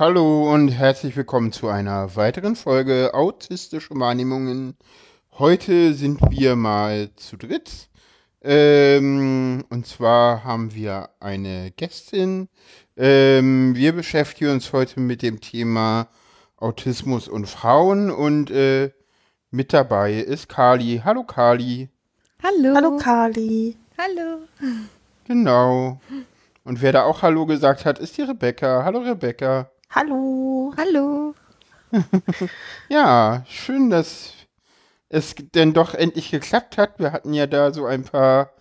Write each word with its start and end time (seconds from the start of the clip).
Hallo 0.00 0.50
und 0.50 0.68
herzlich 0.70 1.14
willkommen 1.14 1.52
zu 1.52 1.68
einer 1.68 2.16
weiteren 2.16 2.56
Folge 2.56 3.10
Autistische 3.12 3.90
Wahrnehmungen. 3.90 4.78
Heute 5.32 5.92
sind 5.92 6.18
wir 6.30 6.56
mal 6.56 7.10
zu 7.16 7.36
dritt. 7.36 7.90
Ähm, 8.40 9.62
und 9.68 9.86
zwar 9.86 10.42
haben 10.42 10.74
wir 10.74 11.10
eine 11.20 11.70
Gästin. 11.72 12.48
Ähm, 12.96 13.74
wir 13.76 13.92
beschäftigen 13.92 14.52
uns 14.52 14.72
heute 14.72 15.00
mit 15.00 15.20
dem 15.20 15.42
Thema 15.42 16.08
Autismus 16.56 17.28
und 17.28 17.46
Frauen 17.46 18.10
und 18.10 18.50
äh, 18.50 18.92
mit 19.50 19.74
dabei 19.74 20.14
ist 20.14 20.48
Kali. 20.48 21.02
Hallo 21.04 21.24
Kali. 21.24 21.90
Hallo. 22.42 22.74
Hallo 22.74 22.96
Kali. 22.96 23.76
Hallo. 23.98 24.38
Genau. 25.26 26.00
Und 26.64 26.80
wer 26.80 26.92
da 26.92 27.02
auch 27.02 27.20
Hallo 27.20 27.44
gesagt 27.44 27.84
hat, 27.84 27.98
ist 27.98 28.16
die 28.16 28.22
Rebecca. 28.22 28.82
Hallo 28.82 29.00
Rebecca. 29.00 29.70
Hallo. 29.92 30.72
Hallo. 30.76 31.34
Ja, 32.88 33.44
schön, 33.48 33.90
dass 33.90 34.34
es 35.08 35.34
denn 35.36 35.72
doch 35.72 35.94
endlich 35.94 36.30
geklappt 36.30 36.78
hat. 36.78 37.00
Wir 37.00 37.12
hatten 37.12 37.34
ja 37.34 37.46
da 37.48 37.72
so 37.72 37.86
ein 37.86 38.04
paar 38.04 38.52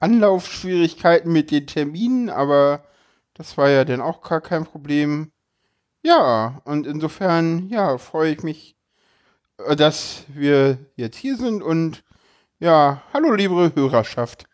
Anlaufschwierigkeiten 0.00 1.32
mit 1.32 1.50
den 1.50 1.66
Terminen, 1.66 2.28
aber 2.28 2.84
das 3.34 3.56
war 3.56 3.70
ja 3.70 3.84
dann 3.86 4.02
auch 4.02 4.20
gar 4.22 4.42
kein 4.42 4.64
Problem. 4.66 5.32
Ja, 6.02 6.60
und 6.64 6.86
insofern, 6.86 7.68
ja, 7.70 7.98
freue 7.98 8.32
ich 8.32 8.42
mich, 8.42 8.76
äh, 9.58 9.76
dass 9.76 10.24
wir 10.28 10.78
jetzt 10.96 11.16
hier 11.16 11.36
sind 11.36 11.62
und 11.62 12.04
ja, 12.60 13.02
hallo 13.14 13.32
liebe 13.32 13.72
Hörerschaft. 13.74 14.46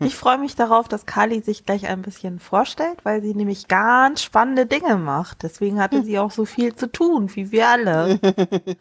Ich 0.00 0.14
freue 0.14 0.38
mich 0.38 0.54
darauf, 0.54 0.86
dass 0.88 1.04
Kali 1.04 1.40
sich 1.42 1.64
gleich 1.66 1.88
ein 1.88 2.02
bisschen 2.02 2.38
vorstellt, 2.38 3.04
weil 3.04 3.20
sie 3.20 3.34
nämlich 3.34 3.66
ganz 3.68 4.22
spannende 4.22 4.64
Dinge 4.64 4.96
macht. 4.96 5.42
Deswegen 5.42 5.80
hatte 5.80 6.04
sie 6.04 6.18
auch 6.18 6.30
so 6.30 6.44
viel 6.44 6.74
zu 6.76 6.90
tun, 6.90 7.34
wie 7.34 7.50
wir 7.50 7.68
alle. 7.68 8.20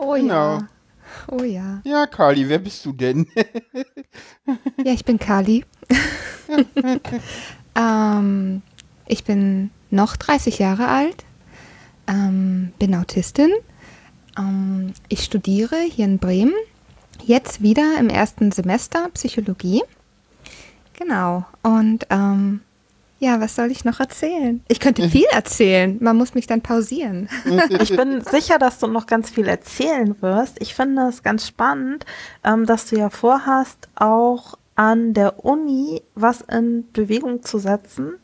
Oh 0.00 0.12
Genau. 0.14 0.58
ja. 0.58 0.68
Oh 1.28 1.42
ja. 1.42 1.80
Ja, 1.82 2.06
Kali, 2.06 2.48
wer 2.48 2.58
bist 2.60 2.84
du 2.86 2.92
denn? 2.92 3.26
Ja, 4.84 4.92
ich 4.92 5.04
bin 5.04 5.18
Kali. 5.18 5.64
ähm, 7.74 8.62
ich 9.06 9.24
bin 9.24 9.70
noch 9.90 10.16
30 10.16 10.58
Jahre 10.60 10.86
alt, 10.86 11.24
ähm, 12.06 12.72
bin 12.78 12.94
Autistin. 12.94 13.50
Ähm, 14.38 14.92
ich 15.08 15.24
studiere 15.24 15.76
hier 15.80 16.04
in 16.04 16.18
Bremen, 16.18 16.54
jetzt 17.24 17.62
wieder 17.62 17.96
im 17.98 18.08
ersten 18.08 18.52
Semester 18.52 19.08
Psychologie. 19.14 19.82
Genau. 20.98 21.44
Und 21.62 22.06
ähm, 22.10 22.60
ja, 23.20 23.40
was 23.40 23.56
soll 23.56 23.70
ich 23.70 23.84
noch 23.84 24.00
erzählen? 24.00 24.62
Ich 24.68 24.80
könnte 24.80 25.08
viel 25.08 25.26
erzählen. 25.32 25.96
Man 26.00 26.16
muss 26.16 26.34
mich 26.34 26.46
dann 26.46 26.60
pausieren. 26.60 27.28
Ich 27.80 27.96
bin 27.96 28.22
sicher, 28.22 28.58
dass 28.58 28.78
du 28.78 28.86
noch 28.86 29.06
ganz 29.06 29.30
viel 29.30 29.48
erzählen 29.48 30.14
wirst. 30.20 30.60
Ich 30.60 30.74
finde 30.74 31.02
es 31.08 31.22
ganz 31.22 31.46
spannend, 31.46 32.04
ähm, 32.44 32.66
dass 32.66 32.86
du 32.86 32.96
ja 32.96 33.10
vorhast, 33.10 33.88
auch 33.94 34.56
an 34.74 35.12
der 35.12 35.44
Uni 35.44 36.02
was 36.14 36.40
in 36.42 36.86
Bewegung 36.92 37.42
zu 37.42 37.58
setzen, 37.58 38.14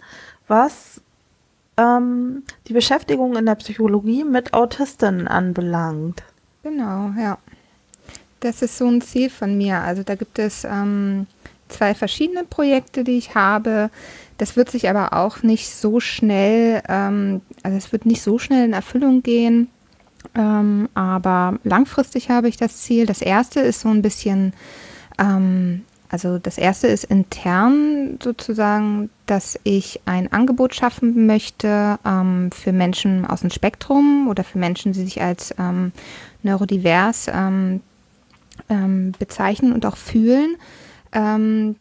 was 0.46 1.00
ähm, 1.76 2.44
die 2.68 2.72
Beschäftigung 2.72 3.36
in 3.36 3.46
der 3.46 3.56
Psychologie 3.56 4.24
mit 4.24 4.54
Autistinnen 4.54 5.26
anbelangt. 5.26 6.22
Genau, 6.62 7.12
ja. 7.18 7.38
Das 8.44 8.60
ist 8.60 8.76
so 8.76 8.86
ein 8.86 9.00
Ziel 9.00 9.30
von 9.30 9.56
mir. 9.56 9.78
Also 9.78 10.02
da 10.02 10.16
gibt 10.16 10.38
es 10.38 10.64
ähm, 10.64 11.26
zwei 11.68 11.94
verschiedene 11.94 12.44
Projekte, 12.44 13.02
die 13.02 13.16
ich 13.16 13.34
habe. 13.34 13.88
Das 14.36 14.54
wird 14.54 14.70
sich 14.70 14.90
aber 14.90 15.14
auch 15.14 15.42
nicht 15.42 15.70
so 15.70 15.98
schnell, 15.98 16.82
ähm, 16.86 17.40
also 17.62 17.78
es 17.78 17.90
wird 17.90 18.04
nicht 18.04 18.20
so 18.20 18.38
schnell 18.38 18.66
in 18.66 18.74
Erfüllung 18.74 19.22
gehen. 19.22 19.68
Ähm, 20.34 20.90
aber 20.92 21.58
langfristig 21.64 22.28
habe 22.28 22.48
ich 22.48 22.58
das 22.58 22.82
Ziel. 22.82 23.06
Das 23.06 23.22
erste 23.22 23.60
ist 23.60 23.80
so 23.80 23.88
ein 23.88 24.02
bisschen, 24.02 24.52
ähm, 25.18 25.82
also 26.10 26.38
das 26.38 26.58
erste 26.58 26.88
ist 26.88 27.04
intern 27.04 28.18
sozusagen, 28.22 29.08
dass 29.24 29.58
ich 29.64 30.02
ein 30.04 30.30
Angebot 30.30 30.74
schaffen 30.74 31.24
möchte 31.24 31.98
ähm, 32.04 32.50
für 32.52 32.72
Menschen 32.72 33.24
aus 33.24 33.40
dem 33.40 33.50
Spektrum 33.50 34.28
oder 34.28 34.44
für 34.44 34.58
Menschen, 34.58 34.92
die 34.92 35.00
sich 35.00 35.22
als 35.22 35.54
ähm, 35.58 35.92
neurodivers 36.42 37.30
ähm, 38.68 39.12
bezeichnen 39.18 39.72
und 39.72 39.86
auch 39.86 39.96
fühlen. 39.96 40.56
Ähm, 41.12 41.76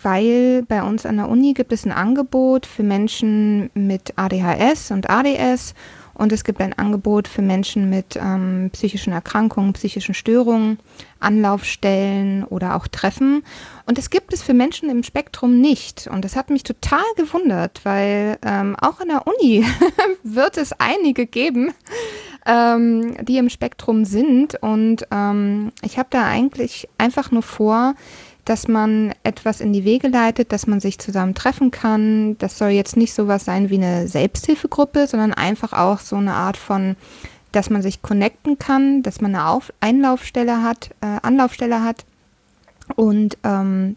weil 0.00 0.62
bei 0.68 0.82
uns 0.82 1.06
an 1.06 1.16
der 1.16 1.28
Uni 1.28 1.54
gibt 1.54 1.72
es 1.72 1.84
ein 1.84 1.90
Angebot 1.90 2.66
für 2.66 2.84
Menschen 2.84 3.70
mit 3.74 4.12
ADHS 4.16 4.92
und 4.92 5.10
ADS 5.10 5.74
und 6.18 6.32
es 6.32 6.42
gibt 6.42 6.60
ein 6.60 6.72
Angebot 6.72 7.28
für 7.28 7.42
Menschen 7.42 7.88
mit 7.88 8.18
ähm, 8.20 8.70
psychischen 8.72 9.12
Erkrankungen, 9.12 9.72
psychischen 9.72 10.14
Störungen, 10.14 10.80
Anlaufstellen 11.20 12.42
oder 12.42 12.74
auch 12.74 12.88
Treffen. 12.88 13.44
Und 13.86 13.98
das 13.98 14.10
gibt 14.10 14.32
es 14.32 14.42
für 14.42 14.52
Menschen 14.52 14.90
im 14.90 15.04
Spektrum 15.04 15.60
nicht. 15.60 16.08
Und 16.08 16.24
das 16.24 16.34
hat 16.34 16.50
mich 16.50 16.64
total 16.64 17.04
gewundert, 17.16 17.80
weil 17.84 18.36
ähm, 18.42 18.74
auch 18.80 18.98
an 18.98 19.08
der 19.08 19.28
Uni 19.28 19.64
wird 20.24 20.58
es 20.58 20.72
einige 20.72 21.24
geben, 21.24 21.72
ähm, 22.48 23.14
die 23.24 23.36
im 23.36 23.50
Spektrum 23.50 24.04
sind. 24.04 24.60
Und 24.60 25.06
ähm, 25.12 25.70
ich 25.82 25.98
habe 25.98 26.08
da 26.10 26.24
eigentlich 26.24 26.88
einfach 26.98 27.30
nur 27.30 27.42
vor, 27.42 27.94
dass 28.44 28.66
man 28.66 29.12
etwas 29.22 29.60
in 29.60 29.74
die 29.74 29.84
Wege 29.84 30.08
leitet, 30.08 30.52
dass 30.52 30.66
man 30.66 30.80
sich 30.80 30.98
zusammen 30.98 31.34
treffen 31.34 31.70
kann. 31.70 32.38
Das 32.38 32.56
soll 32.56 32.70
jetzt 32.70 32.96
nicht 32.96 33.12
sowas 33.12 33.44
sein 33.44 33.68
wie 33.68 33.76
eine 33.76 34.08
Selbsthilfegruppe, 34.08 35.06
sondern 35.06 35.34
einfach 35.34 35.74
auch 35.74 36.00
so 36.00 36.16
eine 36.16 36.32
Art 36.32 36.56
von, 36.56 36.96
dass 37.52 37.68
man 37.68 37.82
sich 37.82 38.00
connecten 38.00 38.58
kann, 38.58 39.02
dass 39.02 39.20
man 39.20 39.34
eine 39.34 39.46
Auf 39.46 39.70
Einlaufstelle 39.80 40.62
hat, 40.62 40.90
äh, 41.02 41.18
Anlaufstelle 41.22 41.84
hat 41.84 42.06
und 42.96 43.36
ähm, 43.44 43.96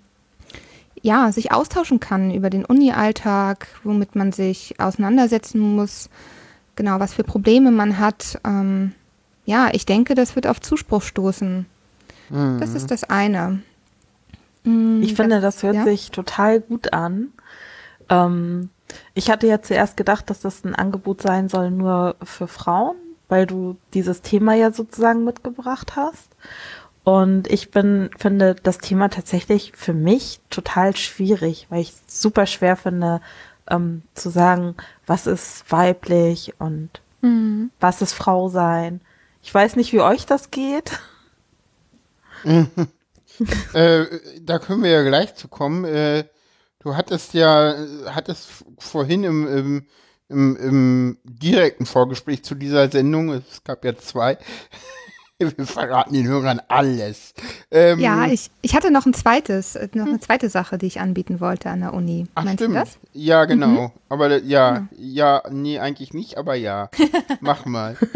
ja, 1.01 1.31
sich 1.31 1.53
austauschen 1.53 2.01
kann 2.01 2.31
über 2.31 2.50
den 2.50 2.66
Uni-Alltag, 2.66 3.67
womit 3.84 4.16
man 4.16 4.34
sich 4.34 4.75
auseinandersetzen 4.79 5.59
muss, 5.59 6.09
genau, 6.76 7.00
was 7.00 7.14
für 7.14 7.24
Probleme 7.24 7.72
man 7.72 8.00
hat. 8.00 8.40
Ähm, 8.46 8.94
ja, 9.46 9.70
ich 9.74 9.86
denke, 9.86 10.16
das 10.16 10.36
wird 10.36 10.48
auf 10.48 10.62
Zuspruch 10.62 11.02
stoßen. 11.02 11.66
Das 12.59 12.76
ist 12.76 12.92
das 12.92 13.04
eine. 13.04 13.62
Mm, 14.64 15.02
Ich 15.04 15.16
finde, 15.16 15.42
das 15.42 15.64
hört 15.64 15.76
ja? 15.76 15.84
sich 15.84 16.12
total 16.12 16.62
gut 16.62 16.94
an. 16.94 17.28
Ähm, 18.09 18.70
ich 19.14 19.30
hatte 19.30 19.48
ja 19.48 19.62
zuerst 19.62 19.98
gedacht, 19.98 20.30
dass 20.30 20.40
das 20.40 20.64
ein 20.64 20.76
Angebot 20.76 21.22
sein 21.22 21.50
soll 21.50 21.72
nur 21.72 22.16
für 22.24 22.48
Frauen, 22.48 22.96
weil 23.28 23.46
du 23.46 23.76
dieses 23.94 24.22
Thema 24.22 24.53
ja 24.53 24.72
sozusagen 24.72 25.26
mitgebracht 25.26 25.96
hast. 25.98 26.30
Und 27.03 27.50
ich 27.50 27.72
bin, 27.72 28.12
finde 28.18 28.56
das 28.62 28.78
Thema 28.78 29.09
tatsächlich 29.09 29.74
für 29.76 29.94
mich 29.94 30.40
total 30.50 30.96
schwierig, 30.96 31.68
weil 31.70 31.82
ich 31.82 31.94
es 32.08 32.22
super 32.22 32.46
schwer 32.46 32.76
finde, 32.78 33.22
ähm, 33.70 34.03
zu 34.14 34.29
sagen, 34.29 34.76
was 35.11 35.28
ist 35.28 35.69
weiblich 35.69 36.53
und 36.58 37.02
Mhm. 37.22 37.69
was 37.81 38.02
ist 38.02 38.13
Frau 38.13 38.47
sein. 38.47 39.02
Ich 39.43 39.53
weiß 39.53 39.75
nicht, 39.75 39.91
wie 39.91 39.99
euch 39.99 40.25
das 40.25 40.52
geht. 40.52 40.99
äh, 43.73 44.05
da 44.40 44.58
können 44.58 44.84
wir 44.84 44.90
ja 44.90 45.03
gleich 45.03 45.35
zu 45.35 45.49
kommen. 45.49 45.84
Äh, 45.84 46.23
du 46.79 46.96
hattest 46.96 47.34
ja, 47.34 47.75
hattest 48.08 48.47
vorhin 48.79 49.25
im, 49.25 49.47
im, 49.47 49.87
im, 50.29 50.55
im 50.55 51.17
direkten 51.25 51.85
Vorgespräch 51.85 52.43
zu 52.46 52.55
dieser 52.55 52.90
Sendung, 52.90 53.34
es 53.34 53.66
gab 53.66 53.84
ja 53.84 53.96
zwei, 53.97 54.37
wir 55.58 55.66
verraten 55.66 56.14
den 56.14 56.28
Hörern 56.28 56.61
alles. 56.67 57.34
Ähm, 57.72 57.99
Ja, 57.99 58.28
ich, 58.28 58.49
ich 58.61 58.76
hatte 58.76 58.91
noch 58.91 59.05
ein 59.05 59.14
zweites, 59.14 59.76
äh, 59.76 59.88
noch 59.93 60.05
eine 60.08 60.20
zweite 60.20 60.49
Sache, 60.49 60.78
die 60.78 60.88
ich 60.88 60.99
anbieten 60.99 61.40
wollte 61.40 61.70
an 61.70 61.82
der 61.82 61.93
Uni. 61.93 62.28
Ach, 62.35 62.43
Meinst 62.43 62.61
stimmt. 62.61 62.76
du 62.76 62.79
das? 62.79 62.97
Ja, 63.14 63.46
genau. 63.46 63.91
Aber 64.09 64.29
äh, 64.29 64.41
ja, 64.43 64.88
ja, 64.97 65.41
nee, 65.49 65.79
eigentlich 65.79 66.14
nicht, 66.14 66.38
aber 66.38 66.55
ja. 66.55 66.90
Mach 67.41 67.66
mal. 67.66 67.97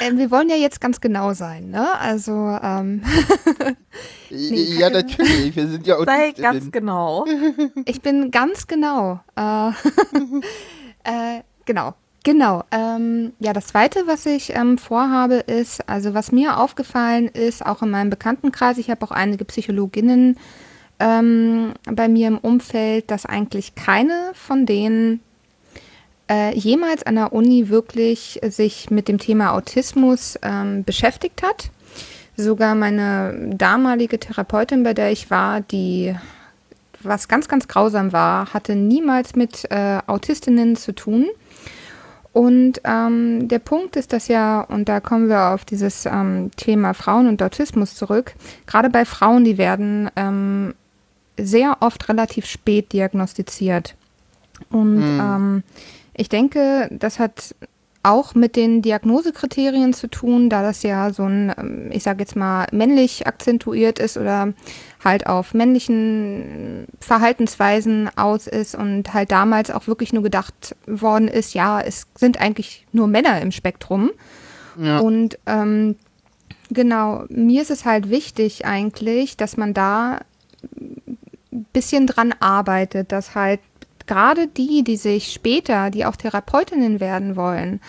Ähm, 0.00 0.18
wir 0.18 0.30
wollen 0.30 0.48
ja 0.48 0.54
jetzt 0.54 0.80
ganz 0.80 1.00
genau 1.00 1.32
sein, 1.32 1.70
ne? 1.70 1.98
Also, 1.98 2.32
ähm, 2.62 3.02
ja, 4.30 4.88
natürlich. 4.88 5.56
Wir 5.56 5.66
sind 5.66 5.84
ja 5.84 5.96
Sei 6.04 6.30
ganz 6.30 6.70
genau. 6.70 7.24
ich 7.84 8.00
bin 8.00 8.30
ganz 8.30 8.68
genau. 8.68 9.18
Äh, 9.36 9.70
äh, 11.02 11.42
genau. 11.64 11.94
Genau. 12.24 12.64
Ähm, 12.70 13.34
ja, 13.38 13.52
das 13.52 13.66
Zweite, 13.66 14.06
was 14.06 14.24
ich 14.24 14.54
ähm, 14.56 14.78
vorhabe, 14.78 15.34
ist, 15.34 15.86
also 15.88 16.14
was 16.14 16.32
mir 16.32 16.58
aufgefallen 16.58 17.28
ist, 17.28 17.64
auch 17.64 17.82
in 17.82 17.90
meinem 17.90 18.08
Bekanntenkreis, 18.08 18.78
ich 18.78 18.90
habe 18.90 19.04
auch 19.04 19.10
einige 19.10 19.44
Psychologinnen 19.44 20.38
ähm, 20.98 21.74
bei 21.84 22.08
mir 22.08 22.28
im 22.28 22.38
Umfeld, 22.38 23.10
dass 23.10 23.26
eigentlich 23.26 23.74
keine 23.74 24.30
von 24.32 24.64
denen 24.64 25.20
äh, 26.30 26.56
jemals 26.56 27.02
an 27.02 27.16
der 27.16 27.34
Uni 27.34 27.68
wirklich 27.68 28.40
sich 28.48 28.90
mit 28.90 29.06
dem 29.08 29.18
Thema 29.18 29.52
Autismus 29.52 30.38
ähm, 30.40 30.82
beschäftigt 30.82 31.42
hat. 31.42 31.70
Sogar 32.38 32.74
meine 32.74 33.54
damalige 33.54 34.18
Therapeutin, 34.18 34.82
bei 34.82 34.94
der 34.94 35.12
ich 35.12 35.30
war, 35.30 35.60
die 35.60 36.16
was 37.02 37.28
ganz, 37.28 37.48
ganz 37.48 37.68
grausam 37.68 38.14
war, 38.14 38.54
hatte 38.54 38.76
niemals 38.76 39.36
mit 39.36 39.70
äh, 39.70 39.98
Autistinnen 40.06 40.74
zu 40.74 40.94
tun. 40.94 41.26
Und 42.34 42.80
ähm, 42.82 43.46
der 43.46 43.60
Punkt 43.60 43.94
ist, 43.94 44.12
dass 44.12 44.26
ja, 44.26 44.62
und 44.62 44.88
da 44.88 44.98
kommen 44.98 45.28
wir 45.28 45.54
auf 45.54 45.64
dieses 45.64 46.04
ähm, 46.04 46.50
Thema 46.56 46.92
Frauen 46.92 47.28
und 47.28 47.40
Autismus 47.40 47.94
zurück, 47.94 48.34
gerade 48.66 48.90
bei 48.90 49.04
Frauen, 49.04 49.44
die 49.44 49.56
werden 49.56 50.10
ähm, 50.16 50.74
sehr 51.38 51.76
oft 51.78 52.08
relativ 52.08 52.46
spät 52.46 52.92
diagnostiziert. 52.92 53.94
Und 54.68 54.96
mhm. 54.96 55.20
ähm, 55.20 55.62
ich 56.12 56.28
denke, 56.28 56.88
das 56.90 57.20
hat 57.20 57.54
auch 58.04 58.34
mit 58.34 58.54
den 58.54 58.82
Diagnosekriterien 58.82 59.94
zu 59.94 60.08
tun, 60.08 60.50
da 60.50 60.62
das 60.62 60.82
ja 60.82 61.12
so 61.12 61.24
ein, 61.24 61.52
ähm, 61.58 61.90
ich 61.90 62.02
sage 62.02 62.20
jetzt 62.20 62.36
mal, 62.36 62.66
männlich 62.70 63.26
akzentuiert 63.26 63.98
ist 63.98 64.16
oder 64.16 64.52
halt 65.02 65.26
auf 65.26 65.54
männlichen 65.54 66.86
Verhaltensweisen 67.00 68.10
aus 68.16 68.46
ist 68.46 68.74
und 68.74 69.14
halt 69.14 69.32
damals 69.32 69.70
auch 69.70 69.86
wirklich 69.86 70.12
nur 70.12 70.22
gedacht 70.22 70.76
worden 70.86 71.28
ist, 71.28 71.54
ja, 71.54 71.80
es 71.80 72.06
sind 72.14 72.40
eigentlich 72.40 72.86
nur 72.92 73.06
Männer 73.06 73.40
im 73.40 73.52
Spektrum. 73.52 74.10
Ja. 74.78 74.98
Und 74.98 75.38
ähm, 75.46 75.96
genau, 76.70 77.24
mir 77.28 77.62
ist 77.62 77.70
es 77.70 77.84
halt 77.84 78.10
wichtig 78.10 78.66
eigentlich, 78.66 79.36
dass 79.36 79.56
man 79.56 79.72
da 79.72 80.20
ein 81.52 81.66
bisschen 81.72 82.06
dran 82.06 82.34
arbeitet, 82.40 83.12
dass 83.12 83.34
halt 83.34 83.60
gerade 84.06 84.46
die, 84.46 84.84
die 84.84 84.96
sich 84.96 85.32
später, 85.32 85.90
die 85.90 86.04
auch 86.04 86.16
Therapeutinnen 86.16 87.00
werden 87.00 87.36
wollen, 87.36 87.80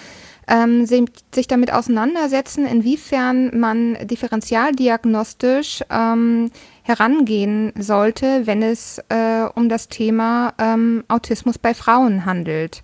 ähm, 0.48 0.86
sich 0.86 1.48
damit 1.48 1.74
auseinandersetzen, 1.74 2.66
inwiefern 2.66 3.58
man 3.58 3.98
differentialdiagnostisch 4.04 5.84
ähm, 5.90 6.52
herangehen 6.84 7.74
sollte, 7.80 8.46
wenn 8.46 8.62
es 8.62 9.00
äh, 9.10 9.46
um 9.56 9.70
das 9.70 9.88
Thema 9.88 10.54
ähm, 10.60 11.04
Autismus 11.08 11.58
bei 11.58 11.74
Frauen 11.74 12.26
handelt. 12.26 12.82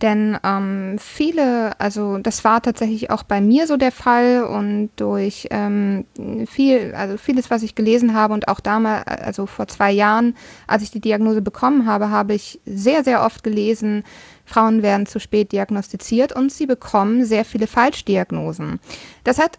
Denn 0.00 0.38
ähm, 0.44 0.96
viele, 0.98 1.78
also 1.80 2.18
das 2.18 2.44
war 2.44 2.62
tatsächlich 2.62 3.10
auch 3.10 3.24
bei 3.24 3.40
mir 3.40 3.66
so 3.66 3.76
der 3.76 3.90
Fall 3.90 4.44
und 4.44 4.90
durch 4.96 5.48
ähm, 5.50 6.04
viel, 6.46 6.94
also 6.94 7.16
vieles, 7.16 7.50
was 7.50 7.64
ich 7.64 7.74
gelesen 7.74 8.14
habe 8.14 8.32
und 8.32 8.46
auch 8.46 8.60
damals, 8.60 9.06
also 9.08 9.46
vor 9.46 9.66
zwei 9.66 9.90
Jahren, 9.90 10.36
als 10.68 10.84
ich 10.84 10.92
die 10.92 11.00
Diagnose 11.00 11.42
bekommen 11.42 11.86
habe, 11.86 12.10
habe 12.10 12.34
ich 12.34 12.60
sehr, 12.64 13.02
sehr 13.02 13.24
oft 13.24 13.42
gelesen, 13.42 14.04
Frauen 14.44 14.82
werden 14.82 15.06
zu 15.06 15.18
spät 15.18 15.50
diagnostiziert 15.50 16.32
und 16.32 16.52
sie 16.52 16.66
bekommen 16.66 17.24
sehr 17.24 17.44
viele 17.44 17.66
Falschdiagnosen. 17.66 18.78
Das 19.24 19.38
hat 19.38 19.58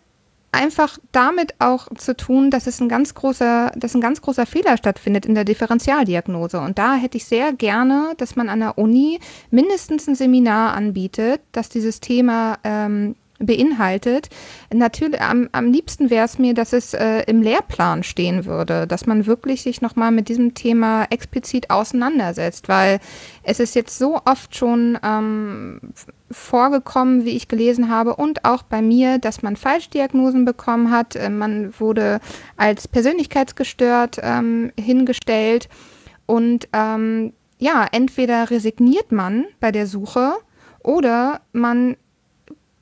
einfach 0.52 0.98
damit 1.12 1.54
auch 1.60 1.88
zu 1.96 2.16
tun, 2.16 2.50
dass 2.52 2.68
es 2.68 2.80
ein 2.80 2.90
ganz 2.90 3.14
großer, 3.14 3.72
dass 3.76 3.94
ein 3.94 4.02
ganz 4.02 4.22
großer 4.22 4.46
Fehler 4.46 4.78
stattfindet 4.78 5.26
in 5.26 5.36
der 5.36 5.46
Differentialdiagnose. 5.46 6.60
Und 6.60 6.78
da 6.78 6.96
hätte 6.96 7.18
ich 7.18 7.26
sehr 7.26 7.54
gerne, 7.54 8.14
dass 8.18 8.36
man 8.36 8.50
an 8.50 8.60
der 8.60 8.78
Uni 8.78 9.20
mindestens 9.52 10.08
ein 10.08 10.16
Seminar 10.16 10.74
anbietet, 10.74 11.42
dass 11.52 11.70
dieses 11.70 12.00
Thema 12.00 12.58
ähm, 12.64 13.16
beinhaltet. 13.40 14.30
Natürlich, 14.74 15.22
am, 15.22 15.50
am 15.52 15.72
liebsten 15.72 16.10
wäre 16.10 16.26
es 16.26 16.38
mir, 16.38 16.54
dass 16.54 16.74
es 16.74 16.94
äh, 16.94 17.24
im 17.24 17.42
Lehrplan 17.42 18.04
stehen 18.04 18.46
würde, 18.46 18.86
dass 18.86 19.06
man 19.06 19.26
wirklich 19.26 19.64
sich 19.64 19.82
nochmal 19.82 20.12
mit 20.12 20.30
diesem 20.30 20.54
Thema 20.54 21.06
explizit 21.10 21.70
auseinandersetzt, 21.70 22.70
weil 22.70 23.00
es 23.44 23.60
ist 23.60 23.76
jetzt 23.76 23.98
so 23.98 24.20
oft 24.26 24.56
schon 24.56 25.00
ähm, 25.04 25.80
vorgekommen, 26.30 27.26
wie 27.26 27.36
ich 27.36 27.48
gelesen 27.48 27.90
habe, 27.90 28.16
und 28.16 28.46
auch 28.46 28.64
bei 28.64 28.82
mir, 28.82 29.18
dass 29.18 29.42
man 29.42 29.56
Falschdiagnosen 29.56 30.46
bekommen 30.46 30.92
hat. 30.92 31.16
Äh, 31.16 31.30
man 31.30 31.74
wurde 31.80 32.20
als 32.58 32.88
persönlichkeitsgestört 32.88 34.18
ähm, 34.22 34.72
hingestellt 34.80 35.70
und 36.26 36.68
ähm, 36.74 37.34
ja, 37.58 37.86
entweder 37.92 38.50
resigniert 38.50 39.12
man 39.12 39.46
bei 39.60 39.72
der 39.72 39.86
Suche 39.86 40.34
oder 40.84 41.42
man 41.52 41.98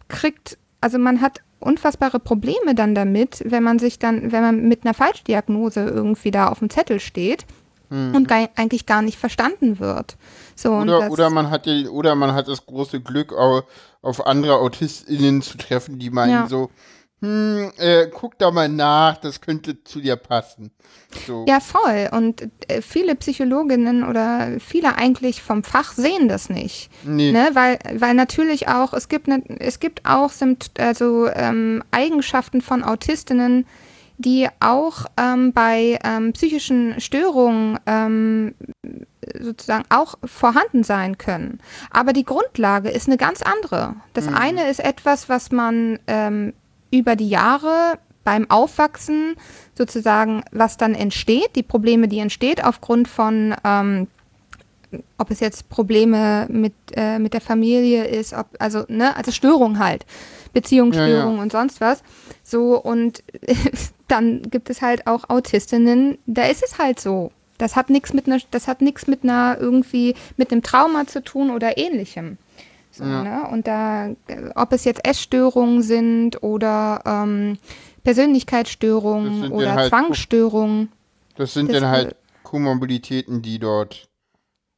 kriegt, 0.08 0.58
also 0.82 0.98
man 0.98 1.22
hat 1.22 1.42
unfassbare 1.60 2.20
Probleme 2.20 2.76
dann 2.76 2.94
damit, 2.96 3.44
wenn 3.46 3.64
man 3.64 3.80
sich 3.80 4.00
dann, 4.00 4.32
wenn 4.32 4.42
man 4.42 4.68
mit 4.68 4.86
einer 4.86 4.94
Falschdiagnose 4.94 5.86
irgendwie 5.86 6.32
da 6.32 6.50
auf 6.50 6.60
dem 6.60 6.70
Zettel 6.70 7.00
steht 7.00 7.46
mhm. 7.90 8.16
und 8.16 8.28
gar, 8.28 8.50
eigentlich 8.56 8.86
gar 8.86 9.02
nicht 9.02 9.18
verstanden 9.18 9.80
wird. 9.80 10.18
So, 10.56 10.74
oder, 10.74 11.10
oder 11.12 11.30
man 11.30 11.50
hat 11.50 11.66
die, 11.66 11.88
oder 11.88 12.16
man 12.16 12.34
hat 12.34 12.48
das 12.48 12.66
große 12.66 13.02
Glück, 13.02 13.34
auf, 13.34 13.66
auf 14.02 14.26
andere 14.26 14.58
AutistInnen 14.58 15.42
zu 15.42 15.58
treffen, 15.58 16.00
die 16.00 16.10
meinen 16.10 16.32
ja. 16.32 16.48
so, 16.48 16.70
hm, 17.20 17.72
äh, 17.78 18.08
guck 18.14 18.38
da 18.38 18.52
mal 18.52 18.70
nach, 18.70 19.18
das 19.18 19.42
könnte 19.42 19.84
zu 19.84 20.00
dir 20.00 20.18
passen. 20.18 20.72
So. 21.26 21.46
Ja, 21.48 21.60
voll. 21.60 22.10
Und 22.12 22.48
äh, 22.68 22.82
viele 22.84 23.16
Psychologinnen 23.16 24.04
oder 24.04 24.60
viele 24.60 24.96
eigentlich 24.98 25.42
vom 25.42 25.64
Fach 25.64 25.94
sehen 25.94 26.28
das 26.28 26.50
nicht. 26.50 26.92
Nee. 27.04 27.32
Ne? 27.32 27.50
Weil, 27.54 27.80
weil 27.96 28.14
natürlich 28.14 28.68
auch, 28.68 28.94
es 28.94 29.10
gibt, 29.10 29.28
ne, 29.28 29.42
es 29.60 29.80
gibt 29.80 30.06
auch 30.06 30.32
also, 30.78 31.28
ähm, 31.34 31.84
Eigenschaften 31.90 32.62
von 32.62 32.84
Autistinnen, 32.84 33.66
die 34.20 34.48
auch 34.60 35.06
ähm, 35.18 35.54
bei 35.54 36.00
ähm, 36.04 36.34
psychischen 36.34 37.00
Störungen 37.00 37.80
ähm, 37.88 38.54
sozusagen 39.40 39.86
auch 39.90 40.16
vorhanden 40.24 40.84
sein 40.84 41.18
können. 41.18 41.60
Aber 41.90 42.14
die 42.14 42.26
Grundlage 42.26 42.90
ist 42.90 43.08
eine 43.08 43.18
ganz 43.18 43.42
andere. 43.42 43.96
Das 44.14 44.28
mhm. 44.28 44.36
eine 44.36 44.70
ist 44.70 44.84
etwas, 44.84 45.30
was 45.30 45.52
man 45.52 46.00
ähm, 46.08 46.54
über 46.92 47.16
die 47.16 47.30
Jahre 47.30 48.00
beim 48.24 48.50
Aufwachsen 48.50 49.36
sozusagen, 49.74 50.44
was 50.52 50.76
dann 50.76 50.96
entsteht, 50.96 51.56
die 51.56 51.64
Probleme, 51.64 52.10
die 52.10 52.20
entsteht 52.20 52.62
aufgrund 52.64 53.08
von, 53.08 53.56
ähm, 53.64 54.08
ob 55.18 55.32
es 55.32 55.40
jetzt 55.40 55.70
Probleme 55.70 56.46
mit, 56.50 56.74
äh, 56.94 57.20
mit 57.20 57.34
der 57.34 57.40
Familie 57.42 58.06
ist, 58.06 58.34
ob, 58.34 58.48
also, 58.60 58.84
ne, 58.90 59.16
also 59.16 59.32
Störung 59.32 59.80
halt, 59.80 60.06
Beziehungsstörung 60.54 61.32
ja, 61.32 61.36
ja. 61.36 61.42
und 61.42 61.52
sonst 61.54 61.80
was. 61.80 62.04
So, 62.44 62.78
und 62.78 63.24
dann 64.08 64.42
gibt 64.44 64.70
es 64.70 64.82
halt 64.82 65.08
auch 65.08 65.30
Autistinnen, 65.30 66.18
da 66.26 66.44
ist 66.48 66.64
es 66.64 66.78
halt 66.80 67.00
so. 67.00 67.32
Das 67.58 67.76
hat 67.76 67.90
nichts 67.90 68.14
mit 68.14 68.28
einer, 68.28 68.40
das 68.52 68.68
hat 68.68 68.82
nichts 68.82 69.08
mit 69.08 69.24
einer 69.24 69.58
irgendwie, 69.58 70.16
mit 70.36 70.52
einem 70.52 70.64
Trauma 70.64 71.08
zu 71.08 71.24
tun 71.24 71.50
oder 71.50 71.78
ähnlichem. 71.78 72.38
So, 72.98 73.04
ja. 73.04 73.24
ne? 73.24 73.48
Und 73.52 73.68
da, 73.68 74.10
ob 74.56 74.74
es 74.74 74.84
jetzt 74.86 75.08
Essstörungen 75.08 75.84
sind 75.84 76.42
oder 76.42 77.02
ähm, 77.06 77.58
Persönlichkeitsstörungen 78.04 79.52
oder 79.52 79.76
halt 79.76 79.90
Zwangsstörungen. 79.90 80.90
Das 81.36 81.54
sind 81.54 81.72
das, 81.72 81.82
dann 81.82 81.90
halt 81.90 82.16
Komorbiditäten, 82.44 83.42
die 83.42 83.60
dort 83.60 84.08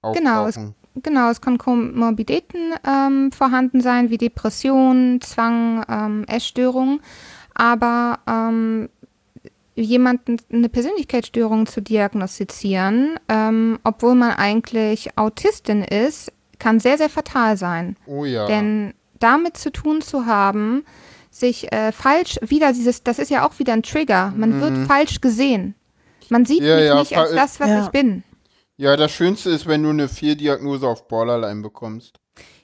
auftauchen. 0.02 0.26
Genau, 0.26 0.48
es, 0.48 0.60
genau, 1.02 1.30
es 1.30 1.40
können 1.40 1.58
Komorbiditäten 1.58 2.74
ähm, 2.86 3.32
vorhanden 3.32 3.82
sein, 3.82 4.10
wie 4.10 4.18
Depression, 4.18 5.22
Zwang, 5.22 5.86
ähm, 5.88 6.26
Essstörungen. 6.28 7.02
Aber 7.54 8.20
ähm, 8.28 8.90
jemanden 9.76 10.38
eine 10.52 10.70
Persönlichkeitsstörung 10.70 11.66
zu 11.66 11.82
diagnostizieren, 11.82 13.20
ähm, 13.30 13.80
obwohl 13.84 14.16
man 14.16 14.32
eigentlich 14.32 15.18
Autistin 15.18 15.84
ist, 15.84 16.32
kann 16.60 16.80
sehr, 16.80 16.98
sehr 16.98 17.10
fatal 17.10 17.58
sein. 17.58 17.96
Oh 18.06 18.25
ja. 18.25 18.46
Denn 18.46 18.94
damit 19.20 19.58
zu 19.58 19.72
tun 19.72 20.01
zu 20.01 20.25
haben, 20.25 20.86
sich 21.32 21.72
äh, 21.72 21.92
falsch, 21.92 22.39
wieder 22.42 22.74
dieses, 22.74 23.04
das 23.04 23.20
ist 23.20 23.30
ja 23.30 23.48
auch 23.48 23.60
wieder 23.60 23.74
ein 23.74 23.84
Trigger, 23.84 24.34
man 24.36 24.58
mhm. 24.58 24.62
wird 24.62 24.88
falsch 24.88 25.22
gesehen. 25.22 25.75
Man 26.30 26.46
sieht 26.46 26.62
ja, 26.62 26.75
mich 26.75 26.86
ja, 26.86 27.00
nicht 27.00 27.18
als 27.18 27.32
das, 27.32 27.60
was 27.60 27.70
ja. 27.70 27.86
ich 27.86 27.89
bin. 27.89 28.24
Ja, 28.78 28.96
das 28.96 29.12
Schönste 29.12 29.50
ist, 29.50 29.68
wenn 29.68 29.84
du 29.84 29.89
eine 29.89 30.08
Fehldiagnose 30.08 30.88
auf 30.88 31.08
Borderline 31.08 31.62
bekommst. 31.62 32.20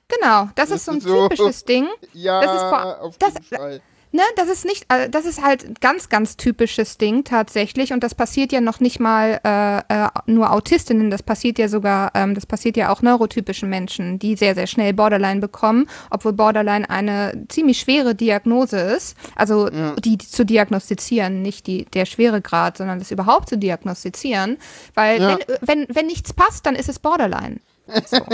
Genau, 0.08 0.50
das, 0.56 0.70
das 0.70 0.72
ist 0.72 0.86
so 0.86 0.92
ein 0.94 1.02
so, 1.02 1.28
typisches 1.28 1.64
Ding. 1.66 1.88
Ja, 2.14 2.42
das 2.42 2.56
ist 2.56 2.70
vor, 2.70 3.02
auf 3.02 3.16
jeden 3.22 3.50
das, 3.50 3.60
Fall 3.60 3.82
ne, 4.16 4.24
das 4.36 4.48
ist 4.50 4.66
nicht, 4.66 4.86
äh, 4.90 5.10
das 5.10 5.26
ist 5.26 5.44
halt 5.44 5.66
ein 5.66 5.76
ganz, 5.80 6.10
ganz 6.10 6.38
typisches 6.38 6.98
Ding 6.98 7.24
tatsächlich 7.24 7.94
und 7.94 8.04
das 8.04 8.16
passiert 8.16 8.52
ja 8.52 8.62
noch 8.62 8.80
nicht 8.80 9.00
mal 9.00 9.40
äh, 9.44 10.06
äh, 10.06 10.10
nur 10.26 10.52
Autistinnen, 10.52 11.12
das 11.12 11.22
passiert 11.22 11.60
ja 11.60 11.68
sogar, 11.68 12.12
ähm, 12.16 12.34
das 12.34 12.46
passiert 12.46 12.78
ja 12.78 12.92
auch 12.92 13.02
neurotypischen 13.02 13.70
Menschen, 13.70 14.18
die 14.18 14.36
sehr, 14.36 14.56
sehr 14.56 14.68
schnell 14.68 14.94
Borderline 14.94 15.42
bekommen, 15.42 15.88
obwohl 16.10 16.34
Borderline 16.34 16.90
eine 16.90 17.46
ziemlich 17.50 17.80
schwere 17.80 18.16
Diagnose 18.16 18.80
ist, 18.80 19.18
also 19.36 19.70
ja. 19.70 19.96
die, 19.98 20.18
die 20.18 20.28
zu 20.28 20.46
diagnostizieren, 20.46 21.42
nicht 21.42 21.68
die, 21.68 21.86
der 21.86 22.06
Schweregrad, 22.06 22.78
sondern 22.78 23.00
das 23.00 23.12
überhaupt 23.12 23.50
zu 23.50 23.58
diagnostizieren, 23.58 24.58
weil 24.94 25.22
ja. 25.22 25.38
wenn, 25.48 25.58
wenn, 25.62 25.96
wenn 25.96 26.08
nichts 26.08 26.34
passt, 26.34 26.66
dann 26.66 26.76
ist 26.76 26.90
es 26.90 27.00
Borderline. 27.00 27.60
So. 28.06 28.18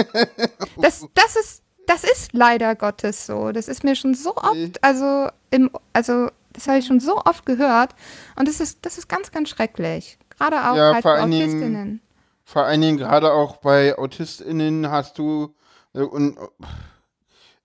Das, 0.78 1.06
das 1.14 1.36
ist 1.36 1.62
das 1.92 2.04
ist 2.04 2.32
leider 2.32 2.76
Gottes 2.76 3.26
so. 3.26 3.52
Das 3.52 3.68
ist 3.68 3.84
mir 3.84 3.96
schon 3.96 4.14
so 4.14 4.36
oft, 4.36 4.82
also 4.82 5.28
im, 5.50 5.70
also 5.92 6.30
das 6.54 6.68
habe 6.68 6.80
ich 6.80 6.86
schon 6.86 7.00
so 7.00 7.18
oft 7.18 7.46
gehört 7.46 7.96
und 8.38 8.48
das 8.48 8.60
ist, 8.60 8.86
das 8.86 8.98
ist 8.98 9.10
ganz, 9.10 9.32
ganz 9.32 9.50
schrecklich. 9.50 10.18
Gerade 10.38 10.70
auch 10.70 10.76
ja, 10.76 10.94
halt 10.94 11.04
bei 11.04 11.22
Autistinnen. 11.22 11.60
Dingen, 11.60 12.02
vor 12.46 12.64
allen 12.64 12.82
Dingen 12.82 12.98
gerade 12.98 13.34
auch 13.34 13.58
bei 13.58 13.98
AutistInnen 13.98 14.90
hast 14.90 15.18
du 15.18 15.54
äh, 15.94 16.02
und 16.02 16.38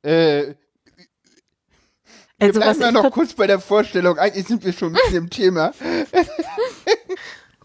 äh, 0.03 0.55
wir 2.39 2.49
also, 2.49 2.61
bleiben 2.61 2.81
ja 2.81 2.93
noch 2.93 3.11
kurz 3.13 3.33
bei 3.33 3.47
der 3.47 3.61
Vorstellung. 3.61 4.19
Eigentlich 4.19 4.47
sind 4.47 4.63
wir 4.63 4.73
schon 4.73 4.93
mit 4.93 5.13
dem 5.13 5.31
Thema. 5.31 5.73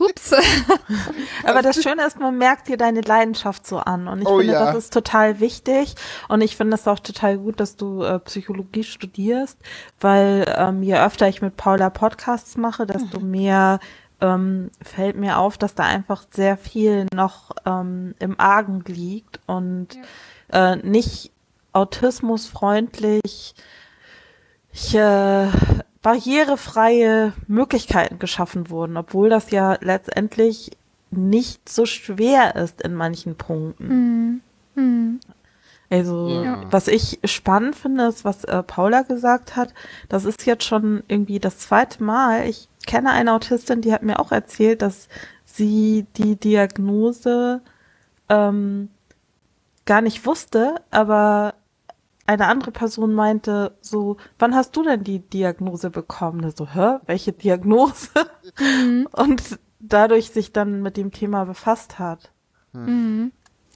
Hups. 0.01 0.33
Aber 1.43 1.61
das 1.61 1.81
Schöne 1.81 2.05
ist, 2.05 2.19
man 2.19 2.37
merkt 2.37 2.67
dir 2.67 2.77
deine 2.77 3.01
Leidenschaft 3.01 3.65
so 3.65 3.77
an. 3.77 4.07
Und 4.07 4.21
ich 4.21 4.27
Oh 4.27 4.39
finde, 4.39 4.53
ja. 4.53 4.65
das 4.65 4.85
ist 4.85 4.93
total 4.93 5.39
wichtig. 5.39 5.95
Und 6.27 6.41
ich 6.41 6.57
finde 6.57 6.75
es 6.75 6.87
auch 6.87 6.99
total 6.99 7.37
gut, 7.37 7.59
dass 7.59 7.77
du 7.77 8.03
äh, 8.03 8.19
Psychologie 8.19 8.83
studierst, 8.83 9.57
weil 9.99 10.45
ähm, 10.57 10.83
je 10.83 10.97
öfter 10.97 11.27
ich 11.27 11.41
mit 11.41 11.55
Paula 11.55 11.89
Podcasts 11.89 12.57
mache, 12.57 12.85
desto 12.85 13.19
mehr 13.19 13.79
ähm, 14.19 14.71
fällt 14.81 15.15
mir 15.15 15.37
auf, 15.37 15.57
dass 15.57 15.75
da 15.75 15.83
einfach 15.83 16.25
sehr 16.31 16.57
viel 16.57 17.05
noch 17.13 17.51
ähm, 17.65 18.15
im 18.19 18.39
Argen 18.39 18.83
liegt 18.85 19.39
und 19.45 19.97
äh, 20.51 20.75
nicht 20.77 21.31
autismusfreundlich 21.73 23.55
ich, 24.73 24.95
äh, 24.95 25.47
barrierefreie 26.01 27.33
Möglichkeiten 27.47 28.19
geschaffen 28.19 28.69
wurden, 28.69 28.97
obwohl 28.97 29.29
das 29.29 29.51
ja 29.51 29.77
letztendlich 29.81 30.71
nicht 31.11 31.67
so 31.69 31.85
schwer 31.85 32.55
ist 32.55 32.81
in 32.81 32.95
manchen 32.95 33.35
Punkten. 33.35 34.41
Also, 35.89 36.29
Ja. 36.43 36.63
was 36.71 36.87
ich 36.87 37.19
spannend 37.25 37.75
finde, 37.75 38.05
ist, 38.07 38.23
was 38.23 38.45
äh, 38.45 38.63
Paula 38.63 39.01
gesagt 39.01 39.55
hat. 39.57 39.73
Das 40.07 40.23
ist 40.23 40.45
jetzt 40.45 40.63
schon 40.63 41.03
irgendwie 41.09 41.39
das 41.39 41.59
zweite 41.59 42.01
Mal. 42.01 42.47
Ich 42.47 42.69
kenne 42.87 43.11
eine 43.11 43.33
Autistin, 43.33 43.81
die 43.81 43.91
hat 43.93 44.01
mir 44.01 44.19
auch 44.19 44.31
erzählt, 44.31 44.81
dass 44.81 45.09
sie 45.45 46.05
die 46.15 46.37
Diagnose 46.37 47.59
ähm, 48.29 48.89
gar 49.85 49.99
nicht 50.01 50.25
wusste, 50.25 50.75
aber 50.91 51.53
eine 52.27 52.47
andere 52.47 52.71
Person 52.71 53.13
meinte 53.13 53.77
so, 53.81 54.17
wann 54.39 54.55
hast 54.55 54.75
du 54.75 54.83
denn 54.83 55.03
die 55.03 55.19
Diagnose 55.19 55.89
bekommen? 55.89 56.43
Und 56.43 56.57
So, 56.57 56.67
hä, 56.67 56.97
welche 57.05 57.33
Diagnose? 57.33 58.09
Und 59.11 59.59
dadurch 59.79 60.31
sich 60.31 60.53
dann 60.53 60.81
mit 60.81 60.97
dem 60.97 61.11
Thema 61.11 61.45
befasst 61.45 61.99
hat. 61.99 62.31
Mhm. 62.73 63.31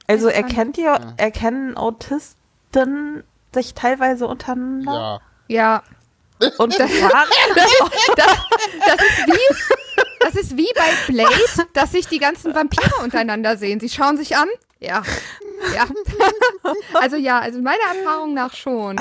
Also 0.08 0.28
erkennt 0.28 0.78
ihr, 0.78 1.14
erkennen 1.18 1.76
Autisten 1.78 3.24
sich 3.54 3.74
teilweise 3.74 4.28
untereinander? 4.28 5.22
Ja. 5.48 5.84
Ja, 6.42 6.52
Und 6.58 6.78
das 6.80 6.92
das 8.86 9.02
ist 9.02 9.28
wie, 9.28 9.56
das 10.20 10.36
ist 10.36 10.58
wie 10.58 10.70
bei 10.76 11.14
Blade, 11.14 11.68
dass 11.74 11.92
sich 11.92 12.08
die 12.08 12.20
ganzen 12.20 12.54
Vampire 12.54 13.02
untereinander 13.04 13.58
sehen. 13.58 13.80
Sie 13.80 13.90
schauen 13.90 14.18
sich 14.18 14.36
an. 14.36 14.50
Ja. 14.80 15.04
Ja. 15.74 15.88
Also 16.94 17.16
ja, 17.16 17.40
also 17.40 17.60
meiner 17.62 17.84
Erfahrung 17.96 18.34
nach 18.34 18.54
schon. 18.56 19.00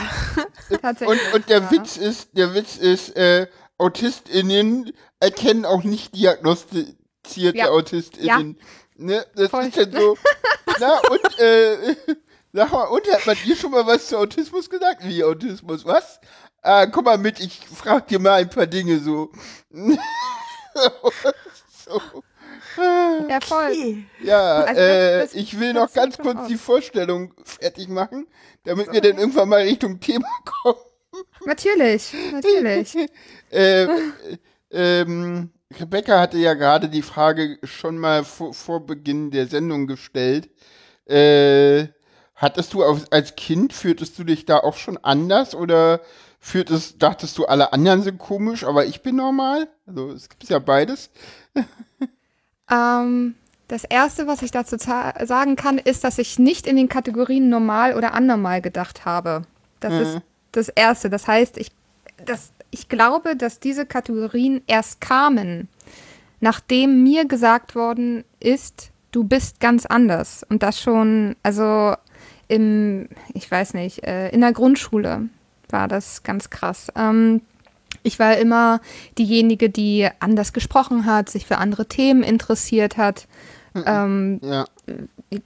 Tatsächlich. 0.83 1.21
Und, 1.29 1.35
und 1.35 1.49
der 1.49 1.61
ja. 1.61 1.71
Witz 1.71 1.97
ist, 1.97 2.37
der 2.37 2.55
Witz 2.55 2.77
ist, 2.77 3.17
äh, 3.17 3.47
AutistInnen 3.79 4.93
erkennen 5.19 5.65
auch 5.65 5.83
nicht 5.83 6.15
diagnostizierte 6.15 7.57
Ja. 7.59 7.71
AutistInnen. 7.71 8.59
Ne? 8.97 9.25
Das 9.35 9.51
Voll. 9.51 9.65
ist 9.65 9.79
dann 9.79 9.93
so. 9.93 10.17
Na, 10.81 10.99
und, 11.11 11.39
äh, 11.39 11.97
sag 12.53 12.71
mal, 12.73 12.85
und 12.85 13.11
hat 13.13 13.27
man 13.27 13.37
dir 13.45 13.57
schon 13.57 13.71
mal 13.71 13.87
was 13.87 14.09
zu 14.09 14.19
Autismus 14.19 14.69
gesagt? 14.69 15.05
Wie 15.05 15.25
Autismus? 15.25 15.85
Was? 15.85 16.21
Ah, 16.63 16.87
komm 16.87 17.05
mal 17.05 17.19
mit, 17.19 17.41
ich 17.41 17.61
frag 17.67 18.09
dir 18.09 18.19
mal 18.19 18.35
ein 18.35 18.51
paar 18.51 18.67
Dinge 18.67 18.99
so. 18.99 19.31
so. 21.85 22.01
Ja, 22.77 23.41
voll. 23.41 23.71
Okay. 23.71 24.05
Ja, 24.23 24.61
Also 24.65 24.81
äh, 24.81 25.19
das- 25.21 25.35
ich 25.35 25.59
will 25.61 25.73
noch 25.73 25.93
ganz 25.93 26.19
kurz 26.19 26.39
aus. 26.41 26.49
die 26.49 26.57
Vorstellung 26.57 27.33
fertig 27.45 27.89
machen, 27.89 28.27
damit 28.65 28.93
wir 28.93 29.01
dann 29.01 29.19
irgendwann 29.19 29.49
mal 29.49 29.63
Richtung 29.63 30.01
Thema 30.01 30.29
kommen. 30.63 30.79
Natürlich, 31.47 32.13
natürlich. 32.33 32.97
äh, 33.51 33.87
ähm, 34.71 35.51
Rebecca 35.79 36.19
hatte 36.21 36.39
ja 36.39 36.55
gerade 36.55 36.89
die 36.89 37.03
Frage 37.03 37.59
schon 37.63 37.99
mal 37.99 38.25
vor, 38.25 38.55
vor 38.55 38.85
Beginn 38.87 39.31
der 39.31 39.47
Sendung 39.47 39.87
gestellt. 39.87 40.51
Äh, 41.07 41.89
hattest 42.35 42.73
du 42.75 42.83
auf, 42.85 43.05
als 43.11 43.37
Kind, 43.37 43.73
führtest 43.73 44.19
du 44.19 44.25
dich 44.25 44.45
da 44.47 44.59
auch 44.59 44.77
schon 44.77 44.99
anders 44.99 45.55
oder 45.55 46.01
führtest, 46.41 47.03
dachtest 47.03 47.39
du, 47.39 47.47
alle 47.47 47.73
anderen 47.73 48.03
sind 48.03 48.19
komisch, 48.19 48.65
aber 48.65 48.85
ich 48.87 49.03
bin 49.03 49.17
normal? 49.17 49.69
Also 49.87 50.11
es 50.13 50.29
gibt 50.29 50.45
ja 50.45 50.59
beides. 50.59 51.11
Ähm, 52.71 53.35
das 53.69 53.85
Erste, 53.85 54.27
was 54.27 54.43
ich 54.43 54.51
dazu 54.51 54.77
sagen 54.77 55.57
kann, 55.57 55.79
ist, 55.79 56.05
dass 56.05 56.19
ich 56.19 56.39
nicht 56.39 56.67
in 56.67 56.77
den 56.77 56.89
Kategorien 56.89 57.49
normal 57.49 57.95
oder 57.97 58.13
anormal 58.15 58.61
gedacht 58.61 59.05
habe. 59.05 59.43
Das 59.81 59.93
Mhm. 59.95 60.01
ist 60.01 60.21
das 60.53 60.69
Erste. 60.69 61.11
Das 61.11 61.27
heißt, 61.27 61.57
ich, 61.59 61.71
das, 62.25 62.53
ich 62.71 62.89
glaube, 62.89 63.37
dass 63.37 63.61
diese 63.61 63.87
Kategorien 63.87 64.63
erst 64.67 65.01
kamen, 65.01 65.69
nachdem 66.41 67.03
mir 67.03 67.27
gesagt 67.27 67.75
worden 67.75 68.25
ist, 68.41 68.91
du 69.13 69.25
bist 69.25 69.61
ganz 69.61 69.87
anders. 69.87 70.45
Und 70.49 70.63
das 70.63 70.81
schon, 70.81 71.37
also 71.43 71.95
im, 72.49 73.09
ich 73.33 73.51
weiß 73.51 73.75
nicht, 73.75 74.05
äh, 74.05 74.29
in 74.29 74.43
der 74.43 74.53
Grundschule 74.53 75.29
war 75.71 75.89
das 75.89 76.23
ganz 76.23 76.51
krass. 76.51 76.89
Ähm, 76.95 77.41
ich 78.05 78.19
war 78.21 78.37
immer 78.37 78.81
diejenige, 79.19 79.69
die 79.71 80.09
anders 80.21 80.53
gesprochen 80.53 81.05
hat, 81.07 81.29
sich 81.29 81.47
für 81.47 81.59
andere 81.59 81.87
Themen 81.87 82.23
interessiert 82.23 82.97
hat. 82.97 83.27
Ähm, 83.75 84.39
Ja. 84.43 84.67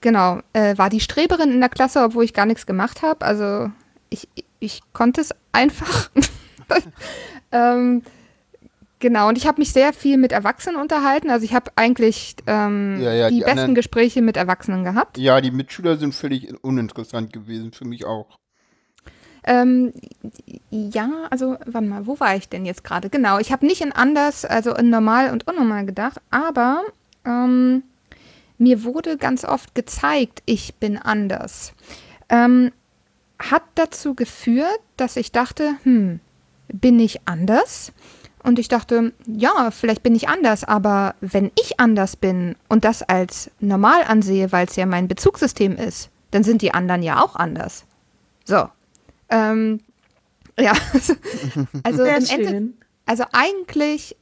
genau, 0.02 0.40
äh, 0.52 0.76
war 0.76 0.90
die 0.90 1.00
Streberin 1.00 1.50
in 1.50 1.60
der 1.60 1.70
Klasse, 1.70 2.02
obwohl 2.02 2.24
ich 2.24 2.34
gar 2.34 2.44
nichts 2.44 2.66
gemacht 2.66 3.00
habe. 3.00 3.24
Also 3.24 3.70
ich, 4.10 4.28
ich 4.60 4.80
konnte 4.92 5.22
es 5.22 5.34
einfach. 5.52 6.10
ähm, 7.52 8.02
genau, 8.98 9.28
und 9.28 9.38
ich 9.38 9.46
habe 9.46 9.60
mich 9.60 9.72
sehr 9.72 9.92
viel 9.92 10.16
mit 10.18 10.32
Erwachsenen 10.32 10.76
unterhalten. 10.80 11.30
Also 11.30 11.44
ich 11.44 11.54
habe 11.54 11.70
eigentlich 11.76 12.36
ähm, 12.46 12.98
Ja, 13.00 13.12
ja, 13.14 13.28
die, 13.28 13.36
die 13.36 13.40
besten 13.40 13.50
anderen- 13.52 13.74
Gespräche 13.74 14.20
mit 14.22 14.36
Erwachsenen 14.36 14.84
gehabt. 14.84 15.16
Ja, 15.18 15.40
die 15.40 15.50
Mitschüler 15.50 15.96
sind 15.96 16.14
völlig 16.14 16.52
uninteressant 16.62 17.32
gewesen, 17.32 17.72
für 17.72 17.86
mich 17.86 18.04
auch. 18.04 18.36
Ähm, 19.48 19.94
ja, 20.68 21.08
also, 21.30 21.56
warte 21.64 21.86
mal, 21.86 22.06
wo 22.06 22.20
war 22.20 22.36
ich 22.36 22.50
denn 22.50 22.66
jetzt 22.66 22.84
gerade? 22.84 23.08
Genau, 23.08 23.38
ich 23.38 23.50
habe 23.50 23.64
nicht 23.64 23.80
in 23.80 23.92
anders, 23.92 24.44
also 24.44 24.74
in 24.74 24.90
normal 24.90 25.30
und 25.32 25.46
unnormal 25.46 25.86
gedacht, 25.86 26.20
aber 26.30 26.82
ähm, 27.24 27.82
mir 28.58 28.84
wurde 28.84 29.16
ganz 29.16 29.46
oft 29.46 29.74
gezeigt, 29.74 30.42
ich 30.44 30.74
bin 30.74 30.98
anders. 30.98 31.72
Ähm, 32.28 32.72
hat 33.38 33.62
dazu 33.74 34.14
geführt, 34.14 34.80
dass 34.98 35.16
ich 35.16 35.32
dachte, 35.32 35.76
hm, 35.82 36.20
bin 36.70 37.00
ich 37.00 37.26
anders? 37.26 37.94
Und 38.42 38.58
ich 38.58 38.68
dachte, 38.68 39.14
ja, 39.26 39.70
vielleicht 39.70 40.02
bin 40.02 40.14
ich 40.14 40.28
anders, 40.28 40.62
aber 40.62 41.14
wenn 41.22 41.52
ich 41.58 41.80
anders 41.80 42.16
bin 42.16 42.54
und 42.68 42.84
das 42.84 43.02
als 43.02 43.50
normal 43.60 44.02
ansehe, 44.06 44.52
weil 44.52 44.66
es 44.66 44.76
ja 44.76 44.84
mein 44.84 45.08
Bezugssystem 45.08 45.74
ist, 45.74 46.10
dann 46.32 46.44
sind 46.44 46.60
die 46.60 46.74
anderen 46.74 47.02
ja 47.02 47.24
auch 47.24 47.34
anders. 47.34 47.86
So. 48.44 48.68
Ähm, 49.30 49.80
ja, 50.58 50.72
also 51.82 52.04
Sehr 52.04 52.18
im 52.18 52.26
Ende, 52.26 52.72
also 53.06 53.24
eigentlich, 53.32 54.16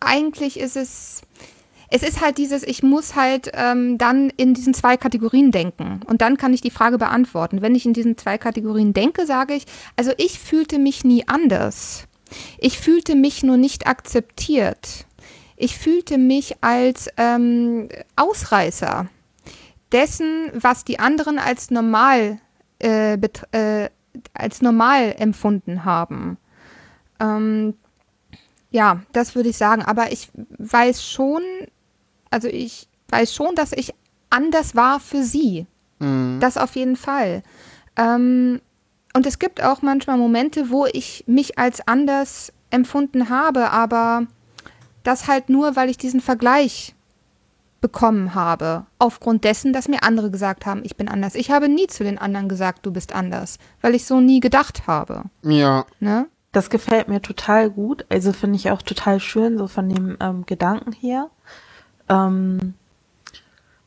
eigentlich 0.00 0.58
ist 0.58 0.76
es, 0.76 1.22
es 1.90 2.02
ist 2.02 2.20
halt 2.20 2.38
dieses, 2.38 2.62
ich 2.62 2.82
muss 2.82 3.16
halt 3.16 3.50
ähm, 3.54 3.96
dann 3.96 4.30
in 4.36 4.54
diesen 4.54 4.74
zwei 4.74 4.96
Kategorien 4.96 5.50
denken 5.50 6.00
und 6.06 6.20
dann 6.20 6.36
kann 6.36 6.52
ich 6.52 6.60
die 6.60 6.70
Frage 6.70 6.98
beantworten. 6.98 7.62
Wenn 7.62 7.74
ich 7.74 7.86
in 7.86 7.94
diesen 7.94 8.18
zwei 8.18 8.36
Kategorien 8.36 8.92
denke, 8.92 9.24
sage 9.24 9.54
ich, 9.54 9.64
also 9.96 10.12
ich 10.18 10.38
fühlte 10.38 10.78
mich 10.78 11.04
nie 11.04 11.26
anders. 11.26 12.04
Ich 12.58 12.78
fühlte 12.78 13.14
mich 13.14 13.42
nur 13.42 13.56
nicht 13.56 13.86
akzeptiert. 13.86 15.06
Ich 15.56 15.78
fühlte 15.78 16.18
mich 16.18 16.56
als 16.62 17.08
ähm, 17.16 17.88
Ausreißer 18.16 19.08
dessen, 19.92 20.50
was 20.54 20.84
die 20.84 20.98
anderen 20.98 21.38
als 21.38 21.70
normal 21.70 22.38
äh, 22.80 23.14
äh, 23.14 23.88
als 24.34 24.62
normal 24.62 25.14
empfunden 25.18 25.84
haben. 25.84 26.38
Ähm, 27.20 27.74
ja, 28.70 29.00
das 29.12 29.34
würde 29.34 29.48
ich 29.48 29.56
sagen. 29.56 29.82
Aber 29.82 30.12
ich 30.12 30.30
weiß 30.58 31.04
schon, 31.04 31.42
also 32.30 32.48
ich 32.48 32.88
weiß 33.08 33.34
schon, 33.34 33.54
dass 33.54 33.72
ich 33.72 33.94
anders 34.30 34.74
war 34.76 35.00
für 35.00 35.22
sie. 35.22 35.66
Mhm. 35.98 36.38
Das 36.40 36.56
auf 36.56 36.76
jeden 36.76 36.96
Fall. 36.96 37.42
Ähm, 37.96 38.60
und 39.14 39.26
es 39.26 39.38
gibt 39.38 39.62
auch 39.62 39.82
manchmal 39.82 40.18
Momente, 40.18 40.70
wo 40.70 40.86
ich 40.86 41.24
mich 41.26 41.58
als 41.58 41.86
anders 41.88 42.52
empfunden 42.70 43.30
habe, 43.30 43.70
aber 43.70 44.26
das 45.02 45.26
halt 45.26 45.48
nur, 45.48 45.74
weil 45.74 45.88
ich 45.88 45.96
diesen 45.96 46.20
Vergleich 46.20 46.94
bekommen 47.80 48.34
habe, 48.34 48.86
aufgrund 48.98 49.44
dessen, 49.44 49.72
dass 49.72 49.88
mir 49.88 50.02
andere 50.02 50.30
gesagt 50.30 50.66
haben, 50.66 50.82
ich 50.84 50.96
bin 50.96 51.08
anders. 51.08 51.34
Ich 51.34 51.50
habe 51.50 51.68
nie 51.68 51.86
zu 51.86 52.02
den 52.04 52.18
anderen 52.18 52.48
gesagt, 52.48 52.84
du 52.84 52.92
bist 52.92 53.14
anders, 53.14 53.58
weil 53.80 53.94
ich 53.94 54.04
so 54.04 54.20
nie 54.20 54.40
gedacht 54.40 54.86
habe. 54.86 55.24
Ja. 55.42 55.86
Ne? 56.00 56.26
Das 56.52 56.70
gefällt 56.70 57.08
mir 57.08 57.22
total 57.22 57.70
gut. 57.70 58.04
Also 58.08 58.32
finde 58.32 58.56
ich 58.56 58.70
auch 58.70 58.82
total 58.82 59.20
schön, 59.20 59.58
so 59.58 59.68
von 59.68 59.88
dem 59.88 60.16
ähm, 60.20 60.44
Gedanken 60.46 60.92
her. 60.92 61.30
Ähm, 62.08 62.74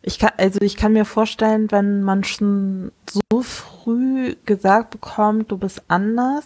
ich 0.04 0.20
kann, 0.20 0.32
also 0.38 0.60
ich 0.62 0.78
kann 0.78 0.94
mir 0.94 1.06
vorstellen, 1.06 1.70
wenn 1.72 2.02
man 2.02 2.24
schon 2.24 2.92
so 3.06 3.42
früh 3.42 4.36
gesagt 4.46 4.92
bekommt, 4.92 5.52
du 5.52 5.58
bist 5.58 5.84
anders, 5.90 6.46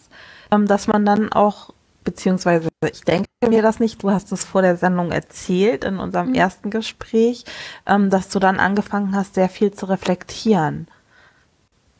ähm, 0.51 0.65
dass 0.65 0.87
man 0.87 1.05
dann 1.05 1.31
auch 1.31 1.74
beziehungsweise 2.05 2.69
ich 2.89 3.01
denke 3.01 3.27
mir 3.45 3.61
das 3.61 3.79
nicht, 3.79 4.01
du 4.01 4.11
hast 4.11 4.31
es 4.31 4.45
vor 4.45 4.61
der 4.61 4.77
Sendung 4.77 5.11
erzählt 5.11 5.83
in 5.83 5.97
unserem 5.97 6.29
mhm. 6.29 6.35
ersten 6.35 6.69
Gespräch, 6.69 7.43
ähm, 7.85 8.09
dass 8.09 8.29
du 8.29 8.39
dann 8.39 8.59
angefangen 8.59 9.15
hast, 9.15 9.33
sehr 9.33 9.49
viel 9.49 9.71
zu 9.73 9.87
reflektieren. 9.87 10.87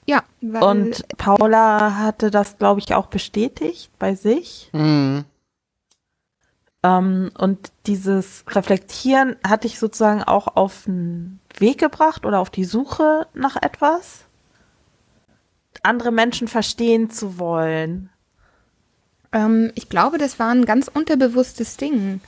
Ja. 0.08 0.24
und 0.40 1.04
Paula 1.18 1.96
hatte 1.98 2.30
das, 2.30 2.60
glaube 2.60 2.80
ich, 2.80 2.94
auch 2.94 3.08
bestätigt 3.08 3.90
bei 3.98 4.14
sich. 4.14 4.70
Mhm. 4.72 5.26
Ähm, 6.84 7.32
und 7.36 7.72
dieses 7.88 8.46
Reflektieren 8.48 9.36
hatte 9.46 9.66
ich 9.66 9.80
sozusagen 9.80 10.22
auch 10.22 10.56
auf 10.56 10.84
den 10.86 11.40
Weg 11.58 11.80
gebracht 11.80 12.26
oder 12.26 12.40
auf 12.40 12.52
die 12.52 12.66
Suche 12.66 13.26
nach 13.34 13.56
etwas. 13.56 14.26
Andere 15.82 16.12
Menschen 16.12 16.48
verstehen 16.48 17.10
zu 17.10 17.40
wollen. 17.40 18.10
Ähm, 19.36 19.72
ich 19.76 19.90
glaube, 19.90 20.18
das 20.18 20.40
war 20.40 20.50
ein 20.50 20.66
ganz 20.66 20.88
unterbewusstes 20.88 21.78
Ding. 21.78 22.22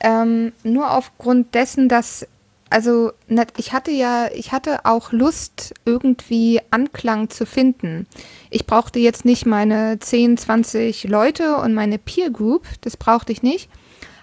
Ähm, 0.00 0.52
nur 0.62 0.92
aufgrund 0.92 1.54
dessen, 1.54 1.88
dass, 1.88 2.26
also 2.70 3.12
ich 3.56 3.72
hatte 3.72 3.90
ja, 3.90 4.28
ich 4.32 4.52
hatte 4.52 4.84
auch 4.84 5.12
Lust, 5.12 5.74
irgendwie 5.84 6.60
Anklang 6.70 7.28
zu 7.28 7.44
finden. 7.44 8.06
Ich 8.50 8.66
brauchte 8.66 9.00
jetzt 9.00 9.24
nicht 9.24 9.46
meine 9.46 9.98
10, 9.98 10.38
20 10.38 11.04
Leute 11.04 11.56
und 11.56 11.74
meine 11.74 11.98
Peer 11.98 12.30
Group, 12.30 12.64
das 12.82 12.96
brauchte 12.96 13.32
ich 13.32 13.42
nicht. 13.42 13.68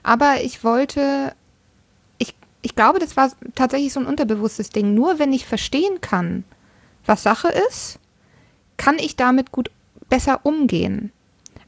Aber 0.01 0.35
ich 0.41 0.63
wollte, 0.63 1.33
ich, 2.17 2.33
ich 2.61 2.75
glaube, 2.75 2.99
das 2.99 3.17
war 3.17 3.31
tatsächlich 3.55 3.91
so 3.91 3.99
ein 3.99 4.07
unterbewusstes 4.07 4.69
Ding. 4.69 4.93
Nur 4.93 5.19
wenn 5.19 5.33
ich 5.33 5.45
verstehen 5.45 5.99
kann, 5.99 6.45
was 7.05 7.23
Sache 7.23 7.49
ist, 7.69 7.99
kann 8.77 8.97
ich 8.99 9.15
damit 9.15 9.51
gut 9.51 9.69
besser 10.09 10.39
umgehen. 10.43 11.11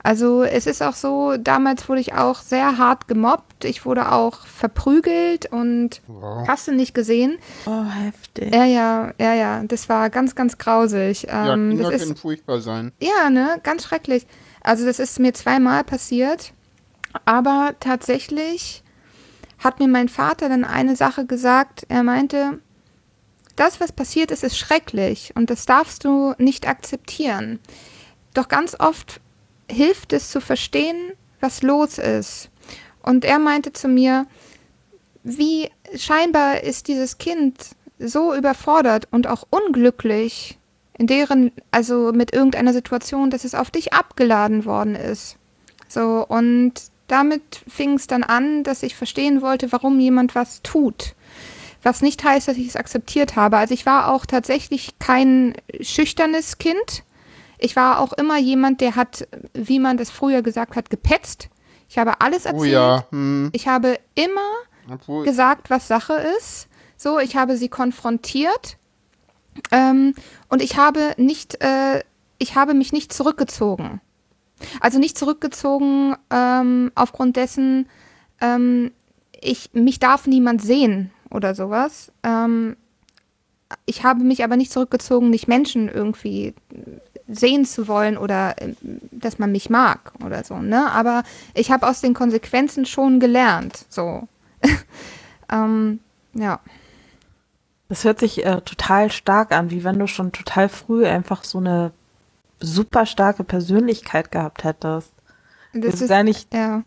Also 0.05 0.43
es 0.43 0.67
ist 0.67 0.83
auch 0.83 0.95
so, 0.95 1.37
damals 1.37 1.87
wurde 1.87 2.01
ich 2.01 2.13
auch 2.13 2.41
sehr 2.41 2.77
hart 2.77 3.07
gemobbt. 3.07 3.63
Ich 3.63 3.85
wurde 3.85 4.11
auch 4.11 4.45
verprügelt 4.45 5.45
und 5.45 6.01
wow. 6.07 6.45
hast 6.45 6.67
du 6.67 6.73
nicht 6.73 6.93
gesehen. 6.93 7.37
Oh, 7.65 7.85
heftig. 7.85 8.53
Ja, 8.53 8.65
ja, 8.65 9.13
ja, 9.17 9.33
ja. 9.33 9.63
Das 9.63 9.87
war 9.87 10.09
ganz, 10.09 10.35
ganz 10.35 10.57
grausig. 10.57 11.23
Ja, 11.23 11.53
ähm, 11.53 11.69
Kinder 11.69 11.89
das 11.89 12.01
können 12.01 12.13
ist, 12.15 12.19
furchtbar 12.19 12.59
sein. 12.59 12.91
Ja, 12.99 13.29
ne, 13.29 13.61
ganz 13.63 13.85
schrecklich. 13.85 14.27
Also 14.61 14.85
das 14.85 14.99
ist 14.99 15.19
mir 15.19 15.33
zweimal 15.33 15.85
passiert. 15.85 16.51
Aber 17.23 17.75
tatsächlich 17.79 18.83
hat 19.59 19.79
mir 19.79 19.87
mein 19.87 20.09
Vater 20.09 20.49
dann 20.49 20.65
eine 20.65 20.97
Sache 20.97 21.25
gesagt. 21.25 21.85
Er 21.87 22.03
meinte, 22.03 22.59
das, 23.55 23.79
was 23.79 23.93
passiert 23.93 24.31
ist, 24.31 24.43
ist 24.43 24.57
schrecklich 24.57 25.31
und 25.35 25.49
das 25.49 25.65
darfst 25.65 26.03
du 26.03 26.33
nicht 26.37 26.67
akzeptieren. 26.67 27.59
Doch 28.33 28.49
ganz 28.49 28.75
oft 28.77 29.21
hilft 29.73 30.13
es 30.13 30.29
zu 30.29 30.39
verstehen, 30.39 31.11
was 31.39 31.61
los 31.61 31.97
ist. 31.97 32.49
Und 33.01 33.25
er 33.25 33.39
meinte 33.39 33.73
zu 33.73 33.87
mir, 33.87 34.27
wie 35.23 35.69
scheinbar 35.95 36.61
ist 36.63 36.87
dieses 36.87 37.17
Kind 37.17 37.71
so 37.99 38.33
überfordert 38.33 39.07
und 39.11 39.27
auch 39.27 39.45
unglücklich 39.49 40.57
in 40.97 41.07
deren, 41.07 41.51
also 41.71 42.11
mit 42.13 42.33
irgendeiner 42.33 42.73
Situation, 42.73 43.29
dass 43.29 43.45
es 43.45 43.55
auf 43.55 43.71
dich 43.71 43.93
abgeladen 43.93 44.65
worden 44.65 44.95
ist. 44.95 45.37
So, 45.87 46.25
und 46.27 46.73
damit 47.07 47.61
fing 47.67 47.95
es 47.95 48.07
dann 48.07 48.23
an, 48.23 48.63
dass 48.63 48.83
ich 48.83 48.95
verstehen 48.95 49.41
wollte, 49.41 49.71
warum 49.71 49.99
jemand 49.99 50.35
was 50.35 50.61
tut. 50.61 51.15
Was 51.81 52.01
nicht 52.01 52.23
heißt, 52.23 52.47
dass 52.47 52.57
ich 52.57 52.67
es 52.67 52.75
akzeptiert 52.75 53.35
habe. 53.35 53.57
Also 53.57 53.73
ich 53.73 53.85
war 53.85 54.11
auch 54.11 54.25
tatsächlich 54.25 54.97
kein 54.99 55.55
schüchternes 55.81 56.57
Kind. 56.57 57.03
Ich 57.63 57.77
war 57.77 58.01
auch 58.01 58.11
immer 58.11 58.37
jemand, 58.37 58.81
der 58.81 58.97
hat, 58.97 59.25
wie 59.53 59.79
man 59.79 59.95
das 59.95 60.11
früher 60.11 60.41
gesagt 60.41 60.75
hat, 60.75 60.89
gepetzt. 60.89 61.47
Ich 61.87 61.97
habe 61.97 62.19
alles 62.19 62.43
oh 62.45 62.49
erzählt. 62.49 62.61
Oh 62.61 62.65
ja. 62.65 63.05
hm. 63.09 63.51
Ich 63.53 63.69
habe 63.69 63.97
immer 64.15 64.51
Obwohl. 64.91 65.23
gesagt, 65.23 65.69
was 65.69 65.87
Sache 65.87 66.13
ist. 66.37 66.67
So, 66.97 67.19
ich 67.19 67.37
habe 67.37 67.55
sie 67.55 67.69
konfrontiert. 67.69 68.75
Ähm, 69.71 70.13
und 70.49 70.61
ich 70.61 70.75
habe 70.75 71.13
nicht, 71.15 71.63
äh, 71.63 72.03
ich 72.37 72.55
habe 72.55 72.73
mich 72.73 72.91
nicht 72.91 73.13
zurückgezogen. 73.13 74.01
Also 74.81 74.99
nicht 74.99 75.17
zurückgezogen 75.17 76.17
ähm, 76.31 76.91
aufgrund 76.95 77.37
dessen, 77.37 77.87
ähm, 78.41 78.91
ich, 79.39 79.69
mich 79.71 79.99
darf 79.99 80.27
niemand 80.27 80.61
sehen 80.61 81.11
oder 81.29 81.55
sowas. 81.55 82.11
Ähm, 82.23 82.75
ich 83.85 84.03
habe 84.03 84.25
mich 84.25 84.43
aber 84.43 84.57
nicht 84.57 84.73
zurückgezogen, 84.73 85.29
nicht 85.29 85.47
Menschen 85.47 85.87
irgendwie 85.87 86.55
sehen 87.27 87.65
zu 87.65 87.87
wollen 87.87 88.17
oder 88.17 88.61
äh, 88.61 88.73
dass 89.11 89.39
man 89.39 89.51
mich 89.51 89.69
mag 89.69 90.11
oder 90.23 90.43
so, 90.43 90.57
ne? 90.57 90.91
Aber 90.91 91.23
ich 91.53 91.71
habe 91.71 91.87
aus 91.87 92.01
den 92.01 92.13
Konsequenzen 92.13 92.85
schon 92.85 93.19
gelernt, 93.19 93.85
so. 93.89 94.27
ähm, 95.51 95.99
ja. 96.33 96.59
Das 97.89 98.03
hört 98.03 98.19
sich 98.19 98.45
äh, 98.45 98.61
total 98.61 99.11
stark 99.11 99.51
an, 99.51 99.69
wie 99.69 99.83
wenn 99.83 99.99
du 99.99 100.07
schon 100.07 100.31
total 100.31 100.69
früh 100.69 101.05
einfach 101.05 101.43
so 101.43 101.59
eine 101.59 101.91
super 102.59 103.05
starke 103.05 103.43
Persönlichkeit 103.43 104.31
gehabt 104.31 104.63
hättest. 104.63 105.11
Das 105.73 106.01
ist 106.01 106.09
gar 106.09 106.23
nicht. 106.23 106.53
Ja. 106.53 106.83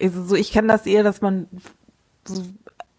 Also 0.00 0.24
so, 0.24 0.34
ich 0.34 0.52
kenne 0.52 0.68
das 0.68 0.86
eher, 0.86 1.02
dass 1.02 1.20
man, 1.20 1.46
so, 2.24 2.42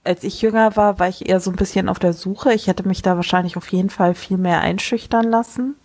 als 0.03 0.23
ich 0.23 0.41
jünger 0.41 0.75
war, 0.75 0.99
war 0.99 1.07
ich 1.07 1.29
eher 1.29 1.39
so 1.39 1.51
ein 1.51 1.55
bisschen 1.55 1.89
auf 1.89 1.99
der 1.99 2.13
Suche. 2.13 2.53
Ich 2.53 2.67
hätte 2.67 2.87
mich 2.87 3.01
da 3.01 3.15
wahrscheinlich 3.15 3.57
auf 3.57 3.71
jeden 3.71 3.89
Fall 3.89 4.15
viel 4.15 4.37
mehr 4.37 4.61
einschüchtern 4.61 5.25
lassen. 5.25 5.75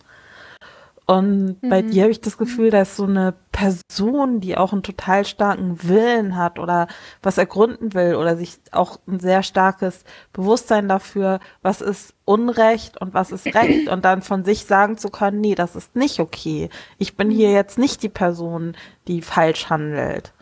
Und 1.06 1.62
mhm. 1.62 1.68
bei 1.68 1.82
dir 1.82 2.02
habe 2.02 2.10
ich 2.10 2.20
das 2.20 2.36
Gefühl, 2.36 2.70
da 2.70 2.82
ist 2.82 2.96
so 2.96 3.04
eine 3.04 3.32
Person, 3.52 4.40
die 4.40 4.56
auch 4.56 4.72
einen 4.72 4.82
total 4.82 5.24
starken 5.24 5.78
Willen 5.84 6.36
hat 6.36 6.58
oder 6.58 6.88
was 7.22 7.38
ergründen 7.38 7.94
will 7.94 8.16
oder 8.16 8.36
sich 8.36 8.58
auch 8.72 8.98
ein 9.06 9.20
sehr 9.20 9.44
starkes 9.44 10.02
Bewusstsein 10.32 10.88
dafür, 10.88 11.38
was 11.62 11.80
ist 11.80 12.12
Unrecht 12.24 13.00
und 13.00 13.14
was 13.14 13.30
ist 13.30 13.46
Recht 13.54 13.88
und 13.88 14.04
dann 14.04 14.20
von 14.20 14.44
sich 14.44 14.64
sagen 14.64 14.98
zu 14.98 15.10
können, 15.10 15.40
nee, 15.40 15.54
das 15.54 15.76
ist 15.76 15.94
nicht 15.94 16.18
okay. 16.18 16.70
Ich 16.98 17.16
bin 17.16 17.30
hier 17.30 17.50
mhm. 17.50 17.54
jetzt 17.54 17.78
nicht 17.78 18.02
die 18.02 18.08
Person, 18.08 18.76
die 19.06 19.22
falsch 19.22 19.70
handelt. 19.70 20.32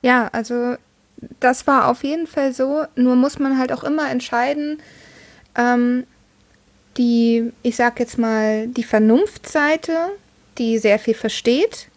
Ja, 0.00 0.28
also 0.32 0.76
das 1.40 1.66
war 1.66 1.88
auf 1.88 2.04
jeden 2.04 2.26
Fall 2.26 2.52
so. 2.52 2.84
Nur 2.94 3.16
muss 3.16 3.38
man 3.38 3.58
halt 3.58 3.72
auch 3.72 3.84
immer 3.84 4.10
entscheiden, 4.10 4.78
ähm, 5.56 6.06
die, 6.96 7.52
ich 7.62 7.76
sag 7.76 8.00
jetzt 8.00 8.18
mal, 8.18 8.68
die 8.68 8.84
Vernunftseite, 8.84 10.10
die 10.58 10.78
sehr 10.78 10.98
viel 10.98 11.14
versteht. 11.14 11.88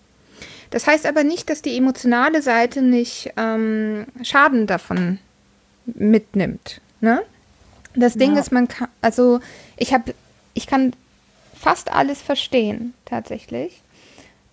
Das 0.71 0.87
heißt 0.87 1.05
aber 1.05 1.23
nicht, 1.23 1.49
dass 1.49 1.61
die 1.61 1.75
emotionale 1.77 2.41
Seite 2.41 2.81
nicht 2.81 3.31
ähm, 3.37 4.05
Schaden 4.21 4.67
davon 4.67 5.19
mitnimmt. 5.85 6.81
Ne? 7.01 7.21
Das 7.95 8.13
ja. 8.15 8.19
Ding 8.19 8.37
ist, 8.37 8.51
man 8.51 8.67
kann, 8.67 8.89
also 9.01 9.39
ich 9.77 9.93
habe, 9.93 10.13
ich 10.53 10.67
kann 10.67 10.93
fast 11.59 11.91
alles 11.91 12.21
verstehen, 12.21 12.93
tatsächlich. 13.05 13.81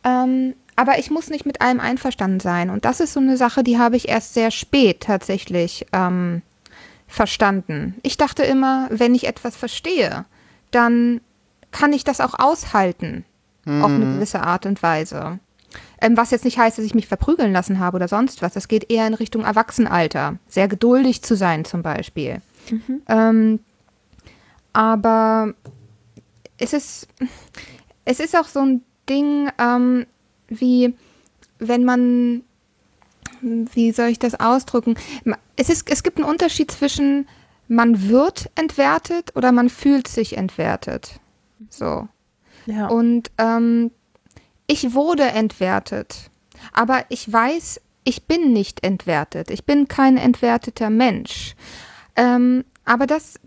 Ähm, 0.04 0.54
aber 0.76 0.98
ich 0.98 1.10
muss 1.10 1.30
nicht 1.30 1.46
mit 1.46 1.60
allem 1.60 1.80
einverstanden 1.80 2.40
sein. 2.40 2.70
Und 2.70 2.84
das 2.84 3.00
ist 3.00 3.14
so 3.14 3.20
eine 3.20 3.36
Sache, 3.36 3.64
die 3.64 3.78
habe 3.78 3.96
ich 3.96 4.08
erst 4.08 4.34
sehr 4.34 4.50
spät 4.50 5.00
tatsächlich 5.00 5.86
ähm, 5.92 6.42
verstanden. 7.08 7.94
Ich 8.02 8.16
dachte 8.18 8.42
immer, 8.42 8.86
wenn 8.90 9.14
ich 9.14 9.26
etwas 9.26 9.56
verstehe, 9.56 10.26
dann 10.70 11.20
kann 11.70 11.92
ich 11.92 12.04
das 12.04 12.20
auch 12.20 12.38
aushalten. 12.38 13.24
Mhm. 13.64 13.82
Auf 13.82 13.90
eine 13.90 14.04
mhm. 14.04 14.14
gewisse 14.14 14.42
Art 14.42 14.66
und 14.66 14.82
Weise. 14.82 15.38
Ähm, 16.00 16.16
was 16.16 16.30
jetzt 16.30 16.44
nicht 16.44 16.58
heißt, 16.58 16.78
dass 16.78 16.84
ich 16.84 16.94
mich 16.94 17.06
verprügeln 17.06 17.52
lassen 17.52 17.78
habe 17.78 17.96
oder 17.96 18.08
sonst 18.08 18.42
was. 18.42 18.52
Das 18.52 18.68
geht 18.68 18.90
eher 18.90 19.06
in 19.06 19.14
Richtung 19.14 19.44
Erwachsenenalter. 19.44 20.36
Sehr 20.48 20.68
geduldig 20.68 21.22
zu 21.22 21.36
sein 21.36 21.64
zum 21.64 21.82
Beispiel. 21.82 22.40
Mhm. 22.70 23.02
Ähm, 23.08 23.60
aber 24.72 25.54
es 26.58 26.72
ist, 26.72 27.08
es 28.04 28.20
ist 28.20 28.36
auch 28.36 28.46
so 28.46 28.60
ein 28.60 28.82
Ding, 29.08 29.48
ähm, 29.58 30.06
wie 30.48 30.94
wenn 31.58 31.84
man, 31.84 32.42
wie 33.40 33.92
soll 33.92 34.08
ich 34.08 34.18
das 34.18 34.38
ausdrücken? 34.38 34.96
Es, 35.56 35.68
ist, 35.68 35.90
es 35.90 36.02
gibt 36.02 36.18
einen 36.18 36.28
Unterschied 36.28 36.70
zwischen 36.70 37.26
man 37.68 38.08
wird 38.08 38.50
entwertet 38.54 39.34
oder 39.34 39.52
man 39.52 39.68
fühlt 39.70 40.06
sich 40.06 40.36
entwertet. 40.36 41.20
So. 41.68 42.08
Ja. 42.66 42.86
Und 42.88 43.30
ähm, 43.38 43.90
ich 44.66 44.94
wurde 44.94 45.24
entwertet, 45.24 46.30
aber 46.72 47.04
ich 47.08 47.32
weiß, 47.32 47.80
ich 48.04 48.26
bin 48.26 48.52
nicht 48.52 48.84
entwertet. 48.84 49.50
Ich 49.50 49.64
bin 49.64 49.88
kein 49.88 50.16
entwerteter 50.16 50.90
Mensch. 50.90 51.56
Ähm, 52.14 52.64
aber 52.84 53.06
das, 53.06 53.40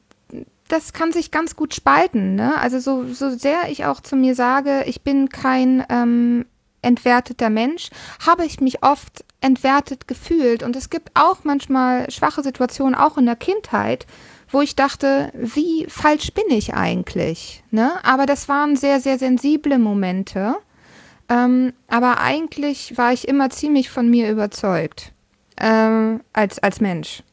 das 0.67 0.91
kann 0.93 1.11
sich 1.11 1.31
ganz 1.31 1.55
gut 1.55 1.73
spalten. 1.73 2.35
Ne? 2.35 2.57
Also 2.57 2.79
so, 2.79 3.05
so 3.13 3.29
sehr 3.29 3.69
ich 3.69 3.85
auch 3.85 4.01
zu 4.01 4.15
mir 4.15 4.35
sage, 4.35 4.83
ich 4.85 5.01
bin 5.01 5.29
kein 5.29 5.85
ähm, 5.89 6.45
entwerteter 6.81 7.49
Mensch, 7.49 7.89
habe 8.25 8.45
ich 8.45 8.59
mich 8.59 8.83
oft 8.83 9.25
entwertet 9.41 10.07
gefühlt. 10.07 10.63
Und 10.63 10.75
es 10.75 10.89
gibt 10.89 11.11
auch 11.13 11.43
manchmal 11.43 12.09
schwache 12.11 12.43
Situationen, 12.43 12.95
auch 12.95 13.17
in 13.17 13.25
der 13.25 13.35
Kindheit, 13.35 14.05
wo 14.51 14.61
ich 14.61 14.75
dachte, 14.75 15.31
wie 15.35 15.85
falsch 15.87 16.33
bin 16.33 16.49
ich 16.49 16.73
eigentlich? 16.73 17.63
Ne? 17.71 17.91
Aber 18.03 18.25
das 18.25 18.49
waren 18.49 18.75
sehr, 18.75 18.99
sehr 18.99 19.19
sensible 19.19 19.77
Momente. 19.77 20.55
Ähm, 21.29 21.73
aber 21.87 22.19
eigentlich 22.19 22.97
war 22.97 23.13
ich 23.13 23.27
immer 23.27 23.49
ziemlich 23.51 23.89
von 23.89 24.09
mir 24.09 24.29
überzeugt. 24.31 25.13
Ähm, 25.61 26.21
als, 26.33 26.57
als 26.59 26.81
Mensch. 26.81 27.23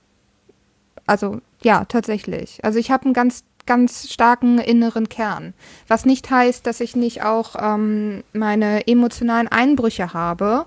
Also 1.06 1.40
ja, 1.62 1.84
tatsächlich. 1.84 2.62
Also 2.62 2.78
ich 2.78 2.90
habe 2.90 3.04
einen 3.04 3.14
ganz, 3.14 3.44
ganz 3.66 4.10
starken 4.10 4.58
inneren 4.58 5.08
Kern. 5.08 5.54
Was 5.88 6.04
nicht 6.06 6.30
heißt, 6.30 6.66
dass 6.66 6.80
ich 6.80 6.96
nicht 6.96 7.22
auch 7.22 7.56
ähm, 7.60 8.22
meine 8.32 8.86
emotionalen 8.86 9.48
Einbrüche 9.48 10.12
habe 10.12 10.66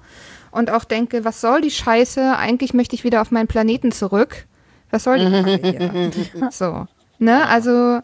und 0.51 0.71
auch 0.71 0.83
denke, 0.83 1.25
was 1.25 1.41
soll 1.41 1.61
die 1.61 1.71
Scheiße? 1.71 2.37
Eigentlich 2.37 2.73
möchte 2.73 2.95
ich 2.95 3.03
wieder 3.03 3.21
auf 3.21 3.31
meinen 3.31 3.47
Planeten 3.47 3.91
zurück. 3.91 4.45
Was 4.91 5.03
soll 5.03 5.19
die 5.19 6.11
hier? 6.33 6.51
So. 6.51 6.87
Ne? 7.19 7.47
Also 7.47 8.01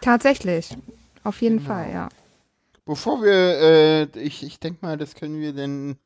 tatsächlich. 0.00 0.76
Auf 1.24 1.42
jeden 1.42 1.58
genau. 1.58 1.70
Fall, 1.70 1.90
ja. 1.92 2.08
Bevor 2.84 3.20
wir, 3.22 3.32
äh, 3.32 4.20
ich, 4.20 4.44
ich 4.44 4.60
denke 4.60 4.78
mal, 4.86 4.96
das 4.96 5.14
können 5.14 5.40
wir 5.40 5.52
denn. 5.52 5.96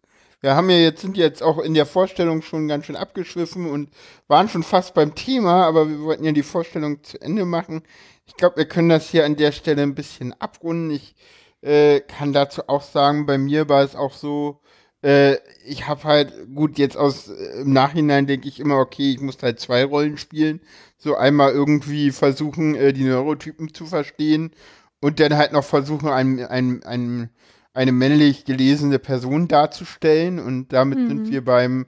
Wir 0.40 0.56
haben 0.56 0.70
ja 0.70 0.76
jetzt, 0.78 1.02
sind 1.02 1.18
jetzt 1.18 1.42
auch 1.42 1.58
in 1.58 1.74
der 1.74 1.84
Vorstellung 1.84 2.40
schon 2.40 2.66
ganz 2.66 2.86
schön 2.86 2.96
abgeschwiffen 2.96 3.68
und 3.68 3.90
waren 4.26 4.48
schon 4.48 4.62
fast 4.62 4.94
beim 4.94 5.14
Thema, 5.14 5.66
aber 5.66 5.86
wir 5.86 6.00
wollten 6.00 6.24
ja 6.24 6.32
die 6.32 6.42
Vorstellung 6.42 7.04
zu 7.04 7.20
Ende 7.20 7.44
machen. 7.44 7.82
Ich 8.30 8.36
glaube, 8.36 8.58
wir 8.58 8.64
können 8.64 8.88
das 8.88 9.10
hier 9.10 9.24
an 9.24 9.34
der 9.34 9.50
Stelle 9.50 9.82
ein 9.82 9.96
bisschen 9.96 10.32
abrunden. 10.40 10.92
Ich 10.92 11.16
äh, 11.62 11.98
kann 11.98 12.32
dazu 12.32 12.68
auch 12.68 12.82
sagen, 12.82 13.26
bei 13.26 13.38
mir 13.38 13.68
war 13.68 13.82
es 13.82 13.96
auch 13.96 14.14
so, 14.14 14.60
äh, 15.02 15.38
ich 15.66 15.88
habe 15.88 16.04
halt, 16.04 16.32
gut, 16.54 16.78
jetzt 16.78 16.96
aus 16.96 17.28
äh, 17.28 17.62
im 17.62 17.72
Nachhinein 17.72 18.28
denke 18.28 18.46
ich 18.46 18.60
immer, 18.60 18.76
okay, 18.76 19.10
ich 19.10 19.20
muss 19.20 19.42
halt 19.42 19.58
zwei 19.58 19.84
Rollen 19.84 20.16
spielen. 20.16 20.60
So 20.96 21.16
einmal 21.16 21.50
irgendwie 21.50 22.12
versuchen, 22.12 22.76
äh, 22.76 22.92
die 22.92 23.02
Neurotypen 23.02 23.74
zu 23.74 23.84
verstehen 23.84 24.52
und 25.00 25.18
dann 25.18 25.36
halt 25.36 25.52
noch 25.52 25.64
versuchen, 25.64 26.08
ein, 26.08 26.38
ein, 26.38 26.84
ein, 26.84 27.30
eine 27.72 27.92
männlich 27.92 28.44
gelesene 28.44 29.00
Person 29.00 29.48
darzustellen. 29.48 30.38
Und 30.38 30.72
damit 30.72 31.00
mhm. 31.00 31.08
sind 31.08 31.30
wir 31.32 31.44
beim, 31.44 31.86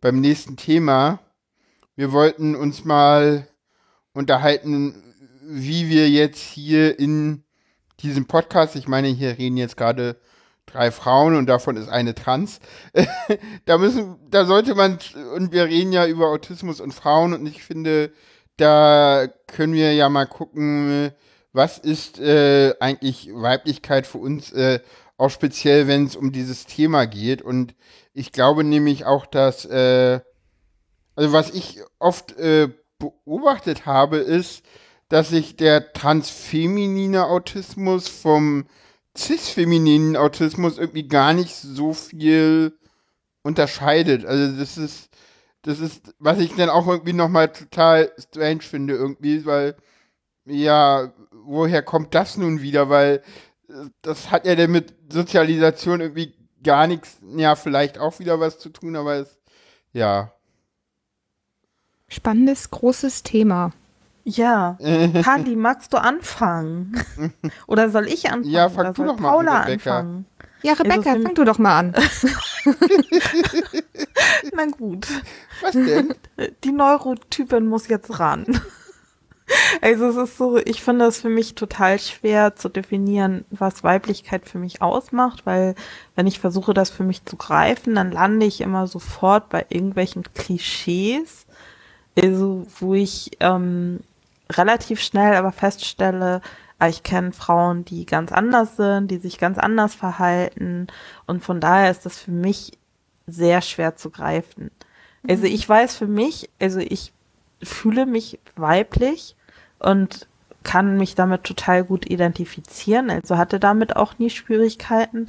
beim 0.00 0.20
nächsten 0.20 0.56
Thema. 0.56 1.18
Wir 1.96 2.12
wollten 2.12 2.54
uns 2.54 2.84
mal 2.84 3.48
unterhalten, 4.12 5.09
wie 5.50 5.88
wir 5.88 6.08
jetzt 6.08 6.40
hier 6.40 6.98
in 6.98 7.42
diesem 8.00 8.26
Podcast, 8.26 8.76
ich 8.76 8.88
meine, 8.88 9.08
hier 9.08 9.36
reden 9.38 9.56
jetzt 9.56 9.76
gerade 9.76 10.16
drei 10.66 10.90
Frauen 10.90 11.34
und 11.34 11.46
davon 11.46 11.76
ist 11.76 11.88
eine 11.88 12.14
trans. 12.14 12.60
da 13.64 13.78
müssen, 13.78 14.16
da 14.30 14.44
sollte 14.44 14.74
man, 14.74 14.98
und 15.34 15.52
wir 15.52 15.64
reden 15.64 15.92
ja 15.92 16.06
über 16.06 16.28
Autismus 16.28 16.80
und 16.80 16.94
Frauen 16.94 17.34
und 17.34 17.46
ich 17.46 17.62
finde, 17.62 18.12
da 18.56 19.26
können 19.46 19.72
wir 19.72 19.92
ja 19.94 20.08
mal 20.08 20.26
gucken, 20.26 21.10
was 21.52 21.78
ist 21.78 22.20
äh, 22.20 22.74
eigentlich 22.78 23.30
Weiblichkeit 23.32 24.06
für 24.06 24.18
uns, 24.18 24.52
äh, 24.52 24.80
auch 25.16 25.30
speziell, 25.30 25.88
wenn 25.88 26.06
es 26.06 26.16
um 26.16 26.32
dieses 26.32 26.66
Thema 26.66 27.06
geht. 27.06 27.42
Und 27.42 27.74
ich 28.14 28.32
glaube 28.32 28.64
nämlich 28.64 29.04
auch, 29.04 29.26
dass, 29.26 29.64
äh, 29.64 30.20
also 31.16 31.32
was 31.32 31.50
ich 31.50 31.80
oft 31.98 32.38
äh, 32.38 32.68
beobachtet 32.98 33.86
habe, 33.86 34.18
ist, 34.18 34.62
dass 35.10 35.28
sich 35.28 35.56
der 35.56 35.92
transfeminine 35.92 37.26
Autismus 37.26 38.08
vom 38.08 38.64
cis-femininen 39.18 40.16
Autismus 40.16 40.78
irgendwie 40.78 41.08
gar 41.08 41.34
nicht 41.34 41.54
so 41.54 41.92
viel 41.92 42.78
unterscheidet. 43.42 44.24
Also 44.24 44.56
das 44.56 44.78
ist, 44.78 45.10
das 45.62 45.80
ist, 45.80 46.14
was 46.20 46.38
ich 46.38 46.54
dann 46.54 46.70
auch 46.70 46.86
irgendwie 46.86 47.12
nochmal 47.12 47.52
total 47.52 48.12
strange 48.18 48.60
finde 48.60 48.94
irgendwie, 48.94 49.44
weil, 49.44 49.76
ja, 50.46 51.12
woher 51.32 51.82
kommt 51.82 52.14
das 52.14 52.36
nun 52.36 52.62
wieder? 52.62 52.88
Weil 52.88 53.22
äh, 53.68 53.86
das 54.02 54.30
hat 54.30 54.46
ja 54.46 54.54
dann 54.54 54.70
mit 54.70 54.94
Sozialisation 55.12 56.00
irgendwie 56.00 56.34
gar 56.62 56.86
nichts, 56.86 57.18
ja, 57.36 57.56
vielleicht 57.56 57.98
auch 57.98 58.20
wieder 58.20 58.38
was 58.38 58.60
zu 58.60 58.68
tun, 58.68 58.94
aber 58.94 59.16
es, 59.16 59.40
ja. 59.92 60.32
Spannendes, 62.06 62.70
großes 62.70 63.24
Thema. 63.24 63.72
Ja. 64.24 64.78
Carly, 65.22 65.56
magst 65.56 65.92
du 65.92 65.98
anfangen? 65.98 67.00
Oder 67.66 67.90
soll 67.90 68.06
ich 68.06 68.26
anfangen? 68.30 68.50
Ja, 68.50 68.68
fang 68.68 68.94
du 68.94 69.04
doch 69.04 69.18
mal 69.18 69.30
Paula 69.30 69.60
an, 69.62 69.72
anfangen? 69.72 70.26
Ja, 70.62 70.74
Rebecca, 70.74 71.12
fang 71.12 71.34
du 71.34 71.44
doch 71.44 71.58
mal 71.58 71.78
an. 71.78 71.94
Na 74.54 74.66
gut. 74.66 75.06
Was 75.62 75.72
denn? 75.72 76.14
Die 76.64 76.72
Neurotypin 76.72 77.66
muss 77.66 77.88
jetzt 77.88 78.20
ran. 78.20 78.60
Also 79.80 80.08
es 80.08 80.16
ist 80.16 80.38
so, 80.38 80.58
ich 80.58 80.82
finde 80.82 81.06
es 81.06 81.20
für 81.20 81.28
mich 81.28 81.54
total 81.54 81.98
schwer 81.98 82.54
zu 82.56 82.68
definieren, 82.68 83.44
was 83.50 83.82
Weiblichkeit 83.82 84.48
für 84.48 84.58
mich 84.58 84.82
ausmacht, 84.82 85.44
weil 85.46 85.74
wenn 86.14 86.26
ich 86.26 86.38
versuche, 86.38 86.74
das 86.74 86.90
für 86.90 87.02
mich 87.02 87.24
zu 87.24 87.36
greifen, 87.36 87.94
dann 87.94 88.12
lande 88.12 88.46
ich 88.46 88.60
immer 88.60 88.86
sofort 88.86 89.48
bei 89.48 89.66
irgendwelchen 89.68 90.22
Klischees, 90.34 91.46
also 92.16 92.66
wo 92.78 92.94
ich 92.94 93.32
ähm, 93.40 94.00
relativ 94.50 95.00
schnell 95.00 95.34
aber 95.34 95.52
feststelle, 95.52 96.40
ah, 96.78 96.88
ich 96.88 97.02
kenne 97.02 97.32
Frauen, 97.32 97.84
die 97.84 98.06
ganz 98.06 98.32
anders 98.32 98.76
sind, 98.76 99.10
die 99.10 99.18
sich 99.18 99.38
ganz 99.38 99.58
anders 99.58 99.94
verhalten 99.94 100.86
und 101.26 101.42
von 101.44 101.60
daher 101.60 101.90
ist 101.90 102.06
das 102.06 102.18
für 102.18 102.32
mich 102.32 102.72
sehr 103.26 103.62
schwer 103.62 103.96
zu 103.96 104.10
greifen. 104.10 104.70
Also 105.28 105.46
mhm. 105.46 105.52
ich 105.52 105.68
weiß 105.68 105.96
für 105.96 106.06
mich, 106.06 106.50
also 106.60 106.80
ich 106.80 107.12
fühle 107.62 108.06
mich 108.06 108.38
weiblich 108.56 109.36
und 109.78 110.26
kann 110.62 110.96
mich 110.96 111.14
damit 111.14 111.44
total 111.44 111.84
gut 111.84 112.10
identifizieren. 112.10 113.10
Also 113.10 113.38
hatte 113.38 113.58
damit 113.58 113.96
auch 113.96 114.18
nie 114.18 114.30
Schwierigkeiten, 114.30 115.26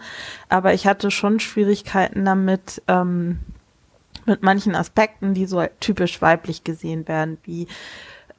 aber 0.50 0.74
ich 0.74 0.88
hatte 0.88 1.10
schon 1.12 1.40
Schwierigkeiten 1.40 2.26
damit, 2.26 2.82
ähm, 2.88 3.40
mit 4.26 4.44
manchen 4.44 4.76
Aspekten, 4.76 5.34
die 5.34 5.46
so 5.46 5.66
typisch 5.80 6.22
weiblich 6.22 6.64
gesehen 6.64 7.08
werden, 7.08 7.38
wie 7.44 7.68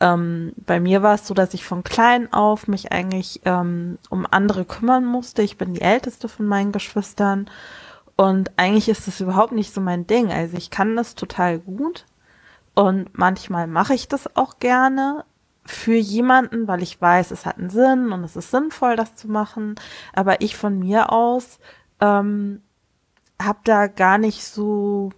ähm, 0.03 0.53
bei 0.57 0.81
mir 0.81 1.03
war 1.03 1.15
es 1.15 1.27
so, 1.27 1.33
dass 1.33 1.55
ich 1.55 1.65
von 1.65 1.85
klein 1.85 2.33
auf 2.33 2.67
mich 2.67 2.93
eigentlich 2.93 3.41
ähm, 3.45 3.99
um 4.11 4.27
andere 4.31 4.65
kümmern 4.65 5.05
musste. 5.05 5.43
Ich 5.43 5.57
bin 5.57 5.75
die 5.75 5.81
älteste 5.81 6.29
von 6.29 6.47
meinen 6.47 6.73
Geschwistern 6.73 7.49
und 8.17 8.51
eigentlich 8.57 8.89
ist 8.89 9.07
das 9.07 9.21
überhaupt 9.21 9.53
nicht 9.53 9.73
so 9.73 9.81
mein 9.81 10.07
Ding. 10.07 10.33
Also 10.33 10.57
ich 10.57 10.71
kann 10.71 10.97
das 10.97 11.15
total 11.15 11.61
gut 11.61 12.05
und 12.75 13.17
manchmal 13.17 13.69
mache 13.69 13.95
ich 13.95 14.09
das 14.09 14.37
auch 14.37 14.59
gerne, 14.59 15.25
für 15.65 15.95
jemanden, 15.95 16.67
weil 16.67 16.83
ich 16.83 17.01
weiß, 17.01 17.31
es 17.31 17.47
hat 17.47 17.59
einen 17.59 17.71
Sinn 17.71 18.13
und 18.13 18.25
es 18.25 18.37
ist 18.37 18.51
sinnvoll, 18.51 18.97
das 18.97 19.15
zu 19.15 19.29
machen. 19.29 19.77
Aber 20.13 20.41
ich 20.41 20.57
von 20.57 20.79
mir 20.79 21.13
aus 21.13 21.59
ähm, 22.01 22.63
habe 23.41 23.61
da 23.65 23.87
gar 23.87 24.19
nicht 24.19 24.45
so 24.45 25.13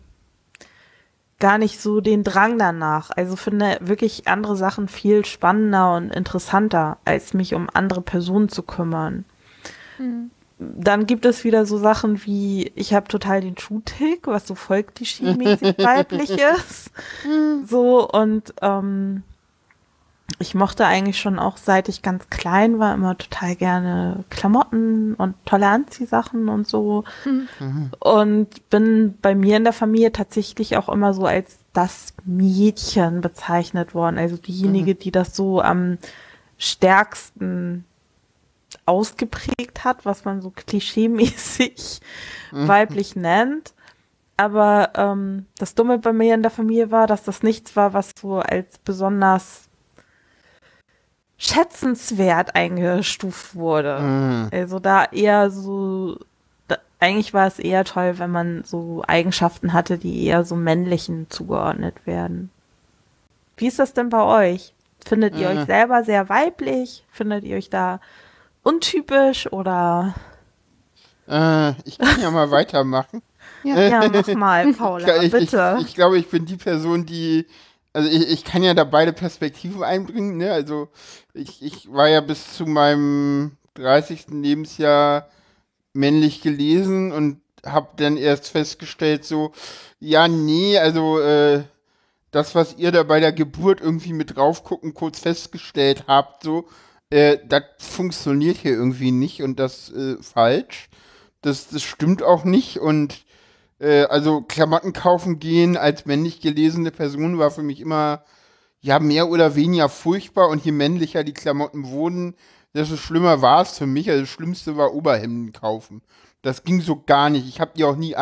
gar 1.45 1.59
nicht 1.59 1.79
so 1.79 2.01
den 2.01 2.25
Drang 2.25 2.59
danach. 2.59 3.11
Also 3.11 3.37
finde 3.37 3.77
wirklich 3.83 4.27
andere 4.27 4.57
Sachen 4.57 4.89
viel 4.89 5.27
spannender 5.27 5.95
und 5.95 6.11
interessanter, 6.11 6.97
als 7.05 7.35
mich 7.35 7.53
um 7.53 7.69
andere 7.71 8.01
Personen 8.01 8.49
zu 8.49 8.63
kümmern. 8.63 9.27
Mhm. 9.99 10.31
Dann 10.59 11.05
gibt 11.05 11.27
es 11.27 11.45
wieder 11.45 11.67
so 11.67 11.77
Sachen 11.77 12.25
wie, 12.25 12.73
ich 12.77 12.95
habe 12.95 13.09
total 13.09 13.43
den 13.43 13.59
Schuhtick, 13.59 14.27
was 14.27 14.47
so 14.47 14.55
voll 14.55 14.85
klischee-mäßig 14.85 15.85
weiblich 15.85 16.31
ist. 16.57 16.91
Mhm. 17.27 17.67
So 17.67 18.09
und 18.09 18.55
ähm, 18.63 19.23
ich 20.39 20.55
mochte 20.55 20.85
eigentlich 20.85 21.21
schon 21.21 21.39
auch, 21.39 21.57
seit 21.57 21.89
ich 21.89 22.03
ganz 22.03 22.29
klein 22.29 22.79
war, 22.79 22.95
immer 22.95 23.17
total 23.17 23.55
gerne 23.55 24.25
Klamotten 24.31 25.15
und 25.15 25.37
tolle 25.45 25.69
Anziehsachen 25.69 26.49
und 26.49 26.67
so. 26.67 27.05
Mhm. 27.25 27.91
Und 28.01 28.71
bin 28.71 29.17
bei 29.23 29.35
mir 29.35 29.57
in 29.57 29.65
der 29.65 29.73
Familie 29.73 30.13
tatsächlich 30.13 30.77
auch 30.77 30.89
immer 30.89 31.15
so 31.15 31.27
als 31.27 31.59
das 31.73 32.15
Mädchen 32.25 33.21
bezeichnet 33.21 33.95
worden. 33.95 34.19
Also 34.19 34.37
diejenige, 34.37 34.95
mhm. 34.95 34.99
die 34.99 35.13
das 35.13 35.37
so 35.37 35.61
am 35.61 35.99
stärksten 36.59 37.85
ausgeprägt 38.87 39.85
hat, 39.85 40.05
was 40.05 40.25
man 40.25 40.43
so 40.43 40.51
klischeemäßig 40.51 42.01
mhm. 42.51 42.69
weiblich 42.69 43.15
nennt. 43.15 43.73
Aber 44.37 44.91
ähm, 44.97 45.47
das 45.59 45.77
Dumme 45.77 45.99
bei 45.99 46.13
mir 46.13 46.35
in 46.35 46.43
der 46.43 46.51
Familie 46.51 46.91
war, 46.91 47.07
dass 47.07 47.23
das 47.23 47.45
nichts 47.45 47.77
war, 47.77 47.93
was 47.93 48.11
so 48.21 48.41
als 48.41 48.79
besonders 48.79 49.64
schätzenswert 51.39 52.55
eingestuft 52.55 53.55
wurde. 53.55 54.01
Mhm. 54.01 54.49
Also 54.53 54.79
da 54.79 55.05
eher 55.05 55.51
so, 55.51 56.19
da, 56.69 56.77
eigentlich 57.01 57.35
war 57.35 57.47
es 57.47 57.59
eher 57.59 57.85
toll, 57.85 58.19
wenn 58.19 58.31
man 58.31 58.65
so 58.65 59.03
Eigenschaften 59.07 59.73
hatte, 59.73 59.99
die 59.99 60.25
eher 60.25 60.45
so 60.45 60.57
männlichen 60.57 61.29
zugeordnet 61.31 62.07
werden. 62.07 62.51
Wie 63.57 63.67
ist 63.67 63.79
das 63.79 63.93
denn 63.93 64.09
bei 64.09 64.23
euch? 64.23 64.73
Findet 65.05 65.37
ihr 65.37 65.51
mhm. 65.51 65.59
euch 65.59 65.67
selber 65.67 66.03
sehr 66.05 66.29
weiblich? 66.29 67.05
Findet 67.13 67.45
ihr 67.45 67.57
euch 67.57 67.69
da 67.69 68.01
untypisch 68.63 69.53
oder? 69.53 70.15
Äh, 71.29 71.73
ich 71.85 71.99
kann 71.99 72.21
ja 72.21 72.31
mal 72.31 72.51
weitermachen. 72.51 73.23
Ja, 73.63 73.81
ja, 73.81 74.09
mach 74.09 74.35
mal, 74.35 74.73
Paula, 74.79 75.23
ich, 75.23 75.33
bitte. 75.33 75.77
Ich, 75.81 75.89
ich, 75.89 75.95
glaube, 75.95 76.19
ich 76.19 76.29
bin 76.29 76.45
die 76.45 76.57
Person, 76.57 77.07
die 77.07 77.47
also 77.95 78.11
ich, 78.11 78.29
ich 78.29 78.45
kann 78.45 78.63
ja 78.63 78.75
da 78.75 78.85
beide 78.85 79.13
Perspektiven 79.13 79.83
einbringen, 79.83 80.37
ne? 80.37 80.53
Also 80.53 80.89
ich, 81.33 81.63
ich 81.63 81.91
war 81.93 82.09
ja 82.09 82.21
bis 82.21 82.55
zu 82.55 82.67
meinem 82.67 83.53
30. 83.75 84.27
Lebensjahr 84.31 85.29
männlich 85.95 86.43
gelesen 86.43 87.13
und 87.13 87.41
habe 87.65 87.89
dann 87.97 88.17
erst 88.17 88.49
festgestellt, 88.49 89.25
so, 89.25 89.53
ja, 90.01 90.29
nee, 90.29 90.77
also 90.77 91.21
äh, 91.21 91.63
das, 92.31 92.55
was 92.55 92.77
ihr 92.77 92.93
da 92.93 93.05
bei 93.05 93.21
der 93.21 93.33
Geburt 93.33 93.81
irgendwie 93.81 94.13
mit 94.13 94.37
draufgucken 94.37 94.93
kurz 94.93 95.21
festgestellt 95.21 96.05
habt, 96.09 96.43
so, 96.43 96.67
äh, 97.11 97.39
das 97.47 97.63
funktioniert 97.79 98.57
hier 98.59 98.73
irgendwie 98.73 99.13
nicht 99.13 99.43
und 99.43 99.59
das 99.61 99.93
äh, 99.93 100.17
falsch. 100.21 100.89
Das, 101.43 101.69
das 101.69 101.83
stimmt 101.83 102.23
auch 102.23 102.45
nicht 102.45 102.79
und 102.79 103.24
äh, 103.85 104.05
also 104.05 104.41
Klamotten 104.43 104.93
kaufen 104.93 105.39
gehen 105.39 105.77
als 105.77 106.07
männlich 106.07 106.41
gelesene 106.41 106.91
Person 106.91 107.39
war 107.39 107.51
für 107.51 107.63
mich 107.63 107.81
immer 107.81 108.25
ja 108.81 108.99
mehr 108.99 109.29
oder 109.29 109.55
weniger 109.55 109.89
furchtbar 109.89 110.49
und 110.49 110.65
je 110.65 110.73
männlicher 110.73 111.25
die 111.25 111.35
Klamotten 111.35 111.87
wurden, 111.87 112.35
desto 112.75 112.97
schlimmer 112.97 113.43
war 113.43 113.63
es 113.63 113.79
für 113.79 113.87
mich. 113.87 114.11
Also 114.11 114.23
das 114.23 114.31
Schlimmste 114.31 114.77
war 114.77 114.95
Oberhemden 114.95 115.53
kaufen. 115.53 116.03
Das 116.43 116.65
ging 116.65 116.81
so 116.81 117.03
gar 117.07 117.31
nicht. 117.31 117.49
Ich 117.49 117.61
habe 117.61 117.73
die 117.77 117.85
auch 117.85 117.97
nie, 117.97 118.15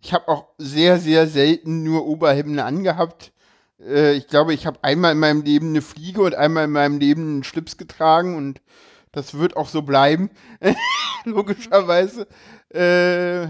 ich 0.00 0.12
habe 0.12 0.28
auch 0.28 0.46
sehr, 0.58 0.98
sehr 0.98 1.26
selten 1.26 1.82
nur 1.82 2.06
Oberhemden 2.06 2.58
angehabt. 2.58 3.32
Äh, 3.78 4.14
ich 4.14 4.26
glaube, 4.26 4.54
ich 4.54 4.66
habe 4.66 4.78
einmal 4.82 5.12
in 5.12 5.18
meinem 5.18 5.42
Leben 5.42 5.68
eine 5.70 5.82
Fliege 5.82 6.22
und 6.22 6.34
einmal 6.34 6.64
in 6.64 6.72
meinem 6.72 6.98
Leben 6.98 7.22
einen 7.22 7.44
Schlips 7.44 7.76
getragen 7.76 8.36
und 8.36 8.60
das 9.12 9.34
wird 9.34 9.56
auch 9.56 9.68
so 9.68 9.82
bleiben, 9.82 10.30
logischerweise. 11.24 12.26
Äh, 12.72 13.48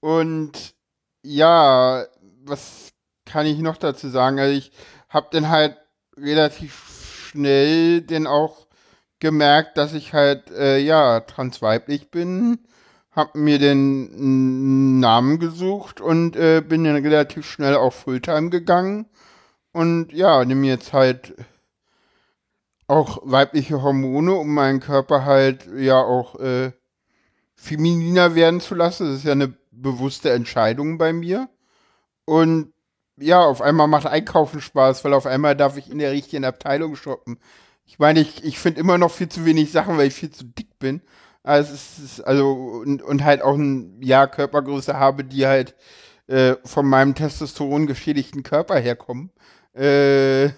und 0.00 0.74
ja, 1.22 2.06
was 2.44 2.92
kann 3.26 3.46
ich 3.46 3.58
noch 3.58 3.76
dazu 3.76 4.08
sagen? 4.08 4.38
Also 4.38 4.56
ich 4.56 4.72
habe 5.08 5.28
dann 5.30 5.48
halt 5.48 5.76
relativ 6.16 7.28
schnell 7.30 8.02
denn 8.02 8.26
auch 8.26 8.66
gemerkt, 9.20 9.76
dass 9.76 9.92
ich 9.92 10.12
halt, 10.14 10.50
äh, 10.50 10.78
ja, 10.78 11.20
transweiblich 11.20 12.10
bin, 12.10 12.58
hab 13.12 13.34
mir 13.34 13.58
den 13.58 14.98
Namen 15.00 15.38
gesucht 15.38 16.00
und 16.00 16.36
äh, 16.36 16.62
bin 16.62 16.84
dann 16.84 16.96
relativ 16.96 17.46
schnell 17.50 17.74
auf 17.76 17.94
Fulltime 17.94 18.50
gegangen 18.50 19.06
und 19.72 20.12
ja, 20.12 20.44
nehme 20.44 20.66
jetzt 20.66 20.92
halt 20.92 21.34
auch 22.86 23.20
weibliche 23.24 23.82
Hormone, 23.82 24.34
um 24.34 24.52
meinen 24.54 24.80
Körper 24.80 25.24
halt 25.24 25.68
ja 25.76 26.00
auch 26.00 26.36
äh, 26.40 26.72
femininer 27.54 28.34
werden 28.34 28.60
zu 28.60 28.74
lassen. 28.74 29.06
Das 29.06 29.18
ist 29.18 29.24
ja 29.24 29.32
eine 29.32 29.54
bewusste 29.82 30.30
Entscheidung 30.30 30.98
bei 30.98 31.12
mir. 31.12 31.48
Und 32.24 32.72
ja, 33.16 33.44
auf 33.44 33.60
einmal 33.60 33.88
macht 33.88 34.06
Einkaufen 34.06 34.60
Spaß, 34.60 35.04
weil 35.04 35.14
auf 35.14 35.26
einmal 35.26 35.56
darf 35.56 35.76
ich 35.76 35.90
in 35.90 35.98
der 35.98 36.12
richtigen 36.12 36.44
Abteilung 36.44 36.96
shoppen. 36.96 37.38
Ich 37.84 37.98
meine, 37.98 38.20
ich, 38.20 38.44
ich 38.44 38.58
finde 38.58 38.80
immer 38.80 38.98
noch 38.98 39.10
viel 39.10 39.28
zu 39.28 39.44
wenig 39.44 39.72
Sachen, 39.72 39.98
weil 39.98 40.08
ich 40.08 40.14
viel 40.14 40.30
zu 40.30 40.44
dick 40.44 40.78
bin. 40.78 41.02
Also, 41.42 41.74
es 41.74 41.98
ist, 41.98 42.20
also 42.20 42.52
und, 42.52 43.02
und 43.02 43.24
halt 43.24 43.42
auch 43.42 43.56
ein 43.56 44.00
ja, 44.02 44.26
Körpergröße 44.26 44.96
habe, 44.98 45.24
die 45.24 45.46
halt 45.46 45.74
äh, 46.28 46.56
von 46.64 46.86
meinem 46.86 47.14
Testosteron 47.14 47.86
geschädigten 47.86 48.42
Körper 48.42 48.78
herkommen. 48.78 49.30
Äh, 49.74 50.50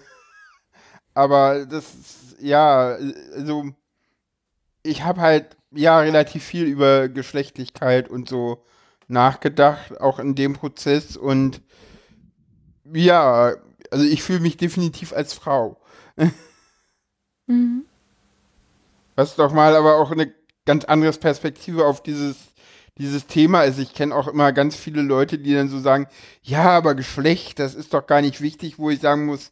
aber 1.13 1.65
das 1.65 1.85
ist, 1.95 2.35
ja, 2.39 2.97
also 3.35 3.65
ich 4.83 5.03
habe 5.03 5.21
halt 5.21 5.57
ja 5.71 5.99
relativ 5.99 6.43
viel 6.43 6.65
über 6.65 7.09
Geschlechtlichkeit 7.09 8.09
und 8.09 8.29
so 8.29 8.63
nachgedacht, 9.13 10.01
auch 10.01 10.19
in 10.19 10.35
dem 10.35 10.53
Prozess 10.53 11.15
und 11.15 11.61
ja, 12.91 13.53
also 13.91 14.03
ich 14.03 14.23
fühle 14.23 14.41
mich 14.41 14.57
definitiv 14.57 15.13
als 15.13 15.33
Frau. 15.33 15.79
mhm. 17.47 17.85
Was 19.15 19.35
doch 19.35 19.53
mal 19.53 19.75
aber 19.75 19.97
auch 19.97 20.11
eine 20.11 20.33
ganz 20.65 20.85
andere 20.85 21.11
Perspektive 21.13 21.85
auf 21.85 22.01
dieses, 22.03 22.35
dieses 22.97 23.27
Thema 23.27 23.63
ist. 23.63 23.79
Ich 23.79 23.93
kenne 23.93 24.15
auch 24.15 24.27
immer 24.27 24.51
ganz 24.51 24.75
viele 24.75 25.01
Leute, 25.01 25.37
die 25.37 25.53
dann 25.53 25.69
so 25.69 25.79
sagen, 25.79 26.07
ja, 26.41 26.63
aber 26.63 26.95
Geschlecht, 26.95 27.59
das 27.59 27.75
ist 27.75 27.93
doch 27.93 28.07
gar 28.07 28.21
nicht 28.21 28.41
wichtig, 28.41 28.79
wo 28.79 28.89
ich 28.89 28.99
sagen 28.99 29.25
muss, 29.25 29.51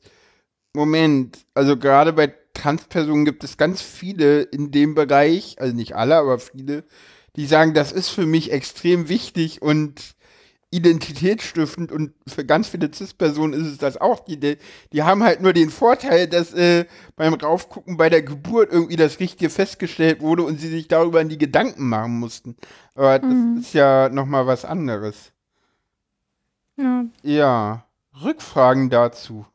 Moment, 0.74 1.40
also 1.54 1.78
gerade 1.78 2.14
bei 2.14 2.34
Transpersonen 2.54 3.26
gibt 3.26 3.44
es 3.44 3.58
ganz 3.58 3.82
viele 3.82 4.42
in 4.42 4.72
dem 4.72 4.96
Bereich, 4.96 5.58
also 5.60 5.76
nicht 5.76 5.96
alle, 5.96 6.16
aber 6.16 6.40
viele, 6.40 6.86
die 7.36 7.46
sagen, 7.46 7.74
das 7.74 7.92
ist 7.92 8.10
für 8.10 8.26
mich 8.26 8.52
extrem 8.52 9.10
wichtig 9.10 9.62
und 9.62 10.16
identitätsstiftend 10.74 11.92
und 11.92 12.14
für 12.26 12.46
ganz 12.46 12.70
viele 12.70 12.90
CIS-Personen 12.94 13.54
ist 13.54 13.68
es 13.68 13.78
das 13.78 14.00
auch. 14.00 14.22
Die, 14.22 14.58
die 14.94 15.04
haben 15.04 15.22
halt 15.22 15.42
nur 15.42 15.52
den 15.52 15.70
Vorteil, 15.70 16.28
dass 16.28 16.54
äh, 16.54 16.86
beim 17.18 17.34
Raufgucken 17.34 17.98
bei 17.98 18.10
der 18.10 18.22
Geburt 18.22 18.72
irgendwie 18.72 18.96
das 18.96 19.20
Richtige 19.20 19.50
festgestellt 19.50 20.22
wurde 20.22 20.44
und 20.44 20.62
sie 20.62 20.70
sich 20.70 20.88
darüber 20.88 21.20
in 21.20 21.28
die 21.28 21.38
Gedanken 21.38 21.90
machen 21.90 22.20
mussten. 22.20 22.56
Aber 22.96 23.22
mhm. 23.22 23.58
das 23.58 23.66
ist 23.66 23.74
ja 23.74 24.08
nochmal 24.10 24.48
was 24.48 24.64
anderes. 24.64 25.34
Ja. 26.78 27.06
ja. 27.22 27.86
Rückfragen 28.24 28.90
dazu. 28.90 29.46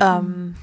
Ähm, 0.00 0.56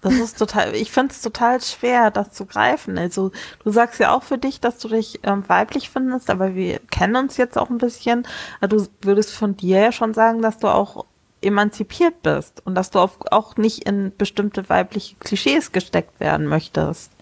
das 0.00 0.14
ist 0.14 0.38
total, 0.38 0.74
ich 0.74 0.92
finde 0.92 1.12
es 1.12 1.22
total 1.22 1.60
schwer, 1.60 2.10
das 2.10 2.30
zu 2.30 2.46
greifen. 2.46 2.98
Also 2.98 3.32
du 3.64 3.70
sagst 3.70 3.98
ja 3.98 4.14
auch 4.14 4.22
für 4.22 4.38
dich, 4.38 4.60
dass 4.60 4.78
du 4.78 4.88
dich 4.88 5.20
ähm, 5.24 5.44
weiblich 5.48 5.90
findest, 5.90 6.30
aber 6.30 6.54
wir 6.54 6.78
kennen 6.90 7.16
uns 7.16 7.36
jetzt 7.36 7.58
auch 7.58 7.68
ein 7.68 7.78
bisschen. 7.78 8.26
Also, 8.60 8.76
du 8.76 8.86
würdest 9.02 9.32
von 9.32 9.56
dir 9.56 9.80
ja 9.80 9.92
schon 9.92 10.14
sagen, 10.14 10.40
dass 10.40 10.58
du 10.58 10.68
auch 10.68 11.04
emanzipiert 11.40 12.22
bist 12.22 12.62
und 12.64 12.74
dass 12.74 12.90
du 12.90 12.98
auch 12.98 13.56
nicht 13.56 13.84
in 13.84 14.12
bestimmte 14.16 14.68
weibliche 14.68 15.16
Klischees 15.16 15.72
gesteckt 15.72 16.20
werden 16.20 16.46
möchtest. 16.46 17.12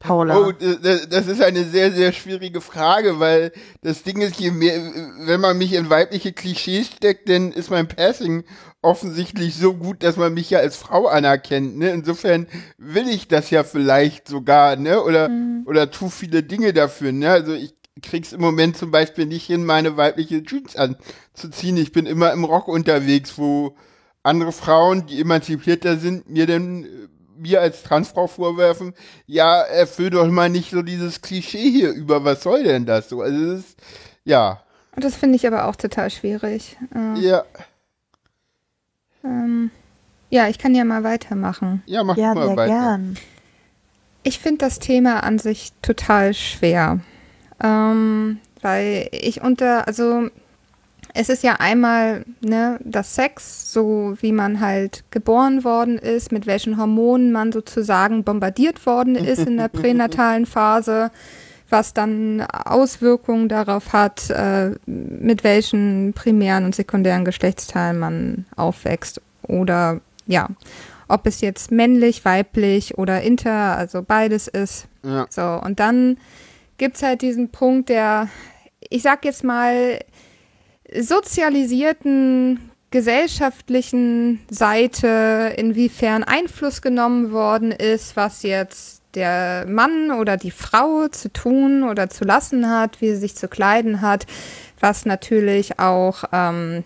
Paula? 0.00 0.38
Oh, 0.38 0.52
das 0.52 1.26
ist 1.26 1.42
eine 1.42 1.64
sehr, 1.64 1.90
sehr 1.92 2.12
schwierige 2.12 2.60
Frage, 2.60 3.18
weil 3.18 3.52
das 3.82 4.04
Ding 4.04 4.20
ist, 4.20 4.38
je 4.38 4.50
mehr, 4.50 4.80
wenn 5.20 5.40
man 5.40 5.58
mich 5.58 5.72
in 5.72 5.90
weibliche 5.90 6.32
Klischees 6.32 6.86
steckt, 6.86 7.28
dann 7.28 7.50
ist 7.52 7.70
mein 7.70 7.88
Passing 7.88 8.44
offensichtlich 8.80 9.56
so 9.56 9.74
gut, 9.74 10.04
dass 10.04 10.16
man 10.16 10.34
mich 10.34 10.50
ja 10.50 10.60
als 10.60 10.76
Frau 10.76 11.08
anerkennt. 11.08 11.78
Ne? 11.78 11.90
Insofern 11.90 12.46
will 12.76 13.08
ich 13.08 13.26
das 13.26 13.50
ja 13.50 13.64
vielleicht 13.64 14.28
sogar, 14.28 14.76
ne? 14.76 15.02
Oder, 15.02 15.28
mhm. 15.28 15.64
oder 15.66 15.90
tu 15.90 16.08
viele 16.08 16.44
Dinge 16.44 16.72
dafür. 16.72 17.10
Ne? 17.10 17.30
Also 17.30 17.52
ich 17.54 17.74
krieg's 18.00 18.32
im 18.32 18.40
Moment 18.40 18.76
zum 18.76 18.92
Beispiel 18.92 19.26
nicht 19.26 19.46
hin, 19.46 19.64
meine 19.64 19.96
weibliche 19.96 20.44
Jeans 20.44 20.76
anzuziehen. 20.76 21.76
Ich 21.76 21.90
bin 21.90 22.06
immer 22.06 22.32
im 22.32 22.44
Rock 22.44 22.68
unterwegs, 22.68 23.36
wo 23.36 23.76
andere 24.22 24.52
Frauen, 24.52 25.06
die 25.06 25.20
emanzipierter 25.20 25.96
sind, 25.96 26.30
mir 26.30 26.46
dann 26.46 26.86
mir 27.38 27.60
als 27.60 27.82
Transfrau 27.82 28.26
vorwerfen, 28.26 28.94
ja, 29.26 29.62
erfüll 29.62 30.10
doch 30.10 30.26
mal 30.28 30.48
nicht 30.48 30.70
so 30.70 30.82
dieses 30.82 31.22
Klischee 31.22 31.70
hier 31.70 31.90
über, 31.90 32.24
was 32.24 32.42
soll 32.42 32.64
denn 32.64 32.86
das 32.86 33.08
so? 33.08 33.22
Also 33.22 33.52
das 33.52 33.60
ist, 33.60 33.78
ja. 34.24 34.62
Das 34.96 35.16
finde 35.16 35.36
ich 35.36 35.46
aber 35.46 35.66
auch 35.66 35.76
total 35.76 36.10
schwierig. 36.10 36.76
Äh, 36.94 37.20
ja. 37.20 37.44
Ähm, 39.24 39.70
ja, 40.30 40.48
ich 40.48 40.58
kann 40.58 40.74
ja 40.74 40.84
mal 40.84 41.04
weitermachen. 41.04 41.82
Ja, 41.86 42.04
mach 42.04 42.16
ja, 42.16 42.34
mal 42.34 42.56
weiter. 42.56 42.66
Gern. 42.66 43.18
Ich 44.22 44.38
finde 44.38 44.58
das 44.58 44.78
Thema 44.78 45.22
an 45.22 45.38
sich 45.38 45.72
total 45.82 46.34
schwer. 46.34 47.00
Ähm, 47.62 48.38
weil 48.60 49.08
ich 49.12 49.40
unter, 49.40 49.86
also 49.86 50.28
es 51.20 51.28
ist 51.28 51.42
ja 51.42 51.54
einmal 51.54 52.24
ne, 52.42 52.78
das 52.84 53.16
Sex, 53.16 53.72
so 53.72 54.16
wie 54.20 54.30
man 54.30 54.60
halt 54.60 55.02
geboren 55.10 55.64
worden 55.64 55.98
ist, 55.98 56.30
mit 56.30 56.46
welchen 56.46 56.78
Hormonen 56.78 57.32
man 57.32 57.50
sozusagen 57.50 58.22
bombardiert 58.22 58.86
worden 58.86 59.16
ist 59.16 59.44
in 59.44 59.56
der 59.56 59.66
pränatalen 59.68 60.46
Phase, 60.46 61.10
was 61.70 61.92
dann 61.92 62.42
Auswirkungen 62.42 63.48
darauf 63.48 63.92
hat, 63.92 64.30
äh, 64.30 64.76
mit 64.86 65.42
welchen 65.42 66.12
primären 66.12 66.64
und 66.64 66.76
sekundären 66.76 67.24
Geschlechtsteilen 67.24 67.98
man 67.98 68.46
aufwächst. 68.54 69.20
Oder 69.42 70.00
ja, 70.28 70.46
ob 71.08 71.26
es 71.26 71.40
jetzt 71.40 71.72
männlich, 71.72 72.24
weiblich 72.24 72.96
oder 72.96 73.22
inter, 73.22 73.76
also 73.76 74.02
beides 74.06 74.46
ist. 74.46 74.86
Ja. 75.02 75.26
So, 75.30 75.42
und 75.42 75.80
dann 75.80 76.18
gibt 76.76 76.94
es 76.94 77.02
halt 77.02 77.22
diesen 77.22 77.48
Punkt, 77.48 77.88
der, 77.88 78.28
ich 78.88 79.02
sag 79.02 79.24
jetzt 79.24 79.42
mal, 79.42 79.98
sozialisierten 80.94 82.70
gesellschaftlichen 82.90 84.40
Seite, 84.50 85.52
inwiefern 85.56 86.24
Einfluss 86.24 86.80
genommen 86.80 87.32
worden 87.32 87.70
ist, 87.70 88.16
was 88.16 88.42
jetzt 88.42 89.02
der 89.14 89.66
Mann 89.66 90.10
oder 90.10 90.36
die 90.36 90.50
Frau 90.50 91.08
zu 91.08 91.32
tun 91.32 91.82
oder 91.82 92.08
zu 92.08 92.24
lassen 92.24 92.68
hat, 92.70 93.00
wie 93.00 93.10
sie 93.10 93.16
sich 93.16 93.36
zu 93.36 93.48
kleiden 93.48 94.00
hat, 94.00 94.26
was 94.80 95.06
natürlich 95.06 95.78
auch 95.78 96.24
ähm, 96.32 96.84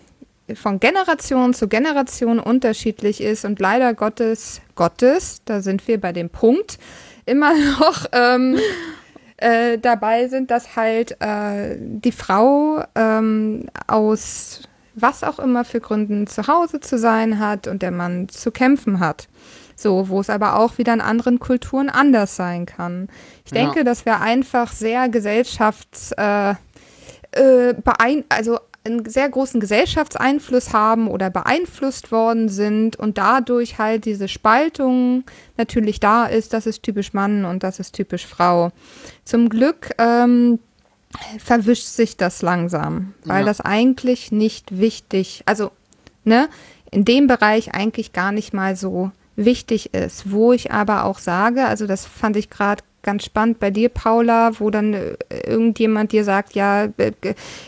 von 0.55 0.79
Generation 0.79 1.53
zu 1.53 1.67
Generation 1.67 2.39
unterschiedlich 2.39 3.21
ist. 3.21 3.45
Und 3.45 3.59
leider 3.59 3.93
Gottes, 3.93 4.61
Gottes, 4.75 5.41
da 5.45 5.61
sind 5.61 5.87
wir 5.87 5.99
bei 5.99 6.11
dem 6.11 6.29
Punkt, 6.29 6.79
immer 7.25 7.53
noch 7.79 8.05
ähm, 8.11 8.57
äh, 9.43 9.77
dabei 9.77 10.27
sind, 10.27 10.51
dass 10.51 10.75
halt 10.75 11.19
äh, 11.21 11.77
die 11.79 12.11
Frau 12.11 12.83
ähm, 12.95 13.67
aus 13.87 14.61
was 14.95 15.23
auch 15.23 15.39
immer 15.39 15.65
für 15.65 15.79
Gründen 15.79 16.27
zu 16.27 16.47
Hause 16.47 16.79
zu 16.79 16.97
sein 16.97 17.39
hat 17.39 17.67
und 17.67 17.81
der 17.81 17.91
Mann 17.91 18.29
zu 18.29 18.51
kämpfen 18.51 18.99
hat. 18.99 19.27
So, 19.75 20.07
wo 20.07 20.19
es 20.19 20.29
aber 20.29 20.59
auch 20.59 20.77
wieder 20.77 20.93
in 20.93 21.01
anderen 21.01 21.39
Kulturen 21.39 21.89
anders 21.89 22.35
sein 22.35 22.67
kann. 22.67 23.07
Ich 23.43 23.51
denke, 23.51 23.79
ja. 23.79 23.83
dass 23.83 24.05
wir 24.05 24.21
einfach 24.21 24.71
sehr 24.71 25.09
gesellschafts, 25.09 26.11
äh, 26.11 26.51
äh, 27.31 27.73
beein 27.73 28.23
also 28.29 28.59
einen 28.85 29.07
sehr 29.07 29.29
großen 29.29 29.59
Gesellschaftseinfluss 29.59 30.73
haben 30.73 31.07
oder 31.07 31.29
beeinflusst 31.29 32.11
worden 32.11 32.49
sind 32.49 32.95
und 32.97 33.17
dadurch 33.17 33.77
halt 33.77 34.05
diese 34.05 34.27
Spaltung 34.27 35.23
natürlich 35.57 35.99
da 35.99 36.25
ist, 36.25 36.53
das 36.53 36.65
ist 36.65 36.83
typisch 36.83 37.13
Mann 37.13 37.45
und 37.45 37.63
das 37.63 37.79
ist 37.79 37.93
typisch 37.93 38.25
Frau. 38.25 38.71
Zum 39.23 39.49
Glück 39.49 39.91
ähm, 39.97 40.59
verwischt 41.39 41.85
sich 41.85 42.17
das 42.17 42.41
langsam, 42.41 43.13
weil 43.23 43.41
ja. 43.41 43.45
das 43.45 43.61
eigentlich 43.61 44.31
nicht 44.31 44.77
wichtig, 44.77 45.43
also 45.45 45.71
ne, 46.25 46.49
in 46.91 47.05
dem 47.05 47.27
Bereich 47.27 47.73
eigentlich 47.73 48.13
gar 48.13 48.31
nicht 48.31 48.53
mal 48.53 48.75
so 48.75 49.11
wichtig 49.35 49.93
ist. 49.93 50.31
Wo 50.31 50.53
ich 50.53 50.71
aber 50.71 51.05
auch 51.05 51.19
sage, 51.19 51.65
also 51.65 51.87
das 51.87 52.05
fand 52.05 52.35
ich 52.35 52.49
gerade 52.49 52.83
ganz 53.03 53.25
spannend 53.25 53.59
bei 53.59 53.69
dir, 53.69 53.89
Paula, 53.89 54.59
wo 54.59 54.69
dann 54.69 54.93
äh, 54.93 55.15
irgendjemand 55.45 56.11
dir 56.11 56.23
sagt, 56.23 56.55
ja, 56.55 56.85
äh, 56.97 57.11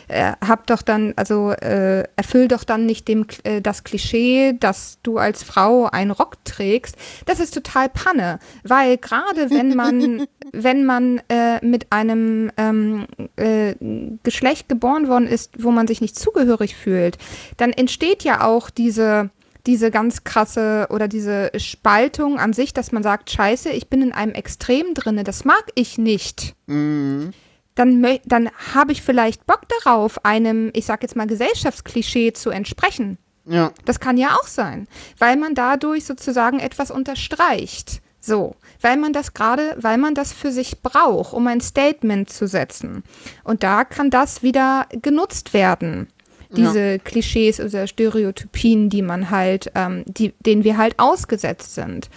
äh, 0.08 0.34
hab 0.46 0.66
doch 0.68 0.82
dann, 0.82 1.14
also 1.16 1.52
äh, 1.52 2.04
erfüll 2.16 2.48
doch 2.48 2.64
dann 2.64 2.86
nicht 2.86 3.08
dem, 3.08 3.26
äh, 3.44 3.62
das 3.62 3.84
Klischee, 3.84 4.54
dass 4.60 4.98
du 5.04 5.18
als 5.18 5.44
Frau 5.44 5.86
einen 5.86 6.12
Rock 6.12 6.44
trägst. 6.46 6.96
Das 7.26 7.40
ist 7.40 7.54
total 7.54 7.90
Panne, 7.90 8.40
weil 8.64 8.98
gerade 8.98 9.50
wenn 9.52 9.76
man, 9.76 10.26
wenn 10.52 10.86
man 10.86 11.22
äh, 11.30 11.64
mit 11.66 11.92
einem 11.92 12.52
ähm, 12.58 13.06
äh, 13.36 13.76
Geschlecht 14.24 14.70
geboren 14.70 15.08
worden 15.08 15.28
ist, 15.28 15.52
wo 15.64 15.72
man 15.72 15.88
sich 15.88 16.02
nicht 16.02 16.18
zugehörig 16.18 16.76
fühlt, 16.76 17.18
dann 17.58 17.72
entsteht 17.72 18.24
ja 18.24 18.46
auch 18.46 18.70
diese 18.70 19.30
diese 19.66 19.92
ganz 19.92 20.24
krasse 20.24 20.88
oder 20.90 21.08
diese 21.08 21.52
Spaltung 21.58 22.40
an 22.40 22.54
sich, 22.54 22.74
dass 22.74 22.92
man 22.92 23.04
sagt, 23.04 23.32
scheiße, 23.32 23.70
ich 23.70 23.90
bin 23.90 24.02
in 24.02 24.12
einem 24.12 24.34
Extrem 24.34 24.94
drinne, 24.94 25.24
das 25.24 25.46
mag 25.46 25.64
ich 25.76 25.98
nicht. 25.98 26.56
Mhm. 26.68 27.34
Dann, 27.76 28.20
dann 28.26 28.50
habe 28.74 28.94
ich 28.94 29.02
vielleicht 29.02 29.46
Bock 29.46 29.64
darauf, 29.84 30.24
einem, 30.24 30.72
ich 30.74 30.86
sag 30.86 31.02
jetzt 31.02 31.16
mal, 31.16 31.28
Gesellschaftsklischee 31.28 32.32
zu 32.32 32.50
entsprechen. 32.50 33.18
Ja. 33.46 33.72
Das 33.84 34.00
kann 34.00 34.18
ja 34.18 34.36
auch 34.36 34.48
sein, 34.48 34.88
weil 35.20 35.36
man 35.38 35.56
dadurch 35.56 36.06
sozusagen 36.06 36.60
etwas 36.60 36.90
unterstreicht. 36.90 38.02
So, 38.22 38.56
weil 38.82 38.98
man 38.98 39.14
das 39.14 39.36
gerade, 39.36 39.76
weil 39.80 40.00
man 40.00 40.16
das 40.16 40.34
für 40.34 40.52
sich 40.52 40.82
braucht, 40.82 41.34
um 41.34 41.46
ein 41.46 41.62
Statement 41.62 42.28
zu 42.28 42.48
setzen. 42.48 43.04
Und 43.44 43.62
da 43.62 43.84
kann 43.84 44.10
das 44.10 44.42
wieder 44.42 44.88
genutzt 45.00 45.54
werden 45.54 46.08
diese 46.56 46.92
ja. 46.94 46.98
Klischees 46.98 47.60
oder 47.60 47.88
Stereotypien, 47.88 48.90
die 48.90 49.02
man 49.02 49.30
halt, 49.30 49.72
ähm, 49.76 50.04
die, 50.06 50.34
denen 50.46 50.64
wir 50.64 50.78
halt 50.78 50.98
ausgesetzt 50.98 51.76
sind. 51.76 52.10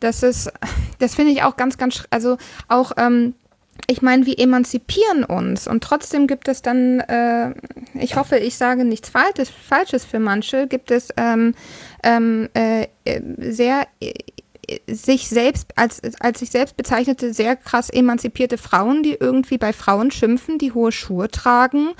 Das 0.00 0.22
ist, 0.22 0.52
das 0.98 1.14
finde 1.14 1.32
ich 1.32 1.42
auch 1.42 1.56
ganz, 1.56 1.78
ganz, 1.78 2.04
also 2.10 2.36
auch, 2.68 2.92
ähm, 2.96 3.34
ich 3.88 4.02
meine, 4.02 4.26
wir 4.26 4.38
emanzipieren 4.38 5.24
uns 5.24 5.68
und 5.68 5.84
trotzdem 5.84 6.26
gibt 6.26 6.48
es 6.48 6.62
dann, 6.62 7.00
äh, 7.00 7.54
ich 7.94 8.16
hoffe, 8.16 8.38
ich 8.38 8.56
sage 8.56 8.84
nichts 8.84 9.10
Falsches, 9.10 9.50
Falsches 9.50 10.04
für 10.04 10.18
manche, 10.18 10.66
gibt 10.66 10.90
es 10.90 11.10
ähm, 11.16 11.54
ähm, 12.02 12.48
äh, 12.54 12.88
sehr 13.38 13.86
sich 14.86 15.28
selbst 15.28 15.76
als, 15.76 16.00
als 16.20 16.40
sich 16.40 16.50
selbst 16.50 16.76
bezeichnete 16.76 17.32
sehr 17.32 17.56
krass 17.56 17.90
emanzipierte 17.90 18.58
Frauen, 18.58 19.02
die 19.02 19.14
irgendwie 19.14 19.58
bei 19.58 19.72
Frauen 19.72 20.10
schimpfen, 20.10 20.58
die 20.58 20.72
hohe 20.72 20.92
Schuhe 20.92 21.28
tragen, 21.28 21.90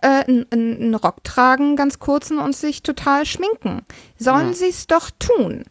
äh, 0.00 0.24
einen 0.50 0.94
Rock 0.94 1.24
tragen, 1.24 1.76
ganz 1.76 1.98
kurzen 1.98 2.38
und 2.38 2.56
sich 2.56 2.82
total 2.82 3.26
schminken. 3.26 3.82
Sollen 4.18 4.48
ja. 4.48 4.54
sie 4.54 4.68
es 4.68 4.86
doch 4.86 5.10
tun? 5.18 5.64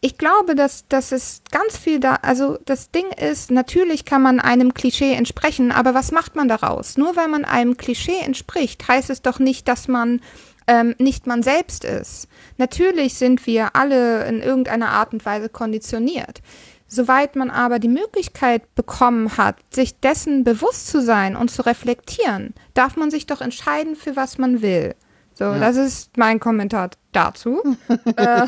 Ich 0.00 0.16
glaube, 0.16 0.54
dass 0.54 0.86
das 0.88 1.12
ist 1.12 1.50
ganz 1.50 1.76
viel 1.76 2.00
da, 2.00 2.14
also 2.22 2.58
das 2.64 2.90
Ding 2.90 3.10
ist, 3.12 3.50
natürlich 3.50 4.04
kann 4.04 4.22
man 4.22 4.40
einem 4.40 4.74
Klischee 4.74 5.12
entsprechen, 5.12 5.72
aber 5.72 5.94
was 5.94 6.12
macht 6.12 6.36
man 6.36 6.48
daraus? 6.48 6.96
Nur 6.96 7.16
weil 7.16 7.28
man 7.28 7.44
einem 7.44 7.76
Klischee 7.76 8.20
entspricht, 8.24 8.86
heißt 8.88 9.10
es 9.10 9.22
doch 9.22 9.38
nicht, 9.38 9.68
dass 9.68 9.88
man 9.88 10.20
ähm, 10.68 10.94
nicht 10.98 11.26
man 11.26 11.42
selbst 11.42 11.84
ist. 11.84 12.28
Natürlich 12.58 13.14
sind 13.14 13.46
wir 13.46 13.74
alle 13.74 14.26
in 14.26 14.40
irgendeiner 14.40 14.90
Art 14.90 15.12
und 15.12 15.26
Weise 15.26 15.48
konditioniert. 15.48 16.42
Soweit 16.86 17.36
man 17.36 17.50
aber 17.50 17.78
die 17.78 17.88
Möglichkeit 17.88 18.74
bekommen 18.74 19.36
hat, 19.36 19.56
sich 19.70 19.98
dessen 19.98 20.44
bewusst 20.44 20.86
zu 20.86 21.02
sein 21.02 21.36
und 21.36 21.50
zu 21.50 21.62
reflektieren, 21.62 22.54
darf 22.74 22.96
man 22.96 23.10
sich 23.10 23.26
doch 23.26 23.40
entscheiden, 23.40 23.96
für 23.96 24.14
was 24.14 24.38
man 24.38 24.62
will. 24.62 24.94
So, 25.34 25.44
ja. 25.44 25.58
das 25.58 25.76
ist 25.76 26.16
mein 26.16 26.40
Kommentar 26.40 26.90
dazu. 27.12 27.62
äh, 28.16 28.46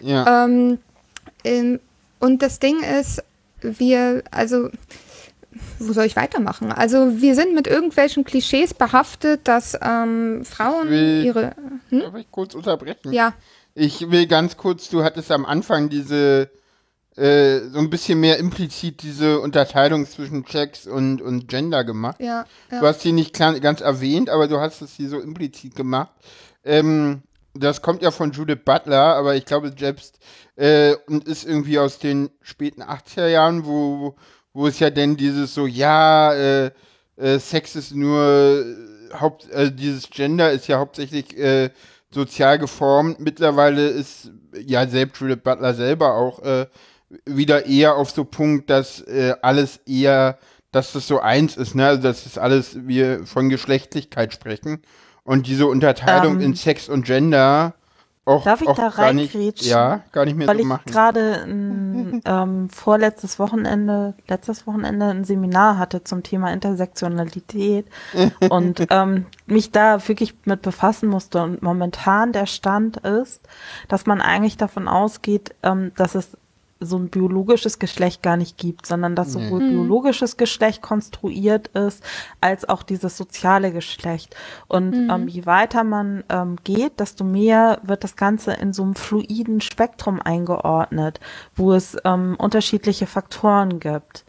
ja. 0.00 0.44
Ähm, 0.44 0.78
ähm, 1.44 1.80
und 2.18 2.42
das 2.42 2.58
Ding 2.58 2.82
ist, 2.82 3.22
wir, 3.60 4.22
also 4.30 4.70
wo 5.78 5.92
soll 5.92 6.06
ich 6.06 6.16
weitermachen? 6.16 6.72
Also 6.72 7.20
wir 7.20 7.34
sind 7.34 7.54
mit 7.54 7.66
irgendwelchen 7.66 8.24
Klischees 8.24 8.74
behaftet, 8.74 9.40
dass 9.44 9.78
ähm, 9.80 10.44
Frauen 10.44 10.88
will, 10.88 11.24
ihre. 11.24 11.54
Hm? 11.90 12.00
Darf 12.00 12.14
ich 12.16 12.30
kurz 12.30 12.54
unterbrechen? 12.54 13.12
Ja. 13.12 13.34
Ich 13.74 14.10
will 14.10 14.26
ganz 14.26 14.56
kurz, 14.56 14.88
du 14.88 15.04
hattest 15.04 15.30
am 15.30 15.44
Anfang 15.44 15.90
diese 15.90 16.50
äh, 17.16 17.68
so 17.70 17.78
ein 17.78 17.90
bisschen 17.90 18.20
mehr 18.20 18.38
implizit 18.38 19.02
diese 19.02 19.40
Unterteilung 19.40 20.06
zwischen 20.06 20.44
Checks 20.44 20.86
und, 20.86 21.22
und 21.22 21.48
Gender 21.48 21.82
gemacht. 21.82 22.20
Ja, 22.20 22.44
ja. 22.70 22.80
Du 22.80 22.86
hast 22.86 23.00
sie 23.00 23.12
nicht 23.12 23.32
klar, 23.34 23.58
ganz 23.60 23.80
erwähnt, 23.80 24.28
aber 24.28 24.48
du 24.48 24.60
hast 24.60 24.82
es 24.82 24.92
hier 24.92 25.08
so 25.08 25.18
implizit 25.18 25.74
gemacht. 25.74 26.12
Ähm, 26.64 27.22
das 27.54 27.80
kommt 27.80 28.02
ja 28.02 28.10
von 28.10 28.32
Judith 28.32 28.60
Butler, 28.64 29.16
aber 29.16 29.34
ich 29.34 29.46
glaube 29.46 29.72
selbst 29.78 30.18
äh, 30.56 30.94
und 31.06 31.26
ist 31.26 31.44
irgendwie 31.44 31.78
aus 31.78 31.98
den 31.98 32.30
späten 32.42 32.82
80er 32.82 33.28
Jahren, 33.28 33.64
wo, 33.64 34.00
wo 34.00 34.16
es 34.66 34.78
ja 34.78 34.90
denn 34.90 35.16
dieses 35.16 35.54
so, 35.54 35.66
ja, 35.66 36.32
äh, 36.32 36.70
äh, 37.16 37.38
Sex 37.38 37.76
ist 37.76 37.94
nur 37.94 38.22
äh, 38.22 39.14
Haupt, 39.20 39.50
äh, 39.50 39.72
dieses 39.72 40.08
Gender 40.10 40.52
ist 40.52 40.68
ja 40.68 40.78
hauptsächlich 40.78 41.36
äh, 41.36 41.70
sozial 42.10 42.58
geformt. 42.58 43.20
Mittlerweile 43.20 43.88
ist 43.88 44.30
ja 44.58 44.86
selbst 44.86 45.20
Judith 45.20 45.42
Butler 45.42 45.74
selber 45.74 46.14
auch 46.14 46.42
äh, 46.42 46.66
wieder 47.24 47.66
eher 47.66 47.96
auf 47.96 48.10
so 48.10 48.24
Punkt, 48.24 48.70
dass 48.70 49.00
äh, 49.02 49.34
alles 49.42 49.80
eher, 49.86 50.38
dass 50.72 50.92
das 50.92 51.06
so 51.06 51.20
eins 51.20 51.56
ist, 51.56 51.74
ne? 51.74 51.86
Also 51.86 52.02
dass 52.02 52.24
das 52.24 52.38
alles 52.38 52.86
wir 52.86 53.26
von 53.26 53.48
Geschlechtlichkeit 53.48 54.32
sprechen. 54.32 54.82
Und 55.22 55.46
diese 55.46 55.66
Unterteilung. 55.66 56.36
Ähm. 56.36 56.40
in 56.40 56.54
Sex 56.54 56.88
und 56.88 57.04
Gender 57.04 57.74
auch, 58.26 58.42
Darf 58.42 58.60
ich 58.60 58.68
da 58.68 58.88
reingrätschen? 58.88 59.70
Ja, 59.70 60.00
gar 60.10 60.24
nicht 60.24 60.36
mehr 60.36 60.48
Weil 60.48 60.60
so 60.60 60.74
ich 60.74 60.92
gerade 60.92 61.46
ähm, 61.48 62.68
vorletztes 62.70 63.38
Wochenende, 63.38 64.14
letztes 64.26 64.66
Wochenende 64.66 65.06
ein 65.06 65.24
Seminar 65.24 65.78
hatte 65.78 66.02
zum 66.02 66.24
Thema 66.24 66.52
Intersektionalität 66.52 67.86
und 68.50 68.84
ähm, 68.90 69.26
mich 69.46 69.70
da 69.70 70.06
wirklich 70.08 70.34
mit 70.44 70.62
befassen 70.62 71.08
musste. 71.08 71.40
Und 71.40 71.62
momentan 71.62 72.32
der 72.32 72.46
Stand 72.46 72.96
ist, 72.96 73.40
dass 73.86 74.06
man 74.06 74.20
eigentlich 74.20 74.56
davon 74.56 74.88
ausgeht, 74.88 75.54
ähm, 75.62 75.92
dass 75.96 76.16
es 76.16 76.36
so 76.78 76.98
ein 76.98 77.08
biologisches 77.08 77.78
Geschlecht 77.78 78.22
gar 78.22 78.36
nicht 78.36 78.58
gibt, 78.58 78.86
sondern 78.86 79.14
dass 79.14 79.32
sowohl 79.32 79.62
mhm. 79.62 79.70
biologisches 79.70 80.36
Geschlecht 80.36 80.82
konstruiert 80.82 81.68
ist, 81.68 82.02
als 82.40 82.68
auch 82.68 82.82
dieses 82.82 83.16
soziale 83.16 83.72
Geschlecht. 83.72 84.36
Und 84.68 84.90
mhm. 84.90 85.10
ähm, 85.10 85.28
je 85.28 85.46
weiter 85.46 85.84
man 85.84 86.22
ähm, 86.28 86.56
geht, 86.64 87.00
desto 87.00 87.24
mehr 87.24 87.80
wird 87.82 88.04
das 88.04 88.16
Ganze 88.16 88.52
in 88.52 88.72
so 88.72 88.82
einem 88.82 88.94
fluiden 88.94 89.60
Spektrum 89.60 90.20
eingeordnet, 90.20 91.18
wo 91.54 91.72
es 91.72 91.96
ähm, 92.04 92.36
unterschiedliche 92.38 93.06
Faktoren 93.06 93.80
gibt. 93.80 94.24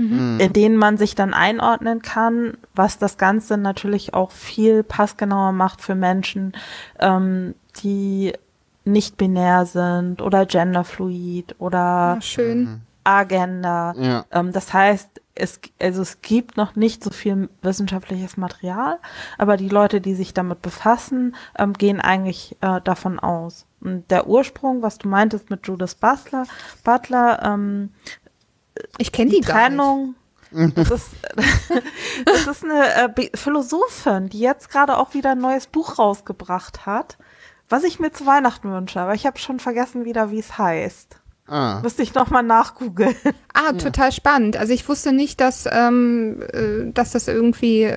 Mhm. 0.00 0.38
in 0.38 0.52
denen 0.52 0.76
man 0.76 0.96
sich 0.96 1.16
dann 1.16 1.34
einordnen 1.34 2.02
kann, 2.02 2.56
was 2.72 2.98
das 2.98 3.18
Ganze 3.18 3.56
natürlich 3.56 4.14
auch 4.14 4.30
viel 4.30 4.84
passgenauer 4.84 5.50
macht 5.50 5.82
für 5.82 5.96
Menschen, 5.96 6.52
ähm, 7.00 7.56
die 7.82 8.32
nicht 8.92 9.16
binär 9.16 9.66
sind 9.66 10.22
oder 10.22 10.46
genderfluid 10.46 11.56
oder 11.58 12.14
ja, 12.14 12.20
schön. 12.20 12.60
Mhm. 12.60 12.80
Agenda. 13.04 13.94
Ja. 13.96 14.24
Ähm, 14.30 14.52
das 14.52 14.72
heißt, 14.72 15.08
es, 15.34 15.60
also 15.80 16.02
es 16.02 16.20
gibt 16.20 16.56
noch 16.56 16.76
nicht 16.76 17.02
so 17.02 17.10
viel 17.10 17.48
wissenschaftliches 17.62 18.36
Material, 18.36 18.98
aber 19.38 19.56
die 19.56 19.68
Leute, 19.68 20.00
die 20.00 20.14
sich 20.14 20.34
damit 20.34 20.60
befassen, 20.60 21.34
ähm, 21.58 21.72
gehen 21.72 22.00
eigentlich 22.00 22.56
äh, 22.60 22.80
davon 22.82 23.18
aus. 23.18 23.64
Und 23.80 24.10
der 24.10 24.26
Ursprung, 24.26 24.82
was 24.82 24.98
du 24.98 25.08
meintest 25.08 25.48
mit 25.48 25.66
Judith 25.66 25.94
Butler, 25.94 26.44
Butler, 26.84 27.42
ähm, 27.44 27.90
ich 28.98 29.12
kenne 29.12 29.30
die, 29.30 29.40
die 29.40 29.46
Trennung. 29.46 30.14
Das 30.50 30.90
ist, 30.90 31.10
das 32.24 32.46
ist 32.46 32.64
eine 32.64 33.14
äh, 33.16 33.30
Philosophin, 33.34 34.28
die 34.28 34.40
jetzt 34.40 34.70
gerade 34.70 34.96
auch 34.98 35.14
wieder 35.14 35.32
ein 35.32 35.40
neues 35.40 35.66
Buch 35.66 35.98
rausgebracht 35.98 36.84
hat 36.84 37.16
was 37.68 37.84
ich 37.84 37.98
mir 38.00 38.12
zu 38.12 38.26
Weihnachten 38.26 38.70
wünsche, 38.70 39.00
aber 39.00 39.14
ich 39.14 39.26
habe 39.26 39.38
schon 39.38 39.60
vergessen 39.60 40.04
wieder, 40.04 40.30
wie 40.30 40.38
es 40.38 40.58
heißt. 40.58 41.20
Ah. 41.48 41.80
Müsste 41.82 42.02
ich 42.02 42.14
nochmal 42.14 42.42
nachgoogeln. 42.42 43.14
Ah, 43.60 43.72
total 43.72 44.12
spannend. 44.12 44.56
Also 44.56 44.72
ich 44.72 44.88
wusste 44.88 45.12
nicht, 45.12 45.40
dass, 45.40 45.68
ähm, 45.68 46.40
äh, 46.52 46.92
dass 46.92 47.10
das 47.10 47.26
irgendwie, 47.26 47.92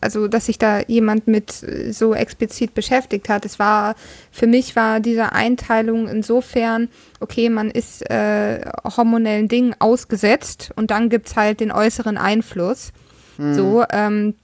also 0.00 0.26
dass 0.26 0.46
sich 0.46 0.56
da 0.56 0.80
jemand 0.86 1.26
mit 1.26 1.52
so 1.90 2.14
explizit 2.14 2.72
beschäftigt 2.72 3.28
hat. 3.28 3.44
Es 3.44 3.58
war, 3.58 3.94
für 4.30 4.46
mich 4.46 4.74
war 4.74 5.00
diese 5.00 5.32
Einteilung 5.32 6.08
insofern, 6.08 6.88
okay, 7.20 7.50
man 7.50 7.70
ist 7.70 8.08
äh, 8.10 8.64
hormonellen 8.96 9.48
Dingen 9.48 9.74
ausgesetzt 9.80 10.70
und 10.76 10.90
dann 10.90 11.10
gibt 11.10 11.26
es 11.26 11.36
halt 11.36 11.60
den 11.60 11.72
äußeren 11.72 12.16
Einfluss. 12.16 12.92
Hm. 13.36 13.52
So, 13.52 13.84
ähm, 13.90 14.34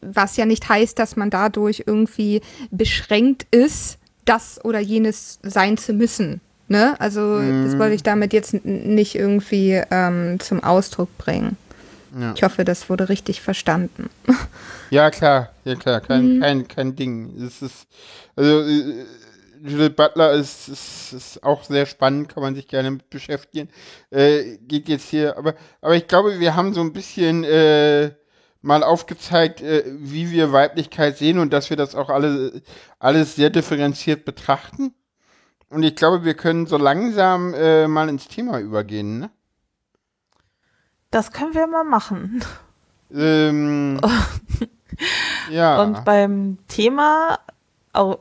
was 0.00 0.36
ja 0.36 0.46
nicht 0.46 0.68
heißt, 0.68 0.98
dass 0.98 1.16
man 1.16 1.30
dadurch 1.30 1.84
irgendwie 1.86 2.42
beschränkt 2.70 3.46
ist, 3.50 3.98
das 4.24 4.64
oder 4.64 4.80
jenes 4.80 5.38
sein 5.42 5.76
zu 5.76 5.92
müssen. 5.92 6.40
Ne? 6.68 7.00
Also 7.00 7.20
mhm. 7.20 7.64
das 7.64 7.78
wollte 7.78 7.94
ich 7.94 8.02
damit 8.02 8.32
jetzt 8.32 8.64
nicht 8.64 9.14
irgendwie 9.14 9.80
ähm, 9.90 10.40
zum 10.40 10.62
Ausdruck 10.62 11.16
bringen. 11.18 11.56
Ja. 12.18 12.32
Ich 12.34 12.42
hoffe, 12.42 12.64
das 12.64 12.88
wurde 12.88 13.08
richtig 13.08 13.40
verstanden. 13.40 14.10
Ja, 14.88 15.10
klar, 15.10 15.50
ja 15.64 15.74
klar, 15.74 16.00
kein, 16.00 16.36
mhm. 16.36 16.40
kein, 16.40 16.68
kein 16.68 16.94
Ding. 16.94 17.42
Es 17.44 17.60
ist, 17.60 17.88
also 18.36 18.60
äh, 18.60 19.04
Judith 19.64 19.96
Butler 19.96 20.32
ist, 20.34 20.68
ist, 20.68 21.12
ist, 21.12 21.42
auch 21.42 21.64
sehr 21.64 21.86
spannend, 21.86 22.28
kann 22.28 22.40
man 22.40 22.54
sich 22.54 22.68
gerne 22.68 22.92
mit 22.92 23.10
beschäftigen. 23.10 23.68
Äh, 24.10 24.58
geht 24.58 24.88
jetzt 24.88 25.08
hier, 25.08 25.36
aber, 25.36 25.56
aber 25.80 25.96
ich 25.96 26.06
glaube, 26.06 26.38
wir 26.38 26.54
haben 26.54 26.72
so 26.72 26.82
ein 26.82 26.92
bisschen 26.92 27.42
äh, 27.42 28.12
mal 28.62 28.82
aufgezeigt, 28.82 29.60
äh, 29.60 29.84
wie 29.86 30.30
wir 30.30 30.52
Weiblichkeit 30.52 31.18
sehen 31.18 31.38
und 31.38 31.52
dass 31.52 31.70
wir 31.70 31.76
das 31.76 31.94
auch 31.94 32.08
alle, 32.08 32.62
alles 32.98 33.36
sehr 33.36 33.50
differenziert 33.50 34.24
betrachten. 34.24 34.94
Und 35.70 35.82
ich 35.82 35.96
glaube, 35.96 36.24
wir 36.24 36.34
können 36.34 36.66
so 36.66 36.76
langsam 36.76 37.54
äh, 37.54 37.88
mal 37.88 38.08
ins 38.08 38.28
Thema 38.28 38.58
übergehen, 38.60 39.18
ne? 39.18 39.30
Das 41.10 41.32
können 41.32 41.54
wir 41.54 41.66
mal 41.66 41.84
machen. 41.84 42.44
Ähm, 43.12 44.00
ja. 45.50 45.82
Und 45.82 46.04
beim 46.04 46.58
Thema 46.68 47.38
Au 47.92 48.18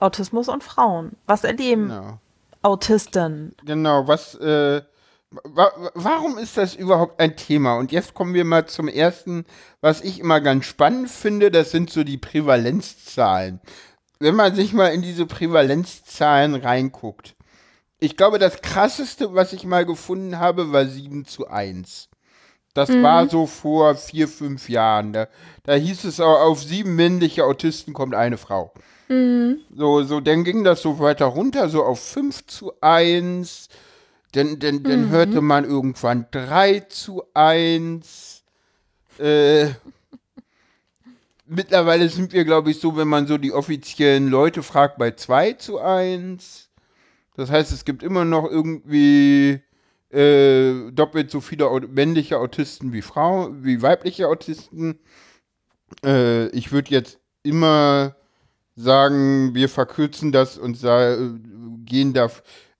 Autismus 0.00 0.48
und 0.48 0.62
Frauen. 0.62 1.12
Was 1.26 1.44
erleben 1.44 1.88
genau. 1.88 2.18
Autisten? 2.62 3.54
Genau, 3.64 4.06
was, 4.06 4.34
äh, 4.34 4.82
warum 5.42 6.38
ist 6.38 6.56
das 6.56 6.74
überhaupt 6.74 7.20
ein 7.20 7.36
Thema? 7.36 7.76
Und 7.76 7.92
jetzt 7.92 8.14
kommen 8.14 8.34
wir 8.34 8.44
mal 8.44 8.66
zum 8.66 8.88
ersten, 8.88 9.44
was 9.80 10.00
ich 10.00 10.20
immer 10.20 10.40
ganz 10.40 10.66
spannend 10.66 11.10
finde, 11.10 11.50
das 11.50 11.70
sind 11.70 11.90
so 11.90 12.04
die 12.04 12.18
Prävalenzzahlen 12.18 13.60
wenn 14.24 14.36
man 14.36 14.54
sich 14.54 14.72
mal 14.72 14.88
in 14.88 15.02
diese 15.02 15.26
Prävalenzzahlen 15.26 16.54
reinguckt, 16.54 17.34
ich 18.00 18.16
glaube, 18.16 18.38
das 18.38 18.60
krasseste, 18.60 19.34
was 19.34 19.52
ich 19.52 19.64
mal 19.64 19.84
gefunden 19.84 20.38
habe, 20.38 20.72
war 20.72 20.86
7 20.86 21.26
zu 21.26 21.48
1. 21.48 22.08
Das 22.74 22.88
mhm. 22.88 23.02
war 23.02 23.28
so 23.28 23.46
vor 23.46 23.94
vier, 23.94 24.26
fünf 24.26 24.68
Jahren. 24.68 25.12
Da, 25.12 25.28
da 25.62 25.74
hieß 25.74 26.04
es 26.04 26.20
auch, 26.20 26.40
auf 26.40 26.62
sieben 26.62 26.96
männliche 26.96 27.44
Autisten 27.44 27.92
kommt 27.92 28.14
eine 28.14 28.36
Frau. 28.36 28.72
Mhm. 29.08 29.58
So, 29.74 30.02
so, 30.02 30.20
dann 30.20 30.42
ging 30.42 30.64
das 30.64 30.82
so 30.82 30.98
weiter 30.98 31.26
runter, 31.26 31.68
so 31.68 31.84
auf 31.84 32.00
5 32.00 32.46
zu 32.46 32.72
1. 32.80 33.68
Dann, 34.34 34.58
dann, 34.58 34.82
dann 34.82 35.06
mhm. 35.06 35.10
hörte 35.10 35.40
man 35.40 35.64
irgendwann 35.64 36.26
3 36.32 36.80
zu 36.80 37.22
1. 37.34 38.42
Äh, 39.18 39.66
mittlerweile 41.46 42.08
sind 42.08 42.32
wir, 42.32 42.44
glaube 42.44 42.72
ich, 42.72 42.80
so, 42.80 42.96
wenn 42.96 43.06
man 43.06 43.28
so 43.28 43.38
die 43.38 43.52
offiziellen 43.52 44.26
Leute 44.26 44.64
fragt, 44.64 44.98
bei 44.98 45.12
2 45.12 45.52
zu 45.52 45.78
1. 45.78 46.68
Das 47.36 47.48
heißt, 47.48 47.70
es 47.72 47.84
gibt 47.84 48.02
immer 48.02 48.24
noch 48.24 48.50
irgendwie 48.50 49.60
äh, 50.10 50.90
doppelt 50.90 51.30
so 51.30 51.40
viele 51.40 51.68
männliche 51.88 52.38
Autisten 52.38 52.92
wie 52.92 53.02
Frau, 53.02 53.50
wie 53.52 53.82
weibliche 53.82 54.26
Autisten. 54.26 54.98
Äh, 56.04 56.48
ich 56.48 56.72
würde 56.72 56.90
jetzt 56.90 57.20
immer 57.44 58.16
sagen, 58.74 59.54
wir 59.54 59.68
verkürzen 59.68 60.32
das 60.32 60.58
und 60.58 60.80
gehen 61.84 62.12
da, 62.14 62.30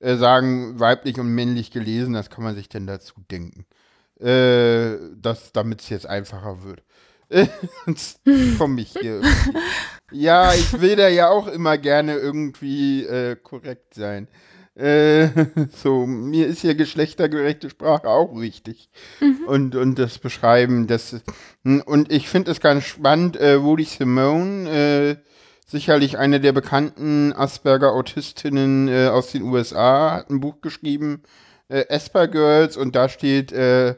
äh, 0.04 0.16
sagen 0.16 0.78
weiblich 0.78 1.18
und 1.18 1.34
männlich 1.34 1.70
gelesen, 1.70 2.12
das 2.14 2.30
kann 2.30 2.44
man 2.44 2.54
sich 2.54 2.68
denn 2.68 2.86
dazu 2.86 3.14
denken. 3.30 3.64
Äh, 4.20 4.96
damit 5.52 5.80
es 5.80 5.88
jetzt 5.88 6.06
einfacher 6.06 6.62
wird. 6.62 6.82
Komm 8.58 8.78
ich 8.78 8.92
hier. 8.92 9.22
Irgendwie. 9.22 9.58
Ja, 10.12 10.52
ich 10.54 10.80
will 10.80 10.94
da 10.94 11.08
ja 11.08 11.30
auch 11.30 11.48
immer 11.48 11.78
gerne 11.78 12.14
irgendwie 12.14 13.04
äh, 13.04 13.34
korrekt 13.34 13.94
sein. 13.94 14.28
Äh, 14.76 15.28
so, 15.82 16.06
mir 16.06 16.46
ist 16.46 16.62
ja 16.62 16.74
geschlechtergerechte 16.74 17.70
Sprache 17.70 18.08
auch 18.08 18.40
wichtig. 18.40 18.90
Mhm. 19.20 19.44
Und, 19.46 19.74
und 19.74 19.98
das 19.98 20.18
Beschreiben, 20.18 20.86
das 20.86 21.22
und 21.64 22.12
ich 22.12 22.28
finde 22.28 22.50
es 22.50 22.60
ganz 22.60 22.84
spannend, 22.84 23.36
äh, 23.36 23.62
Woody 23.62 23.84
Simone, 23.84 24.70
äh, 24.70 25.16
sicherlich 25.64 26.18
eine 26.18 26.40
der 26.40 26.52
bekannten 26.52 27.32
Asperger-Autistinnen 27.32 28.88
äh, 28.88 29.08
aus 29.08 29.32
den 29.32 29.42
USA, 29.42 30.12
hat 30.12 30.30
ein 30.30 30.40
Buch 30.40 30.60
geschrieben, 30.60 31.22
äh, 31.68 31.84
Asper 31.88 32.28
Girls, 32.28 32.76
und 32.76 32.94
da 32.94 33.08
steht 33.08 33.52
äh, 33.52 33.96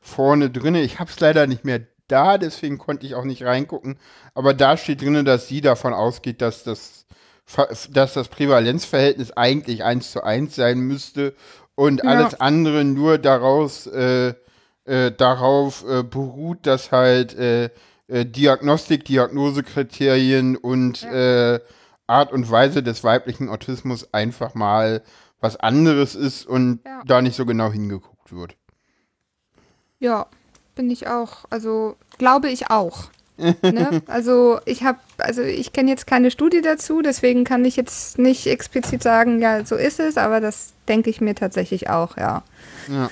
vorne 0.00 0.50
drinne, 0.50 0.82
ich 0.82 0.98
hab's 0.98 1.20
leider 1.20 1.46
nicht 1.46 1.64
mehr 1.64 1.80
da, 2.08 2.36
deswegen 2.38 2.78
konnte 2.78 3.06
ich 3.06 3.14
auch 3.14 3.24
nicht 3.24 3.44
reingucken. 3.44 3.98
Aber 4.34 4.54
da 4.54 4.76
steht 4.76 5.00
drin, 5.00 5.24
dass 5.24 5.48
sie 5.48 5.60
davon 5.60 5.94
ausgeht, 5.94 6.42
dass 6.42 6.64
das, 6.64 7.06
dass 7.90 8.12
das 8.12 8.28
Prävalenzverhältnis 8.28 9.32
eigentlich 9.32 9.84
eins 9.84 10.12
zu 10.12 10.22
eins 10.22 10.54
sein 10.54 10.80
müsste 10.80 11.34
und 11.74 12.04
ja. 12.04 12.10
alles 12.10 12.40
andere 12.40 12.84
nur 12.84 13.18
daraus, 13.18 13.86
äh, 13.86 14.34
äh, 14.84 15.12
darauf 15.12 15.84
äh, 15.88 16.02
beruht, 16.02 16.66
dass 16.66 16.92
halt 16.92 17.34
äh, 18.08 18.26
Diagnostik, 18.26 19.04
Diagnosekriterien 19.04 20.56
und 20.56 21.02
ja. 21.02 21.54
Äh, 21.54 21.60
Art 22.06 22.32
und 22.32 22.50
Weise 22.50 22.82
des 22.82 23.02
weiblichen 23.02 23.48
Autismus 23.48 24.12
einfach 24.12 24.54
mal 24.54 25.02
was 25.40 25.56
anderes 25.56 26.14
ist 26.14 26.46
und 26.46 26.80
ja. 26.84 27.02
da 27.06 27.22
nicht 27.22 27.36
so 27.36 27.46
genau 27.46 27.70
hingeguckt 27.70 28.34
wird. 28.34 28.56
Ja, 30.00 30.26
bin 30.74 30.90
ich 30.90 31.06
auch, 31.06 31.44
also 31.50 31.96
glaube 32.18 32.50
ich 32.50 32.70
auch. 32.70 33.08
ne? 33.36 34.02
Also 34.06 34.60
ich 34.64 34.84
habe, 34.84 34.98
also 35.18 35.42
ich 35.42 35.72
kenne 35.72 35.90
jetzt 35.90 36.06
keine 36.06 36.30
Studie 36.30 36.62
dazu, 36.62 37.02
deswegen 37.02 37.44
kann 37.44 37.64
ich 37.64 37.76
jetzt 37.76 38.18
nicht 38.18 38.46
explizit 38.46 39.02
sagen, 39.02 39.40
ja, 39.40 39.64
so 39.64 39.76
ist 39.76 39.98
es, 39.98 40.18
aber 40.18 40.40
das 40.40 40.72
denke 40.88 41.10
ich 41.10 41.20
mir 41.20 41.34
tatsächlich 41.34 41.88
auch, 41.88 42.16
ja. 42.16 42.42
Ja. 42.88 43.10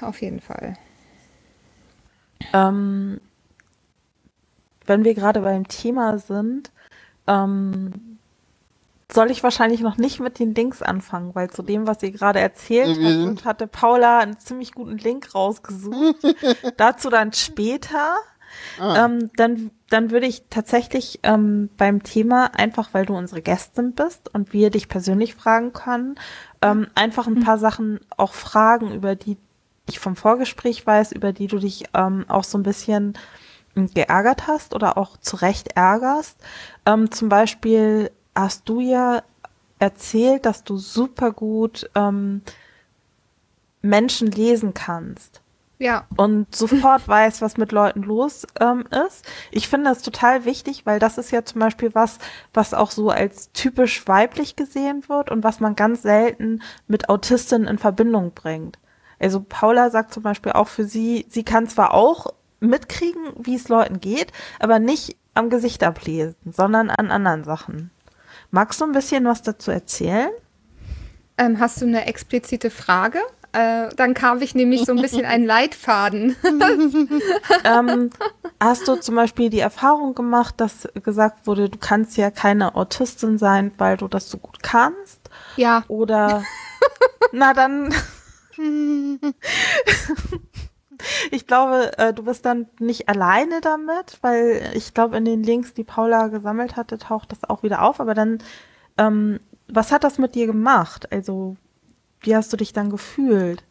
Auf 0.00 0.20
jeden 0.20 0.40
Fall. 0.40 0.76
Ähm, 2.52 3.20
wenn 4.86 5.04
wir 5.04 5.14
gerade 5.14 5.40
beim 5.40 5.68
Thema 5.68 6.18
sind, 6.18 6.70
ähm, 7.26 8.16
soll 9.12 9.30
ich 9.30 9.42
wahrscheinlich 9.42 9.80
noch 9.80 9.98
nicht 9.98 10.20
mit 10.20 10.38
den 10.38 10.54
Links 10.54 10.82
anfangen, 10.82 11.34
weil 11.34 11.50
zu 11.50 11.62
dem, 11.62 11.86
was 11.86 12.02
ihr 12.02 12.10
gerade 12.10 12.40
erzählt 12.40 12.96
ja, 12.96 13.26
habt, 13.26 13.44
hatte 13.44 13.66
Paula 13.66 14.18
einen 14.18 14.38
ziemlich 14.38 14.72
guten 14.72 14.98
Link 14.98 15.34
rausgesucht. 15.34 16.16
Dazu 16.76 17.08
dann 17.08 17.32
später. 17.32 18.16
Ah. 18.80 19.04
Ähm, 19.04 19.30
dann, 19.36 19.70
dann 19.90 20.10
würde 20.10 20.26
ich 20.26 20.44
tatsächlich 20.50 21.20
ähm, 21.22 21.68
beim 21.76 22.02
Thema, 22.02 22.54
einfach 22.54 22.88
weil 22.92 23.06
du 23.06 23.16
unsere 23.16 23.42
Gästin 23.42 23.92
bist 23.92 24.34
und 24.34 24.52
wir 24.52 24.70
dich 24.70 24.88
persönlich 24.88 25.34
fragen 25.34 25.72
können, 25.72 26.16
ähm, 26.62 26.86
einfach 26.94 27.26
ein 27.26 27.40
paar 27.40 27.58
Sachen 27.58 28.00
auch 28.16 28.32
fragen, 28.32 28.92
über 28.92 29.14
die 29.14 29.36
ich 29.88 29.98
vom 29.98 30.16
Vorgespräch 30.16 30.86
weiß, 30.86 31.12
über 31.12 31.32
die 31.32 31.46
du 31.46 31.58
dich 31.58 31.84
ähm, 31.94 32.24
auch 32.28 32.44
so 32.44 32.58
ein 32.58 32.64
bisschen 32.64 33.14
geärgert 33.76 34.46
hast 34.46 34.74
oder 34.74 34.96
auch 34.96 35.16
zu 35.18 35.36
Recht 35.36 35.76
ärgerst. 35.76 36.38
Ähm, 36.86 37.10
zum 37.10 37.28
Beispiel 37.28 38.10
hast 38.34 38.68
du 38.68 38.80
ja 38.80 39.22
erzählt, 39.78 40.46
dass 40.46 40.64
du 40.64 40.76
super 40.78 41.32
gut 41.32 41.88
ähm, 41.94 42.42
Menschen 43.82 44.30
lesen 44.30 44.74
kannst. 44.74 45.40
Ja. 45.78 46.06
Und 46.16 46.54
sofort 46.54 47.06
weißt, 47.08 47.42
was 47.42 47.56
mit 47.56 47.72
Leuten 47.72 48.02
los 48.02 48.46
ähm, 48.60 48.84
ist. 49.06 49.26
Ich 49.50 49.68
finde 49.68 49.90
das 49.90 50.02
total 50.02 50.44
wichtig, 50.44 50.86
weil 50.86 50.98
das 50.98 51.18
ist 51.18 51.30
ja 51.30 51.44
zum 51.44 51.60
Beispiel 51.60 51.94
was, 51.94 52.18
was 52.54 52.74
auch 52.74 52.90
so 52.90 53.10
als 53.10 53.52
typisch 53.52 54.06
weiblich 54.08 54.56
gesehen 54.56 55.04
wird 55.08 55.30
und 55.30 55.44
was 55.44 55.60
man 55.60 55.76
ganz 55.76 56.02
selten 56.02 56.62
mit 56.88 57.08
Autistinnen 57.08 57.68
in 57.68 57.78
Verbindung 57.78 58.32
bringt. 58.32 58.78
Also 59.18 59.44
Paula 59.46 59.90
sagt 59.90 60.12
zum 60.12 60.22
Beispiel 60.22 60.52
auch 60.52 60.68
für 60.68 60.84
sie, 60.84 61.26
sie 61.28 61.44
kann 61.44 61.68
zwar 61.68 61.94
auch 61.94 62.26
mitkriegen, 62.60 63.22
wie 63.38 63.56
es 63.56 63.68
Leuten 63.68 64.00
geht, 64.00 64.32
aber 64.58 64.78
nicht 64.78 65.16
am 65.34 65.50
Gesicht 65.50 65.82
ablesen, 65.84 66.36
sondern 66.44 66.90
an 66.90 67.10
anderen 67.10 67.44
Sachen. 67.44 67.90
Magst 68.50 68.80
du 68.80 68.84
ein 68.84 68.92
bisschen 68.92 69.24
was 69.24 69.42
dazu 69.42 69.70
erzählen? 69.70 70.30
Ähm, 71.38 71.60
hast 71.60 71.82
du 71.82 71.86
eine 71.86 72.06
explizite 72.06 72.70
Frage? 72.70 73.18
Äh, 73.52 73.88
dann 73.96 74.14
kam 74.14 74.40
ich 74.42 74.54
nämlich 74.54 74.84
so 74.84 74.92
ein 74.92 75.00
bisschen 75.00 75.24
einen 75.24 75.46
Leitfaden. 75.46 76.36
ähm, 77.64 78.10
hast 78.60 78.88
du 78.88 78.96
zum 78.96 79.14
Beispiel 79.14 79.50
die 79.50 79.60
Erfahrung 79.60 80.14
gemacht, 80.14 80.54
dass 80.58 80.88
gesagt 81.02 81.46
wurde, 81.46 81.68
du 81.68 81.78
kannst 81.78 82.16
ja 82.16 82.30
keine 82.30 82.74
Autistin 82.74 83.38
sein, 83.38 83.72
weil 83.78 83.96
du 83.96 84.08
das 84.08 84.30
so 84.30 84.38
gut 84.38 84.62
kannst? 84.62 85.30
Ja. 85.56 85.84
Oder 85.88 86.42
Na 87.32 87.54
dann. 87.54 87.94
Ich 91.30 91.46
glaube, 91.46 91.96
äh, 91.98 92.12
du 92.12 92.24
bist 92.24 92.44
dann 92.44 92.66
nicht 92.78 93.08
alleine 93.08 93.60
damit, 93.60 94.18
weil 94.22 94.70
ich 94.74 94.94
glaube, 94.94 95.16
in 95.16 95.24
den 95.24 95.42
Links, 95.42 95.74
die 95.74 95.84
Paula 95.84 96.28
gesammelt 96.28 96.76
hatte, 96.76 96.98
taucht 96.98 97.32
das 97.32 97.44
auch 97.44 97.62
wieder 97.62 97.82
auf. 97.82 98.00
Aber 98.00 98.14
dann, 98.14 98.38
ähm, 98.98 99.40
was 99.68 99.92
hat 99.92 100.04
das 100.04 100.18
mit 100.18 100.34
dir 100.34 100.46
gemacht? 100.46 101.12
Also, 101.12 101.56
wie 102.20 102.34
hast 102.34 102.52
du 102.52 102.56
dich 102.56 102.72
dann 102.72 102.90
gefühlt? 102.90 103.64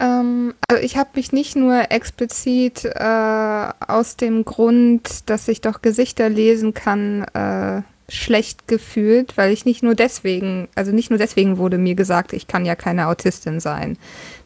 Ähm, 0.00 0.54
also 0.68 0.82
ich 0.82 0.96
habe 0.96 1.10
mich 1.14 1.30
nicht 1.32 1.56
nur 1.56 1.90
explizit 1.90 2.84
äh, 2.84 3.68
aus 3.86 4.16
dem 4.16 4.44
Grund, 4.44 5.28
dass 5.28 5.46
ich 5.46 5.60
doch 5.60 5.82
Gesichter 5.82 6.28
lesen 6.30 6.72
kann, 6.74 7.24
äh, 7.34 7.82
schlecht 8.08 8.66
gefühlt, 8.66 9.36
weil 9.36 9.52
ich 9.52 9.64
nicht 9.64 9.82
nur 9.82 9.94
deswegen, 9.94 10.68
also 10.74 10.90
nicht 10.90 11.10
nur 11.10 11.18
deswegen 11.18 11.58
wurde 11.58 11.78
mir 11.78 11.94
gesagt, 11.94 12.32
ich 12.32 12.46
kann 12.46 12.64
ja 12.64 12.74
keine 12.74 13.06
Autistin 13.08 13.60
sein. 13.60 13.98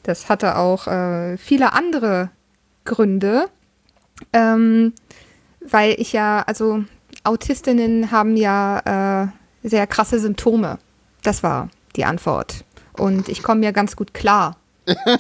Das 0.05 0.29
hatte 0.29 0.57
auch 0.57 0.87
äh, 0.87 1.37
viele 1.39 1.73
andere 1.73 2.31
Gründe, 2.85 3.49
ähm, 4.33 4.93
weil 5.61 5.95
ich 5.99 6.13
ja, 6.13 6.43
also 6.47 6.85
Autistinnen 7.25 8.11
haben 8.11 8.37
ja 8.37 9.25
äh, 9.63 9.69
sehr 9.69 9.87
krasse 9.87 10.21
Symptome. 10.21 10.79
Das 11.23 11.43
war 11.43 11.69
die 11.97 12.05
Antwort. 12.05 12.65
Und 12.99 13.29
ich 13.29 13.43
komme 13.43 13.65
ja 13.65 13.71
ganz 13.73 13.97
gut 13.97 14.15
klar. 14.15 14.57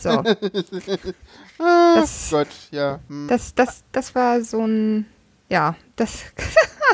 So. 0.00 0.22
Ah, 1.56 1.94
Das- 2.00 2.30
Gott, 2.30 2.48
ja. 2.72 2.98
Hm. 3.08 3.28
Das, 3.28 3.54
das, 3.54 3.84
das 3.92 4.14
war 4.16 4.42
so 4.42 4.66
ein, 4.66 5.06
ja, 5.48 5.76
das. 5.94 6.24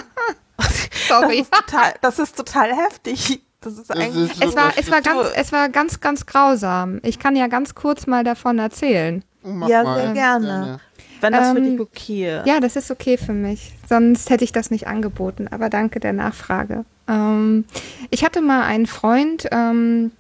Sorry. 1.09 1.47
Total, 1.51 1.95
das 2.03 2.19
ist 2.19 2.37
total 2.37 2.77
heftig. 2.77 3.41
Das 3.61 3.75
ist 3.75 3.91
Das 3.91 3.97
eigentlich. 3.99 4.31
ist 4.33 4.43
Es 4.45 4.57
war, 4.57 4.73
es 4.77 4.91
war 4.91 5.01
ganz, 5.03 5.29
es 5.35 5.53
war 5.53 5.69
ganz, 5.69 6.01
ganz 6.01 6.27
grausam. 6.27 7.01
Ich 7.03 7.19
kann 7.19 7.37
ja 7.37 7.47
ganz 7.47 7.75
kurz 7.75 8.07
mal 8.07 8.25
davon 8.25 8.59
erzählen. 8.59 9.23
Mach 9.43 9.69
Ja, 9.69 9.83
mal. 9.83 10.01
sehr 10.03 10.13
gerne. 10.13 10.81
wenn 11.21 11.33
das 11.35 11.51
für 11.51 11.59
Ähm, 11.59 11.65
dich 11.73 11.81
okay 11.81 12.39
ist. 12.39 12.47
Ja, 12.47 12.61
das 12.61 12.77
ist 12.77 12.91
okay 12.91 13.19
für 13.19 13.33
mich. 13.35 13.73
Sonst 13.89 14.31
hätte 14.31 14.45
ich 14.45 14.53
das 14.53 14.71
nicht 14.71 14.87
angeboten. 14.87 15.49
Aber 15.51 15.69
danke 15.69 16.01
der 16.01 16.15
Nachfrage. 16.15 16.85
Ähm, 17.09 17.65
ich 18.11 18.25
hatte 18.25 18.41
mal 18.41 18.63
einen 18.63 18.87
Freund, 18.87 19.47
ähm, 19.53 20.13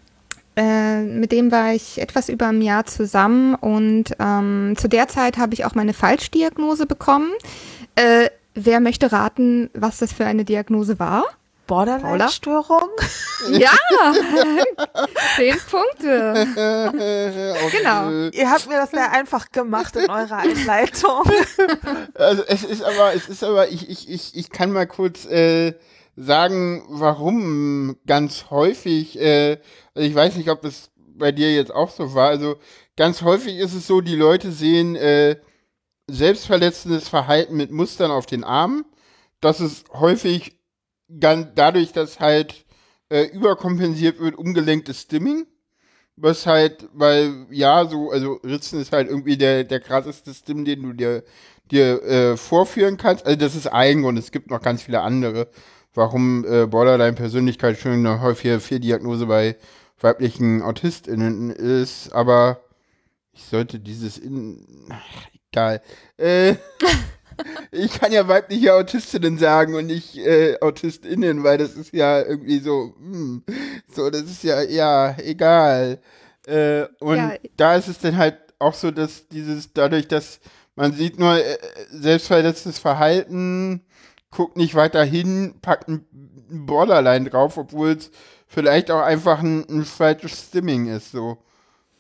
äh, 0.57 1.01
mit 1.03 1.32
dem 1.32 1.51
war 1.51 1.72
ich 1.72 1.99
etwas 2.03 2.28
über 2.28 2.49
ein 2.49 2.61
Jahr 2.61 2.84
zusammen 2.84 3.55
und 3.55 4.14
ähm, 4.18 4.74
zu 4.76 4.88
der 4.88 5.09
Zeit 5.09 5.38
habe 5.38 5.55
ich 5.55 5.64
auch 5.64 5.74
meine 5.74 5.95
Falschdiagnose 5.95 6.84
bekommen. 6.84 7.30
Äh, 7.95 8.28
wer 8.55 8.80
möchte 8.80 9.12
raten, 9.12 9.70
was 9.72 9.99
das 9.99 10.12
für 10.12 10.26
eine 10.26 10.45
Diagnose 10.45 10.99
war? 10.99 11.24
Borderline-Störung? 11.70 12.90
Ja, 13.48 13.70
zehn 15.36 15.56
Punkte. 15.70 16.46
Genau. 17.72 18.28
Ihr 18.32 18.50
habt 18.50 18.68
mir 18.68 18.76
das 18.76 18.90
sehr 18.90 19.10
einfach 19.12 19.50
gemacht 19.50 19.96
in 19.96 20.10
eurer 20.10 20.38
Einleitung. 20.38 21.22
Also 22.14 22.42
es 22.46 22.64
ist 22.64 22.82
aber, 22.82 23.14
es 23.14 23.28
ist 23.28 23.42
aber, 23.42 23.68
ich, 23.68 23.88
ich, 23.88 24.10
ich, 24.10 24.36
ich 24.36 24.50
kann 24.50 24.72
mal 24.72 24.86
kurz 24.86 25.24
äh, 25.24 25.74
sagen, 26.16 26.84
warum 26.88 27.96
ganz 28.06 28.46
häufig, 28.50 29.18
äh, 29.18 29.58
also 29.94 30.08
ich 30.08 30.14
weiß 30.14 30.36
nicht, 30.36 30.50
ob 30.50 30.64
es 30.64 30.90
bei 30.96 31.32
dir 31.32 31.54
jetzt 31.54 31.72
auch 31.72 31.90
so 31.90 32.14
war, 32.14 32.28
also 32.28 32.56
ganz 32.96 33.22
häufig 33.22 33.56
ist 33.56 33.74
es 33.74 33.86
so, 33.86 34.00
die 34.00 34.16
Leute 34.16 34.50
sehen 34.50 34.96
äh, 34.96 35.36
selbstverletzendes 36.08 37.08
Verhalten 37.08 37.56
mit 37.56 37.70
Mustern 37.70 38.10
auf 38.10 38.26
den 38.26 38.44
Armen. 38.44 38.84
Das 39.40 39.60
ist 39.60 39.88
häufig 39.94 40.59
ganz 41.18 41.48
dadurch, 41.54 41.92
dass 41.92 42.20
halt 42.20 42.64
äh, 43.08 43.24
überkompensiert 43.24 44.20
wird, 44.20 44.36
umgelenktes 44.36 45.02
Stimming. 45.02 45.46
Was 46.16 46.46
halt, 46.46 46.88
weil, 46.92 47.46
ja, 47.50 47.86
so, 47.86 48.11
also 48.11 48.34
Ritzen 48.44 48.80
ist 48.80 48.92
halt 48.92 49.08
irgendwie 49.08 49.38
der, 49.38 49.64
der 49.64 49.80
krasseste 49.80 50.34
Stim, 50.34 50.66
den 50.66 50.82
du 50.82 50.92
dir, 50.92 51.24
dir 51.70 52.02
äh, 52.02 52.36
vorführen 52.36 52.98
kannst. 52.98 53.24
Also 53.24 53.38
das 53.38 53.54
ist 53.54 53.66
ein 53.68 54.02
Grund, 54.02 54.18
es 54.18 54.30
gibt 54.30 54.50
noch 54.50 54.61
ganz 54.61 54.82
viele 54.82 55.00
andere, 55.00 55.48
warum 55.94 56.44
äh, 56.44 56.66
Borderline-Persönlichkeitsstörung 56.66 58.06
eine 58.06 58.20
häufige 58.20 58.61
Fehldiagnose 58.61 59.26
bei 59.26 59.56
weiblichen 59.98 60.61
AutistInnen 60.62 61.50
ist, 61.50 62.12
aber 62.12 62.61
ich 63.32 63.44
sollte 63.44 63.80
dieses 63.80 64.18
in. 64.18 64.66
Ach, 64.90 65.26
egal. 65.50 65.80
Äh, 66.18 66.56
ich 67.70 67.93
kann 67.99 68.12
ja 68.12 68.26
weibliche 68.28 68.74
Autistinnen 68.74 69.38
sagen 69.38 69.74
und 69.74 69.86
nicht 69.86 70.16
äh, 70.18 70.59
AutistInnen, 70.61 71.43
weil 71.45 71.59
das 71.59 71.74
ist 71.74 71.93
ja 71.93 72.20
irgendwie 72.22 72.59
so, 72.61 72.95
hm, 72.99 73.43
so, 73.95 74.11
das 74.11 74.22
ist 74.22 74.43
ja, 74.45 74.62
ja, 74.62 75.16
egal. 75.18 75.99
Äh, 76.47 76.84
und 77.01 77.16
Ja. 77.16 77.32
da 77.57 77.76
ist 77.76 77.88
es 77.88 77.99
dann 77.99 78.16
halt 78.16 78.38
auch 78.59 78.74
so, 78.74 78.91
dass 78.91 79.28
dieses, 79.28 79.72
dadurch, 79.72 80.09
dass 80.09 80.41
man 80.76 80.93
sieht 80.93 81.18
nur 81.18 81.36
äh, 81.36 81.59
selbstverletztes 81.91 82.78
Verhalten, 82.78 83.82
guckt 84.30 84.57
nicht 84.57 84.74
weiter 84.74 85.03
hin, 85.05 85.55
packt 85.61 85.88
ein 85.88 86.07
Borderline 86.51 87.28
drauf, 87.28 87.59
obwohl 87.59 87.91
es 87.93 88.11
vielleicht 88.47 88.91
auch 88.91 89.03
einfach 89.03 89.41
ein, 89.43 89.64
ein 89.68 89.84
falsches 89.84 90.47
Stimming 90.49 90.88
ist, 90.88 91.12
so. 91.12 91.38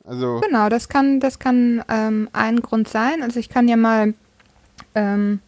Also, 0.04 0.40
Genau, 0.40 0.68
das 0.68 0.88
kann, 0.88 1.20
das 1.20 1.38
kann 1.38 1.84
ähm, 1.88 2.28
ein 2.32 2.60
Grund 2.60 2.88
sein. 2.88 3.22
Also 3.22 3.38
ich 3.38 3.48
kann 3.48 3.68
ja 3.68 3.76
mal, 3.76 4.14
ähm, 4.94 5.40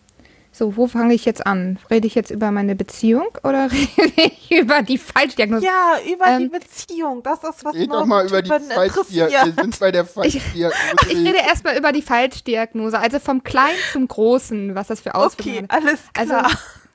so, 0.54 0.76
wo 0.76 0.86
fange 0.86 1.14
ich 1.14 1.24
jetzt 1.24 1.46
an? 1.46 1.78
Rede 1.90 2.06
ich 2.06 2.14
jetzt 2.14 2.30
über 2.30 2.50
meine 2.50 2.74
Beziehung 2.76 3.26
oder 3.42 3.70
rede 3.98 4.12
ich 4.16 4.50
über 4.50 4.82
die 4.82 4.98
Falschdiagnose? 4.98 5.64
Ja, 5.64 5.96
über 6.12 6.26
die 6.38 6.44
Ähm, 6.44 6.50
Beziehung. 6.50 7.22
Das 7.22 7.42
ist, 7.42 7.64
was 7.64 7.74
red 7.74 7.90
doch 7.90 8.04
mal 8.04 8.26
über 8.26 8.42
die 8.42 8.50
Falschdiagnose. 8.50 9.56
Wir 9.56 9.62
sind 9.64 9.80
bei 9.80 9.90
der 9.90 10.02
Ich 10.24 10.42
Falschdiagnose. 10.42 10.76
rede 11.08 11.38
erstmal 11.38 11.78
über 11.78 11.92
die 11.92 12.02
Falschdiagnose, 12.02 12.98
also 12.98 13.18
vom 13.18 13.42
Kleinen 13.42 13.78
zum 13.92 14.06
Großen, 14.06 14.74
was 14.74 14.88
das 14.88 15.00
für 15.00 15.14
Auswirkungen 15.14 15.64
Okay, 15.64 15.66
alles 15.68 16.00
Also, 16.18 16.34
klar. 16.34 16.50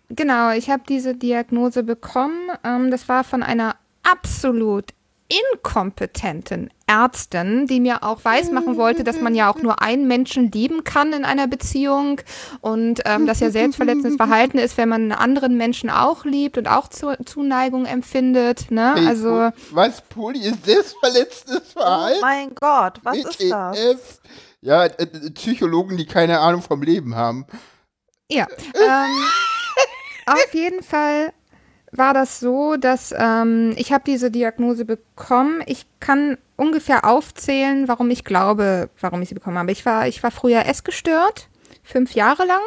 Genau, 0.09 0.51
ich 0.51 0.69
habe 0.69 0.83
diese 0.87 1.15
Diagnose 1.15 1.83
bekommen. 1.83 2.49
Ähm, 2.63 2.91
das 2.91 3.09
war 3.09 3.23
von 3.23 3.41
einer 3.43 3.75
absolut 4.03 4.93
inkompetenten 5.27 6.69
Ärztin, 6.87 7.67
die 7.67 7.79
mir 7.81 8.03
auch 8.03 8.23
weismachen 8.23 8.77
wollte, 8.77 9.03
dass 9.03 9.19
man 9.19 9.35
ja 9.35 9.51
auch 9.51 9.57
nur 9.61 9.81
einen 9.81 10.07
Menschen 10.07 10.51
lieben 10.51 10.83
kann 10.85 11.11
in 11.13 11.25
einer 11.25 11.45
Beziehung 11.47 12.21
und 12.61 13.01
ähm, 13.05 13.27
dass 13.27 13.41
ja 13.41 13.49
selbstverletzendes 13.49 14.15
Verhalten 14.17 14.57
ist, 14.57 14.77
wenn 14.77 14.87
man 14.89 15.01
einen 15.01 15.11
anderen 15.11 15.57
Menschen 15.57 15.89
auch 15.89 16.23
liebt 16.23 16.57
und 16.57 16.67
auch 16.67 16.87
zu 16.87 17.13
Zuneigung 17.25 17.85
empfindet. 17.85 18.71
Ne? 18.71 18.93
Hey, 18.95 19.07
Also 19.07 19.51
was? 19.71 20.01
Poli 20.01 20.39
ist 20.39 20.65
selbstverletzendes 20.65 21.73
Oh 21.75 21.79
Verhalten? 21.81 22.21
mein 22.21 22.55
Gott, 22.55 22.99
was 23.03 23.17
ist 23.17 23.51
das? 23.51 23.77
WTF? 23.77 24.19
Ja, 24.61 24.85
äh, 24.85 25.03
äh, 25.03 25.29
Psychologen, 25.31 25.97
die 25.97 26.05
keine 26.05 26.39
Ahnung 26.39 26.61
vom 26.61 26.81
Leben 26.81 27.15
haben. 27.15 27.45
Ja, 28.31 28.47
ähm, 28.73 29.23
auf 30.25 30.53
jeden 30.53 30.83
Fall 30.83 31.31
war 31.91 32.13
das 32.13 32.39
so, 32.39 32.75
dass 32.75 33.13
ähm, 33.17 33.73
ich 33.77 33.93
habe 33.93 34.03
diese 34.05 34.31
Diagnose 34.31 34.83
bekommen. 34.85 35.61
Ich 35.65 35.85
kann 35.99 36.37
ungefähr 36.57 37.05
aufzählen, 37.05 37.87
warum 37.87 38.09
ich 38.09 38.25
glaube, 38.25 38.89
warum 38.99 39.21
ich 39.21 39.29
sie 39.29 39.35
bekommen 39.35 39.57
habe. 39.57 39.71
Ich 39.71 39.85
war, 39.85 40.07
ich 40.07 40.21
war 40.23 40.31
früher 40.31 40.65
essgestört, 40.65 41.47
fünf 41.83 42.13
Jahre 42.15 42.45
lang. 42.45 42.61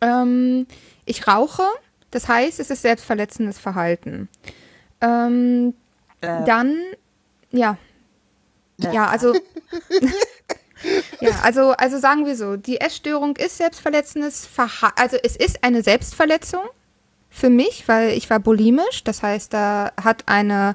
Ähm, 0.00 0.66
ich 1.04 1.26
rauche, 1.26 1.64
das 2.10 2.28
heißt, 2.28 2.60
es 2.60 2.70
ist 2.70 2.82
selbstverletzendes 2.82 3.58
Verhalten. 3.58 4.28
Ähm, 5.00 5.74
Äh, 6.22 6.44
dann, 6.44 6.76
ja, 7.50 7.78
Ja. 8.78 8.92
ja, 8.92 9.06
also. 9.08 9.34
ja, 11.20 11.40
also, 11.42 11.70
also 11.72 11.98
sagen 11.98 12.26
wir 12.26 12.36
so, 12.36 12.56
die 12.56 12.80
Essstörung 12.80 13.36
ist 13.36 13.58
selbstverletzendes 13.58 14.46
Verhalten. 14.46 15.00
Also 15.00 15.16
es 15.22 15.36
ist 15.36 15.62
eine 15.64 15.82
Selbstverletzung 15.82 16.62
für 17.30 17.50
mich, 17.50 17.86
weil 17.88 18.10
ich 18.10 18.28
war 18.30 18.38
bulimisch. 18.40 19.04
Das 19.04 19.22
heißt, 19.22 19.52
da 19.52 19.92
hat 20.02 20.24
eine, 20.28 20.74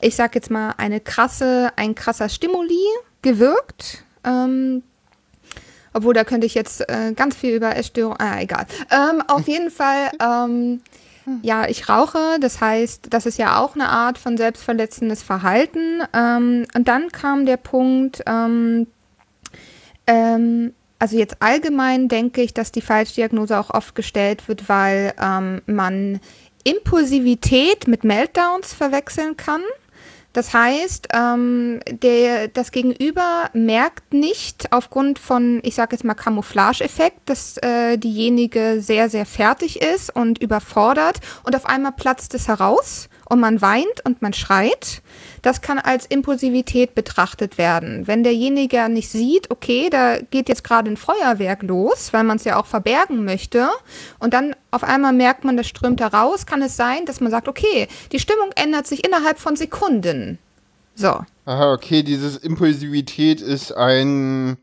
ich 0.00 0.16
sag 0.16 0.34
jetzt 0.34 0.50
mal, 0.50 0.74
eine 0.76 1.00
krasse, 1.00 1.70
ein 1.76 1.94
krasser 1.94 2.28
Stimuli 2.28 2.84
gewirkt. 3.22 4.04
Ähm, 4.24 4.82
obwohl, 5.92 6.14
da 6.14 6.24
könnte 6.24 6.46
ich 6.46 6.54
jetzt 6.54 6.86
äh, 6.88 7.12
ganz 7.14 7.34
viel 7.34 7.54
über 7.54 7.74
Essstörung, 7.74 8.16
ah, 8.18 8.40
egal. 8.40 8.66
Ähm, 8.90 9.22
auf 9.26 9.42
jeden 9.48 9.70
Fall, 9.70 10.10
ähm, 10.20 10.82
ja, 11.42 11.66
ich 11.68 11.88
rauche, 11.88 12.38
das 12.40 12.60
heißt, 12.60 13.08
das 13.10 13.26
ist 13.26 13.38
ja 13.38 13.58
auch 13.58 13.74
eine 13.74 13.88
Art 13.88 14.18
von 14.18 14.36
selbstverletzendes 14.36 15.22
Verhalten. 15.22 16.02
Ähm, 16.12 16.66
und 16.74 16.86
dann 16.86 17.10
kam 17.10 17.46
der 17.46 17.56
Punkt, 17.56 18.22
ähm, 18.26 18.86
ähm, 20.06 20.72
also 20.98 21.16
jetzt 21.16 21.36
allgemein 21.40 22.08
denke 22.08 22.42
ich, 22.42 22.54
dass 22.54 22.72
die 22.72 22.80
Falschdiagnose 22.80 23.58
auch 23.58 23.70
oft 23.70 23.94
gestellt 23.94 24.48
wird, 24.48 24.68
weil 24.68 25.14
ähm, 25.20 25.62
man 25.66 26.20
Impulsivität 26.64 27.86
mit 27.86 28.04
Meltdowns 28.04 28.72
verwechseln 28.72 29.36
kann. 29.36 29.62
Das 30.36 30.52
heißt, 30.52 31.08
ähm, 31.14 31.80
der, 31.90 32.48
das 32.48 32.70
Gegenüber 32.70 33.48
merkt 33.54 34.12
nicht 34.12 34.70
aufgrund 34.70 35.18
von, 35.18 35.60
ich 35.62 35.74
sage 35.74 35.96
jetzt 35.96 36.04
mal, 36.04 36.12
Camouflage-Effekt, 36.12 37.20
dass 37.24 37.56
äh, 37.62 37.96
diejenige 37.96 38.82
sehr, 38.82 39.08
sehr 39.08 39.24
fertig 39.24 39.80
ist 39.80 40.14
und 40.14 40.38
überfordert 40.38 41.20
und 41.44 41.56
auf 41.56 41.64
einmal 41.64 41.92
platzt 41.92 42.34
es 42.34 42.48
heraus 42.48 43.08
und 43.28 43.40
man 43.40 43.60
weint 43.60 44.04
und 44.04 44.22
man 44.22 44.32
schreit, 44.32 45.02
das 45.42 45.60
kann 45.60 45.78
als 45.78 46.06
Impulsivität 46.06 46.94
betrachtet 46.94 47.58
werden. 47.58 48.06
Wenn 48.06 48.22
derjenige 48.22 48.88
nicht 48.88 49.10
sieht, 49.10 49.50
okay, 49.50 49.90
da 49.90 50.18
geht 50.18 50.48
jetzt 50.48 50.64
gerade 50.64 50.90
ein 50.90 50.96
Feuerwerk 50.96 51.62
los, 51.62 52.12
weil 52.12 52.24
man 52.24 52.36
es 52.36 52.44
ja 52.44 52.58
auch 52.58 52.66
verbergen 52.66 53.24
möchte, 53.24 53.68
und 54.18 54.32
dann 54.32 54.56
auf 54.70 54.84
einmal 54.84 55.12
merkt 55.12 55.44
man, 55.44 55.56
das 55.56 55.66
strömt 55.66 56.00
da 56.00 56.08
raus, 56.08 56.46
kann 56.46 56.62
es 56.62 56.76
sein, 56.76 57.04
dass 57.06 57.20
man 57.20 57.30
sagt, 57.30 57.48
okay, 57.48 57.88
die 58.12 58.18
Stimmung 58.18 58.50
ändert 58.54 58.86
sich 58.86 59.06
innerhalb 59.06 59.38
von 59.38 59.56
Sekunden. 59.56 60.38
So. 60.94 61.20
Aha, 61.44 61.72
okay, 61.72 62.02
dieses 62.02 62.38
Impulsivität 62.38 63.40
ist 63.40 63.72
ein 63.72 64.56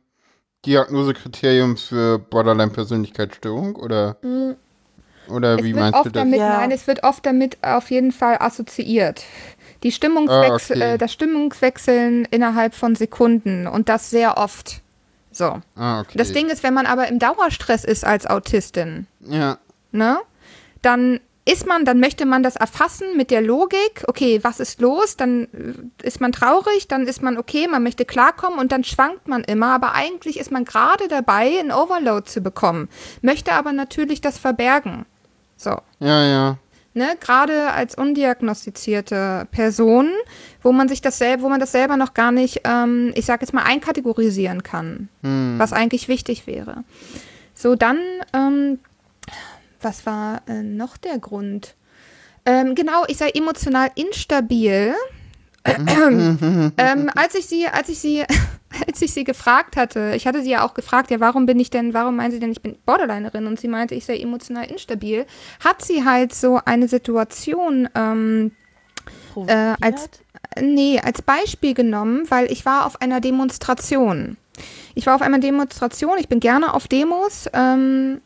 Diagnosekriterium 0.65 1.77
für 1.77 2.19
Borderline-Persönlichkeitsstörung 2.19 3.75
oder? 3.75 4.17
Oder 5.27 5.57
es 5.57 5.63
wie 5.63 5.73
meinst 5.73 5.99
du 5.99 6.09
das? 6.09 6.13
Damit, 6.13 6.39
ja. 6.39 6.57
Nein, 6.57 6.71
es 6.71 6.87
wird 6.87 7.03
oft 7.03 7.25
damit 7.25 7.57
auf 7.61 7.91
jeden 7.91 8.11
Fall 8.11 8.37
assoziiert. 8.39 9.23
Die 9.83 9.91
Stimmungswechsel, 9.91 10.81
ah, 10.81 10.85
okay. 10.85 10.93
äh, 10.95 10.97
das 10.97 11.13
Stimmungswechseln 11.13 12.25
innerhalb 12.31 12.73
von 12.73 12.95
Sekunden 12.95 13.67
und 13.67 13.89
das 13.89 14.09
sehr 14.09 14.37
oft. 14.37 14.81
So. 15.31 15.61
Ah, 15.75 16.01
okay. 16.01 16.17
Das 16.17 16.31
Ding 16.31 16.49
ist, 16.49 16.63
wenn 16.63 16.73
man 16.73 16.85
aber 16.85 17.07
im 17.07 17.19
Dauerstress 17.19 17.83
ist 17.83 18.05
als 18.05 18.25
Autistin, 18.25 19.07
ja. 19.27 19.57
ne, 19.91 20.19
dann 20.81 21.19
ist 21.45 21.67
man, 21.67 21.83
dann 21.83 21.99
möchte 21.99 22.25
man 22.25 22.41
das 22.41 22.55
erfassen 22.55 23.17
mit 23.17 23.29
der 23.29 23.41
Logik, 23.41 24.05
okay, 24.07 24.39
was 24.43 24.61
ist 24.61 24.79
los? 24.79 25.17
Dann 25.17 25.47
äh, 25.51 26.07
ist 26.07 26.21
man 26.21 26.31
traurig, 26.31 26.87
dann 26.87 27.05
ist 27.05 27.21
man 27.21 27.37
okay, 27.37 27.67
man 27.67 27.83
möchte 27.83 28.05
klarkommen 28.05 28.59
und 28.59 28.71
dann 28.71 28.83
schwankt 28.83 29.27
man 29.27 29.43
immer, 29.43 29.73
aber 29.73 29.93
eigentlich 29.93 30.39
ist 30.39 30.51
man 30.51 30.63
gerade 30.63 31.07
dabei, 31.09 31.59
ein 31.59 31.71
Overload 31.71 32.29
zu 32.29 32.41
bekommen, 32.41 32.87
möchte 33.21 33.51
aber 33.51 33.73
natürlich 33.73 34.21
das 34.21 34.37
verbergen. 34.37 35.05
So. 35.63 35.77
Ja, 35.99 36.25
ja. 36.27 36.57
Ne, 36.95 37.15
gerade 37.19 37.71
als 37.71 37.95
undiagnostizierte 37.95 39.47
Person, 39.51 40.11
wo 40.61 40.71
man 40.71 40.87
sich 40.87 41.01
das 41.01 41.17
selber, 41.17 41.43
wo 41.43 41.49
man 41.49 41.59
das 41.59 41.71
selber 41.71 41.97
noch 41.97 42.13
gar 42.13 42.31
nicht, 42.31 42.61
ähm, 42.65 43.11
ich 43.15 43.25
sag 43.25 43.41
jetzt 43.41 43.53
mal, 43.53 43.63
einkategorisieren 43.63 44.61
kann, 44.61 45.09
hm. 45.23 45.55
was 45.57 45.73
eigentlich 45.73 46.07
wichtig 46.07 46.45
wäre. 46.45 46.83
So, 47.55 47.75
dann, 47.75 47.97
ähm, 48.33 48.77
was 49.81 50.05
war 50.05 50.41
äh, 50.47 50.61
noch 50.61 50.97
der 50.97 51.17
Grund? 51.17 51.73
Ähm, 52.45 52.75
genau, 52.75 53.05
ich 53.07 53.17
sei 53.17 53.29
emotional 53.29 53.89
instabil. 53.95 54.93
ähm, 55.65 57.09
als 57.15 57.33
ich 57.35 57.47
sie, 57.47 57.65
als 57.67 57.89
ich 57.89 57.97
sie, 57.99 58.23
als 58.87 59.01
ich 59.01 59.13
sie 59.13 59.23
gefragt 59.23 59.75
hatte, 59.75 60.13
ich 60.15 60.27
hatte 60.27 60.41
sie 60.41 60.51
ja 60.51 60.65
auch 60.65 60.73
gefragt, 60.73 61.11
ja, 61.11 61.19
warum 61.19 61.45
bin 61.45 61.59
ich 61.59 61.69
denn, 61.69 61.93
warum 61.93 62.15
meinen 62.15 62.31
Sie 62.31 62.39
denn, 62.39 62.51
ich 62.51 62.61
bin 62.61 62.77
Borderlinerin? 62.85 63.47
Und 63.47 63.59
sie 63.59 63.67
meinte, 63.67 63.95
ich 63.95 64.05
sei 64.05 64.17
emotional 64.17 64.69
instabil. 64.69 65.25
Hat 65.63 65.83
sie 65.83 66.05
halt 66.05 66.33
so 66.33 66.59
eine 66.63 66.87
Situation 66.87 67.89
ähm, 67.95 68.51
äh, 69.47 69.73
als, 69.81 70.09
nee, 70.59 70.99
als 70.99 71.21
Beispiel 71.21 71.73
genommen, 71.73 72.23
weil 72.29 72.51
ich 72.51 72.65
war 72.65 72.85
auf 72.85 73.01
einer 73.01 73.21
Demonstration. 73.21 74.37
Ich 74.95 75.07
war 75.07 75.15
auf 75.15 75.21
einer 75.21 75.39
Demonstration, 75.39 76.17
ich 76.19 76.29
bin 76.29 76.39
gerne 76.39 76.73
auf 76.73 76.87
Demos, 76.87 77.49
ähm, 77.53 78.21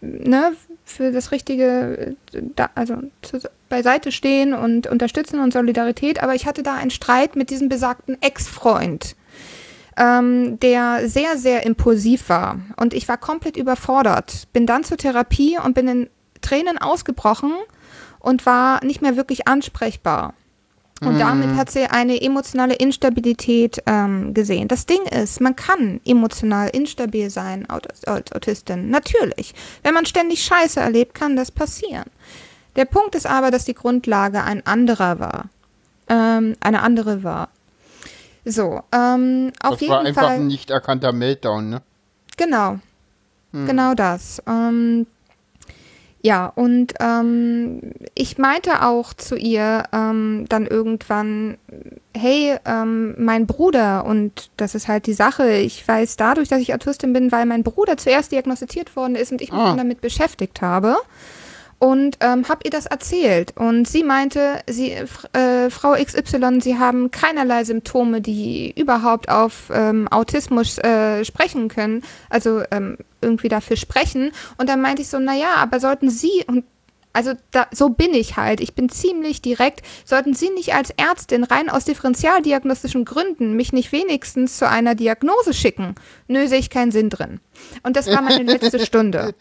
ne, 0.00 0.52
für 0.84 1.12
das 1.12 1.32
richtige, 1.32 2.16
da, 2.32 2.70
also 2.74 2.96
zu, 3.20 3.40
beiseite 3.68 4.12
stehen 4.12 4.54
und 4.54 4.86
unterstützen 4.86 5.40
und 5.40 5.52
Solidarität, 5.52 6.22
aber 6.22 6.34
ich 6.34 6.46
hatte 6.46 6.62
da 6.62 6.74
einen 6.74 6.90
Streit 6.90 7.36
mit 7.36 7.50
diesem 7.50 7.68
besagten 7.68 8.16
Ex-Freund, 8.22 9.16
ähm, 9.96 10.58
der 10.60 11.08
sehr, 11.08 11.36
sehr 11.36 11.64
impulsiv 11.64 12.28
war 12.28 12.60
und 12.76 12.94
ich 12.94 13.08
war 13.08 13.16
komplett 13.16 13.56
überfordert. 13.56 14.48
Bin 14.52 14.66
dann 14.66 14.84
zur 14.84 14.98
Therapie 14.98 15.58
und 15.62 15.74
bin 15.74 15.88
in 15.88 16.10
Tränen 16.40 16.78
ausgebrochen 16.78 17.52
und 18.20 18.46
war 18.46 18.84
nicht 18.84 19.02
mehr 19.02 19.16
wirklich 19.16 19.48
ansprechbar. 19.48 20.34
Und 21.02 21.14
mhm. 21.14 21.18
damit 21.18 21.56
hat 21.56 21.70
sie 21.70 21.84
eine 21.84 22.20
emotionale 22.22 22.74
Instabilität 22.74 23.82
ähm, 23.86 24.32
gesehen. 24.32 24.66
Das 24.68 24.86
Ding 24.86 25.02
ist, 25.02 25.42
man 25.42 25.54
kann 25.54 26.00
emotional 26.06 26.70
instabil 26.70 27.28
sein 27.28 27.68
als 27.68 28.06
Autistin. 28.06 28.88
Natürlich. 28.88 29.54
Wenn 29.82 29.92
man 29.92 30.06
ständig 30.06 30.42
Scheiße 30.42 30.80
erlebt, 30.80 31.14
kann 31.14 31.36
das 31.36 31.50
passieren. 31.50 32.06
Der 32.76 32.86
Punkt 32.86 33.14
ist 33.14 33.26
aber, 33.26 33.50
dass 33.50 33.66
die 33.66 33.74
Grundlage 33.74 34.42
ein 34.42 34.64
anderer 34.64 35.18
war. 35.18 35.50
Ähm, 36.08 36.56
eine 36.60 36.82
andere 36.82 37.22
war. 37.22 37.50
So, 38.48 38.80
ähm, 38.92 39.52
auf 39.60 39.72
das 39.72 39.80
jeden 39.80 39.92
Fall. 39.92 40.00
war 40.00 40.06
einfach 40.06 40.28
ein 40.30 40.46
nicht 40.46 40.70
erkannter 40.70 41.12
Meltdown, 41.12 41.68
ne? 41.68 41.82
Genau. 42.36 42.78
Hm. 43.52 43.66
Genau 43.66 43.94
das. 43.94 44.40
Ähm, 44.46 45.08
ja, 46.22 46.46
und 46.54 46.94
ähm, 47.00 47.80
ich 48.14 48.38
meinte 48.38 48.84
auch 48.84 49.14
zu 49.14 49.36
ihr 49.36 49.82
ähm, 49.92 50.46
dann 50.48 50.66
irgendwann, 50.66 51.58
hey, 52.16 52.56
ähm, 52.64 53.16
mein 53.18 53.46
Bruder, 53.46 54.04
und 54.04 54.50
das 54.56 54.76
ist 54.76 54.86
halt 54.86 55.06
die 55.06 55.12
Sache, 55.12 55.50
ich 55.52 55.86
weiß 55.86 56.16
dadurch, 56.16 56.48
dass 56.48 56.60
ich 56.60 56.72
Autistin 56.72 57.12
bin, 57.12 57.32
weil 57.32 57.46
mein 57.46 57.64
Bruder 57.64 57.96
zuerst 57.96 58.30
diagnostiziert 58.30 58.94
worden 58.94 59.16
ist 59.16 59.32
und 59.32 59.42
ich 59.42 59.50
mich 59.50 59.60
ah. 59.60 59.74
damit 59.76 60.00
beschäftigt 60.00 60.62
habe 60.62 60.96
und 61.78 62.16
ähm, 62.20 62.48
habe 62.48 62.60
ihr 62.64 62.70
das 62.70 62.86
erzählt. 62.86 63.54
Und 63.56 63.86
sie 63.86 64.02
meinte, 64.02 64.60
sie, 64.68 64.92
äh, 64.92 65.70
Frau 65.70 65.92
XY, 65.92 66.60
sie 66.60 66.78
haben 66.78 67.10
keinerlei 67.10 67.64
Symptome, 67.64 68.20
die 68.20 68.72
überhaupt 68.78 69.28
auf 69.28 69.70
ähm, 69.72 70.08
Autismus 70.08 70.78
äh, 70.78 71.24
sprechen 71.24 71.68
können, 71.68 72.02
also 72.30 72.62
ähm, 72.70 72.96
irgendwie 73.20 73.48
dafür 73.48 73.76
sprechen. 73.76 74.32
Und 74.58 74.68
dann 74.68 74.80
meinte 74.80 75.02
ich 75.02 75.08
so, 75.08 75.18
naja, 75.18 75.54
aber 75.56 75.80
sollten 75.80 76.08
Sie, 76.08 76.44
und 76.46 76.64
also 77.16 77.32
da, 77.50 77.66
so 77.72 77.88
bin 77.88 78.12
ich 78.12 78.36
halt. 78.36 78.60
Ich 78.60 78.74
bin 78.74 78.90
ziemlich 78.90 79.40
direkt. 79.40 79.80
Sollten 80.04 80.34
Sie 80.34 80.50
nicht 80.50 80.74
als 80.74 80.90
Ärztin 80.90 81.44
rein 81.44 81.70
aus 81.70 81.86
differentialdiagnostischen 81.86 83.06
Gründen 83.06 83.54
mich 83.54 83.72
nicht 83.72 83.90
wenigstens 83.90 84.58
zu 84.58 84.68
einer 84.68 84.94
Diagnose 84.94 85.54
schicken? 85.54 85.94
Nö, 86.28 86.46
sehe 86.46 86.58
ich 86.58 86.68
keinen 86.68 86.92
Sinn 86.92 87.08
drin. 87.08 87.40
Und 87.82 87.96
das 87.96 88.06
war 88.06 88.20
meine 88.20 88.42
letzte 88.52 88.84
Stunde. 88.84 89.34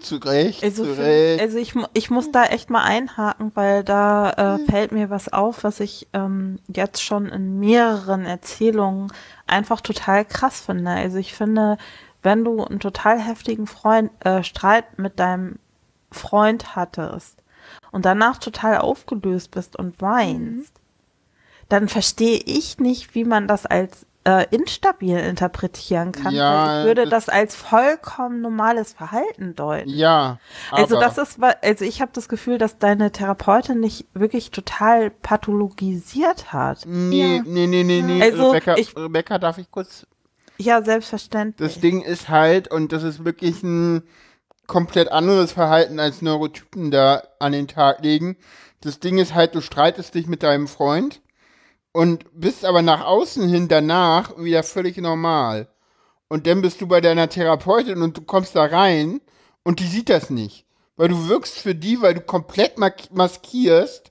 Zu 0.00 0.16
Recht, 0.16 0.62
also, 0.62 0.84
zu 0.84 0.92
Recht. 0.98 1.40
Also 1.40 1.58
ich, 1.58 1.74
ich 1.94 2.10
muss 2.10 2.30
da 2.30 2.44
echt 2.44 2.70
mal 2.70 2.82
einhaken, 2.82 3.52
weil 3.54 3.82
da 3.84 4.30
äh, 4.30 4.58
hm. 4.58 4.66
fällt 4.66 4.92
mir 4.92 5.10
was 5.10 5.32
auf, 5.32 5.64
was 5.64 5.80
ich 5.80 6.08
ähm, 6.12 6.58
jetzt 6.68 7.02
schon 7.02 7.26
in 7.26 7.58
mehreren 7.58 8.26
Erzählungen 8.26 9.12
einfach 9.46 9.80
total 9.80 10.24
krass 10.24 10.60
finde. 10.60 10.90
Also 10.90 11.18
ich 11.18 11.34
finde, 11.34 11.78
wenn 12.22 12.44
du 12.44 12.64
einen 12.64 12.80
total 12.80 13.18
heftigen 13.18 13.66
Freund, 13.66 14.10
äh, 14.24 14.42
Streit 14.42 14.98
mit 14.98 15.18
deinem 15.18 15.58
Freund 16.10 16.76
hattest 16.76 17.36
und 17.90 18.04
danach 18.04 18.38
total 18.38 18.78
aufgelöst 18.78 19.50
bist 19.50 19.76
und 19.76 20.00
weinst, 20.00 20.74
mhm. 20.74 21.66
dann 21.68 21.88
verstehe 21.88 22.40
ich 22.44 22.78
nicht, 22.78 23.14
wie 23.14 23.24
man 23.24 23.48
das 23.48 23.66
als 23.66 24.06
äh, 24.24 24.46
instabil 24.54 25.18
interpretieren 25.18 26.12
kann. 26.12 26.34
Ja, 26.34 26.80
ich 26.80 26.86
würde 26.86 27.04
das, 27.04 27.26
das, 27.26 27.28
als 27.28 27.56
vollkommen 27.56 28.40
normales 28.40 28.92
Verhalten 28.92 29.54
deuten. 29.56 29.90
Ja. 29.90 30.38
Also 30.70 30.98
das 31.00 31.18
ist, 31.18 31.38
also 31.42 31.84
ich 31.84 32.00
habe 32.00 32.12
das 32.14 32.28
Gefühl, 32.28 32.58
dass 32.58 32.78
deine 32.78 33.10
Therapeutin 33.10 33.80
nicht 33.80 34.06
wirklich 34.14 34.50
total 34.50 35.10
pathologisiert 35.10 36.52
hat. 36.52 36.84
Nee, 36.86 37.36
ja. 37.36 37.42
nee, 37.44 37.66
nee, 37.66 37.82
nee, 37.82 38.02
nee. 38.02 38.22
Also 38.22 38.50
Rebecca, 38.50 38.76
ich, 38.76 38.96
Rebecca, 38.96 39.38
darf 39.38 39.58
ich 39.58 39.70
kurz? 39.70 40.06
Ja, 40.58 40.82
selbstverständlich. 40.82 41.72
Das 41.72 41.80
Ding 41.80 42.02
ist 42.02 42.28
halt, 42.28 42.68
und 42.68 42.92
das 42.92 43.02
ist 43.02 43.24
wirklich 43.24 43.62
ein 43.62 44.04
komplett 44.66 45.10
anderes 45.10 45.52
Verhalten 45.52 45.98
als 45.98 46.22
Neurotypen 46.22 46.90
da 46.90 47.24
an 47.40 47.52
den 47.52 47.66
Tag 47.66 48.02
legen. 48.02 48.36
Das 48.80 49.00
Ding 49.00 49.18
ist 49.18 49.34
halt, 49.34 49.54
du 49.54 49.60
streitest 49.60 50.14
dich 50.14 50.26
mit 50.26 50.42
deinem 50.42 50.68
Freund 50.68 51.21
und 51.92 52.24
bist 52.32 52.64
aber 52.64 52.82
nach 52.82 53.04
außen 53.04 53.48
hin 53.48 53.68
danach 53.68 54.36
wieder 54.38 54.62
völlig 54.62 54.96
normal. 54.96 55.68
Und 56.28 56.46
dann 56.46 56.62
bist 56.62 56.80
du 56.80 56.86
bei 56.86 57.00
deiner 57.00 57.28
Therapeutin 57.28 58.00
und 58.00 58.16
du 58.16 58.22
kommst 58.22 58.56
da 58.56 58.64
rein 58.64 59.20
und 59.64 59.80
die 59.80 59.86
sieht 59.86 60.08
das 60.08 60.30
nicht. 60.30 60.66
Weil 60.96 61.08
du 61.08 61.28
wirkst 61.28 61.58
für 61.58 61.74
die, 61.74 62.00
weil 62.00 62.14
du 62.14 62.20
komplett 62.20 62.78
maskierst, 62.78 64.10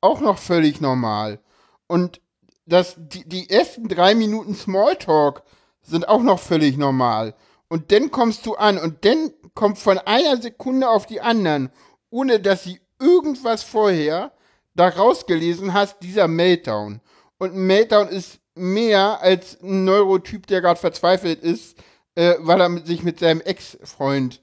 auch 0.00 0.20
noch 0.20 0.38
völlig 0.38 0.80
normal. 0.80 1.40
Und 1.86 2.20
das, 2.66 2.96
die, 2.98 3.28
die 3.28 3.50
ersten 3.50 3.88
drei 3.88 4.14
Minuten 4.14 4.54
Smalltalk 4.54 5.42
sind 5.82 6.08
auch 6.08 6.22
noch 6.22 6.38
völlig 6.38 6.76
normal. 6.76 7.34
Und 7.68 7.90
dann 7.90 8.10
kommst 8.10 8.44
du 8.46 8.54
an 8.54 8.78
und 8.78 9.04
dann 9.04 9.32
kommt 9.54 9.78
von 9.78 9.98
einer 9.98 10.40
Sekunde 10.40 10.88
auf 10.88 11.06
die 11.06 11.20
anderen, 11.20 11.70
ohne 12.10 12.40
dass 12.40 12.64
sie 12.64 12.80
irgendwas 13.00 13.62
vorher 13.62 14.32
da 14.74 14.88
rausgelesen 14.88 15.74
hast, 15.74 16.00
dieser 16.02 16.28
Meltdown. 16.28 17.00
Und 17.42 17.56
ein 17.56 17.66
Meltdown 17.66 18.06
ist 18.06 18.38
mehr 18.54 19.20
als 19.20 19.60
ein 19.60 19.84
Neurotyp, 19.84 20.46
der 20.46 20.60
gerade 20.60 20.78
verzweifelt 20.78 21.42
ist, 21.42 21.76
äh, 22.14 22.34
weil 22.38 22.60
er 22.60 22.68
mit, 22.68 22.86
sich 22.86 23.02
mit 23.02 23.18
seinem 23.18 23.40
Ex-Freund 23.40 24.40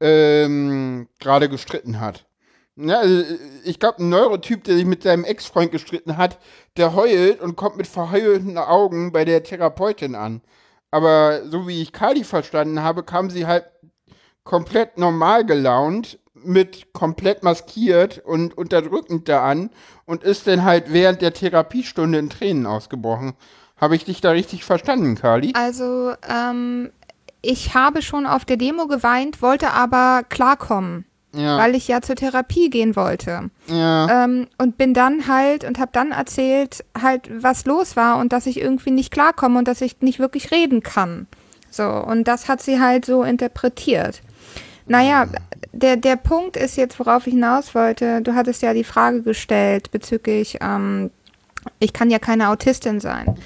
ähm, 0.00 1.06
gerade 1.20 1.48
gestritten 1.48 2.00
hat. 2.00 2.26
Ja, 2.74 2.98
also 2.98 3.22
ich 3.62 3.78
glaube, 3.78 4.02
ein 4.02 4.08
Neurotyp, 4.08 4.64
der 4.64 4.74
sich 4.74 4.84
mit 4.84 5.04
seinem 5.04 5.22
Ex-Freund 5.22 5.70
gestritten 5.70 6.16
hat, 6.16 6.40
der 6.76 6.96
heult 6.96 7.40
und 7.40 7.54
kommt 7.54 7.76
mit 7.76 7.86
verheulten 7.86 8.58
Augen 8.58 9.12
bei 9.12 9.24
der 9.24 9.44
Therapeutin 9.44 10.16
an. 10.16 10.42
Aber 10.90 11.48
so 11.48 11.68
wie 11.68 11.80
ich 11.80 11.92
Kali 11.92 12.24
verstanden 12.24 12.82
habe, 12.82 13.04
kam 13.04 13.30
sie 13.30 13.46
halt 13.46 13.66
komplett 14.42 14.98
normal 14.98 15.46
gelaunt 15.46 16.18
mit 16.44 16.92
komplett 16.92 17.42
maskiert 17.42 18.22
und 18.24 18.56
unterdrückend 18.56 19.28
da 19.28 19.44
an 19.44 19.70
und 20.06 20.22
ist 20.24 20.46
dann 20.46 20.64
halt 20.64 20.92
während 20.92 21.22
der 21.22 21.32
Therapiestunde 21.32 22.18
in 22.18 22.30
Tränen 22.30 22.66
ausgebrochen. 22.66 23.34
Habe 23.76 23.96
ich 23.96 24.04
dich 24.04 24.20
da 24.20 24.30
richtig 24.30 24.64
verstanden, 24.64 25.14
Kali? 25.14 25.52
Also, 25.54 26.12
ähm, 26.28 26.90
ich 27.42 27.74
habe 27.74 28.02
schon 28.02 28.26
auf 28.26 28.44
der 28.44 28.56
Demo 28.56 28.86
geweint, 28.86 29.40
wollte 29.40 29.70
aber 29.70 30.22
klarkommen. 30.28 31.06
Ja. 31.32 31.58
Weil 31.58 31.76
ich 31.76 31.86
ja 31.86 32.02
zur 32.02 32.16
Therapie 32.16 32.70
gehen 32.70 32.96
wollte. 32.96 33.50
Ja. 33.68 34.24
Ähm, 34.24 34.48
und 34.58 34.76
bin 34.76 34.94
dann 34.94 35.28
halt 35.28 35.62
und 35.62 35.78
habe 35.78 35.92
dann 35.92 36.10
erzählt, 36.10 36.84
halt, 37.00 37.30
was 37.32 37.66
los 37.66 37.94
war 37.94 38.18
und 38.18 38.32
dass 38.32 38.46
ich 38.46 38.60
irgendwie 38.60 38.90
nicht 38.90 39.12
klarkomme 39.12 39.60
und 39.60 39.68
dass 39.68 39.80
ich 39.80 40.00
nicht 40.00 40.18
wirklich 40.18 40.50
reden 40.50 40.82
kann. 40.82 41.28
So, 41.70 41.84
und 41.84 42.24
das 42.26 42.48
hat 42.48 42.60
sie 42.60 42.80
halt 42.80 43.04
so 43.04 43.22
interpretiert. 43.22 44.22
Naja, 44.86 45.28
der, 45.72 45.96
der 45.96 46.16
Punkt 46.16 46.56
ist 46.56 46.76
jetzt, 46.76 46.98
worauf 46.98 47.26
ich 47.26 47.34
hinaus 47.34 47.74
wollte. 47.74 48.22
Du 48.22 48.34
hattest 48.34 48.62
ja 48.62 48.74
die 48.74 48.84
Frage 48.84 49.22
gestellt 49.22 49.90
bezüglich, 49.90 50.58
ähm, 50.60 51.10
ich 51.78 51.92
kann 51.92 52.10
ja 52.10 52.18
keine 52.18 52.48
Autistin 52.48 53.00
sein. 53.00 53.36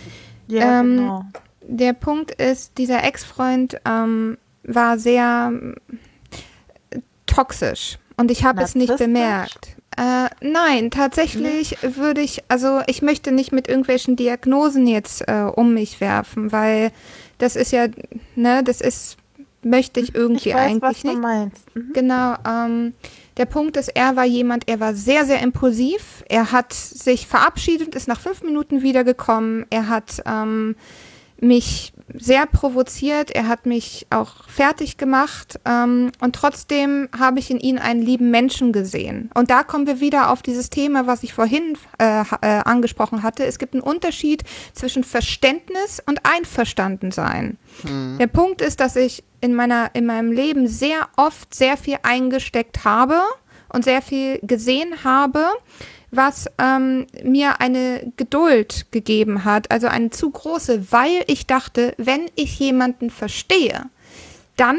Ja, 0.47 0.81
ähm, 0.81 0.97
genau. 0.97 1.25
Der 1.67 1.93
Punkt 1.95 2.31
ist, 2.31 2.79
dieser 2.79 3.03
Ex-Freund 3.05 3.81
ähm, 3.87 4.37
war 4.63 4.99
sehr 4.99 5.53
toxisch 7.27 7.99
und 8.17 8.31
ich 8.31 8.45
habe 8.45 8.63
es 8.63 8.75
nicht 8.75 8.97
bemerkt. 8.97 9.77
Äh, 9.97 10.29
nein, 10.41 10.91
tatsächlich 10.91 11.79
nee. 11.83 11.97
würde 11.97 12.21
ich, 12.21 12.43
also 12.49 12.81
ich 12.87 13.01
möchte 13.01 13.31
nicht 13.31 13.53
mit 13.53 13.69
irgendwelchen 13.69 14.17
Diagnosen 14.17 14.87
jetzt 14.87 15.27
äh, 15.29 15.43
um 15.43 15.73
mich 15.73 16.01
werfen, 16.01 16.51
weil 16.51 16.91
das 17.39 17.55
ist 17.55 17.73
ja, 17.73 17.87
ne, 18.35 18.63
das 18.65 18.81
ist, 18.81 19.17
möchte 19.65 20.01
ich 20.01 20.15
irgendwie 20.15 20.51
ich 20.51 20.55
weiß, 20.55 20.71
eigentlich 20.71 20.83
was 20.83 21.05
nicht. 21.05 21.17
Du 21.17 21.21
meinst. 21.21 21.77
Mhm. 21.77 21.93
Genau. 21.93 22.35
Ähm, 22.47 22.95
der 23.37 23.47
Punkt 23.47 23.77
ist, 23.77 23.89
er 23.89 24.17
war 24.17 24.25
jemand, 24.25 24.69
er 24.69 24.81
war 24.81 24.95
sehr, 24.95 25.25
sehr 25.25 25.41
impulsiv. 25.41 26.25
Er 26.29 26.53
hat 26.53 26.73
sich 26.73 27.27
verabschiedet, 27.27 27.95
ist 27.95 28.09
nach 28.09 28.21
fünf 28.21 28.43
Minuten 28.43 28.83
wiedergekommen. 28.83 29.67
Er 29.71 29.89
hat 29.89 30.23
ähm, 30.27 30.77
mich 31.41 31.93
sehr 32.13 32.47
provoziert, 32.47 33.31
er 33.31 33.49
hat 33.49 33.67
mich 33.67 34.07
auch 34.11 34.49
fertig 34.49 34.99
gemacht 34.99 35.59
ähm, 35.65 36.13
und 36.21 36.35
trotzdem 36.37 37.09
habe 37.19 37.39
ich 37.39 37.51
in 37.51 37.59
ihm 37.59 37.79
einen 37.79 38.03
lieben 38.03 38.31
Menschen 38.31 38.73
gesehen. 38.73 39.31
Und 39.35 39.51
da 39.51 39.63
kommen 39.63 39.87
wir 39.87 40.01
wieder 40.01 40.31
auf 40.31 40.43
dieses 40.43 40.71
Thema, 40.71 41.07
was 41.07 41.23
ich 41.23 41.33
vorhin 41.33 41.77
äh, 41.99 42.21
äh, 42.21 42.25
angesprochen 42.65 43.23
hatte. 43.23 43.45
Es 43.45 43.59
gibt 43.59 43.75
einen 43.75 43.83
Unterschied 43.83 44.45
zwischen 44.75 45.03
Verständnis 45.03 46.03
und 46.05 46.21
Einverstandensein. 46.25 47.59
Hm. 47.83 48.19
Der 48.19 48.27
Punkt 48.27 48.61
ist, 48.61 48.81
dass 48.81 48.97
ich 48.97 49.25
in, 49.45 49.55
meiner, 49.55 49.91
in 49.95 50.07
meinem 50.07 50.33
Leben 50.33 50.67
sehr 50.67 51.09
oft 51.17 51.53
sehr 51.55 51.77
viel 51.77 51.99
eingesteckt 52.03 52.85
habe 52.85 53.21
und 53.69 53.85
sehr 53.85 54.01
viel 54.01 54.39
gesehen 54.43 55.05
habe 55.05 55.47
was 56.17 56.47
ähm, 56.59 57.07
mir 57.23 57.61
eine 57.61 58.13
Geduld 58.17 58.87
gegeben 58.93 59.45
hat, 59.45 59.71
also 59.71 59.87
eine 59.89 60.11
zu 60.11 60.31
große, 60.31 60.93
weil 60.93 61.25
ich 61.27 61.47
dachte, 61.47 61.95
wenn 61.97 62.31
ich 62.37 62.59
jemanden 62.59 63.11
verstehe, 63.11 63.91
dann 64.57 64.79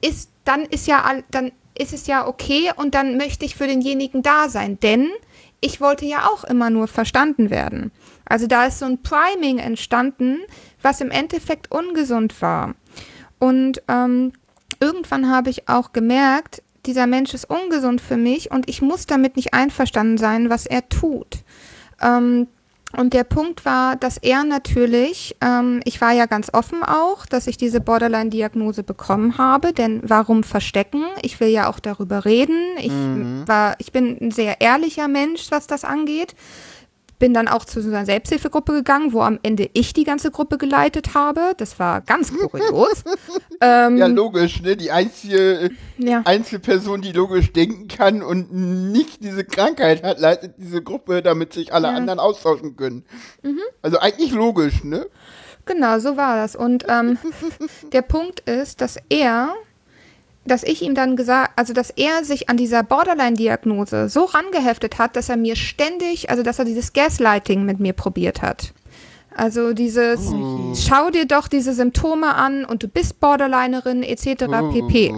ist, 0.00 0.30
dann 0.44 0.62
ist 0.62 0.86
ja, 0.86 1.04
dann 1.30 1.52
ist 1.78 1.92
es 1.92 2.06
ja 2.06 2.26
okay 2.26 2.70
und 2.76 2.94
dann 2.94 3.16
möchte 3.16 3.44
ich 3.44 3.54
für 3.54 3.66
denjenigen 3.66 4.22
da 4.22 4.48
sein, 4.48 4.78
denn 4.80 5.10
ich 5.60 5.80
wollte 5.80 6.04
ja 6.04 6.26
auch 6.26 6.44
immer 6.44 6.70
nur 6.70 6.88
verstanden 6.88 7.50
werden. 7.50 7.92
Also 8.24 8.46
da 8.46 8.66
ist 8.66 8.78
so 8.78 8.86
ein 8.86 9.02
Priming 9.02 9.58
entstanden, 9.58 10.40
was 10.80 11.00
im 11.00 11.10
Endeffekt 11.10 11.70
ungesund 11.70 12.40
war. 12.42 12.74
Und 13.42 13.82
ähm, 13.88 14.32
irgendwann 14.78 15.28
habe 15.28 15.50
ich 15.50 15.68
auch 15.68 15.92
gemerkt, 15.92 16.62
dieser 16.86 17.08
Mensch 17.08 17.34
ist 17.34 17.50
ungesund 17.50 18.00
für 18.00 18.16
mich 18.16 18.52
und 18.52 18.68
ich 18.68 18.82
muss 18.82 19.06
damit 19.06 19.34
nicht 19.34 19.52
einverstanden 19.52 20.16
sein, 20.16 20.48
was 20.48 20.64
er 20.64 20.88
tut. 20.88 21.38
Ähm, 22.00 22.46
und 22.96 23.14
der 23.14 23.24
Punkt 23.24 23.64
war, 23.64 23.96
dass 23.96 24.16
er 24.16 24.44
natürlich, 24.44 25.34
ähm, 25.40 25.80
ich 25.84 26.00
war 26.00 26.12
ja 26.12 26.26
ganz 26.26 26.54
offen 26.54 26.84
auch, 26.84 27.26
dass 27.26 27.48
ich 27.48 27.56
diese 27.56 27.80
Borderline-Diagnose 27.80 28.84
bekommen 28.84 29.38
habe, 29.38 29.72
denn 29.72 30.02
warum 30.04 30.44
verstecken? 30.44 31.02
Ich 31.22 31.40
will 31.40 31.48
ja 31.48 31.68
auch 31.68 31.80
darüber 31.80 32.24
reden. 32.24 32.60
Ich 32.78 32.92
mhm. 32.92 33.42
war, 33.46 33.74
ich 33.78 33.90
bin 33.90 34.18
ein 34.20 34.30
sehr 34.30 34.60
ehrlicher 34.60 35.08
Mensch, 35.08 35.50
was 35.50 35.66
das 35.66 35.82
angeht 35.82 36.36
bin 37.22 37.34
dann 37.34 37.46
auch 37.46 37.64
zu 37.64 37.80
so 37.80 37.88
einer 37.88 38.04
Selbsthilfegruppe 38.04 38.72
gegangen, 38.72 39.12
wo 39.12 39.20
am 39.20 39.38
Ende 39.44 39.70
ich 39.74 39.92
die 39.92 40.02
ganze 40.02 40.32
Gruppe 40.32 40.58
geleitet 40.58 41.14
habe. 41.14 41.52
Das 41.56 41.78
war 41.78 42.00
ganz 42.00 42.36
kurios. 42.36 43.04
ähm, 43.60 43.96
ja, 43.96 44.08
logisch, 44.08 44.60
ne? 44.60 44.76
Die 44.76 44.90
einzige 44.90 45.70
ja. 45.98 46.22
Einzelperson, 46.24 47.00
die 47.00 47.12
logisch 47.12 47.52
denken 47.52 47.86
kann 47.86 48.24
und 48.24 48.52
nicht 48.52 49.22
diese 49.22 49.44
Krankheit 49.44 50.02
hat, 50.02 50.18
leitet 50.18 50.54
diese 50.58 50.82
Gruppe, 50.82 51.22
damit 51.22 51.52
sich 51.52 51.72
alle 51.72 51.86
ja. 51.86 51.94
anderen 51.94 52.18
austauschen 52.18 52.76
können. 52.76 53.04
Mhm. 53.44 53.60
Also 53.82 54.00
eigentlich 54.00 54.32
logisch, 54.32 54.82
ne? 54.82 55.06
Genau, 55.64 56.00
so 56.00 56.16
war 56.16 56.34
das. 56.34 56.56
Und 56.56 56.86
ähm, 56.88 57.18
der 57.92 58.02
Punkt 58.02 58.40
ist, 58.40 58.80
dass 58.80 58.96
er 59.10 59.54
dass 60.44 60.64
ich 60.64 60.82
ihm 60.82 60.94
dann 60.94 61.16
gesagt, 61.16 61.52
also 61.56 61.72
dass 61.72 61.90
er 61.90 62.24
sich 62.24 62.48
an 62.48 62.56
dieser 62.56 62.82
Borderline-Diagnose 62.82 64.08
so 64.08 64.24
rangeheftet 64.24 64.98
hat, 64.98 65.16
dass 65.16 65.28
er 65.28 65.36
mir 65.36 65.56
ständig, 65.56 66.30
also 66.30 66.42
dass 66.42 66.58
er 66.58 66.64
dieses 66.64 66.92
Gaslighting 66.92 67.64
mit 67.64 67.78
mir 67.78 67.92
probiert 67.92 68.42
hat. 68.42 68.72
Also 69.34 69.72
dieses, 69.72 70.28
oh. 70.28 70.74
schau 70.74 71.10
dir 71.10 71.26
doch 71.26 71.48
diese 71.48 71.72
Symptome 71.72 72.34
an 72.34 72.64
und 72.64 72.82
du 72.82 72.88
bist 72.88 73.20
Borderlinerin 73.20 74.02
etc. 74.02 74.44
Oh, 74.48 74.70
pp. 74.70 75.14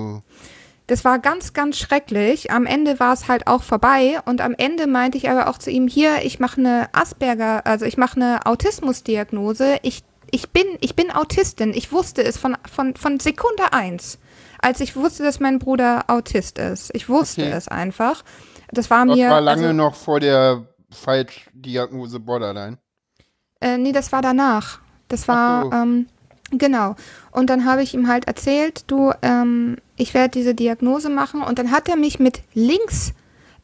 Das 0.87 1.05
war 1.05 1.19
ganz, 1.19 1.55
ganz 1.55 1.79
schrecklich. 1.79 2.51
Am 2.51 2.67
Ende 2.67 3.01
war 3.01 3.15
es 3.15 3.27
halt 3.27 3.47
auch 3.47 3.63
vorbei 3.63 4.21
und 4.27 4.43
am 4.43 4.55
Ende 4.57 4.87
meinte 4.87 5.17
ich 5.17 5.31
aber 5.31 5.49
auch 5.49 5.57
zu 5.57 5.71
ihm, 5.71 5.89
hier, 5.89 6.23
ich 6.23 6.39
mache 6.39 6.61
eine 6.61 6.89
Asperger, 6.93 7.67
also 7.67 7.87
ich 7.87 7.97
mache 7.97 8.17
eine 8.17 8.45
Autismusdiagnose. 8.45 9.79
Ich, 9.83 10.05
ich, 10.31 10.51
bin, 10.51 10.67
ich 10.81 10.95
bin 10.95 11.11
Autistin. 11.11 11.73
Ich 11.73 11.91
wusste 11.91 12.23
es 12.23 12.37
von, 12.37 12.57
von, 12.71 12.95
von 12.97 13.19
Sekunde 13.19 13.73
eins 13.73 14.19
als 14.65 14.81
ich 14.81 14.97
wusste, 14.97 15.23
dass 15.23 15.41
mein 15.41 15.59
Bruder 15.59 16.05
Autist 16.07 16.59
ist. 16.59 16.91
Ich 16.95 17.11
wusste 17.11 17.43
okay. 17.43 17.53
es 17.53 17.69
einfach. 17.69 18.25
Das 18.73 18.89
war 18.89 19.05
das 19.05 19.15
mir. 19.15 19.25
Das 19.25 19.35
war 19.35 19.41
lange 19.43 19.67
also, 19.69 19.77
noch 19.77 19.95
vor 19.95 20.21
der 20.21 20.67
Falschdiagnose 20.91 22.19
Borderline. 22.19 22.79
Äh, 23.61 23.77
nee, 23.77 23.93
das 23.93 24.11
war 24.11 24.23
danach. 24.23 24.81
Das 25.09 25.29
war, 25.29 25.65
so. 25.65 25.73
ähm, 25.73 26.07
genau. 26.51 26.97
Und 27.31 27.51
dann 27.51 27.67
habe 27.67 27.83
ich 27.83 27.93
ihm 27.93 28.09
halt 28.09 28.27
erzählt, 28.27 28.85
du, 28.87 29.13
ähm, 29.21 29.77
ich 29.97 30.15
werde 30.15 30.31
diese 30.31 30.55
Diagnose 30.55 31.11
machen. 31.11 31.43
Und 31.43 31.59
dann 31.59 31.71
hat 31.71 31.87
er 31.91 31.97
mich 31.97 32.19
mit 32.19 32.41
Links 32.55 33.13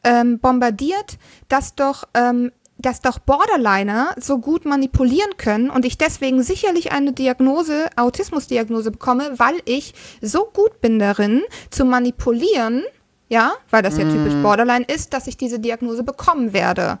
ähm, 0.03 0.37
bombardiert, 0.39 1.17
dass 1.49 1.73
doch 1.73 2.03
ähm, 2.13 2.51
dass 2.81 3.01
doch 3.01 3.19
Borderliner 3.19 4.15
so 4.19 4.39
gut 4.39 4.65
manipulieren 4.65 5.37
können 5.37 5.69
und 5.69 5.85
ich 5.85 5.97
deswegen 5.97 6.43
sicherlich 6.43 6.91
eine 6.91 7.13
Diagnose, 7.13 7.89
Autismusdiagnose 7.95 8.91
bekomme, 8.91 9.31
weil 9.37 9.55
ich 9.65 9.93
so 10.21 10.45
gut 10.45 10.81
bin 10.81 10.99
darin 10.99 11.43
zu 11.69 11.85
manipulieren, 11.85 12.83
ja, 13.29 13.53
weil 13.69 13.81
das 13.81 13.97
ja 13.97 14.05
mm. 14.05 14.11
typisch 14.11 14.33
Borderline 14.41 14.85
ist, 14.85 15.13
dass 15.13 15.27
ich 15.27 15.37
diese 15.37 15.59
Diagnose 15.59 16.03
bekommen 16.03 16.53
werde. 16.53 16.99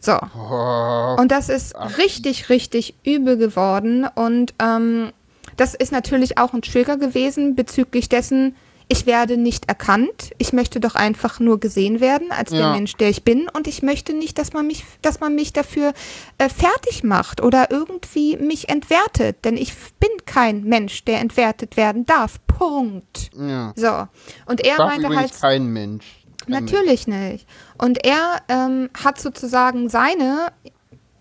So. 0.00 0.18
Oh. 0.36 1.16
Und 1.18 1.30
das 1.30 1.48
ist 1.48 1.76
Ach. 1.76 1.96
richtig, 1.98 2.48
richtig 2.48 2.96
übel 3.04 3.36
geworden 3.36 4.06
und 4.14 4.54
ähm, 4.58 5.12
das 5.56 5.74
ist 5.74 5.92
natürlich 5.92 6.38
auch 6.38 6.52
ein 6.54 6.62
Trigger 6.62 6.96
gewesen 6.96 7.54
bezüglich 7.54 8.08
dessen, 8.08 8.56
ich 8.92 9.06
werde 9.06 9.38
nicht 9.38 9.68
erkannt. 9.68 10.32
Ich 10.36 10.52
möchte 10.52 10.78
doch 10.78 10.94
einfach 10.94 11.40
nur 11.40 11.58
gesehen 11.58 12.00
werden 12.00 12.30
als 12.30 12.52
ja. 12.52 12.58
der 12.58 12.72
Mensch, 12.72 12.94
der 12.96 13.08
ich 13.08 13.24
bin. 13.24 13.48
Und 13.48 13.66
ich 13.66 13.82
möchte 13.82 14.12
nicht, 14.12 14.38
dass 14.38 14.52
man 14.52 14.66
mich, 14.66 14.84
dass 15.00 15.18
man 15.18 15.34
mich 15.34 15.54
dafür 15.54 15.94
äh, 16.36 16.50
fertig 16.50 17.02
macht 17.02 17.42
oder 17.42 17.70
irgendwie 17.70 18.36
mich 18.36 18.68
entwertet. 18.68 19.44
Denn 19.46 19.56
ich 19.56 19.72
bin 19.98 20.10
kein 20.26 20.64
Mensch, 20.64 21.04
der 21.04 21.20
entwertet 21.20 21.78
werden 21.78 22.04
darf. 22.04 22.38
Punkt. 22.46 23.30
Ja. 23.34 23.72
So. 23.76 24.08
Und 24.44 24.60
er 24.60 24.76
Darf 24.76 24.90
meinte 24.90 25.16
halt. 25.16 25.40
kein 25.40 25.72
Mensch. 25.72 26.04
Kein 26.44 26.50
natürlich 26.50 27.06
Mensch. 27.06 27.32
nicht. 27.32 27.46
Und 27.78 28.04
er 28.04 28.42
ähm, 28.48 28.90
hat 29.02 29.18
sozusagen 29.18 29.88
seine, 29.88 30.52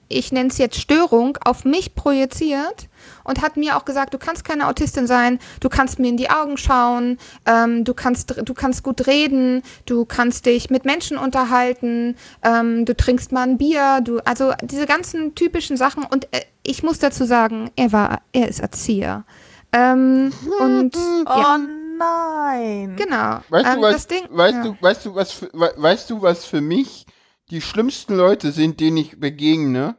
ich 0.09 0.33
nenne 0.33 0.49
es 0.49 0.57
jetzt 0.57 0.77
Störung, 0.77 1.37
auf 1.45 1.63
mich 1.63 1.95
projiziert 1.95 2.89
und 3.23 3.41
hat 3.41 3.57
mir 3.57 3.77
auch 3.77 3.85
gesagt, 3.85 4.13
du 4.13 4.17
kannst 4.17 4.43
keine 4.43 4.67
Autistin 4.67 5.07
sein, 5.07 5.39
du 5.59 5.69
kannst 5.69 5.99
mir 5.99 6.09
in 6.09 6.17
die 6.17 6.29
Augen 6.29 6.57
schauen, 6.57 7.17
ähm, 7.45 7.83
du, 7.83 7.93
kannst, 7.93 8.33
du 8.47 8.53
kannst 8.53 8.83
gut 8.83 9.07
reden, 9.07 9.63
du 9.85 10.05
kannst 10.05 10.45
dich 10.45 10.69
mit 10.69 10.85
Menschen 10.85 11.17
unterhalten, 11.17 12.15
ähm, 12.43 12.85
du 12.85 12.95
trinkst 12.95 13.31
mal 13.31 13.43
ein 13.43 13.57
Bier, 13.57 14.01
du, 14.03 14.19
also 14.19 14.53
diese 14.63 14.85
ganzen 14.85 15.35
typischen 15.35 15.77
Sachen 15.77 16.03
und 16.03 16.25
äh, 16.33 16.41
ich 16.63 16.83
muss 16.83 16.99
dazu 16.99 17.25
sagen, 17.25 17.71
er 17.75 17.91
war, 17.91 18.21
er 18.33 18.47
ist 18.47 18.59
Erzieher. 18.59 19.25
Ähm, 19.73 20.31
und 20.59 20.95
oh 21.25 21.29
ja. 21.29 21.59
nein. 21.97 22.95
Genau. 22.97 23.39
Weißt 23.49 23.65
du, 23.65 23.71
ähm, 23.71 23.81
was, 23.81 24.07
Ding, 24.07 24.23
weißt 24.29 24.57
ja. 24.57 24.63
du, 24.63 24.77
weißt 24.79 25.05
du, 25.05 25.15
was, 25.15 25.31
für, 25.31 25.49
weißt 25.53 26.09
du, 26.09 26.21
was 26.21 26.45
für 26.45 26.61
mich 26.61 27.05
die 27.49 27.61
schlimmsten 27.61 28.15
Leute 28.15 28.51
sind, 28.51 28.79
denen 28.79 28.97
ich 28.97 29.19
begegne? 29.19 29.95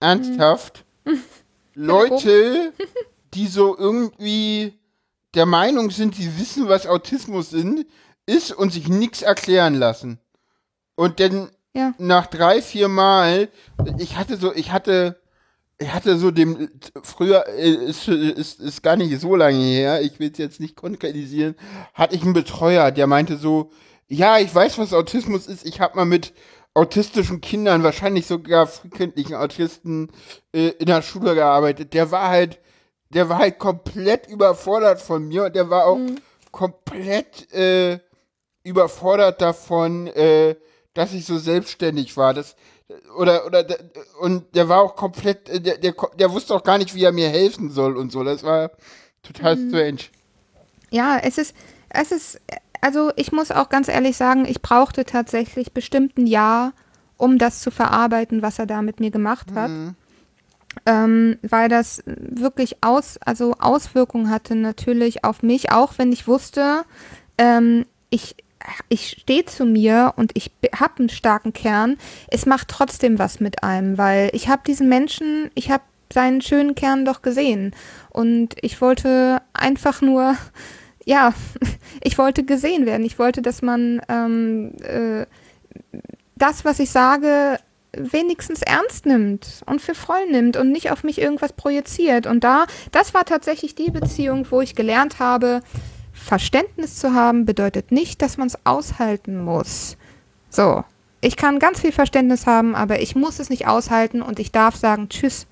Ernsthaft? 0.00 0.84
Hm. 1.06 1.22
Leute, 1.86 2.72
die 3.34 3.46
so 3.46 3.76
irgendwie 3.76 4.78
der 5.34 5.46
Meinung 5.46 5.90
sind, 5.90 6.14
sie 6.16 6.38
wissen, 6.38 6.68
was 6.68 6.86
Autismus 6.86 7.54
ist 8.26 8.52
und 8.52 8.72
sich 8.72 8.88
nichts 8.88 9.22
erklären 9.22 9.74
lassen. 9.74 10.18
Und 10.96 11.20
dann 11.20 11.50
Ja. 11.74 11.94
nach 11.98 12.26
drei, 12.26 12.60
vier 12.62 12.88
Mal, 12.88 13.48
ich 13.98 14.16
hatte 14.16 14.36
so, 14.36 14.52
ich 14.54 14.72
hatte, 14.72 15.20
ich 15.78 15.92
hatte 15.94 16.18
so 16.18 16.30
dem, 16.30 16.68
früher, 17.02 17.46
äh, 17.48 17.70
ist, 17.70 18.08
ist, 18.08 18.60
ist 18.60 18.82
gar 18.82 18.96
nicht 18.96 19.18
so 19.20 19.36
lange 19.36 19.58
her, 19.64 20.02
ich 20.02 20.18
will 20.18 20.30
es 20.32 20.38
jetzt 20.38 20.60
nicht 20.60 20.76
konkretisieren, 20.76 21.54
hatte 21.94 22.16
ich 22.16 22.22
einen 22.22 22.32
Betreuer, 22.34 22.90
der 22.90 23.06
meinte 23.06 23.36
so, 23.38 23.70
ja, 24.08 24.38
ich 24.38 24.52
weiß, 24.52 24.78
was 24.78 24.92
Autismus 24.92 25.46
ist, 25.46 25.64
ich 25.64 25.80
habe 25.80 25.94
mal 25.96 26.04
mit 26.04 26.32
autistischen 26.80 27.42
Kindern, 27.42 27.82
wahrscheinlich 27.82 28.26
sogar 28.26 28.66
frühkindlichen 28.66 29.34
Autisten 29.34 30.10
äh, 30.52 30.68
in 30.78 30.86
der 30.86 31.02
Schule 31.02 31.34
gearbeitet. 31.34 31.92
Der 31.92 32.10
war 32.10 32.28
halt, 32.28 32.58
der 33.10 33.28
war 33.28 33.38
halt 33.38 33.58
komplett 33.58 34.26
überfordert 34.28 35.00
von 35.00 35.28
mir 35.28 35.44
und 35.44 35.54
der 35.54 35.68
war 35.68 35.84
auch 35.84 35.98
komplett 36.50 37.52
äh, 37.52 37.98
überfordert 38.62 39.42
davon, 39.42 40.06
äh, 40.06 40.56
dass 40.94 41.12
ich 41.12 41.26
so 41.26 41.38
selbstständig 41.38 42.16
war. 42.16 42.32
Das, 42.32 42.56
oder, 43.14 43.44
oder, 43.44 43.66
und 44.20 44.54
der 44.54 44.70
war 44.70 44.80
auch 44.80 44.96
komplett, 44.96 45.50
äh, 45.50 45.60
der, 45.60 45.76
der, 45.76 45.94
der 46.18 46.32
wusste 46.32 46.54
auch 46.54 46.64
gar 46.64 46.78
nicht, 46.78 46.94
wie 46.94 47.04
er 47.04 47.12
mir 47.12 47.28
helfen 47.28 47.70
soll 47.70 47.98
und 47.98 48.10
so. 48.10 48.24
Das 48.24 48.42
war 48.42 48.70
total 49.22 49.58
strange. 49.58 50.00
Ja, 50.90 51.18
es 51.22 51.36
ist, 51.36 51.54
es 51.90 52.10
ist, 52.10 52.40
also 52.80 53.12
ich 53.16 53.32
muss 53.32 53.50
auch 53.50 53.68
ganz 53.68 53.88
ehrlich 53.88 54.16
sagen, 54.16 54.44
ich 54.46 54.62
brauchte 54.62 55.04
tatsächlich 55.04 55.72
bestimmt 55.72 56.18
ein 56.18 56.26
Jahr, 56.26 56.72
um 57.16 57.38
das 57.38 57.60
zu 57.60 57.70
verarbeiten, 57.70 58.42
was 58.42 58.58
er 58.58 58.66
da 58.66 58.82
mit 58.82 59.00
mir 59.00 59.10
gemacht 59.10 59.52
hat. 59.54 59.70
Ähm, 60.86 61.36
weil 61.42 61.68
das 61.68 62.02
wirklich 62.06 62.82
aus, 62.82 63.18
also 63.24 63.54
Auswirkungen 63.58 64.30
hatte 64.30 64.54
natürlich 64.54 65.24
auf 65.24 65.42
mich, 65.42 65.72
auch 65.72 65.94
wenn 65.98 66.12
ich 66.12 66.28
wusste, 66.28 66.84
ähm, 67.38 67.84
ich, 68.08 68.36
ich 68.88 69.16
stehe 69.20 69.44
zu 69.44 69.64
mir 69.64 70.14
und 70.16 70.30
ich 70.34 70.52
habe 70.74 71.00
einen 71.00 71.08
starken 71.08 71.52
Kern. 71.52 71.96
Es 72.28 72.46
macht 72.46 72.68
trotzdem 72.68 73.18
was 73.18 73.40
mit 73.40 73.64
einem, 73.64 73.98
weil 73.98 74.30
ich 74.32 74.48
habe 74.48 74.62
diesen 74.64 74.88
Menschen, 74.88 75.50
ich 75.54 75.70
habe 75.70 75.82
seinen 76.12 76.40
schönen 76.40 76.74
Kern 76.74 77.04
doch 77.04 77.22
gesehen. 77.22 77.74
Und 78.10 78.54
ich 78.62 78.80
wollte 78.80 79.42
einfach 79.52 80.02
nur, 80.02 80.36
ja, 81.10 81.34
ich 82.02 82.16
wollte 82.18 82.44
gesehen 82.44 82.86
werden. 82.86 83.04
Ich 83.04 83.18
wollte, 83.18 83.42
dass 83.42 83.62
man 83.62 84.00
ähm, 84.08 84.72
äh, 84.82 85.26
das, 86.36 86.64
was 86.64 86.78
ich 86.78 86.90
sage, 86.90 87.58
wenigstens 87.92 88.62
ernst 88.62 89.06
nimmt 89.06 89.62
und 89.66 89.82
für 89.82 89.96
voll 89.96 90.24
nimmt 90.30 90.56
und 90.56 90.70
nicht 90.70 90.92
auf 90.92 91.02
mich 91.02 91.20
irgendwas 91.20 91.52
projiziert. 91.52 92.28
Und 92.28 92.44
da, 92.44 92.66
das 92.92 93.12
war 93.12 93.24
tatsächlich 93.24 93.74
die 93.74 93.90
Beziehung, 93.90 94.46
wo 94.50 94.60
ich 94.60 94.76
gelernt 94.76 95.18
habe, 95.18 95.62
Verständnis 96.12 96.98
zu 96.98 97.12
haben 97.12 97.44
bedeutet 97.44 97.90
nicht, 97.90 98.22
dass 98.22 98.36
man 98.36 98.46
es 98.46 98.58
aushalten 98.64 99.42
muss. 99.42 99.96
So, 100.48 100.84
ich 101.20 101.36
kann 101.36 101.58
ganz 101.58 101.80
viel 101.80 101.92
Verständnis 101.92 102.46
haben, 102.46 102.76
aber 102.76 103.00
ich 103.00 103.16
muss 103.16 103.40
es 103.40 103.50
nicht 103.50 103.66
aushalten 103.66 104.22
und 104.22 104.38
ich 104.38 104.52
darf 104.52 104.76
sagen 104.76 105.08
Tschüss. 105.08 105.48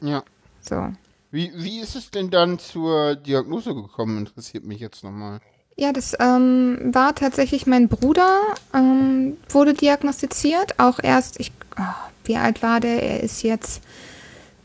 Ja. 0.00 0.22
So. 0.60 0.92
Wie, 1.32 1.50
wie 1.54 1.80
ist 1.80 1.96
es 1.96 2.10
denn 2.10 2.28
dann 2.28 2.58
zur 2.58 3.16
Diagnose 3.16 3.74
gekommen? 3.74 4.18
Interessiert 4.18 4.64
mich 4.64 4.80
jetzt 4.80 5.02
nochmal. 5.02 5.40
Ja, 5.76 5.94
das 5.94 6.14
ähm, 6.20 6.90
war 6.92 7.14
tatsächlich 7.14 7.66
mein 7.66 7.88
Bruder, 7.88 8.38
ähm, 8.74 9.38
wurde 9.48 9.72
diagnostiziert. 9.72 10.78
Auch 10.78 10.98
erst, 11.02 11.40
ich, 11.40 11.50
oh, 11.78 11.82
wie 12.24 12.36
alt 12.36 12.62
war 12.62 12.80
der? 12.80 13.02
Er 13.02 13.20
ist 13.20 13.42
jetzt 13.42 13.82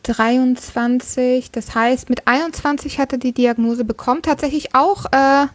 23. 0.04 1.52
Das 1.52 1.74
heißt, 1.74 2.10
mit 2.10 2.28
21 2.28 3.00
hat 3.00 3.14
er 3.14 3.20
die 3.20 3.32
Diagnose 3.32 3.86
bekommen. 3.86 4.22
Tatsächlich 4.22 4.76
auch 4.76 5.06
äh, 5.14 5.46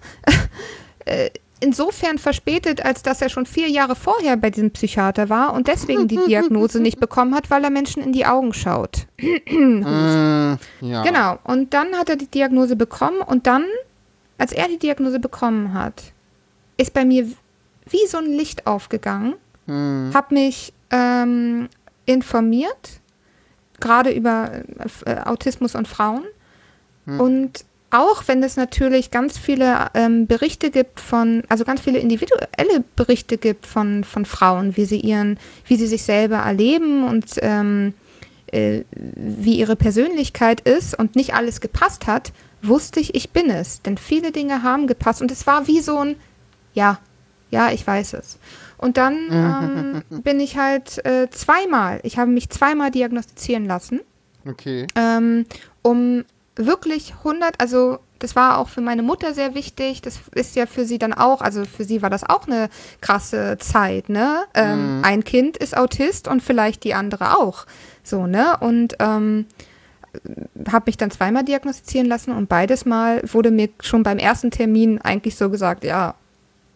äh, 1.05 1.31
insofern 1.63 2.19
verspätet, 2.19 2.85
als 2.85 3.03
dass 3.03 3.23
er 3.23 3.29
schon 3.29 3.47
vier 3.47 3.69
Jahre 3.69 3.95
vorher 3.95 4.37
bei 4.37 4.51
diesem 4.51 4.71
Psychiater 4.73 5.29
war 5.29 5.55
und 5.55 5.69
deswegen 5.69 6.09
die 6.09 6.19
Diagnose 6.27 6.81
nicht 6.81 7.01
bekommen 7.01 7.35
hat, 7.35 7.51
weil 7.51 7.65
er 7.65 7.71
Menschen 7.71 8.03
in 8.03 8.13
die 8.13 8.27
Augen 8.27 8.53
schaut. 8.53 9.07
Äh, 9.23 10.57
ja. 10.81 11.03
Genau. 11.03 11.39
Und 11.45 11.73
dann 11.73 11.95
hat 11.97 12.09
er 12.09 12.17
die 12.17 12.27
Diagnose 12.27 12.77
bekommen 12.77 13.21
und 13.21 13.47
dann, 13.47 13.65
als 14.37 14.53
er 14.53 14.69
die 14.69 14.79
Diagnose 14.79 15.21
bekommen 15.21 15.73
hat, 15.73 16.03
ist 16.77 16.93
bei 16.93 17.05
mir 17.05 17.27
wie 17.89 18.07
so 18.09 18.19
ein 18.19 18.27
Licht 18.27 18.67
aufgegangen, 18.67 19.35
Hm. 19.67 20.11
habe 20.13 20.35
mich 20.35 20.73
ähm, 20.91 21.69
informiert, 22.05 23.01
gerade 23.81 24.11
über 24.11 24.51
äh, 25.07 25.17
Autismus 25.25 25.75
und 25.75 25.87
Frauen. 25.89 26.25
Und 27.07 27.65
auch 27.93 28.27
wenn 28.27 28.43
es 28.43 28.57
natürlich 28.57 29.11
ganz 29.11 29.39
viele 29.39 29.91
ähm, 29.95 30.27
Berichte 30.27 30.71
gibt 30.71 30.99
von, 30.99 31.43
also 31.49 31.65
ganz 31.65 31.83
viele 31.83 31.99
individuelle 31.99 32.83
Berichte 32.97 33.37
gibt 33.37 33.67
von, 33.67 34.03
von 34.03 34.25
Frauen, 34.25 34.77
wie 34.77 34.87
sie 34.87 34.99
ihren, 34.99 35.39
wie 35.67 35.77
sie 35.77 35.87
sich 35.87 36.03
selber 36.03 36.39
erleben 36.39 37.05
und 37.05 37.27
ähm, 37.43 37.95
äh, 38.47 38.83
wie 38.95 39.59
ihre 39.59 39.77
Persönlichkeit 39.77 40.63
ist 40.63 40.99
und 40.99 41.17
nicht 41.17 41.35
alles 41.35 41.61
gepasst 41.61 42.07
hat, 42.07 42.33
wusste 42.63 42.99
ich, 43.01 43.15
ich 43.15 43.31
bin 43.31 43.51
es. 43.51 43.83
Denn 43.83 43.99
viele 43.99 44.33
Dinge 44.33 44.63
haben 44.63 44.87
gepasst 44.87 45.21
und 45.21 45.31
es 45.31 45.47
war 45.47 45.67
wie 45.67 45.81
so 45.81 45.99
ein, 45.99 46.17
ja, 46.75 46.99
ja, 47.51 47.71
ich 47.71 47.87
weiß 47.87 48.15
es. 48.15 48.39
Und 48.79 48.97
dann 48.97 50.03
ähm, 50.11 50.23
bin 50.23 50.41
ich 50.41 50.57
halt 50.57 51.05
äh, 51.05 51.29
zweimal, 51.31 52.01
ich 52.05 52.19
habe 52.19 52.31
mich 52.31 52.49
zweimal 52.49 52.91
diagnostizieren 52.91 53.67
lassen 53.67 54.01
Okay. 54.47 54.87
ähm, 54.97 55.47
um 55.83 56.25
wirklich 56.57 57.15
100, 57.19 57.61
also 57.61 57.99
das 58.19 58.37
war 58.37 58.59
auch 58.59 58.69
für 58.69 58.81
meine 58.81 59.03
Mutter 59.03 59.35
sehr 59.35 59.55
wichtig, 59.55 60.03
das 60.03 60.21
ist 60.35 60.55
ja 60.55 60.67
für 60.67 60.85
sie 60.85 60.99
dann 60.99 61.13
auch, 61.13 61.41
also 61.41 61.65
für 61.65 61.85
sie 61.85 62.03
war 62.03 62.11
das 62.11 62.25
auch 62.25 62.47
eine 62.47 62.69
krasse 63.01 63.57
Zeit, 63.59 64.09
ne? 64.09 64.45
Ähm, 64.55 65.01
Ein 65.03 65.25
Kind 65.25 65.57
ist 65.57 65.77
Autist 65.77 66.29
und 66.29 66.43
vielleicht 66.43 66.85
die 66.85 66.95
andere 66.95 67.39
auch, 67.39 67.67
so, 68.05 68.27
ne? 68.27 68.57
Und 68.61 68.97
ähm, 69.01 69.47
habe 70.71 70.85
mich 70.87 70.99
dann 70.99 71.11
zweimal 71.11 71.43
diagnostizieren 71.45 72.07
lassen 72.07 72.33
und 72.33 72.49
beides 72.49 72.85
Mal 72.85 73.23
wurde 73.33 73.51
mir 73.51 73.71
schon 73.81 74.03
beim 74.03 74.19
ersten 74.19 74.51
Termin 74.51 75.01
eigentlich 75.01 75.37
so 75.37 75.49
gesagt, 75.51 75.85
ja, 75.85 76.15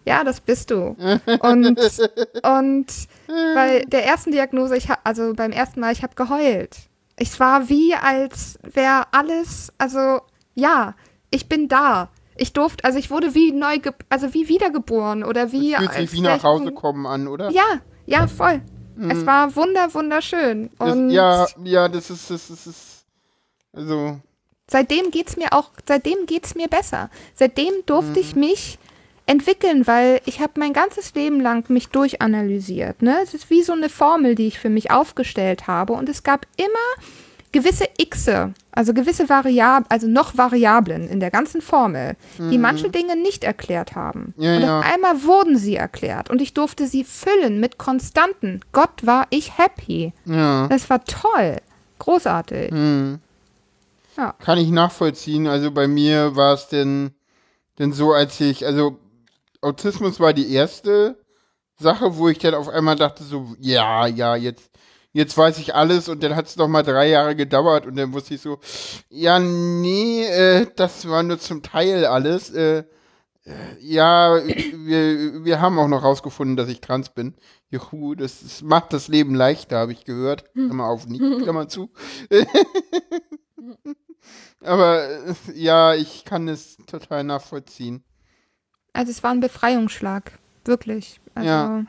ja, 0.06 0.24
das 0.24 0.40
bist 0.40 0.70
du. 0.70 0.96
Und, 1.40 1.78
und 2.42 2.86
bei 3.54 3.84
der 3.86 4.06
ersten 4.06 4.30
Diagnose, 4.30 4.76
ich 4.76 4.88
hab, 4.88 5.00
also 5.04 5.34
beim 5.34 5.50
ersten 5.52 5.80
Mal, 5.80 5.92
ich 5.92 6.02
habe 6.02 6.14
geheult. 6.14 6.76
Es 7.16 7.40
war 7.40 7.68
wie, 7.68 7.94
als 7.94 8.58
wäre 8.62 9.06
alles, 9.12 9.72
also 9.78 10.20
ja, 10.54 10.94
ich 11.30 11.48
bin 11.48 11.68
da. 11.68 12.10
Ich 12.36 12.52
durfte, 12.52 12.84
also 12.84 12.98
ich 12.98 13.10
wurde 13.10 13.34
wie 13.34 13.52
neu, 13.52 13.78
also 14.10 14.34
wie 14.34 14.48
wiedergeboren 14.48 15.24
oder 15.24 15.52
wie. 15.52 15.74
Fühlt 15.74 15.92
sich 15.92 16.12
wie 16.12 16.20
nach 16.20 16.42
Hause 16.42 16.72
kommen 16.72 17.06
an, 17.06 17.28
oder? 17.28 17.50
Ja, 17.50 17.80
ja, 18.04 18.26
voll. 18.26 18.60
Es 19.08 19.26
war 19.26 19.54
wunder, 19.56 19.92
wunderschön. 19.92 20.70
Das, 20.78 20.92
Und 20.92 21.10
ja, 21.10 21.46
ja, 21.64 21.88
das 21.88 22.10
ist, 22.10 22.30
das 22.30 22.50
ist, 22.50 22.66
das 22.66 22.66
ist 22.66 23.06
also, 23.72 24.20
seitdem 24.68 25.10
geht's 25.10 25.36
mir 25.36 25.52
auch, 25.52 25.70
seitdem 25.86 26.24
geht's 26.26 26.54
mir 26.54 26.68
besser. 26.68 27.10
Seitdem 27.34 27.72
durfte 27.84 28.20
ich 28.20 28.34
mich 28.34 28.78
entwickeln, 29.26 29.86
weil 29.86 30.20
ich 30.24 30.40
habe 30.40 30.52
mein 30.56 30.72
ganzes 30.72 31.14
Leben 31.14 31.40
lang 31.40 31.68
mich 31.68 31.88
durchanalysiert. 31.88 33.02
Ne? 33.02 33.18
Es 33.22 33.34
ist 33.34 33.50
wie 33.50 33.62
so 33.62 33.72
eine 33.72 33.88
Formel, 33.88 34.34
die 34.34 34.46
ich 34.46 34.58
für 34.58 34.70
mich 34.70 34.90
aufgestellt 34.90 35.66
habe 35.66 35.92
und 35.92 36.08
es 36.08 36.22
gab 36.22 36.46
immer 36.56 37.08
gewisse 37.52 37.86
Xe, 38.10 38.52
also 38.72 38.92
gewisse 38.92 39.28
Variablen, 39.28 39.86
also 39.88 40.06
noch 40.06 40.36
Variablen 40.36 41.08
in 41.08 41.20
der 41.20 41.30
ganzen 41.30 41.62
Formel, 41.62 42.14
die 42.38 42.58
manche 42.58 42.90
Dinge 42.90 43.16
nicht 43.16 43.44
erklärt 43.44 43.94
haben. 43.94 44.34
Ja, 44.36 44.56
und 44.56 44.62
ja. 44.62 44.78
auf 44.78 44.84
einmal 44.84 45.24
wurden 45.24 45.56
sie 45.56 45.76
erklärt 45.76 46.28
und 46.28 46.42
ich 46.42 46.52
durfte 46.52 46.86
sie 46.86 47.02
füllen 47.02 47.58
mit 47.58 47.78
Konstanten. 47.78 48.60
Gott 48.72 49.06
war 49.06 49.26
ich 49.30 49.56
happy. 49.56 50.12
ja. 50.26 50.68
Das 50.68 50.90
war 50.90 51.02
toll. 51.04 51.56
Großartig. 51.98 52.70
Hm. 52.72 53.20
Ja. 54.16 54.34
Kann 54.38 54.58
ich 54.58 54.70
nachvollziehen. 54.70 55.46
Also 55.46 55.70
bei 55.70 55.88
mir 55.88 56.36
war 56.36 56.54
es 56.54 56.68
denn, 56.68 57.12
denn 57.78 57.92
so, 57.92 58.12
als 58.12 58.38
ich, 58.40 58.66
also 58.66 58.98
Autismus 59.66 60.20
war 60.20 60.32
die 60.32 60.52
erste 60.52 61.18
Sache, 61.78 62.16
wo 62.16 62.28
ich 62.28 62.38
dann 62.38 62.54
auf 62.54 62.68
einmal 62.68 62.96
dachte 62.96 63.24
so, 63.24 63.54
ja, 63.60 64.06
ja, 64.06 64.36
jetzt, 64.36 64.70
jetzt 65.12 65.36
weiß 65.36 65.58
ich 65.58 65.74
alles 65.74 66.08
und 66.08 66.22
dann 66.22 66.36
hat 66.36 66.46
es 66.46 66.56
noch 66.56 66.68
mal 66.68 66.82
drei 66.82 67.08
Jahre 67.08 67.34
gedauert 67.36 67.84
und 67.86 67.96
dann 67.96 68.12
wusste 68.12 68.34
ich 68.34 68.40
so, 68.40 68.58
ja, 69.08 69.38
nee, 69.38 70.24
äh, 70.24 70.66
das 70.76 71.08
war 71.08 71.22
nur 71.22 71.38
zum 71.38 71.62
Teil 71.62 72.06
alles. 72.06 72.50
Äh, 72.50 72.84
äh, 73.44 73.52
ja, 73.80 74.40
wir, 74.44 75.44
wir 75.44 75.60
haben 75.60 75.78
auch 75.78 75.88
noch 75.88 76.02
rausgefunden, 76.02 76.56
dass 76.56 76.68
ich 76.68 76.80
trans 76.80 77.10
bin. 77.10 77.34
Juhu, 77.70 78.14
das, 78.14 78.40
das 78.42 78.62
macht 78.62 78.92
das 78.92 79.08
Leben 79.08 79.34
leichter, 79.34 79.78
habe 79.78 79.92
ich 79.92 80.04
gehört. 80.04 80.52
Klammer 80.52 80.86
auf, 80.86 81.06
nicht, 81.06 81.22
Klammer 81.42 81.68
zu. 81.68 81.90
Aber 84.64 85.08
äh, 85.08 85.34
ja, 85.54 85.94
ich 85.94 86.24
kann 86.24 86.48
es 86.48 86.76
total 86.86 87.24
nachvollziehen. 87.24 88.02
Also 88.96 89.10
es 89.10 89.22
war 89.22 89.30
ein 89.30 89.40
Befreiungsschlag, 89.40 90.32
wirklich. 90.64 91.20
Also 91.34 91.48
Ja. 91.48 91.82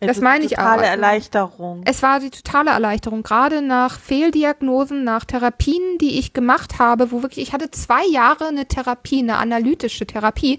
Das 0.00 0.20
meine 0.20 0.44
ich 0.44 0.58
auch. 0.58 0.62
Totale 0.62 0.82
Also- 0.82 0.90
Erleichterung. 0.92 1.82
Es 1.86 2.02
war 2.02 2.20
die 2.20 2.28
totale 2.30 2.70
Erleichterung, 2.70 3.22
gerade 3.22 3.62
nach 3.62 3.98
Fehldiagnosen, 3.98 5.04
nach 5.04 5.24
Therapien, 5.24 5.96
die 5.98 6.18
ich 6.18 6.34
gemacht 6.34 6.78
habe, 6.78 7.10
wo 7.12 7.22
wirklich, 7.22 7.48
ich 7.48 7.52
hatte 7.54 7.70
zwei 7.70 8.04
Jahre 8.06 8.46
eine 8.48 8.66
Therapie, 8.66 9.20
eine 9.20 9.38
analytische 9.38 10.06
Therapie. 10.06 10.58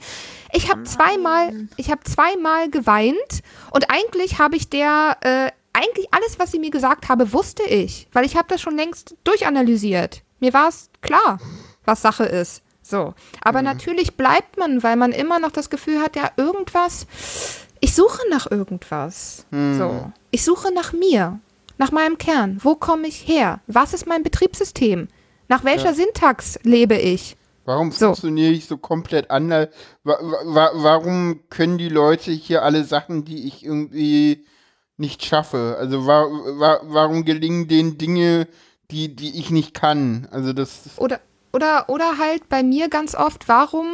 Ich 0.54 0.72
habe 0.72 0.84
zweimal, 0.86 1.68
ich 1.78 1.92
habe 1.92 2.04
zweimal 2.04 2.70
geweint 2.72 3.44
und 3.72 3.92
eigentlich 3.92 4.40
habe 4.40 4.56
ich 4.56 4.70
der, 4.70 5.18
äh, 5.22 5.52
eigentlich 5.72 6.08
alles, 6.12 6.40
was 6.40 6.52
sie 6.52 6.60
mir 6.60 6.72
gesagt 6.72 7.08
habe, 7.08 7.32
wusste 7.32 7.62
ich, 7.64 8.08
weil 8.14 8.26
ich 8.26 8.36
habe 8.36 8.48
das 8.50 8.60
schon 8.60 8.76
längst 8.76 9.16
durchanalysiert. 9.24 10.24
Mir 10.40 10.54
war 10.54 10.70
es 10.70 10.90
klar, 11.02 11.38
was 11.86 12.02
Sache 12.02 12.26
ist. 12.26 12.64
So. 12.88 13.14
Aber 13.42 13.62
natürlich 13.62 14.16
bleibt 14.16 14.58
man, 14.58 14.82
weil 14.84 14.96
man 14.96 15.12
immer 15.12 15.40
noch 15.40 15.52
das 15.52 15.70
Gefühl 15.70 16.00
hat, 16.02 16.16
ja, 16.16 16.32
irgendwas, 16.38 17.06
ich 17.82 17.94
suche 17.94 18.22
nach 18.30 18.50
irgendwas. 18.50 19.46
So. 19.52 20.12
Ich 20.32 20.44
suche 20.44 20.74
nach 20.74 20.94
mir, 20.94 21.40
nach 21.78 21.92
meinem 21.92 22.18
Kern. 22.18 22.60
Wo 22.62 22.76
komme 22.76 23.08
ich 23.08 23.28
her? 23.28 23.60
Was 23.68 23.94
ist 23.94 24.08
mein 24.08 24.24
Betriebssystem? 24.24 25.08
Nach 25.50 25.64
welcher 25.64 25.94
Syntax 25.94 26.60
lebe 26.64 26.96
ich? 26.96 27.36
Warum 27.66 27.92
So. 27.92 28.08
funktioniere 28.08 28.54
ich 28.54 28.66
so 28.66 28.78
komplett 28.78 29.30
anders? 29.30 29.68
Wa 30.04 30.18
wa 30.46 30.72
warum 30.74 31.42
können 31.50 31.78
die 31.78 31.90
Leute 31.90 32.32
hier 32.32 32.64
alle 32.64 32.86
Sachen, 32.86 33.26
die 33.26 33.46
ich 33.46 33.66
irgendwie 33.66 34.46
nicht 34.96 35.26
schaffe? 35.26 35.76
Also 35.78 36.08
wa 36.08 36.80
warum 36.84 37.26
gelingen 37.26 37.68
denen 37.68 37.98
Dinge, 37.98 38.48
die, 38.90 39.14
die 39.14 39.38
ich 39.38 39.50
nicht 39.52 39.74
kann? 39.74 40.30
Also 40.32 40.54
das 40.54 40.82
Oder, 40.96 41.20
oder, 41.54 41.90
oder 41.90 42.18
halt 42.18 42.50
bei 42.50 42.64
mir 42.64 42.90
ganz 42.90 43.16
oft, 43.16 43.48
warum 43.48 43.88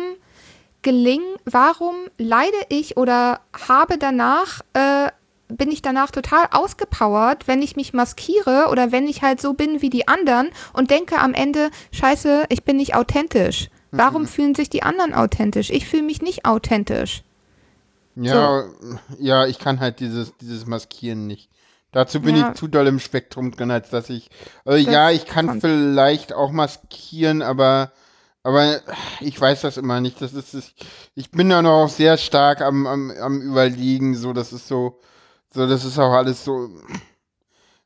gelingen, 0.81 1.35
warum 1.45 1.95
leide 2.17 2.57
ich 2.69 2.97
oder 2.97 3.39
habe 3.67 3.97
danach, 3.97 4.61
äh, 4.73 5.09
bin 5.47 5.71
ich 5.71 5.81
danach 5.81 6.11
total 6.11 6.47
ausgepowert, 6.51 7.47
wenn 7.47 7.61
ich 7.61 7.75
mich 7.75 7.93
maskiere 7.93 8.67
oder 8.69 8.91
wenn 8.91 9.07
ich 9.07 9.21
halt 9.21 9.39
so 9.39 9.53
bin 9.53 9.81
wie 9.81 9.89
die 9.89 10.07
anderen 10.07 10.49
und 10.73 10.91
denke 10.91 11.19
am 11.19 11.33
Ende, 11.33 11.69
scheiße, 11.91 12.45
ich 12.49 12.63
bin 12.63 12.77
nicht 12.77 12.95
authentisch. 12.95 13.69
Warum 13.95 14.25
fühlen 14.25 14.55
sich 14.55 14.71
die 14.71 14.81
anderen 14.81 15.13
authentisch? 15.13 15.69
Ich 15.69 15.87
fühle 15.87 16.01
mich 16.01 16.23
nicht 16.23 16.45
authentisch. 16.45 17.23
Ja, 18.15 18.65
ja, 19.19 19.45
ich 19.45 19.59
kann 19.59 19.79
halt 19.79 19.99
dieses, 19.99 20.35
dieses 20.37 20.65
Maskieren 20.65 21.27
nicht. 21.27 21.49
Dazu 21.93 22.19
bin 22.19 22.35
Ja. 22.35 22.49
ich 22.49 22.55
zu 22.59 22.67
doll 22.67 22.87
im 22.87 22.99
Spektrum 22.99 23.51
drin, 23.51 23.71
als 23.71 23.89
dass 23.89 24.09
ich. 24.09 24.29
Also 24.65 24.83
Das 24.83 24.93
ja, 24.93 25.11
ich 25.11 25.25
kann 25.25 25.47
kommt. 25.47 25.61
vielleicht 25.61 26.33
auch 26.33 26.51
maskieren, 26.51 27.41
aber 27.41 27.91
aber 28.45 28.81
ich 29.21 29.39
weiß 29.39 29.61
das 29.61 29.77
immer 29.77 30.01
nicht. 30.01 30.21
Das 30.21 30.33
ist 30.33 30.53
es. 30.53 30.73
Ich 31.15 31.31
bin 31.31 31.47
da 31.49 31.61
noch 31.61 31.87
sehr 31.87 32.17
stark 32.17 32.59
am, 32.61 32.85
am, 32.87 33.09
am 33.11 33.41
überlegen. 33.41 34.15
So, 34.15 34.33
das 34.33 34.51
ist 34.51 34.67
so, 34.67 34.99
so, 35.53 35.65
das 35.65 35.85
ist 35.85 35.97
auch 35.97 36.11
alles 36.11 36.43
so. 36.43 36.67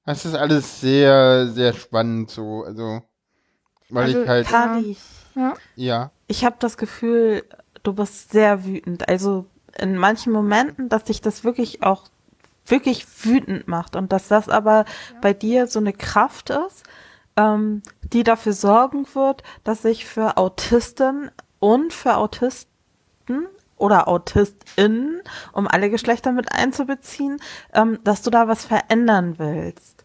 Das 0.05 0.25
ist 0.25 0.33
alles 0.35 0.81
sehr, 0.81 1.47
sehr 1.47 1.73
spannend. 1.73 2.31
So, 2.31 2.63
also 2.63 3.01
weil 3.89 4.05
Also, 4.05 4.21
ich 4.23 4.27
halt, 4.27 4.47
Kari, 4.47 4.97
Ja. 5.35 5.53
ja. 5.75 6.11
ich 6.27 6.43
habe 6.45 6.55
das 6.59 6.77
Gefühl, 6.77 7.43
du 7.83 7.93
bist 7.93 8.31
sehr 8.31 8.65
wütend. 8.65 9.07
Also 9.09 9.45
in 9.77 9.95
manchen 9.97 10.33
Momenten, 10.33 10.89
dass 10.89 11.03
dich 11.03 11.21
das 11.21 11.43
wirklich 11.43 11.83
auch 11.83 12.05
wirklich 12.67 13.05
wütend 13.25 13.67
macht 13.67 13.95
und 13.95 14.11
dass 14.11 14.27
das 14.27 14.49
aber 14.49 14.85
bei 15.21 15.33
dir 15.33 15.67
so 15.67 15.79
eine 15.79 15.93
Kraft 15.93 16.49
ist, 16.49 16.83
ähm, 17.35 17.81
die 18.13 18.23
dafür 18.23 18.53
sorgen 18.53 19.05
wird, 19.13 19.43
dass 19.63 19.81
sich 19.83 20.05
für 20.05 20.37
Autisten 20.37 21.31
und 21.59 21.93
für 21.93 22.15
Autisten 22.17 22.67
oder 23.77 24.07
AutistInnen, 24.07 25.21
um 25.53 25.67
alle 25.67 25.89
Geschlechter 25.89 26.31
mit 26.31 26.51
einzubeziehen, 26.51 27.39
ähm, 27.73 27.99
dass 28.03 28.21
du 28.23 28.29
da 28.31 28.47
was 28.47 28.65
verändern 28.65 29.35
willst. 29.37 30.03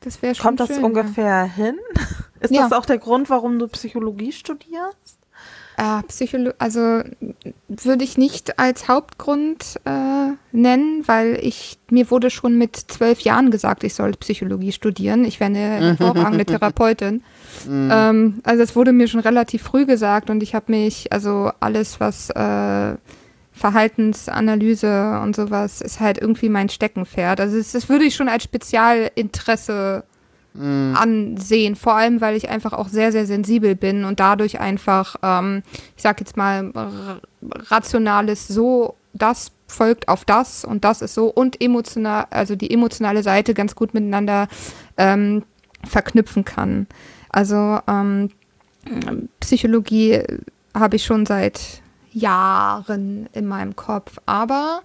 Das 0.00 0.20
wäre 0.22 0.34
schon 0.34 0.44
Kommt 0.46 0.60
das 0.60 0.68
schön, 0.68 0.84
ungefähr 0.84 1.44
hin? 1.44 1.78
Ist 2.40 2.52
Ja. 2.52 2.62
das 2.62 2.72
auch 2.72 2.86
der 2.86 2.98
Grund, 2.98 3.30
warum 3.30 3.58
du 3.58 3.66
Psychologie 3.68 4.32
studierst? 4.32 5.17
Ja. 5.78 6.00
Äh, 6.00 6.02
Psycholo 6.08 6.52
also 6.58 7.02
würde 7.68 8.02
ich 8.04 8.18
nicht 8.18 8.58
als 8.58 8.88
Hauptgrund 8.88 9.78
äh, 9.84 10.32
nennen, 10.52 11.02
weil 11.06 11.38
ich 11.42 11.78
mir 11.90 12.10
wurde 12.10 12.30
schon 12.30 12.58
mit 12.58 12.76
zwölf 12.76 13.20
Jahren 13.20 13.50
gesagt, 13.50 13.84
ich 13.84 13.94
soll 13.94 14.10
Psychologie 14.12 14.72
studieren. 14.72 15.24
Ich 15.24 15.38
wäre 15.40 15.50
eine 15.50 15.58
hervorragende 15.98 16.44
Therapeutin. 16.46 17.22
Ähm, 17.68 18.40
also 18.42 18.62
es 18.62 18.74
wurde 18.74 18.92
mir 18.92 19.06
schon 19.08 19.20
relativ 19.20 19.62
früh 19.62 19.86
gesagt 19.86 20.30
und 20.30 20.42
ich 20.42 20.54
habe 20.54 20.72
mich, 20.72 21.12
also 21.12 21.50
alles, 21.60 22.00
was 22.00 22.30
äh, 22.30 22.96
Verhaltensanalyse 23.52 25.20
und 25.22 25.34
sowas, 25.36 25.80
ist 25.80 26.00
halt 26.00 26.18
irgendwie 26.18 26.48
mein 26.48 26.68
Steckenpferd. 26.68 27.40
Also 27.40 27.56
es- 27.56 27.72
das 27.72 27.88
würde 27.88 28.04
ich 28.04 28.14
schon 28.14 28.28
als 28.28 28.44
Spezialinteresse 28.44 30.04
ansehen, 30.58 31.76
vor 31.76 31.94
allem 31.94 32.20
weil 32.20 32.34
ich 32.34 32.48
einfach 32.48 32.72
auch 32.72 32.88
sehr, 32.88 33.12
sehr 33.12 33.26
sensibel 33.26 33.76
bin 33.76 34.04
und 34.04 34.18
dadurch 34.18 34.58
einfach, 34.58 35.16
ähm, 35.22 35.62
ich 35.96 36.02
sag 36.02 36.18
jetzt 36.20 36.36
mal, 36.36 36.72
rationales 37.70 38.48
so, 38.48 38.96
das 39.12 39.52
folgt 39.68 40.08
auf 40.08 40.24
das 40.24 40.64
und 40.64 40.84
das 40.84 41.02
ist 41.02 41.14
so 41.14 41.26
und 41.26 41.60
emotional, 41.62 42.26
also 42.30 42.56
die 42.56 42.72
emotionale 42.72 43.22
Seite 43.22 43.54
ganz 43.54 43.74
gut 43.74 43.94
miteinander 43.94 44.48
ähm, 44.96 45.44
verknüpfen 45.86 46.44
kann. 46.44 46.86
Also 47.28 47.78
ähm, 47.86 48.30
Psychologie 49.40 50.22
habe 50.74 50.96
ich 50.96 51.04
schon 51.04 51.26
seit 51.26 51.82
Jahren 52.12 53.28
in 53.32 53.46
meinem 53.46 53.76
Kopf, 53.76 54.18
aber 54.26 54.80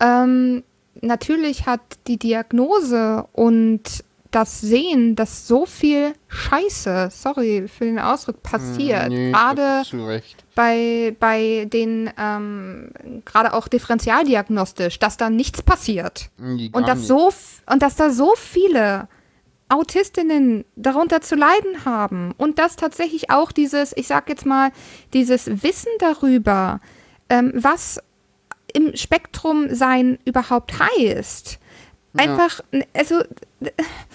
ähm, 0.00 0.64
natürlich 1.00 1.66
hat 1.66 1.80
die 2.06 2.18
Diagnose 2.18 3.26
und 3.32 4.04
das 4.36 4.60
Sehen, 4.60 5.16
dass 5.16 5.48
so 5.48 5.64
viel 5.64 6.12
Scheiße, 6.28 7.08
sorry 7.10 7.66
für 7.68 7.86
den 7.86 7.98
Ausdruck, 7.98 8.42
passiert, 8.42 9.08
Nee, 9.08 9.32
gerade 9.32 9.82
bei, 10.54 11.16
bei 11.18 11.66
den, 11.72 12.10
ähm, 12.18 12.90
gerade 13.24 13.54
auch 13.54 13.66
differentialdiagnostisch, 13.66 14.98
dass 14.98 15.16
da 15.16 15.30
nichts 15.30 15.62
passiert. 15.62 16.28
Nee, 16.36 16.68
gar 16.68 16.78
Und 16.78 16.88
dass, 16.88 16.98
nicht. 16.98 17.08
so, 17.08 17.32
und 17.70 17.82
dass 17.82 17.96
da 17.96 18.10
so 18.10 18.34
viele 18.36 19.08
Autistinnen 19.70 20.66
darunter 20.76 21.22
zu 21.22 21.34
leiden 21.34 21.86
haben 21.86 22.32
und 22.36 22.58
dass 22.58 22.76
tatsächlich 22.76 23.30
auch 23.30 23.52
dieses, 23.52 23.96
ich 23.96 24.06
sag 24.06 24.28
jetzt 24.28 24.44
mal, 24.44 24.70
dieses 25.14 25.62
Wissen 25.62 25.90
darüber, 25.98 26.80
ähm, 27.30 27.52
was 27.54 28.00
im 28.74 28.94
Spektrum 28.94 29.74
sein 29.74 30.18
überhaupt 30.26 30.74
heißt. 30.78 31.58
Einfach, 32.18 32.60
also, 32.94 33.22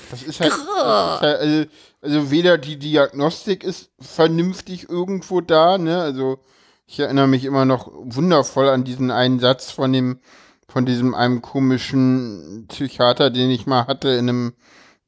Das 0.10 0.24
ist 0.24 0.40
halt, 0.40 0.52
das 0.52 0.60
ist 0.60 1.22
halt 1.22 1.40
also, 1.40 1.66
also 2.02 2.32
weder 2.32 2.58
die 2.58 2.78
Diagnostik 2.78 3.64
ist 3.64 3.90
vernünftig 4.00 4.90
irgendwo 4.90 5.42
da, 5.42 5.78
ne? 5.78 6.02
Also 6.02 6.40
ich 6.88 7.00
erinnere 7.00 7.28
mich 7.28 7.46
immer 7.46 7.66
noch 7.66 7.92
wundervoll 7.94 8.68
an 8.68 8.84
diesen 8.84 9.12
einen 9.12 9.40
Satz 9.40 9.72
von 9.72 9.94
dem, 9.94 10.20
von 10.68 10.86
diesem 10.86 11.16
einem 11.16 11.42
komischen 11.42 12.66
Psychiater, 12.68 13.30
den 13.30 13.50
ich 13.50 13.66
mal 13.66 13.88
hatte 13.88 14.10
in 14.10 14.30
einem 14.30 14.54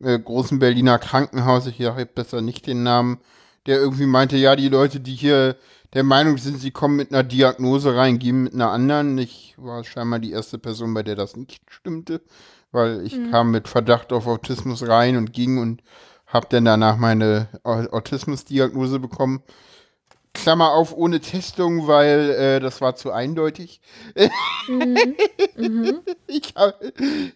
äh, 0.01 0.17
großen 0.17 0.59
Berliner 0.59 0.99
Krankenhaus, 0.99 1.67
ich 1.67 1.77
sage 1.77 2.05
besser 2.05 2.41
nicht 2.41 2.67
den 2.67 2.83
Namen, 2.83 3.19
der 3.65 3.79
irgendwie 3.79 4.05
meinte, 4.05 4.37
ja, 4.37 4.55
die 4.55 4.69
Leute, 4.69 4.99
die 4.99 5.15
hier 5.15 5.55
der 5.93 6.03
Meinung 6.03 6.37
sind, 6.37 6.59
sie 6.59 6.71
kommen 6.71 6.95
mit 6.95 7.11
einer 7.11 7.23
Diagnose 7.23 7.95
rein, 7.95 8.19
gehen 8.19 8.43
mit 8.43 8.53
einer 8.53 8.71
anderen. 8.71 9.17
Ich 9.17 9.55
war 9.57 9.83
scheinbar 9.83 10.19
die 10.19 10.31
erste 10.31 10.57
Person, 10.57 10.93
bei 10.93 11.03
der 11.03 11.15
das 11.15 11.35
nicht 11.35 11.61
stimmte, 11.69 12.21
weil 12.73 13.05
ich 13.05 13.17
kam 13.31 13.51
mit 13.51 13.67
Verdacht 13.67 14.11
auf 14.11 14.27
Autismus 14.27 14.87
rein 14.87 15.15
und 15.15 15.31
ging 15.31 15.57
und 15.59 15.81
habe 16.27 16.47
dann 16.49 16.65
danach 16.65 16.97
meine 16.97 17.47
Au- 17.63 17.87
Autismusdiagnose 17.91 18.99
bekommen. 18.99 19.41
Klammer 20.33 20.71
auf, 20.71 20.93
ohne 20.97 21.19
Testung, 21.19 21.87
weil 21.87 22.31
äh, 22.31 22.59
das 22.59 22.81
war 22.81 22.95
zu 22.95 23.11
eindeutig. 23.11 23.79
ich, 26.27 26.53
hab, 26.55 26.79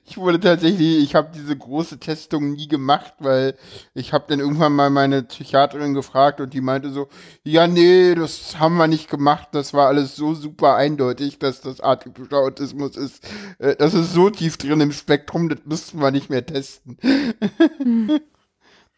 ich 0.04 0.18
wurde 0.18 0.40
tatsächlich, 0.40 1.04
ich 1.04 1.14
habe 1.14 1.30
diese 1.34 1.56
große 1.56 2.00
Testung 2.00 2.54
nie 2.54 2.68
gemacht, 2.68 3.14
weil 3.20 3.56
ich 3.94 4.14
habe 4.14 4.26
dann 4.28 4.40
irgendwann 4.40 4.74
mal 4.74 4.90
meine 4.90 5.22
Psychiaterin 5.22 5.94
gefragt 5.94 6.42
und 6.42 6.54
die 6.54 6.62
meinte 6.62 6.90
so, 6.92 7.08
ja, 7.44 7.68
nee, 7.68 8.16
das 8.16 8.60
haben 8.60 8.78
wir 8.78 8.88
nicht 8.88 9.10
gemacht, 9.12 9.50
das 9.52 9.76
war 9.76 9.88
alles 9.88 10.16
so 10.16 10.34
super 10.34 10.76
eindeutig, 10.76 11.38
dass 11.38 11.62
das 11.62 11.80
atypischer 11.80 12.40
Autismus 12.40 12.98
ist. 12.98 13.24
Äh, 13.60 13.76
das 13.76 13.94
ist 13.94 14.12
so 14.12 14.32
tief 14.32 14.58
drin 14.58 14.82
im 14.82 14.92
Spektrum, 14.92 15.50
das 15.50 15.60
müssten 15.66 16.02
wir 16.02 16.10
nicht 16.10 16.32
mehr 16.32 16.46
testen. 16.46 16.98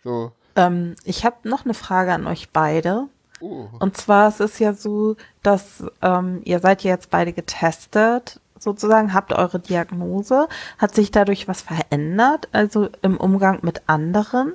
so. 0.04 0.32
Ähm, 0.56 0.95
ich 1.04 1.26
habe 1.26 1.50
noch 1.50 1.66
eine 1.66 1.74
Frage 1.74 2.14
an 2.14 2.28
euch 2.28 2.52
beide. 2.52 3.10
Oh. 3.42 3.68
Und 3.80 3.98
zwar 3.98 4.28
es 4.30 4.40
ist 4.40 4.60
ja 4.60 4.74
so, 4.74 5.16
dass 5.44 5.84
ähm, 6.02 6.42
ihr 6.44 6.60
seid 6.60 6.84
ja 6.84 6.92
jetzt 6.92 7.10
beide 7.10 7.34
getestet, 7.34 8.40
sozusagen, 8.58 9.14
habt 9.14 9.32
eure 9.34 9.60
Diagnose. 9.60 10.48
Hat 10.78 10.94
sich 10.94 11.12
dadurch 11.12 11.48
was 11.48 11.62
verändert, 11.62 12.50
also 12.52 12.90
im 13.02 13.18
Umgang 13.18 13.60
mit 13.62 13.84
anderen, 13.88 14.54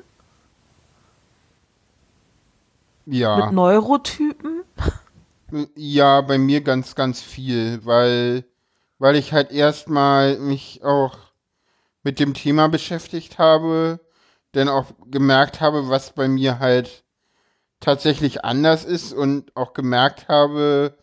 Ja. 3.06 3.36
mit 3.46 3.52
Neurotypen? 3.52 4.62
Ja, 5.74 6.20
bei 6.22 6.38
mir 6.38 6.62
ganz, 6.62 6.94
ganz 6.94 7.20
viel, 7.20 7.84
weil 7.84 8.44
weil 8.98 9.16
ich 9.16 9.32
halt 9.32 9.50
erstmal 9.52 10.38
mich 10.38 10.82
auch 10.82 11.16
mit 12.02 12.18
dem 12.20 12.32
Thema 12.34 12.68
beschäftigt 12.68 13.38
habe, 13.38 14.00
dann 14.52 14.68
auch 14.68 14.86
gemerkt 15.10 15.60
habe, 15.60 15.88
was 15.88 16.12
bei 16.12 16.28
mir 16.28 16.58
halt 16.60 17.03
tatsächlich 17.84 18.44
anders 18.44 18.84
ist 18.84 19.12
und 19.12 19.54
auch 19.54 19.74
gemerkt 19.74 20.28
habe, 20.28 20.94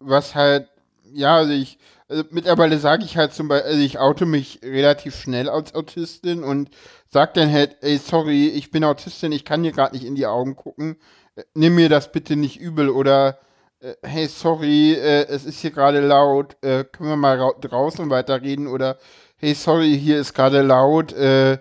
was 0.00 0.34
halt, 0.34 0.68
ja, 1.12 1.36
also 1.36 1.52
ich, 1.52 1.78
also 2.08 2.24
mittlerweile 2.30 2.78
sage 2.78 3.04
ich 3.04 3.18
halt 3.18 3.34
zum 3.34 3.48
Beispiel, 3.48 3.72
also 3.72 3.82
ich 3.84 3.98
oute 3.98 4.24
mich 4.24 4.60
relativ 4.62 5.14
schnell 5.20 5.50
als 5.50 5.74
Autistin 5.74 6.42
und 6.42 6.70
sag 7.10 7.34
dann 7.34 7.52
halt, 7.52 7.76
ey, 7.82 7.98
sorry, 7.98 8.48
ich 8.48 8.70
bin 8.70 8.84
Autistin, 8.84 9.32
ich 9.32 9.44
kann 9.44 9.62
dir 9.62 9.72
gerade 9.72 9.94
nicht 9.94 10.06
in 10.06 10.14
die 10.14 10.26
Augen 10.26 10.56
gucken, 10.56 10.96
äh, 11.36 11.42
nimm 11.54 11.74
mir 11.74 11.90
das 11.90 12.10
bitte 12.10 12.36
nicht 12.36 12.58
übel 12.58 12.88
oder 12.88 13.38
äh, 13.80 13.94
hey, 14.02 14.28
sorry, 14.28 14.94
äh, 14.94 15.26
es 15.28 15.44
ist 15.44 15.60
hier 15.60 15.72
gerade 15.72 16.00
laut, 16.00 16.56
können 16.62 16.88
wir 17.00 17.16
mal 17.16 17.52
draußen 17.60 18.08
weiterreden 18.08 18.66
oder 18.66 18.96
hey, 19.36 19.54
sorry, 19.54 19.98
hier 19.98 20.18
ist 20.18 20.32
gerade 20.32 20.62
laut, 20.62 21.12
äh, 21.12 21.58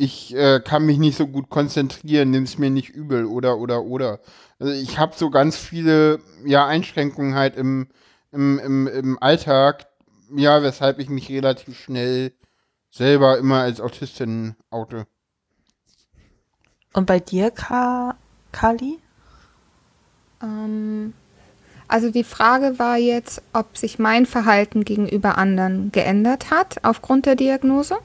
ich 0.00 0.34
äh, 0.34 0.60
kann 0.60 0.86
mich 0.86 0.98
nicht 0.98 1.16
so 1.16 1.26
gut 1.26 1.50
konzentrieren, 1.50 2.30
nimm 2.30 2.44
es 2.44 2.56
mir 2.56 2.70
nicht 2.70 2.88
übel 2.88 3.26
oder 3.26 3.58
oder 3.58 3.82
oder. 3.82 4.20
Also 4.58 4.72
ich 4.72 4.98
habe 4.98 5.14
so 5.14 5.28
ganz 5.30 5.56
viele 5.56 6.20
ja 6.44 6.66
Einschränkungen 6.66 7.34
halt 7.34 7.56
im, 7.56 7.88
im, 8.32 8.58
im, 8.58 8.86
im 8.86 9.22
Alltag, 9.22 9.86
ja, 10.34 10.62
weshalb 10.62 11.00
ich 11.00 11.10
mich 11.10 11.28
relativ 11.28 11.78
schnell 11.78 12.32
selber 12.90 13.38
immer 13.38 13.60
als 13.60 13.80
Autistin 13.80 14.56
oute. 14.70 15.06
Und 16.94 17.06
bei 17.06 17.20
dir, 17.20 17.50
Ka 17.50 18.16
Kali? 18.52 18.98
Ähm, 20.42 21.12
also 21.88 22.10
die 22.10 22.24
Frage 22.24 22.78
war 22.78 22.96
jetzt, 22.96 23.42
ob 23.52 23.76
sich 23.76 23.98
mein 23.98 24.24
Verhalten 24.24 24.84
gegenüber 24.84 25.36
anderen 25.36 25.92
geändert 25.92 26.50
hat 26.50 26.84
aufgrund 26.84 27.26
der 27.26 27.36
Diagnose? 27.36 27.98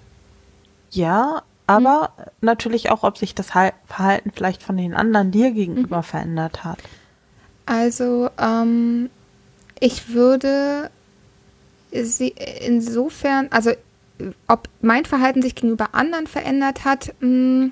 Ja, 0.92 1.44
aber 1.68 2.12
mhm. 2.18 2.24
natürlich 2.42 2.90
auch, 2.92 3.04
ob 3.04 3.18
sich 3.18 3.36
das 3.36 3.48
Verhalten 3.52 4.32
vielleicht 4.34 4.64
von 4.64 4.78
den 4.78 4.94
anderen 4.94 5.32
dir 5.32 5.52
gegenüber 5.52 5.98
mhm. 5.98 6.04
verändert 6.04 6.64
hat. 6.64 6.80
Also 7.66 8.30
ähm, 8.38 9.10
ich 9.80 10.10
würde 10.10 10.90
sie 11.92 12.36
insofern, 12.62 13.48
also 13.52 13.72
ob 14.48 14.70
mein 14.82 15.06
Verhalten 15.06 15.42
sich 15.42 15.56
gegenüber 15.56 15.90
anderen 15.94 16.28
verändert 16.28 16.86
hat, 16.86 17.14
mh, 17.20 17.28
hm, 17.28 17.72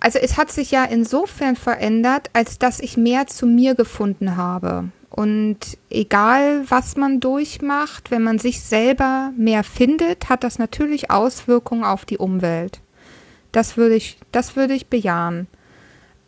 also 0.00 0.18
es 0.18 0.36
hat 0.36 0.50
sich 0.52 0.70
ja 0.70 0.84
insofern 0.84 1.56
verändert, 1.56 2.30
als 2.32 2.58
dass 2.58 2.78
ich 2.78 2.96
mehr 2.96 3.26
zu 3.26 3.46
mir 3.46 3.74
gefunden 3.74 4.36
habe. 4.36 4.90
Und 5.10 5.58
egal, 5.90 6.62
was 6.68 6.96
man 6.96 7.18
durchmacht, 7.18 8.10
wenn 8.10 8.22
man 8.22 8.38
sich 8.38 8.62
selber 8.62 9.32
mehr 9.36 9.64
findet, 9.64 10.28
hat 10.28 10.44
das 10.44 10.58
natürlich 10.58 11.10
Auswirkungen 11.10 11.82
auf 11.82 12.04
die 12.04 12.18
Umwelt. 12.18 12.80
Das 13.52 13.76
würde 13.76 13.94
ich, 13.94 14.18
das 14.32 14.56
würde 14.56 14.74
ich 14.74 14.88
bejahen. 14.88 15.46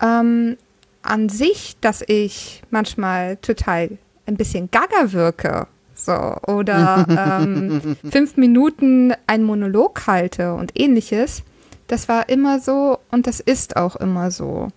Ähm, 0.02 0.56
an 1.02 1.28
sich, 1.28 1.76
dass 1.80 2.02
ich 2.06 2.62
manchmal 2.70 3.36
total 3.38 3.98
ein 4.26 4.36
bisschen 4.36 4.70
gaga 4.70 5.12
wirke, 5.12 5.66
so, 5.94 6.12
oder 6.46 7.06
ähm, 7.42 7.96
fünf 8.10 8.36
Minuten 8.36 9.12
einen 9.26 9.44
Monolog 9.44 10.06
halte 10.06 10.54
und 10.54 10.78
ähnliches, 10.78 11.42
das 11.86 12.08
war 12.08 12.28
immer 12.28 12.60
so 12.60 12.98
und 13.10 13.26
das 13.26 13.40
ist 13.40 13.76
auch 13.76 13.96
immer 13.96 14.30
so. 14.30 14.68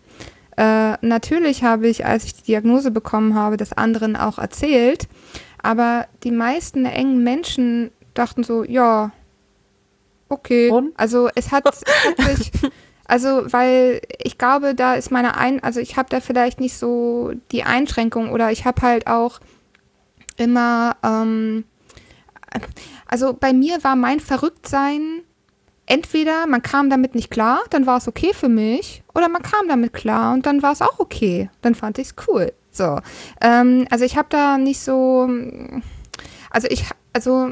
Äh, 0.57 0.93
natürlich 1.05 1.63
habe 1.63 1.87
ich, 1.87 2.05
als 2.05 2.25
ich 2.25 2.35
die 2.35 2.43
Diagnose 2.43 2.91
bekommen 2.91 3.35
habe, 3.35 3.57
das 3.57 3.73
anderen 3.73 4.15
auch 4.15 4.37
erzählt, 4.37 5.07
aber 5.61 6.07
die 6.23 6.31
meisten 6.31 6.85
engen 6.85 7.23
Menschen 7.23 7.91
dachten 8.13 8.43
so, 8.43 8.63
ja, 8.63 9.11
okay. 10.33 10.69
Und? 10.69 10.93
Also 10.97 11.29
es 11.35 11.51
hat, 11.51 11.65
es 11.67 11.83
hat 12.25 12.37
sich, 12.37 12.51
also 13.05 13.51
weil 13.51 14.01
ich 14.19 14.37
glaube, 14.37 14.75
da 14.75 14.95
ist 14.95 15.11
meine 15.11 15.37
ein, 15.37 15.63
also 15.63 15.79
ich 15.79 15.97
habe 15.97 16.09
da 16.09 16.19
vielleicht 16.19 16.59
nicht 16.59 16.77
so 16.77 17.31
die 17.51 17.63
Einschränkung 17.63 18.31
oder 18.31 18.51
ich 18.51 18.65
habe 18.65 18.81
halt 18.81 19.07
auch 19.07 19.39
immer, 20.37 20.97
ähm, 21.03 21.65
also 23.07 23.33
bei 23.33 23.53
mir 23.53 23.83
war 23.83 23.95
mein 23.95 24.19
Verrücktsein 24.19 25.23
entweder 25.85 26.47
man 26.47 26.61
kam 26.61 26.89
damit 26.89 27.15
nicht 27.15 27.29
klar, 27.29 27.61
dann 27.69 27.85
war 27.85 27.97
es 27.97 28.07
okay 28.07 28.33
für 28.33 28.49
mich, 28.49 29.03
oder 29.13 29.29
man 29.29 29.41
kam 29.41 29.67
damit 29.67 29.93
klar 29.93 30.33
und 30.33 30.45
dann 30.45 30.61
war 30.61 30.71
es 30.71 30.81
auch 30.81 30.99
okay. 30.99 31.49
Dann 31.61 31.75
fand 31.75 31.97
ich 31.97 32.07
es 32.07 32.15
cool. 32.27 32.53
So. 32.71 32.99
Ähm, 33.41 33.85
also 33.89 34.05
ich 34.05 34.17
habe 34.17 34.27
da 34.29 34.57
nicht 34.57 34.79
so, 34.79 35.29
also 36.49 36.67
ich, 36.69 36.85
also, 37.13 37.51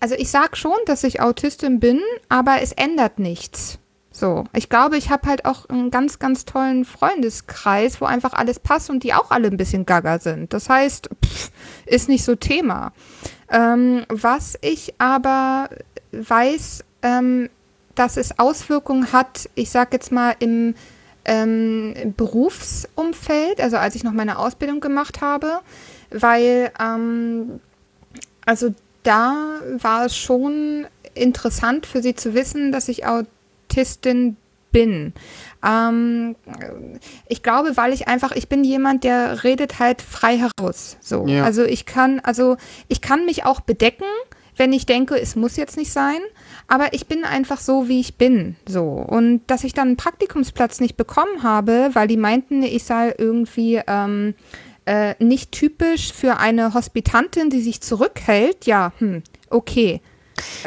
also 0.00 0.14
ich 0.16 0.30
sag 0.30 0.56
schon, 0.56 0.76
dass 0.86 1.04
ich 1.04 1.20
Autistin 1.20 1.80
bin, 1.80 2.00
aber 2.28 2.62
es 2.62 2.72
ändert 2.72 3.18
nichts. 3.18 3.78
So, 4.10 4.44
ich 4.52 4.68
glaube, 4.68 4.96
ich 4.96 5.10
habe 5.10 5.28
halt 5.28 5.44
auch 5.44 5.68
einen 5.68 5.92
ganz, 5.92 6.18
ganz 6.18 6.44
tollen 6.44 6.84
Freundeskreis, 6.84 8.00
wo 8.00 8.04
einfach 8.04 8.32
alles 8.32 8.58
passt 8.58 8.90
und 8.90 9.04
die 9.04 9.14
auch 9.14 9.30
alle 9.30 9.46
ein 9.46 9.56
bisschen 9.56 9.86
gaga 9.86 10.18
sind. 10.18 10.52
Das 10.52 10.68
heißt, 10.68 11.08
pff, 11.24 11.50
ist 11.86 12.08
nicht 12.08 12.24
so 12.24 12.34
Thema. 12.34 12.92
Ähm, 13.48 14.04
was 14.08 14.58
ich 14.60 14.94
aber 14.98 15.68
weiß, 16.10 16.84
ähm, 17.02 17.48
dass 17.94 18.16
es 18.16 18.40
Auswirkungen 18.40 19.12
hat, 19.12 19.48
ich 19.54 19.70
sage 19.70 19.90
jetzt 19.92 20.10
mal 20.10 20.34
im 20.40 20.74
ähm, 21.24 22.14
Berufsumfeld, 22.16 23.60
also 23.60 23.76
als 23.76 23.94
ich 23.94 24.02
noch 24.02 24.12
meine 24.12 24.38
Ausbildung 24.38 24.80
gemacht 24.80 25.20
habe, 25.20 25.60
weil 26.10 26.72
ähm, 26.80 27.60
also 28.46 28.74
da 29.02 29.60
war 29.80 30.06
es 30.06 30.16
schon 30.16 30.86
interessant 31.14 31.86
für 31.86 32.02
sie 32.02 32.14
zu 32.14 32.34
wissen, 32.34 32.72
dass 32.72 32.88
ich 32.88 33.04
Autistin 33.06 34.36
bin. 34.70 35.12
Ähm, 35.64 36.36
ich 37.28 37.42
glaube, 37.42 37.76
weil 37.76 37.92
ich 37.92 38.08
einfach, 38.08 38.32
ich 38.32 38.48
bin 38.48 38.64
jemand, 38.64 39.04
der 39.04 39.44
redet 39.44 39.78
halt 39.78 40.02
frei 40.02 40.38
heraus. 40.38 40.96
So. 41.00 41.26
Ja. 41.26 41.44
Also 41.44 41.64
ich 41.64 41.86
kann, 41.86 42.20
also 42.20 42.56
ich 42.88 43.00
kann 43.00 43.24
mich 43.24 43.44
auch 43.44 43.60
bedecken, 43.60 44.04
wenn 44.56 44.72
ich 44.72 44.86
denke, 44.86 45.18
es 45.18 45.36
muss 45.36 45.56
jetzt 45.56 45.76
nicht 45.76 45.92
sein. 45.92 46.18
Aber 46.66 46.92
ich 46.92 47.06
bin 47.06 47.24
einfach 47.24 47.58
so, 47.58 47.88
wie 47.88 48.00
ich 48.00 48.16
bin. 48.16 48.56
So. 48.68 48.82
Und 48.84 49.42
dass 49.46 49.64
ich 49.64 49.72
dann 49.72 49.88
einen 49.88 49.96
Praktikumsplatz 49.96 50.80
nicht 50.80 50.96
bekommen 50.96 51.42
habe, 51.42 51.90
weil 51.94 52.08
die 52.08 52.16
meinten, 52.16 52.62
ich 52.62 52.84
sei 52.84 53.14
irgendwie 53.16 53.80
ähm, 53.86 54.34
äh, 54.88 55.14
nicht 55.22 55.52
typisch 55.52 56.14
für 56.14 56.38
eine 56.38 56.72
Hospitantin, 56.72 57.50
die 57.50 57.60
sich 57.60 57.82
zurückhält, 57.82 58.64
ja, 58.64 58.92
hm, 58.98 59.22
okay. 59.50 60.00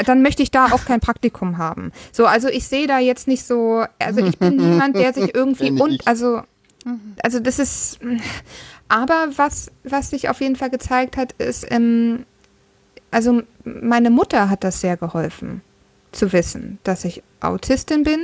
Dann 0.06 0.22
möchte 0.22 0.44
ich 0.44 0.52
da 0.52 0.66
auch 0.66 0.86
kein 0.86 1.00
Praktikum 1.00 1.58
haben. 1.58 1.92
So, 2.12 2.28
also 2.28 2.48
ich 2.48 2.68
sehe 2.68 2.86
da 2.86 3.00
jetzt 3.00 3.28
nicht 3.28 3.44
so, 3.44 3.84
also 3.98 4.24
ich 4.24 4.38
bin 4.38 4.58
niemand, 4.58 4.96
der 4.96 5.14
sich 5.14 5.34
irgendwie 5.34 5.72
und 5.82 6.08
also 6.08 6.42
also 7.24 7.40
das 7.40 7.58
ist 7.60 8.00
aber 8.90 9.30
was 9.38 9.72
was 9.84 10.10
sich 10.10 10.30
auf 10.30 10.42
jeden 10.42 10.56
Fall 10.56 10.70
gezeigt 10.70 11.16
hat, 11.16 11.32
ist 11.34 11.66
ähm, 11.72 12.26
also 13.12 13.44
meine 13.64 14.10
Mutter 14.10 14.50
hat 14.50 14.64
das 14.64 14.82
sehr 14.82 14.98
geholfen 14.98 15.62
zu 16.12 16.34
wissen, 16.34 16.80
dass 16.84 17.06
ich 17.06 17.24
Autistin 17.40 18.04
bin 18.04 18.20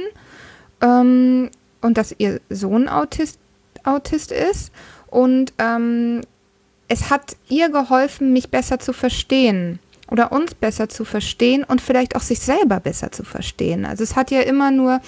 ähm, 0.82 1.50
und 1.82 1.98
dass 1.98 2.14
ihr 2.18 2.42
Sohn 2.50 2.90
Autist 2.90 3.40
Autist 3.84 4.32
ist 4.32 4.72
und 5.18 5.52
ähm, 5.58 6.22
es 6.88 7.10
hat 7.10 7.38
ihr 7.50 7.70
geholfen, 7.70 8.34
mich 8.34 8.52
besser 8.52 8.78
zu 8.78 8.94
verstehen 8.94 9.80
oder 10.12 10.32
uns 10.32 10.54
besser 10.54 10.90
zu 10.90 11.06
verstehen 11.06 11.64
und 11.64 11.82
vielleicht 11.82 12.16
auch 12.16 12.22
sich 12.22 12.40
selber 12.40 12.80
besser 12.80 13.12
zu 13.12 13.24
verstehen. 13.24 13.84
Also 13.84 14.04
es 14.04 14.16
hat 14.16 14.30
ja 14.30 14.42
immer 14.42 14.70
nur, 14.70 15.02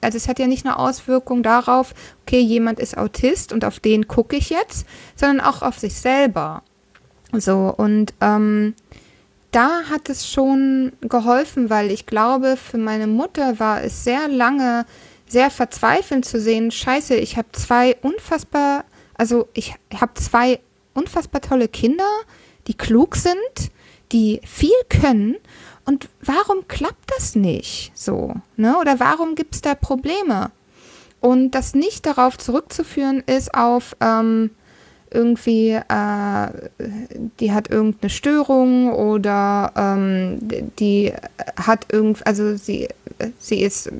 also 0.00 0.16
es 0.16 0.28
hat 0.28 0.38
ja 0.38 0.46
nicht 0.46 0.64
nur 0.64 0.78
Auswirkungen 0.78 1.42
darauf, 1.42 1.92
okay, 2.22 2.38
jemand 2.38 2.78
ist 2.78 2.96
Autist 2.96 3.52
und 3.52 3.64
auf 3.64 3.80
den 3.80 4.06
gucke 4.06 4.36
ich 4.36 4.48
jetzt, 4.48 4.86
sondern 5.16 5.44
auch 5.44 5.62
auf 5.62 5.76
sich 5.76 5.94
selber. 5.96 6.62
So, 7.32 7.74
und 7.76 8.14
ähm, 8.20 8.74
da 9.50 9.82
hat 9.90 10.08
es 10.08 10.30
schon 10.30 10.92
geholfen, 11.00 11.68
weil 11.68 11.90
ich 11.90 12.06
glaube, 12.06 12.56
für 12.56 12.78
meine 12.78 13.08
Mutter 13.08 13.58
war 13.58 13.82
es 13.82 14.04
sehr 14.04 14.28
lange 14.28 14.86
sehr 15.26 15.50
verzweifelnd 15.50 16.24
zu 16.24 16.40
sehen, 16.40 16.70
scheiße, 16.70 17.16
ich 17.16 17.36
habe 17.36 17.48
zwei 17.50 17.96
unfassbar, 18.02 18.84
also 19.18 19.48
ich 19.52 19.74
habe 19.94 20.14
zwei 20.14 20.60
unfassbar 20.94 21.42
tolle 21.42 21.68
Kinder, 21.68 22.08
die 22.66 22.74
klug 22.74 23.16
sind, 23.16 23.70
die 24.12 24.40
viel 24.44 24.70
können 24.88 25.36
und 25.84 26.08
warum 26.22 26.66
klappt 26.68 27.10
das 27.16 27.34
nicht 27.34 27.92
so? 27.94 28.34
Ne? 28.56 28.78
Oder 28.78 29.00
warum 29.00 29.34
gibt 29.34 29.54
es 29.54 29.60
da 29.60 29.74
Probleme? 29.74 30.50
Und 31.20 31.50
das 31.50 31.74
nicht 31.74 32.06
darauf 32.06 32.38
zurückzuführen 32.38 33.22
ist 33.26 33.54
auf 33.54 33.96
ähm, 34.00 34.50
irgendwie, 35.10 35.70
äh, 35.70 36.48
die 37.40 37.52
hat 37.52 37.70
irgendeine 37.70 38.10
Störung 38.10 38.92
oder 38.92 39.72
ähm, 39.76 40.38
die 40.78 41.12
hat 41.56 41.86
irgend, 41.90 42.26
also 42.26 42.56
sie, 42.56 42.88
sie 43.38 43.62
ist 43.62 43.90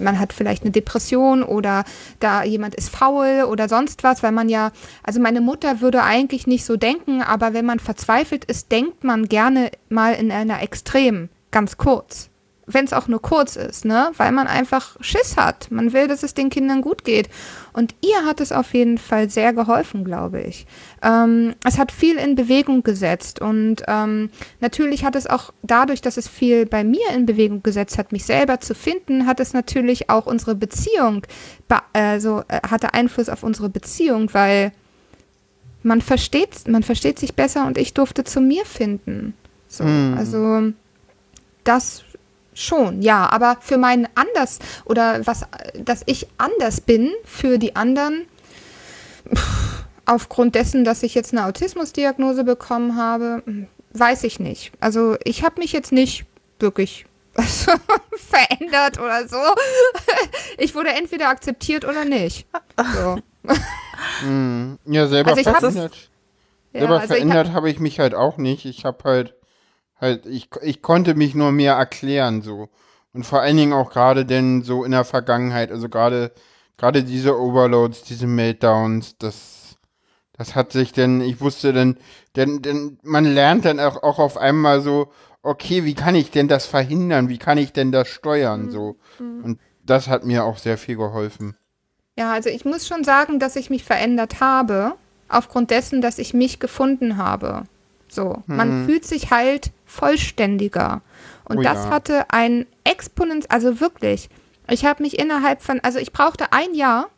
man 0.00 0.18
hat 0.18 0.32
vielleicht 0.32 0.62
eine 0.62 0.70
Depression 0.70 1.42
oder 1.42 1.84
da 2.20 2.44
jemand 2.44 2.74
ist 2.74 2.90
faul 2.90 3.44
oder 3.48 3.68
sonst 3.68 4.04
was, 4.04 4.22
weil 4.22 4.32
man 4.32 4.48
ja, 4.48 4.72
also 5.02 5.20
meine 5.20 5.40
Mutter 5.40 5.80
würde 5.80 6.02
eigentlich 6.02 6.46
nicht 6.46 6.64
so 6.64 6.76
denken, 6.76 7.22
aber 7.22 7.52
wenn 7.54 7.66
man 7.66 7.78
verzweifelt 7.78 8.44
ist, 8.44 8.72
denkt 8.72 9.04
man 9.04 9.28
gerne 9.28 9.70
mal 9.88 10.14
in 10.14 10.30
einer 10.32 10.62
Extrem, 10.62 11.28
ganz 11.50 11.76
kurz 11.76 12.30
wenn 12.68 12.84
es 12.84 12.92
auch 12.92 13.08
nur 13.08 13.20
kurz 13.20 13.56
ist, 13.56 13.84
ne? 13.84 14.10
Weil 14.16 14.30
man 14.30 14.46
einfach 14.46 14.96
Schiss 15.00 15.36
hat. 15.36 15.70
Man 15.70 15.92
will, 15.92 16.06
dass 16.06 16.22
es 16.22 16.34
den 16.34 16.50
Kindern 16.50 16.82
gut 16.82 17.04
geht. 17.04 17.28
Und 17.72 17.94
ihr 18.00 18.24
hat 18.24 18.40
es 18.40 18.52
auf 18.52 18.74
jeden 18.74 18.98
Fall 18.98 19.30
sehr 19.30 19.52
geholfen, 19.52 20.04
glaube 20.04 20.42
ich. 20.42 20.66
Ähm, 21.02 21.54
es 21.64 21.78
hat 21.78 21.92
viel 21.92 22.16
in 22.16 22.34
Bewegung 22.34 22.82
gesetzt 22.82 23.40
und 23.40 23.82
ähm, 23.86 24.30
natürlich 24.60 25.04
hat 25.04 25.16
es 25.16 25.26
auch 25.26 25.52
dadurch, 25.62 26.00
dass 26.00 26.16
es 26.16 26.28
viel 26.28 26.66
bei 26.66 26.84
mir 26.84 27.10
in 27.14 27.26
Bewegung 27.26 27.62
gesetzt 27.62 27.98
hat, 27.98 28.12
mich 28.12 28.24
selber 28.24 28.60
zu 28.60 28.74
finden, 28.74 29.26
hat 29.26 29.40
es 29.40 29.52
natürlich 29.52 30.10
auch 30.10 30.26
unsere 30.26 30.54
Beziehung, 30.54 31.22
also 31.92 32.42
äh, 32.48 32.60
hatte 32.68 32.94
Einfluss 32.94 33.28
auf 33.28 33.42
unsere 33.42 33.68
Beziehung, 33.68 34.32
weil 34.34 34.72
man 35.82 36.00
versteht, 36.02 36.66
man 36.66 36.82
versteht 36.82 37.18
sich 37.18 37.34
besser 37.34 37.66
und 37.66 37.78
ich 37.78 37.94
durfte 37.94 38.24
zu 38.24 38.40
mir 38.40 38.64
finden. 38.64 39.34
So, 39.68 39.84
mm. 39.84 40.14
also 40.18 40.72
das 41.64 42.02
Schon, 42.60 43.02
ja, 43.02 43.30
aber 43.30 43.58
für 43.60 43.78
meinen 43.78 44.08
anders 44.16 44.58
oder 44.84 45.24
was, 45.24 45.46
dass 45.76 46.02
ich 46.06 46.26
anders 46.38 46.80
bin 46.80 47.12
für 47.24 47.56
die 47.56 47.76
anderen, 47.76 48.26
pff, 49.32 49.84
aufgrund 50.06 50.56
dessen, 50.56 50.82
dass 50.84 51.04
ich 51.04 51.14
jetzt 51.14 51.32
eine 51.32 51.46
Autismusdiagnose 51.46 52.42
bekommen 52.42 52.96
habe, 52.96 53.44
weiß 53.92 54.24
ich 54.24 54.40
nicht. 54.40 54.72
Also 54.80 55.16
ich 55.22 55.44
habe 55.44 55.60
mich 55.60 55.70
jetzt 55.70 55.92
nicht 55.92 56.26
wirklich 56.58 57.06
verändert 57.36 58.98
oder 58.98 59.28
so. 59.28 59.38
Ich 60.56 60.74
wurde 60.74 60.90
entweder 60.90 61.28
akzeptiert 61.28 61.84
oder 61.84 62.04
nicht. 62.04 62.48
So. 62.96 63.20
Hm, 64.22 64.80
ja, 64.84 65.06
selber 65.06 65.30
also 65.30 65.44
verändert. 65.44 66.10
Ja, 66.72 66.80
selber 66.80 67.00
also 67.00 67.14
verändert 67.14 67.52
habe 67.52 67.70
ich 67.70 67.78
mich 67.78 68.00
halt 68.00 68.16
auch 68.16 68.36
nicht. 68.36 68.64
Ich 68.64 68.84
habe 68.84 69.04
halt 69.04 69.37
Halt, 70.00 70.26
ich, 70.26 70.48
ich 70.62 70.82
konnte 70.82 71.14
mich 71.14 71.34
nur 71.34 71.52
mehr 71.52 71.74
erklären, 71.74 72.42
so. 72.42 72.68
Und 73.12 73.24
vor 73.24 73.40
allen 73.40 73.56
Dingen 73.56 73.72
auch 73.72 73.90
gerade 73.90 74.24
denn 74.24 74.62
so 74.62 74.84
in 74.84 74.92
der 74.92 75.04
Vergangenheit, 75.04 75.72
also 75.72 75.88
gerade, 75.88 76.32
gerade 76.76 77.02
diese 77.02 77.38
Overloads, 77.38 78.02
diese 78.02 78.26
Meltdowns, 78.26 79.16
das, 79.18 79.76
das 80.32 80.54
hat 80.54 80.72
sich 80.72 80.92
denn, 80.92 81.20
ich 81.20 81.40
wusste 81.40 81.72
denn, 81.72 81.96
denn, 82.36 82.62
denn 82.62 82.98
man 83.02 83.24
lernt 83.24 83.64
dann 83.64 83.80
auch, 83.80 84.02
auch 84.02 84.18
auf 84.18 84.36
einmal 84.36 84.82
so, 84.82 85.10
okay, 85.42 85.84
wie 85.84 85.94
kann 85.94 86.14
ich 86.14 86.30
denn 86.30 86.48
das 86.48 86.66
verhindern? 86.66 87.28
Wie 87.28 87.38
kann 87.38 87.58
ich 87.58 87.72
denn 87.72 87.90
das 87.90 88.08
steuern? 88.08 88.70
So. 88.70 88.96
Mhm. 89.18 89.44
Und 89.44 89.60
das 89.84 90.08
hat 90.08 90.24
mir 90.24 90.44
auch 90.44 90.58
sehr 90.58 90.78
viel 90.78 90.96
geholfen. 90.96 91.56
Ja, 92.16 92.32
also 92.32 92.50
ich 92.50 92.64
muss 92.64 92.86
schon 92.86 93.04
sagen, 93.04 93.38
dass 93.38 93.56
ich 93.56 93.70
mich 93.70 93.84
verändert 93.84 94.40
habe, 94.40 94.94
aufgrund 95.28 95.70
dessen, 95.70 96.00
dass 96.00 96.18
ich 96.18 96.34
mich 96.34 96.58
gefunden 96.58 97.16
habe. 97.16 97.64
So, 98.08 98.42
man 98.46 98.82
mhm. 98.82 98.86
fühlt 98.86 99.04
sich 99.04 99.30
halt 99.30 99.70
vollständiger. 99.88 101.02
Und 101.44 101.58
oh 101.58 101.62
das 101.62 101.84
ja. 101.84 101.90
hatte 101.90 102.30
ein 102.30 102.66
Exponent, 102.84 103.50
also 103.50 103.80
wirklich. 103.80 104.28
Ich 104.70 104.84
habe 104.84 105.02
mich 105.02 105.18
innerhalb 105.18 105.62
von, 105.62 105.80
also 105.80 105.98
ich 105.98 106.12
brauchte 106.12 106.52
ein 106.52 106.74
Jahr, 106.74 107.08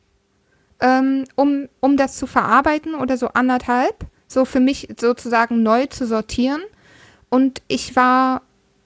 ähm, 0.80 1.24
um, 1.34 1.68
um 1.80 1.96
das 1.96 2.16
zu 2.16 2.26
verarbeiten 2.26 2.94
oder 2.94 3.16
so 3.16 3.28
anderthalb, 3.28 4.06
so 4.28 4.44
für 4.44 4.60
mich 4.60 4.88
sozusagen 4.98 5.62
neu 5.62 5.86
zu 5.86 6.06
sortieren. 6.06 6.62
Und 7.28 7.60
ich 7.68 7.96
war, 7.96 8.42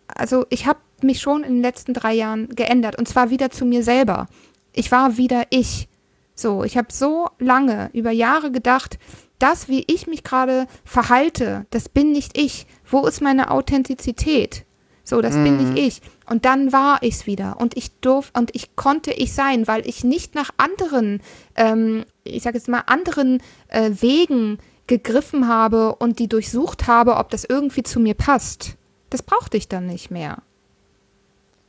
also 0.09 0.47
ich 0.49 0.67
habe 0.67 0.81
mich 1.03 1.21
schon 1.21 1.45
in 1.45 1.55
den 1.55 1.63
letzten 1.63 1.93
drei 1.93 2.15
Jahren 2.15 2.49
geändert 2.49 2.97
und 2.97 3.07
zwar 3.07 3.31
wieder 3.31 3.51
zu 3.51 3.67
mir 3.67 3.83
selber. 3.83 4.27
Ich 4.73 4.91
war 4.91 5.17
wieder 5.19 5.45
ich. 5.51 5.89
So, 6.35 6.65
ich 6.65 6.77
habe 6.77 6.89
so 6.91 7.29
lange 7.39 7.91
über 7.93 8.11
Jahre 8.11 8.51
gedacht, 8.51 8.99
das, 9.39 9.69
wie 9.69 9.85
ich 9.87 10.07
mich 10.07 10.25
gerade 10.25 10.67
verhalte, 10.85 11.67
das 11.71 11.89
bin 11.89 12.13
nicht 12.13 12.39
ich. 12.39 12.67
Wo 12.95 13.09
ist 13.09 13.21
meine 13.21 13.51
Authentizität? 13.51 14.65
So, 15.03 15.21
das 15.21 15.35
mhm. 15.35 15.43
bin 15.43 15.57
nicht 15.57 15.85
ich. 15.85 16.03
Und 16.31 16.45
dann 16.45 16.73
war 16.73 17.03
ich 17.03 17.15
es 17.15 17.27
wieder. 17.27 17.61
Und 17.61 17.77
ich 17.77 17.91
durfte 17.99 18.39
und 18.39 18.55
ich 18.55 18.77
konnte 18.77 19.11
ich 19.11 19.33
sein, 19.33 19.67
weil 19.67 19.85
ich 19.85 20.05
nicht 20.05 20.37
nach 20.37 20.51
anderen, 20.59 21.21
ähm, 21.57 22.05
ich 22.23 22.45
sage 22.45 22.57
jetzt 22.57 22.69
mal, 22.69 22.85
anderen 22.87 23.43
äh, 23.67 23.91
Wegen 23.99 24.59
gegriffen 24.87 25.49
habe 25.49 25.97
und 25.97 26.21
die 26.21 26.29
durchsucht 26.29 26.87
habe, 26.87 27.17
ob 27.17 27.31
das 27.31 27.45
irgendwie 27.45 27.83
zu 27.83 27.99
mir 27.99 28.15
passt. 28.15 28.77
Das 29.11 29.25
brauchte 29.25 29.57
ich 29.57 29.67
dann 29.67 29.87
nicht 29.87 30.13
mehr. 30.13 30.39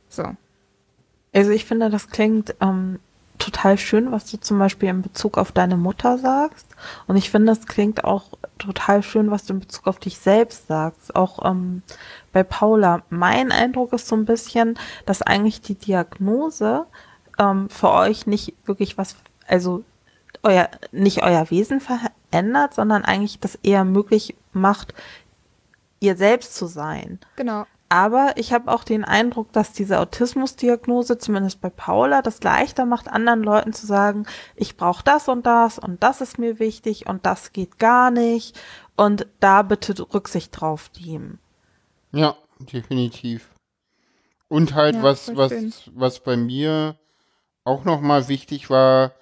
So. 0.08 0.36
Also 1.34 1.50
ich 1.50 1.64
finde, 1.64 1.90
das 1.90 2.08
klingt 2.08 2.54
ähm, 2.60 3.00
total 3.38 3.78
schön, 3.78 4.12
was 4.12 4.30
du 4.30 4.38
zum 4.38 4.58
Beispiel 4.58 4.88
in 4.88 5.02
Bezug 5.02 5.38
auf 5.38 5.52
deine 5.52 5.76
Mutter 5.76 6.18
sagst. 6.18 6.66
Und 7.06 7.16
ich 7.16 7.30
finde, 7.30 7.52
es 7.52 7.66
klingt 7.66 8.04
auch 8.04 8.24
total 8.58 9.02
schön, 9.02 9.30
was 9.30 9.44
du 9.44 9.54
in 9.54 9.60
Bezug 9.60 9.86
auf 9.86 9.98
dich 9.98 10.18
selbst 10.18 10.66
sagst. 10.66 11.14
Auch 11.14 11.44
ähm, 11.48 11.82
bei 12.32 12.42
Paula. 12.42 13.02
Mein 13.10 13.52
Eindruck 13.52 13.92
ist 13.92 14.08
so 14.08 14.16
ein 14.16 14.24
bisschen, 14.24 14.78
dass 15.04 15.22
eigentlich 15.22 15.60
die 15.60 15.74
Diagnose 15.74 16.86
ähm, 17.38 17.68
für 17.70 17.90
euch 17.90 18.26
nicht 18.26 18.54
wirklich 18.66 18.98
was, 18.98 19.16
also 19.46 19.84
euer, 20.42 20.68
nicht 20.92 21.22
euer 21.22 21.50
Wesen 21.50 21.80
verändert, 21.80 22.74
sondern 22.74 23.04
eigentlich 23.04 23.40
das 23.40 23.56
eher 23.62 23.84
möglich 23.84 24.34
macht, 24.52 24.94
ihr 26.00 26.16
selbst 26.16 26.54
zu 26.54 26.66
sein. 26.66 27.18
Genau. 27.36 27.66
Aber 27.88 28.32
ich 28.36 28.52
habe 28.52 28.72
auch 28.72 28.82
den 28.82 29.04
Eindruck, 29.04 29.52
dass 29.52 29.72
diese 29.72 30.00
Autismusdiagnose, 30.00 31.18
zumindest 31.18 31.60
bei 31.60 31.70
Paula, 31.70 32.20
das 32.20 32.42
leichter 32.42 32.84
macht, 32.84 33.08
anderen 33.08 33.44
Leuten 33.44 33.72
zu 33.72 33.86
sagen, 33.86 34.26
ich 34.56 34.76
brauche 34.76 35.04
das 35.04 35.28
und 35.28 35.46
das 35.46 35.78
und 35.78 36.02
das 36.02 36.20
ist 36.20 36.38
mir 36.38 36.58
wichtig 36.58 37.06
und 37.06 37.24
das 37.26 37.52
geht 37.52 37.78
gar 37.78 38.10
nicht 38.10 38.58
und 38.96 39.26
da 39.38 39.62
bitte 39.62 39.94
Rücksicht 40.12 40.60
drauf 40.60 40.90
nehmen. 40.98 41.38
Ja, 42.12 42.36
definitiv. 42.72 43.50
Und 44.48 44.74
halt, 44.74 44.96
ja, 44.96 45.02
was, 45.02 45.36
was, 45.36 45.52
was 45.94 46.20
bei 46.20 46.36
mir 46.36 46.96
auch 47.62 47.84
nochmal 47.84 48.26
wichtig 48.28 48.68
war, 48.68 49.12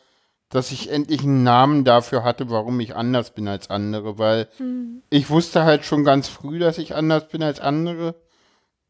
dass 0.48 0.70
ich 0.70 0.90
endlich 0.90 1.22
einen 1.22 1.42
Namen 1.42 1.84
dafür 1.84 2.22
hatte, 2.22 2.48
warum 2.48 2.78
ich 2.80 2.94
anders 2.94 3.34
bin 3.34 3.48
als 3.48 3.68
andere, 3.68 4.18
weil 4.18 4.48
hm. 4.56 5.02
ich 5.10 5.28
wusste 5.28 5.64
halt 5.64 5.84
schon 5.84 6.04
ganz 6.04 6.28
früh, 6.28 6.58
dass 6.58 6.78
ich 6.78 6.94
anders 6.94 7.28
bin 7.28 7.42
als 7.42 7.60
andere 7.60 8.14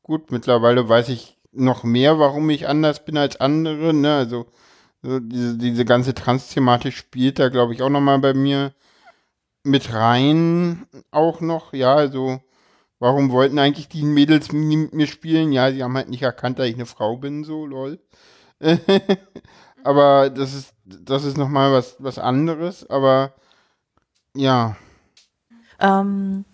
gut, 0.05 0.31
mittlerweile 0.31 0.89
weiß 0.89 1.09
ich 1.09 1.37
noch 1.51 1.83
mehr, 1.83 2.21
warum 2.21 2.49
ich 2.51 2.69
anders 2.69 3.05
bin 3.05 3.17
als 3.17 3.41
andere, 3.41 3.93
ne? 3.93 4.15
Also 4.15 4.47
so 5.03 5.19
diese, 5.19 5.59
diese 5.59 5.85
ganze 5.85 6.15
Trans-Thematik 6.15 6.95
spielt 6.95 7.41
da, 7.41 7.49
glaube 7.49 7.75
ich, 7.75 7.83
auch 7.83 7.91
nochmal 7.91 8.21
bei 8.21 8.35
mir 8.35 8.73
mit 9.65 9.93
rein 9.93 10.87
auch 11.11 11.41
noch, 11.41 11.73
ja, 11.73 11.95
also 11.95 12.41
warum 12.99 13.31
wollten 13.31 13.59
eigentlich 13.59 13.89
die 13.89 14.05
Mädels 14.05 14.53
mit 14.53 14.95
mir 14.95 15.07
spielen? 15.07 15.53
Ja, 15.53 15.73
sie 15.73 15.83
haben 15.83 15.97
halt 15.97 16.11
nicht 16.11 16.23
erkannt, 16.23 16.59
dass 16.59 16.69
ich 16.69 16.75
eine 16.75 16.87
Frau 16.87 17.17
bin, 17.17 17.45
so, 17.45 17.67
lol. 17.67 17.99
aber 19.85 20.31
das 20.31 20.55
ist, 20.55 20.75
das 20.85 21.25
ist 21.25 21.39
nochmal 21.39 21.73
was, 21.73 21.97
was 21.99 22.19
anderes, 22.19 22.89
aber 22.89 23.33
ja. 24.35 24.77
Ähm, 25.81 26.45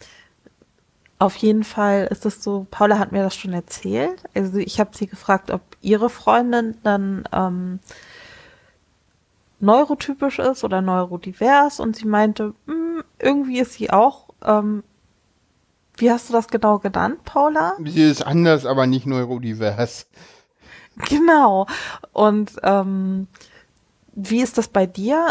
auf 1.21 1.37
jeden 1.37 1.65
Fall 1.65 2.09
ist 2.11 2.25
es 2.25 2.43
so, 2.43 2.67
Paula 2.71 2.99
hat 2.99 3.13
mir 3.13 3.23
das 3.23 3.37
schon 3.37 3.53
erzählt. 3.53 4.23
Also 4.35 4.57
ich 4.57 4.81
habe 4.81 4.97
sie 4.97 5.07
gefragt, 5.07 5.51
ob 5.51 5.61
ihre 5.83 6.09
Freundin 6.09 6.77
dann 6.83 7.25
ähm, 7.31 7.79
neurotypisch 9.61 10.39
ist 10.39 10.65
oder 10.65 10.81
neurodivers 10.81 11.79
und 11.79 11.95
sie 11.95 12.07
meinte, 12.07 12.55
hm, 12.67 13.05
irgendwie 13.19 13.61
ist 13.61 13.75
sie 13.75 13.91
auch. 13.91 14.31
Ähm, 14.43 14.83
wie 15.99 16.11
hast 16.11 16.31
du 16.31 16.33
das 16.33 16.49
genau 16.49 16.79
genannt, 16.79 17.23
Paula? 17.25 17.75
Sie 17.85 18.03
ist 18.03 18.27
anders, 18.27 18.65
aber 18.65 18.87
nicht 18.87 19.05
neurodivers. 19.05 20.07
Genau. 21.09 21.67
Und 22.15 22.53
ähm, 22.63 23.29
wie 24.15 24.41
ist 24.41 24.57
das 24.57 24.69
bei 24.69 24.87
dir? 24.87 25.31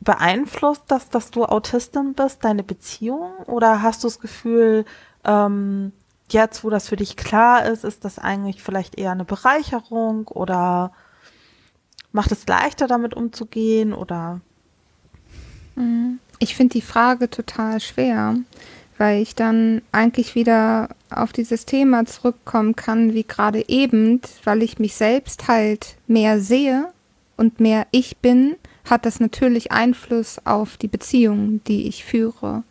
Beeinflusst 0.00 0.84
das, 0.88 1.08
dass 1.10 1.30
du 1.30 1.44
Autistin 1.44 2.14
bist, 2.14 2.44
deine 2.44 2.62
Beziehung? 2.62 3.32
Oder 3.46 3.82
hast 3.82 4.02
du 4.02 4.08
das 4.08 4.18
Gefühl, 4.18 4.84
ähm, 5.24 5.92
jetzt, 6.30 6.64
wo 6.64 6.70
das 6.70 6.88
für 6.88 6.96
dich 6.96 7.16
klar 7.16 7.66
ist, 7.66 7.84
ist 7.84 8.04
das 8.04 8.18
eigentlich 8.18 8.62
vielleicht 8.62 8.98
eher 8.98 9.12
eine 9.12 9.24
Bereicherung 9.24 10.28
oder 10.28 10.92
macht 12.12 12.32
es 12.32 12.46
leichter, 12.46 12.86
damit 12.86 13.14
umzugehen? 13.14 13.92
Oder? 13.92 14.40
Mhm. 15.76 16.18
Ich 16.38 16.54
finde 16.56 16.72
die 16.72 16.82
Frage 16.82 17.28
total 17.28 17.80
schwer, 17.80 18.36
weil 18.96 19.20
ich 19.20 19.34
dann 19.34 19.82
eigentlich 19.92 20.34
wieder 20.34 20.88
auf 21.10 21.32
dieses 21.32 21.66
Thema 21.66 22.06
zurückkommen 22.06 22.74
kann, 22.74 23.12
wie 23.12 23.24
gerade 23.24 23.68
eben, 23.68 24.22
weil 24.44 24.62
ich 24.62 24.78
mich 24.78 24.94
selbst 24.94 25.48
halt 25.48 25.96
mehr 26.06 26.40
sehe 26.40 26.88
und 27.36 27.60
mehr 27.60 27.86
ich 27.90 28.16
bin 28.18 28.56
hat 28.90 29.06
das 29.06 29.20
natürlich 29.20 29.72
Einfluss 29.72 30.40
auf 30.44 30.76
die 30.76 30.88
Beziehung, 30.88 31.62
die 31.64 31.88
ich 31.88 32.04
führe. 32.04 32.62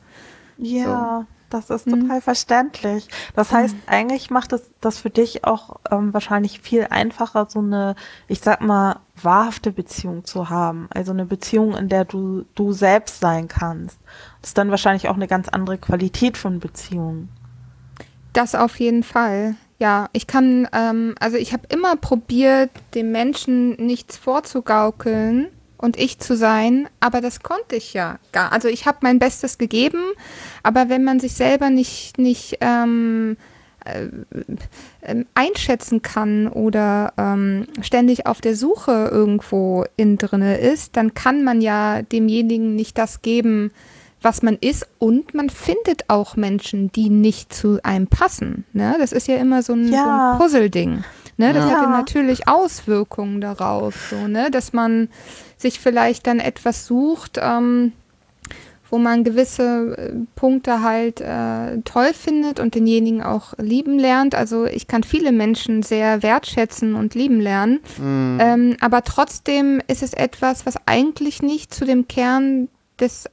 Ja. 0.58 1.26
Das 1.50 1.70
ist 1.70 1.88
mhm. 1.88 2.02
total 2.02 2.22
verständlich. 2.22 3.08
Das 3.36 3.52
heißt, 3.52 3.76
mhm. 3.76 3.82
eigentlich 3.88 4.30
macht 4.30 4.54
es 4.54 4.70
das 4.82 5.00
für 5.00 5.10
dich 5.10 5.46
auch 5.46 5.80
ähm, 5.90 6.14
wahrscheinlich 6.14 6.62
viel 6.62 6.88
einfacher, 6.90 7.48
so 7.50 7.60
eine, 7.60 7.96
ich 8.28 8.42
sag 8.42 8.62
mal, 8.62 8.98
wahrhafte 9.22 9.72
Beziehung 9.72 10.26
zu 10.26 10.50
haben. 10.50 10.88
Also 10.92 11.12
eine 11.12 11.26
Beziehung, 11.26 11.76
in 11.76 11.90
der 11.90 12.06
du 12.06 12.46
du 12.56 12.72
selbst 12.72 13.20
sein 13.20 13.48
kannst. 13.48 13.98
Das 14.42 14.52
ist 14.52 14.58
dann 14.58 14.70
wahrscheinlich 14.70 15.10
auch 15.10 15.16
eine 15.16 15.28
ganz 15.28 15.50
andere 15.50 15.78
Qualität 15.78 16.38
von 16.38 16.60
Beziehungen. 16.60 17.30
Das 18.34 18.54
auf 18.54 18.80
jeden 18.80 19.04
Fall. 19.04 19.56
Ja, 19.80 20.10
ich 20.12 20.28
kann, 20.28 20.68
ähm, 20.74 21.16
also 21.20 21.38
ich 21.38 21.54
habe 21.54 21.64
immer 21.70 21.96
probiert, 21.96 22.70
dem 22.94 23.12
Menschen 23.12 23.72
nichts 23.72 24.18
vorzugaukeln 24.18 25.48
und 25.80 25.98
ich 25.98 26.20
zu 26.20 26.36
sein, 26.36 26.88
aber 27.00 27.22
das 27.22 27.42
konnte 27.42 27.76
ich 27.76 27.94
ja 27.94 28.20
gar. 28.32 28.52
Also 28.52 28.68
ich 28.68 28.86
habe 28.86 29.00
mein 29.02 29.18
Bestes 29.18 29.58
gegeben, 29.58 30.04
aber 30.62 30.90
wenn 30.90 31.04
man 31.04 31.20
sich 31.20 31.34
selber 31.34 31.70
nicht 31.70 32.18
nicht 32.18 32.58
ähm, 32.62 33.38
äh, 33.86 34.10
äh, 35.02 35.26
einschätzen 35.36 36.02
kann 36.02 36.48
oder 36.50 37.14
ähm, 37.18 37.66
ständig 37.82 38.28
auf 38.28 38.42
der 38.42 38.56
Suche 38.56 39.10
irgendwo 39.12 39.86
in 39.96 40.18
drinne 40.18 40.58
ist, 40.58 40.98
dann 40.98 41.14
kann 41.14 41.44
man 41.44 41.62
ja 41.62 42.02
demjenigen 42.02 42.76
nicht 42.76 42.98
das 42.98 43.22
geben, 43.22 43.72
was 44.22 44.42
man 44.42 44.58
ist 44.60 44.86
und 44.98 45.34
man 45.34 45.50
findet 45.50 46.10
auch 46.10 46.36
Menschen, 46.36 46.92
die 46.92 47.10
nicht 47.10 47.54
zu 47.54 47.80
einem 47.84 48.08
passen. 48.08 48.66
Ne? 48.74 48.98
Das 49.00 49.14
ist 49.14 49.30
ja 49.30 49.38
immer 49.38 49.64
so 49.64 49.74
ein, 49.74 49.92
ja. 49.92 50.04
so 50.04 50.10
ein 50.10 50.38
Puzzle-Ding. 50.40 51.04
Ne? 51.38 51.54
Das 51.54 51.64
ja. 51.64 51.72
hat 51.72 51.84
ja 51.84 51.90
natürlich 51.90 52.50
Auswirkungen 52.50 53.40
darauf, 53.40 54.10
so, 54.10 54.28
ne? 54.28 54.52
dass 54.52 54.74
man 54.74 55.08
sich 55.60 55.80
vielleicht 55.80 56.26
dann 56.26 56.40
etwas 56.40 56.88
sucht, 56.88 57.38
ähm, 57.40 57.92
wo 58.90 58.98
man 58.98 59.24
gewisse 59.24 59.96
äh, 59.98 60.14
Punkte 60.36 60.82
halt 60.82 61.22
äh, 61.22 61.82
toll 61.84 62.14
findet 62.14 62.60
und 62.60 62.74
denjenigen 62.74 63.22
auch 63.22 63.54
lieben 63.58 64.00
lernt. 64.00 64.34
Also 64.34 64.66
ich 64.66 64.88
kann 64.88 65.04
viele 65.04 65.32
Menschen 65.32 65.84
sehr 65.84 66.24
wertschätzen 66.24 66.96
und 66.96 67.14
lieben 67.14 67.40
lernen, 67.40 67.82
mhm. 67.98 68.38
ähm, 68.42 68.78
aber 68.80 69.04
trotzdem 69.04 69.82
ist 69.88 70.02
es 70.02 70.14
etwas, 70.14 70.66
was 70.66 70.76
eigentlich 70.88 71.42
nicht 71.42 71.74
zu 71.74 71.86
dem 71.86 72.08
Kern 72.08 72.70
des 73.00 73.30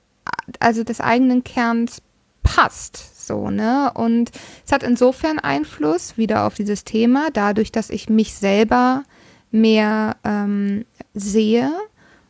also 0.60 0.84
des 0.84 1.00
eigenen 1.00 1.44
Kerns 1.44 2.02
passt. 2.42 3.26
So, 3.26 3.50
ne? 3.50 3.90
Und 3.94 4.30
es 4.64 4.72
hat 4.72 4.82
insofern 4.82 5.38
Einfluss 5.38 6.16
wieder 6.16 6.46
auf 6.46 6.54
dieses 6.54 6.84
Thema, 6.84 7.28
dadurch, 7.32 7.72
dass 7.72 7.90
ich 7.90 8.08
mich 8.08 8.34
selber 8.34 9.04
mehr 9.50 10.16
ähm, 10.24 10.84
sehe 11.14 11.72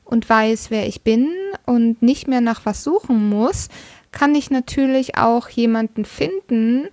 und 0.06 0.28
weiß, 0.28 0.70
wer 0.70 0.86
ich 0.86 1.02
bin 1.02 1.28
und 1.66 2.00
nicht 2.00 2.28
mehr 2.28 2.40
nach 2.40 2.64
was 2.64 2.82
suchen 2.82 3.28
muss, 3.28 3.68
kann 4.12 4.34
ich 4.34 4.50
natürlich 4.50 5.18
auch 5.18 5.48
jemanden 5.48 6.04
finden, 6.04 6.88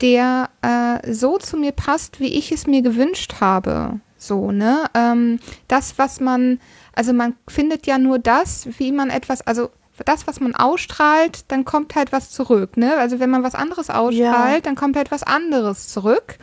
der 0.00 0.50
äh, 0.62 1.12
so 1.12 1.38
zu 1.38 1.56
mir 1.56 1.72
passt, 1.72 2.20
wie 2.20 2.38
ich 2.38 2.52
es 2.52 2.66
mir 2.66 2.82
gewünscht 2.82 3.40
habe. 3.40 4.00
So, 4.16 4.52
ne? 4.52 4.84
Ähm, 4.94 5.40
das, 5.66 5.98
was 5.98 6.20
man, 6.20 6.60
also 6.94 7.12
man 7.12 7.34
findet 7.48 7.86
ja 7.86 7.98
nur 7.98 8.18
das, 8.18 8.68
wie 8.78 8.92
man 8.92 9.10
etwas, 9.10 9.44
also 9.46 9.70
das, 10.04 10.26
was 10.28 10.38
man 10.38 10.54
ausstrahlt, 10.54 11.50
dann 11.50 11.64
kommt 11.64 11.96
halt 11.96 12.12
was 12.12 12.30
zurück, 12.30 12.76
ne? 12.76 12.96
Also 12.96 13.18
wenn 13.18 13.30
man 13.30 13.42
was 13.42 13.56
anderes 13.56 13.90
ausstrahlt, 13.90 14.54
ja. 14.54 14.60
dann 14.60 14.76
kommt 14.76 14.96
halt 14.96 15.10
was 15.10 15.24
anderes 15.24 15.88
zurück. 15.88 16.38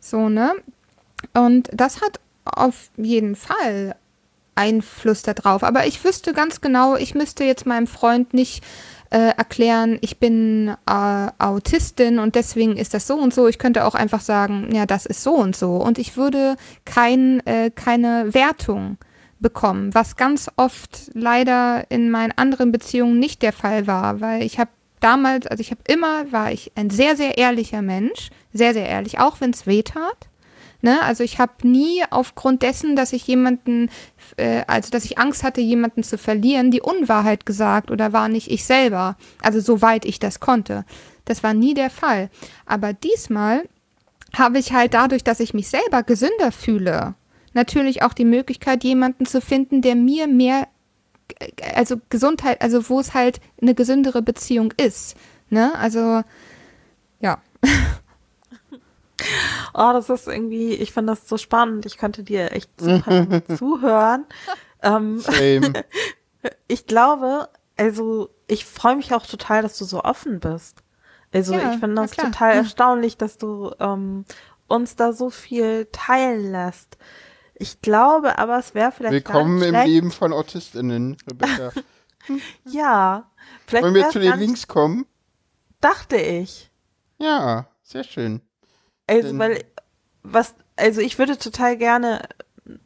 So, 0.00 0.28
ne? 0.28 0.52
Und 1.34 1.70
das 1.72 2.00
hat 2.00 2.18
auf 2.44 2.90
jeden 2.96 3.36
Fall 3.36 3.96
Einfluss 4.56 5.22
darauf. 5.22 5.62
Aber 5.62 5.86
ich 5.86 6.02
wüsste 6.04 6.32
ganz 6.32 6.60
genau, 6.60 6.96
ich 6.96 7.14
müsste 7.14 7.44
jetzt 7.44 7.66
meinem 7.66 7.86
Freund 7.86 8.34
nicht 8.34 8.64
äh, 9.10 9.36
erklären, 9.36 9.98
ich 10.00 10.18
bin 10.18 10.74
äh, 10.86 11.28
Autistin 11.38 12.18
und 12.18 12.34
deswegen 12.34 12.76
ist 12.76 12.92
das 12.94 13.06
so 13.06 13.14
und 13.14 13.32
so. 13.32 13.46
Ich 13.46 13.58
könnte 13.58 13.84
auch 13.84 13.94
einfach 13.94 14.20
sagen, 14.20 14.74
ja, 14.74 14.86
das 14.86 15.06
ist 15.06 15.22
so 15.22 15.34
und 15.34 15.54
so. 15.54 15.76
Und 15.76 15.98
ich 15.98 16.16
würde 16.16 16.56
kein, 16.84 17.44
äh, 17.46 17.70
keine 17.70 18.34
Wertung 18.34 18.98
bekommen, 19.38 19.94
was 19.94 20.16
ganz 20.16 20.50
oft 20.56 21.10
leider 21.12 21.84
in 21.90 22.10
meinen 22.10 22.32
anderen 22.32 22.72
Beziehungen 22.72 23.18
nicht 23.18 23.42
der 23.42 23.52
Fall 23.52 23.86
war, 23.86 24.20
weil 24.20 24.42
ich 24.42 24.58
habe 24.58 24.70
damals, 25.00 25.46
also 25.46 25.60
ich 25.60 25.70
habe 25.70 25.82
immer, 25.86 26.32
war 26.32 26.52
ich 26.52 26.72
ein 26.74 26.90
sehr, 26.90 27.16
sehr 27.16 27.38
ehrlicher 27.38 27.82
Mensch, 27.82 28.30
sehr, 28.52 28.72
sehr 28.72 28.88
ehrlich, 28.88 29.18
auch 29.18 29.40
wenn 29.40 29.50
es 29.50 29.66
weh 29.66 29.82
tat. 29.82 30.28
Ne? 30.86 31.02
Also 31.02 31.24
ich 31.24 31.38
habe 31.38 31.66
nie 31.66 32.02
aufgrund 32.10 32.62
dessen, 32.62 32.96
dass 32.96 33.12
ich 33.12 33.26
jemanden, 33.26 33.90
äh, 34.36 34.62
also 34.66 34.90
dass 34.90 35.04
ich 35.04 35.18
Angst 35.18 35.42
hatte, 35.42 35.60
jemanden 35.60 36.02
zu 36.02 36.16
verlieren, 36.16 36.70
die 36.70 36.80
Unwahrheit 36.80 37.44
gesagt 37.44 37.90
oder 37.90 38.12
war 38.12 38.28
nicht 38.28 38.50
ich 38.50 38.64
selber. 38.64 39.16
Also 39.42 39.60
soweit 39.60 40.04
ich 40.04 40.18
das 40.18 40.40
konnte. 40.40 40.84
Das 41.24 41.42
war 41.42 41.54
nie 41.54 41.74
der 41.74 41.90
Fall. 41.90 42.30
Aber 42.66 42.92
diesmal 42.92 43.68
habe 44.34 44.58
ich 44.58 44.72
halt 44.72 44.94
dadurch, 44.94 45.24
dass 45.24 45.40
ich 45.40 45.54
mich 45.54 45.68
selber 45.68 46.02
gesünder 46.02 46.52
fühle 46.52 47.14
natürlich 47.56 48.02
auch 48.02 48.12
die 48.12 48.24
Möglichkeit, 48.24 48.84
jemanden 48.84 49.26
zu 49.26 49.40
finden, 49.40 49.82
der 49.82 49.96
mir 49.96 50.28
mehr, 50.28 50.68
also 51.74 51.96
Gesundheit, 52.10 52.62
also 52.62 52.88
wo 52.88 53.00
es 53.00 53.14
halt 53.14 53.40
eine 53.60 53.74
gesündere 53.74 54.22
Beziehung 54.22 54.72
ist. 54.76 55.16
Ne? 55.50 55.74
Also, 55.76 56.22
ja. 57.20 57.42
Oh, 59.74 59.90
das 59.92 60.10
ist 60.10 60.26
irgendwie, 60.26 60.74
ich 60.74 60.92
finde 60.92 61.12
das 61.12 61.28
so 61.28 61.36
spannend. 61.36 61.86
Ich 61.86 61.96
könnte 61.96 62.22
dir 62.22 62.52
echt 62.52 62.70
super 62.80 63.42
zuhören. 63.56 64.26
Ähm, 64.82 65.22
ich 66.68 66.86
glaube, 66.86 67.48
also 67.76 68.30
ich 68.46 68.64
freue 68.64 68.96
mich 68.96 69.14
auch 69.14 69.26
total, 69.26 69.62
dass 69.62 69.78
du 69.78 69.84
so 69.84 70.02
offen 70.02 70.40
bist. 70.40 70.82
Also 71.32 71.54
ja, 71.54 71.72
ich 71.72 71.80
finde 71.80 71.96
das 71.96 72.12
total 72.12 72.52
erstaunlich, 72.54 73.16
dass 73.16 73.36
du 73.36 73.72
ähm, 73.80 74.24
uns 74.68 74.96
da 74.96 75.12
so 75.12 75.30
viel 75.30 75.86
teilen 75.92 76.50
lässt. 76.50 76.96
Ich 77.54 77.80
glaube 77.80 78.38
aber, 78.38 78.58
es 78.58 78.74
wäre 78.74 78.92
vielleicht. 78.92 79.12
Willkommen 79.12 79.62
im 79.62 79.74
Leben 79.74 80.10
von 80.10 80.32
AutistInnen, 80.32 81.16
Rebecca. 81.28 81.72
ja. 82.64 83.30
Vielleicht 83.66 83.84
Wollen 83.84 83.94
wir 83.94 84.10
zu 84.10 84.20
den 84.20 84.38
Links 84.38 84.68
kommen? 84.68 85.06
Dachte 85.80 86.16
ich. 86.16 86.70
Ja, 87.18 87.68
sehr 87.82 88.04
schön. 88.04 88.42
Also, 89.06 89.28
Denn 89.28 89.38
weil, 89.38 89.64
was, 90.22 90.54
also 90.76 91.00
ich 91.00 91.18
würde 91.18 91.38
total 91.38 91.76
gerne, 91.76 92.22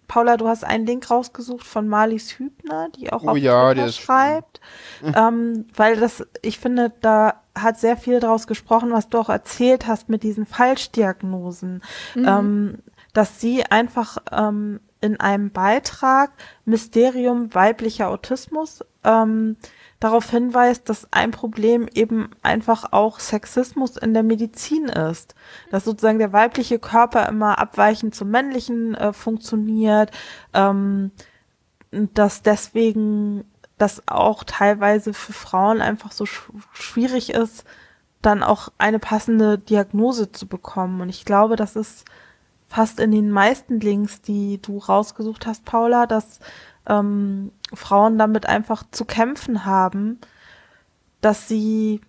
Paula, 0.09 0.36
du 0.36 0.48
hast 0.48 0.64
einen 0.64 0.86
Link 0.86 1.10
rausgesucht 1.10 1.66
von 1.66 1.88
Marlies 1.88 2.38
Hübner, 2.38 2.88
die 2.97 3.12
auch 3.12 3.22
oh, 3.24 3.30
auf 3.30 3.36
ja, 3.38 3.72
Twitter 3.72 3.92
schreibt. 3.92 4.60
ähm, 5.02 5.66
weil 5.74 5.97
das, 5.97 6.26
ich 6.42 6.59
finde, 6.59 6.92
da 7.01 7.40
hat 7.55 7.78
sehr 7.78 7.97
viel 7.97 8.20
draus 8.20 8.47
gesprochen, 8.47 8.92
was 8.92 9.09
du 9.09 9.18
auch 9.18 9.28
erzählt 9.28 9.86
hast 9.86 10.09
mit 10.09 10.22
diesen 10.22 10.47
Falschdiagnosen. 10.47 11.82
Mhm. 12.14 12.28
Ähm, 12.28 12.78
dass 13.12 13.40
sie 13.40 13.64
einfach 13.64 14.18
ähm, 14.30 14.80
in 15.01 15.18
einem 15.18 15.51
Beitrag 15.51 16.30
Mysterium 16.64 17.55
weiblicher 17.55 18.09
Autismus 18.09 18.84
ähm, 19.05 19.56
darauf 20.01 20.31
hinweist, 20.31 20.89
dass 20.89 21.06
ein 21.12 21.31
Problem 21.31 21.86
eben 21.94 22.31
einfach 22.43 22.93
auch 22.93 23.20
Sexismus 23.20 23.98
in 23.98 24.14
der 24.14 24.22
Medizin 24.22 24.86
ist. 24.86 25.35
Dass 25.70 25.85
sozusagen 25.85 26.18
der 26.18 26.32
weibliche 26.32 26.78
Körper 26.78 27.28
immer 27.28 27.59
abweichend 27.59 28.14
zum 28.14 28.31
männlichen 28.31 28.94
äh, 28.94 29.12
funktioniert, 29.12 30.10
ähm, 30.55 31.10
dass 31.90 32.43
deswegen 32.43 33.44
das 33.77 34.02
auch 34.06 34.43
teilweise 34.44 35.12
für 35.12 35.32
Frauen 35.32 35.81
einfach 35.81 36.12
so 36.12 36.27
sch 36.27 36.51
schwierig 36.72 37.31
ist, 37.31 37.64
dann 38.22 38.43
auch 38.43 38.70
eine 38.78 38.98
passende 38.98 39.59
Diagnose 39.59 40.32
zu 40.32 40.47
bekommen. 40.47 41.01
Und 41.01 41.09
ich 41.10 41.24
glaube, 41.24 41.56
das 41.56 41.77
ist 41.77 42.05
fast 42.68 43.01
in 43.01 43.10
den 43.10 43.31
meisten 43.31 43.81
Links, 43.81 44.22
die 44.22 44.60
du 44.62 44.78
rausgesucht 44.78 45.47
hast, 45.47 45.64
Paula, 45.64 46.06
dass 46.06 46.40
ähm, 46.91 47.53
Frauen 47.73 48.19
damit 48.19 48.47
einfach 48.47 48.83
zu 48.91 49.05
kämpfen 49.05 49.65
haben, 49.65 50.19
dass 51.21 51.49
sie 51.49 52.01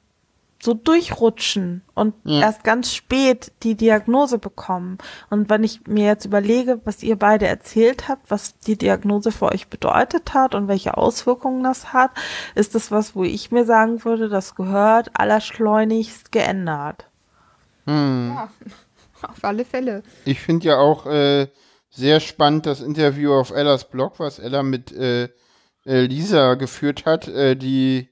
so 0.64 0.74
durchrutschen 0.76 1.82
und 1.96 2.14
ja. 2.24 2.42
erst 2.42 2.64
ganz 2.64 2.94
spät 2.94 3.52
die 3.64 3.76
Diagnose 3.76 4.38
bekommen. 4.38 5.00
Und 5.30 5.50
wenn 5.50 5.64
ich 5.64 5.88
mir 5.88 6.06
jetzt 6.06 6.26
überlege, 6.26 6.80
was 6.84 7.02
ihr 7.02 7.16
beide 7.16 7.48
erzählt 7.48 8.08
habt, 8.08 8.30
was 8.30 8.58
die 8.60 8.78
Diagnose 8.78 9.32
für 9.32 9.52
euch 9.52 9.70
bedeutet 9.70 10.34
hat 10.36 10.54
und 10.54 10.68
welche 10.68 10.98
Auswirkungen 10.98 11.64
das 11.64 11.94
hat, 11.94 12.12
ist 12.54 12.76
das 12.76 12.92
was, 12.92 13.16
wo 13.16 13.24
ich 13.24 13.52
mir 13.52 13.66
sagen 13.66 14.06
würde, 14.06 14.30
das 14.30 14.56
gehört 14.56 15.10
allerschleunigst 15.14 16.32
geändert. 16.32 17.06
Hm. 17.88 18.34
Ja. 18.36 18.50
Auf 19.28 19.44
alle 19.44 19.66
Fälle. 19.66 20.04
Ich 20.26 20.42
finde 20.42 20.68
ja 20.68 20.78
auch 20.78 21.06
äh, 21.06 21.48
sehr 21.92 22.20
spannend 22.20 22.66
das 22.66 22.82
Interview 22.82 23.34
auf 23.34 23.52
Ellas 23.52 23.90
Blog, 23.90 24.20
was 24.20 24.40
Ella 24.40 24.64
mit 24.64 24.92
äh, 24.92 25.26
äh 25.86 26.02
Lisa 26.02 26.56
geführt 26.56 27.06
hat, 27.06 27.28
äh, 27.28 27.56
die 27.56 28.10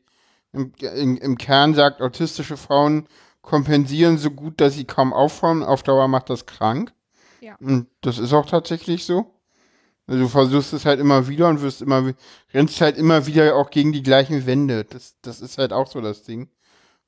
im, 0.51 0.73
in, 0.79 1.17
im 1.17 1.37
Kern 1.37 1.73
sagt, 1.73 2.01
autistische 2.01 2.57
Frauen 2.57 3.07
kompensieren 3.41 4.17
so 4.17 4.31
gut, 4.31 4.59
dass 4.61 4.75
sie 4.75 4.85
kaum 4.85 5.13
auffahren. 5.13 5.63
Auf 5.63 5.83
Dauer 5.83 6.07
macht 6.07 6.29
das 6.29 6.45
krank. 6.45 6.93
Ja. 7.41 7.55
Und 7.59 7.87
das 8.01 8.19
ist 8.19 8.33
auch 8.33 8.45
tatsächlich 8.45 9.05
so. 9.05 9.33
Also 10.07 10.23
du 10.23 10.27
versuchst 10.27 10.73
es 10.73 10.85
halt 10.85 10.99
immer 10.99 11.27
wieder 11.27 11.47
und 11.47 11.61
wirst 11.61 11.81
immer, 11.81 12.13
rennst 12.53 12.81
halt 12.81 12.97
immer 12.97 13.27
wieder 13.27 13.55
auch 13.55 13.69
gegen 13.69 13.91
die 13.91 14.03
gleichen 14.03 14.45
Wände. 14.45 14.83
Das, 14.83 15.15
das 15.21 15.39
ist 15.39 15.57
halt 15.57 15.71
auch 15.71 15.87
so 15.87 16.01
das 16.01 16.23
Ding. 16.23 16.49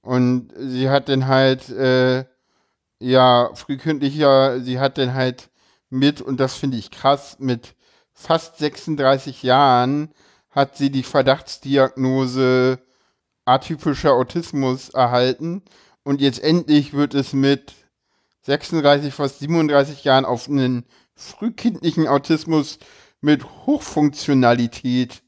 Und 0.01 0.51
sie 0.57 0.89
hat 0.89 1.09
dann 1.09 1.27
halt, 1.27 1.69
äh, 1.69 2.25
ja, 2.99 3.49
frühkindlicher, 3.55 4.61
sie 4.61 4.79
hat 4.79 4.97
dann 4.97 5.13
halt 5.13 5.50
mit, 5.91 6.21
und 6.21 6.39
das 6.39 6.55
finde 6.55 6.77
ich 6.77 6.89
krass, 6.89 7.37
mit 7.39 7.75
fast 8.13 8.57
36 8.57 9.43
Jahren 9.43 10.09
hat 10.49 10.77
sie 10.77 10.89
die 10.89 11.03
Verdachtsdiagnose 11.03 12.79
atypischer 13.45 14.13
Autismus 14.13 14.89
erhalten. 14.89 15.63
Und 16.03 16.21
jetzt 16.21 16.43
endlich 16.43 16.93
wird 16.93 17.13
es 17.13 17.33
mit 17.33 17.73
36, 18.43 19.13
fast 19.13 19.39
37 19.39 20.03
Jahren 20.03 20.25
auf 20.25 20.47
einen 20.47 20.85
frühkindlichen 21.15 22.07
Autismus 22.07 22.79
mit 23.21 23.45
Hochfunktionalität 23.65 25.21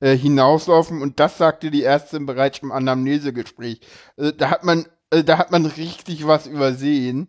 äh, 0.00 0.16
hinauslaufen. 0.16 1.02
Und 1.02 1.18
das 1.20 1.38
sagte 1.38 1.70
die 1.70 1.82
Ärztin 1.82 2.26
bereits 2.26 2.60
im 2.60 2.72
Anamnesegespräch. 2.72 3.80
Also, 4.16 4.30
da 4.32 4.50
hat 4.50 4.64
man, 4.64 4.86
also, 5.10 5.24
da 5.24 5.38
hat 5.38 5.50
man 5.50 5.66
richtig 5.66 6.26
was 6.26 6.46
übersehen. 6.46 7.28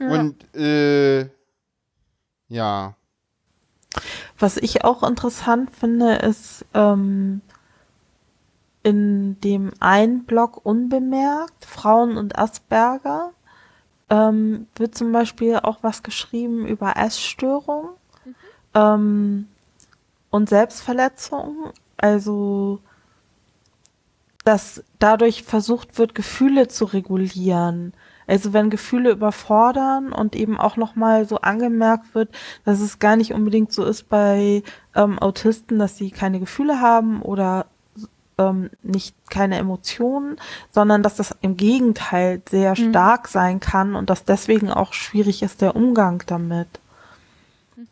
Ja. 0.00 0.08
Und 0.08 0.54
äh, 0.56 1.28
ja. 2.50 2.94
Was 4.38 4.56
ich 4.56 4.84
auch 4.84 5.02
interessant 5.02 5.70
finde, 5.74 6.16
ist 6.16 6.64
ähm, 6.74 7.40
in 8.82 9.40
dem 9.40 9.72
einen 9.80 10.24
Blog 10.24 10.60
unbemerkt, 10.64 11.64
Frauen 11.64 12.16
und 12.16 12.38
Asperger, 12.38 13.32
ähm, 14.08 14.66
wird 14.76 14.96
zum 14.96 15.12
Beispiel 15.12 15.56
auch 15.56 15.78
was 15.82 16.02
geschrieben 16.02 16.66
über 16.66 16.96
Essstörungen 16.96 17.90
mhm. 18.24 18.34
ähm, 18.74 19.48
und 20.30 20.48
Selbstverletzungen. 20.48 21.72
Also, 21.96 22.80
dass 24.44 24.82
dadurch 24.98 25.44
versucht 25.44 25.98
wird, 25.98 26.14
Gefühle 26.14 26.68
zu 26.68 26.86
regulieren. 26.86 27.92
Also 28.30 28.52
wenn 28.52 28.70
Gefühle 28.70 29.10
überfordern 29.10 30.12
und 30.12 30.36
eben 30.36 30.56
auch 30.56 30.76
nochmal 30.76 31.26
so 31.26 31.38
angemerkt 31.38 32.14
wird, 32.14 32.28
dass 32.64 32.80
es 32.80 33.00
gar 33.00 33.16
nicht 33.16 33.32
unbedingt 33.32 33.72
so 33.72 33.84
ist 33.84 34.08
bei 34.08 34.62
ähm, 34.94 35.18
Autisten, 35.18 35.80
dass 35.80 35.96
sie 35.96 36.12
keine 36.12 36.38
Gefühle 36.38 36.80
haben 36.80 37.22
oder 37.22 37.66
ähm, 38.38 38.70
nicht 38.84 39.16
keine 39.30 39.56
Emotionen, 39.58 40.36
sondern 40.70 41.02
dass 41.02 41.16
das 41.16 41.34
im 41.40 41.56
Gegenteil 41.56 42.40
sehr 42.48 42.70
mhm. 42.78 42.90
stark 42.90 43.26
sein 43.26 43.58
kann 43.58 43.96
und 43.96 44.08
dass 44.10 44.24
deswegen 44.24 44.70
auch 44.70 44.92
schwierig 44.92 45.42
ist 45.42 45.60
der 45.60 45.74
Umgang 45.74 46.22
damit. 46.28 46.68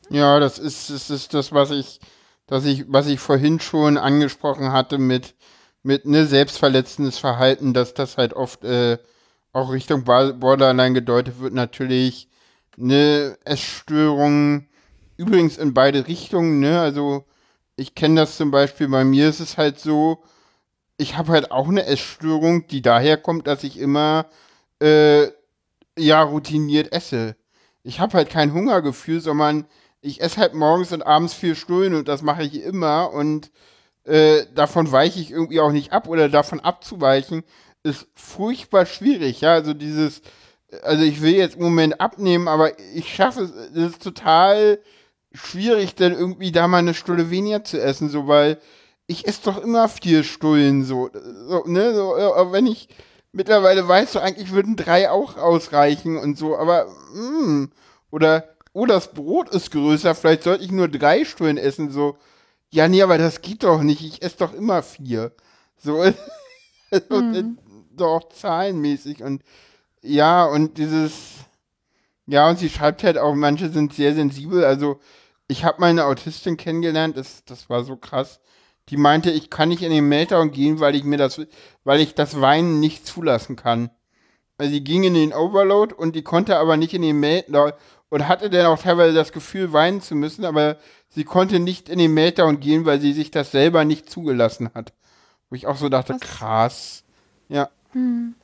Ja, 0.08 0.38
das 0.38 0.60
ist, 0.60 0.88
das 0.88 1.10
ist 1.10 1.34
das, 1.34 1.50
was 1.50 1.72
ich, 1.72 1.98
dass 2.46 2.64
ich, 2.64 2.84
was 2.86 3.08
ich 3.08 3.18
vorhin 3.18 3.58
schon 3.58 3.98
angesprochen 3.98 4.70
hatte 4.70 4.98
mit, 4.98 5.34
mit 5.82 6.06
ne, 6.06 6.26
selbstverletzendes 6.26 7.18
Verhalten, 7.18 7.74
dass 7.74 7.92
das 7.92 8.16
halt 8.16 8.34
oft 8.34 8.62
äh, 8.62 8.98
auch 9.52 9.72
Richtung 9.72 10.04
Borderline 10.04 10.94
gedeutet 10.94 11.40
wird, 11.40 11.54
natürlich 11.54 12.28
eine 12.78 13.36
Essstörung, 13.44 14.66
übrigens 15.16 15.58
in 15.58 15.74
beide 15.74 16.06
Richtungen, 16.06 16.60
ne, 16.60 16.80
also 16.80 17.24
ich 17.76 17.94
kenne 17.94 18.20
das 18.20 18.36
zum 18.36 18.50
Beispiel, 18.50 18.88
bei 18.88 19.04
mir 19.04 19.28
ist 19.28 19.40
es 19.40 19.58
halt 19.58 19.78
so, 19.78 20.22
ich 20.96 21.16
habe 21.16 21.32
halt 21.32 21.50
auch 21.50 21.68
eine 21.68 21.86
Essstörung, 21.86 22.66
die 22.66 22.82
daher 22.82 23.16
kommt, 23.16 23.46
dass 23.46 23.64
ich 23.64 23.78
immer 23.78 24.26
äh, 24.80 25.28
ja 25.96 26.22
routiniert 26.22 26.92
esse. 26.92 27.36
Ich 27.84 28.00
habe 28.00 28.14
halt 28.14 28.30
kein 28.30 28.52
Hungergefühl, 28.52 29.20
sondern 29.20 29.66
ich 30.00 30.20
esse 30.20 30.40
halt 30.40 30.54
morgens 30.54 30.92
und 30.92 31.02
abends 31.02 31.34
vier 31.34 31.54
Stunden 31.54 31.94
und 31.94 32.08
das 32.08 32.22
mache 32.22 32.42
ich 32.42 32.62
immer 32.62 33.12
und 33.12 33.50
äh, 34.04 34.46
davon 34.54 34.90
weiche 34.90 35.20
ich 35.20 35.30
irgendwie 35.30 35.60
auch 35.60 35.72
nicht 35.72 35.92
ab 35.92 36.08
oder 36.08 36.28
davon 36.28 36.60
abzuweichen 36.60 37.44
ist 37.88 38.06
furchtbar 38.14 38.86
schwierig. 38.86 39.40
Ja, 39.40 39.54
also 39.54 39.74
dieses, 39.74 40.22
also 40.82 41.02
ich 41.02 41.22
will 41.22 41.34
jetzt 41.34 41.56
im 41.56 41.62
Moment 41.62 42.00
abnehmen, 42.00 42.48
aber 42.48 42.78
ich 42.94 43.14
schaffe 43.14 43.42
es, 43.42 43.50
es 43.50 43.92
ist 43.92 44.02
total 44.02 44.78
schwierig, 45.32 45.94
dann 45.94 46.12
irgendwie 46.12 46.52
da 46.52 46.68
mal 46.68 46.78
eine 46.78 46.94
Stunde 46.94 47.30
weniger 47.30 47.64
zu 47.64 47.80
essen, 47.80 48.08
so 48.08 48.28
weil 48.28 48.58
ich 49.06 49.26
esse 49.26 49.42
doch 49.44 49.62
immer 49.62 49.88
vier 49.88 50.24
Stullen 50.24 50.84
so, 50.84 51.10
so 51.48 51.64
ne, 51.66 51.94
so, 51.94 52.16
aber 52.16 52.52
wenn 52.52 52.66
ich 52.66 52.88
mittlerweile 53.32 53.86
weiß, 53.86 54.12
so 54.12 54.20
eigentlich 54.20 54.52
würden 54.52 54.76
drei 54.76 55.10
auch 55.10 55.36
ausreichen 55.36 56.16
und 56.18 56.38
so, 56.38 56.56
aber 56.56 56.86
mh, 57.14 57.22
mm, 57.22 57.70
oder 58.10 58.44
oh, 58.72 58.86
das 58.86 59.12
Brot 59.12 59.50
ist 59.50 59.70
größer, 59.70 60.14
vielleicht 60.14 60.44
sollte 60.44 60.64
ich 60.64 60.70
nur 60.70 60.88
drei 60.88 61.24
Stullen 61.24 61.58
essen, 61.58 61.90
so 61.90 62.16
ja, 62.70 62.88
nee, 62.88 63.02
aber 63.02 63.18
das 63.18 63.40
geht 63.40 63.64
doch 63.64 63.82
nicht, 63.82 64.02
ich 64.02 64.22
esse 64.22 64.38
doch 64.38 64.52
immer 64.52 64.82
vier. 64.82 65.32
So, 65.78 66.04
mhm. 67.10 67.58
Doch 68.00 68.28
zahlenmäßig 68.30 69.22
und 69.22 69.42
ja, 70.02 70.44
und 70.46 70.78
dieses 70.78 71.34
ja, 72.26 72.48
und 72.48 72.58
sie 72.58 72.68
schreibt 72.68 73.04
halt 73.04 73.18
auch, 73.18 73.34
manche 73.34 73.70
sind 73.70 73.94
sehr 73.94 74.14
sensibel, 74.14 74.64
also 74.64 75.00
ich 75.48 75.64
habe 75.64 75.80
meine 75.80 76.04
Autistin 76.06 76.56
kennengelernt, 76.56 77.16
das, 77.16 77.44
das 77.44 77.70
war 77.70 77.84
so 77.84 77.96
krass 77.96 78.40
die 78.90 78.96
meinte, 78.96 79.30
ich 79.30 79.50
kann 79.50 79.68
nicht 79.68 79.82
in 79.82 79.92
den 79.92 80.08
Meltdown 80.08 80.50
gehen, 80.50 80.80
weil 80.80 80.94
ich 80.94 81.04
mir 81.04 81.18
das, 81.18 81.40
weil 81.84 82.00
ich 82.00 82.14
das 82.14 82.40
Weinen 82.40 82.80
nicht 82.80 83.06
zulassen 83.06 83.56
kann. 83.56 83.90
Also 84.56 84.72
die 84.72 84.82
ging 84.82 85.04
in 85.04 85.14
den 85.14 85.32
Overload 85.32 85.94
und 85.94 86.16
die 86.16 86.22
konnte 86.22 86.58
aber 86.58 86.76
nicht 86.76 86.94
in 86.94 87.02
den 87.02 87.20
Meltdown 87.20 87.72
und 88.08 88.26
hatte 88.26 88.50
dann 88.50 88.66
auch 88.66 88.80
teilweise 88.80 89.14
das 89.14 89.32
Gefühl, 89.32 89.72
weinen 89.72 90.00
zu 90.00 90.14
müssen, 90.14 90.44
aber 90.44 90.78
sie 91.10 91.24
konnte 91.24 91.60
nicht 91.60 91.88
in 91.88 91.98
den 91.98 92.14
Meltdown 92.14 92.60
gehen, 92.60 92.86
weil 92.86 93.00
sie 93.00 93.12
sich 93.12 93.30
das 93.30 93.50
selber 93.50 93.84
nicht 93.84 94.10
zugelassen 94.10 94.70
hat. 94.74 94.92
Wo 95.50 95.56
ich 95.56 95.66
auch 95.66 95.76
so 95.76 95.88
dachte, 95.88 96.16
krass. 96.18 97.04
Ja. 97.48 97.68
Hm. 97.92 98.34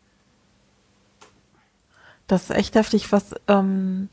Das 2.26 2.44
ist 2.44 2.56
echt 2.56 2.74
heftig, 2.74 3.12
was 3.12 3.34
ähm, 3.48 4.08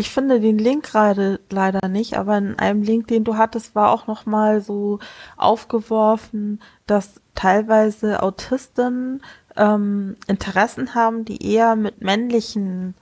ich 0.00 0.08
finde 0.10 0.40
den 0.40 0.56
Link 0.58 0.84
gerade 0.84 1.40
leider 1.50 1.86
nicht, 1.88 2.16
aber 2.16 2.38
in 2.38 2.58
einem 2.58 2.82
Link, 2.82 3.08
den 3.08 3.22
du 3.22 3.36
hattest, 3.36 3.74
war 3.74 3.90
auch 3.90 4.06
noch 4.06 4.24
mal 4.24 4.62
so 4.62 4.98
aufgeworfen, 5.36 6.60
dass 6.86 7.20
teilweise 7.34 8.22
Autisten 8.22 9.20
ähm, 9.56 10.16
Interessen 10.26 10.94
haben, 10.94 11.26
die 11.26 11.44
eher 11.44 11.76
mit 11.76 12.00
männlichen 12.00 12.94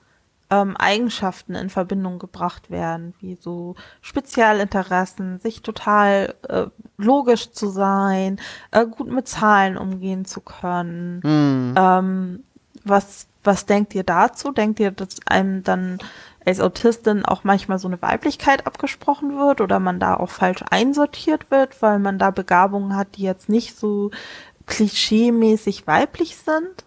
ähm, 0.51 0.77
Eigenschaften 0.77 1.55
in 1.55 1.71
Verbindung 1.71 2.19
gebracht 2.19 2.71
werden, 2.71 3.15
wie 3.21 3.37
so 3.41 3.75
Spezialinteressen, 4.01 5.41
sich 5.41 5.63
total 5.63 6.35
äh, 6.49 6.67
logisch 6.97 7.53
zu 7.53 7.69
sein, 7.69 8.41
äh, 8.71 8.87
gut 8.87 9.11
mit 9.11 9.29
Zahlen 9.29 9.77
umgehen 9.77 10.25
zu 10.25 10.41
können. 10.41 11.23
Hm. 11.23 11.75
Ähm, 11.77 12.45
was 12.85 13.27
was 13.45 13.67
denkt 13.67 13.95
ihr 13.95 14.05
dazu? 14.05 14.53
Denkt 14.53 14.79
ihr, 14.79 14.91
dass 14.91 15.17
einem 15.27 15.63
dann 15.63 15.99
als 16.45 16.61
Autistin 16.61 17.25
auch 17.25 17.45
manchmal 17.45 17.79
so 17.79 17.89
eine 17.89 18.01
Weiblichkeit 18.03 18.67
abgesprochen 18.67 19.39
wird 19.39 19.61
oder 19.61 19.81
man 19.81 20.01
da 20.01 20.15
auch 20.15 20.31
falsch 20.31 20.65
einsortiert 20.71 21.51
wird, 21.51 21.81
weil 21.83 21.99
man 21.99 22.19
da 22.19 22.31
Begabungen 22.31 22.97
hat, 22.97 23.17
die 23.17 23.23
jetzt 23.23 23.49
nicht 23.49 23.77
so 23.79 24.11
klischeemäßig 24.67 25.87
weiblich 25.87 26.37
sind? 26.37 26.85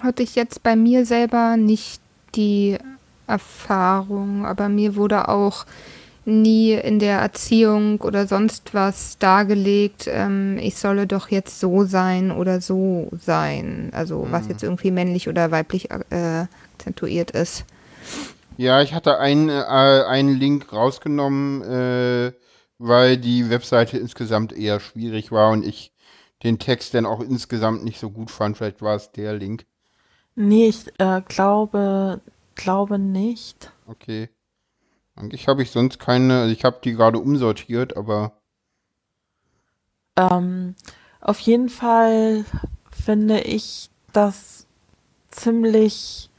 Hatte 0.00 0.22
ich 0.22 0.34
jetzt 0.34 0.62
bei 0.62 0.76
mir 0.76 1.06
selber 1.06 1.56
nicht 1.56 2.00
die 2.34 2.78
Erfahrung, 3.26 4.44
aber 4.44 4.68
mir 4.68 4.96
wurde 4.96 5.28
auch 5.28 5.66
nie 6.26 6.72
in 6.72 6.98
der 6.98 7.18
Erziehung 7.18 8.00
oder 8.00 8.26
sonst 8.26 8.72
was 8.72 9.18
dargelegt, 9.18 10.08
ähm, 10.08 10.58
ich 10.58 10.76
solle 10.76 11.06
doch 11.06 11.28
jetzt 11.28 11.60
so 11.60 11.84
sein 11.84 12.30
oder 12.30 12.60
so 12.60 13.10
sein. 13.20 13.90
Also 13.92 14.24
mhm. 14.24 14.32
was 14.32 14.48
jetzt 14.48 14.62
irgendwie 14.62 14.90
männlich 14.90 15.28
oder 15.28 15.50
weiblich 15.50 15.90
äh, 15.90 16.46
akzentuiert 16.74 17.30
ist. 17.32 17.64
Ja, 18.56 18.82
ich 18.82 18.94
hatte 18.94 19.18
einen, 19.18 19.48
äh, 19.48 19.52
einen 19.52 20.38
Link 20.38 20.72
rausgenommen, 20.72 21.62
äh, 21.62 22.32
weil 22.78 23.16
die 23.16 23.50
Webseite 23.50 23.98
insgesamt 23.98 24.52
eher 24.52 24.80
schwierig 24.80 25.32
war 25.32 25.50
und 25.50 25.66
ich 25.66 25.92
den 26.44 26.58
Text 26.58 26.94
dann 26.94 27.06
auch 27.06 27.20
insgesamt 27.20 27.84
nicht 27.84 27.98
so 27.98 28.10
gut 28.10 28.30
fand. 28.30 28.56
Vielleicht 28.56 28.82
war 28.82 28.94
es 28.94 29.10
der 29.12 29.32
Link. 29.34 29.64
Nee, 30.36 30.68
ich 30.68 30.88
äh, 30.98 31.22
glaube, 31.26 32.20
glaube 32.54 32.98
nicht. 32.98 33.70
Okay. 33.86 34.28
Eigentlich 35.16 35.48
habe 35.48 35.62
ich 35.62 35.70
sonst 35.70 35.98
keine, 35.98 36.40
also 36.42 36.52
ich 36.52 36.64
habe 36.64 36.80
die 36.82 36.92
gerade 36.92 37.18
umsortiert, 37.18 37.96
aber. 37.96 38.32
Ähm, 40.16 40.74
auf 41.20 41.38
jeden 41.40 41.68
Fall 41.68 42.44
finde 42.90 43.40
ich 43.40 43.90
das 44.12 44.66
ziemlich 45.30 46.30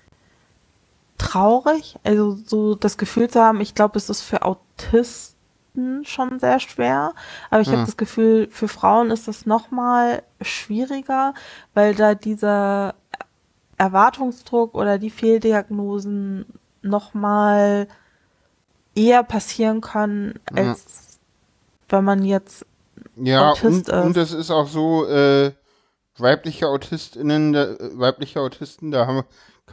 traurig, 1.18 1.96
also 2.04 2.38
so 2.46 2.76
das 2.76 2.98
Gefühl 2.98 3.30
zu 3.30 3.42
haben, 3.42 3.62
ich 3.62 3.76
glaube, 3.76 3.98
es 3.98 4.10
ist 4.10 4.22
für 4.22 4.44
Autisten 4.44 5.35
schon 6.04 6.40
sehr 6.40 6.60
schwer, 6.60 7.14
aber 7.50 7.62
ich 7.62 7.68
hm. 7.68 7.76
habe 7.76 7.86
das 7.86 7.98
Gefühl, 7.98 8.48
für 8.52 8.68
Frauen 8.68 9.12
ist 9.12 9.28
das 9.28 9.46
noch 9.46 9.72
mal 9.72 10.24
schwieriger, 10.42 11.34
weil 11.74 11.96
da 11.96 12.16
dieser 12.16 12.96
Erwartungsdruck 13.78 14.76
oder 14.76 14.98
die 14.98 15.10
Fehldiagnosen 15.10 16.46
noch 16.82 17.14
mal 17.14 17.88
eher 18.96 19.24
passieren 19.24 19.82
können, 19.82 20.40
als 20.54 21.20
ja. 21.90 21.98
wenn 21.98 22.06
man 22.06 22.24
jetzt 22.24 22.66
ja, 23.18 23.52
Autist 23.52 23.66
und, 23.66 23.80
ist. 23.90 24.06
und 24.06 24.18
es 24.18 24.32
ist 24.32 24.52
auch 24.52 24.68
so, 24.68 25.06
äh, 25.08 25.52
weibliche 26.18 26.68
Autistinnen, 26.68 27.54
da, 27.54 27.76
weibliche 27.80 28.40
Autisten, 28.40 28.92
da 28.92 29.08
haben, 29.08 29.24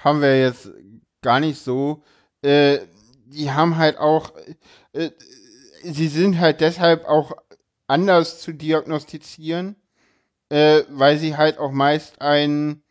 haben 0.01 0.21
wir 0.21 0.41
jetzt 0.41 0.71
gar 1.21 1.41
nicht 1.41 1.63
so, 1.63 2.03
äh, 2.43 2.79
die 3.27 3.51
haben 3.51 3.77
halt 3.77 3.99
auch, 3.99 4.33
äh, 4.93 5.11
sie 5.83 6.09
sind 6.09 6.39
halt 6.39 6.61
deshalb 6.61 7.05
auch 7.07 7.33
anders 7.87 8.41
zu 8.41 8.53
diagnostizieren, 8.53 9.77
äh, 10.49 10.83
weil 10.91 11.19
sie 11.19 11.37
halt 11.37 11.59
auch 11.59 11.73
meist 11.73 12.21
ein, 12.21 12.83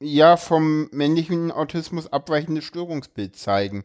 ja, 0.00 0.36
vom 0.36 0.88
männlichen 0.92 1.50
Autismus 1.52 2.12
abweichendes 2.12 2.64
Störungsbild 2.64 3.36
zeigen. 3.36 3.84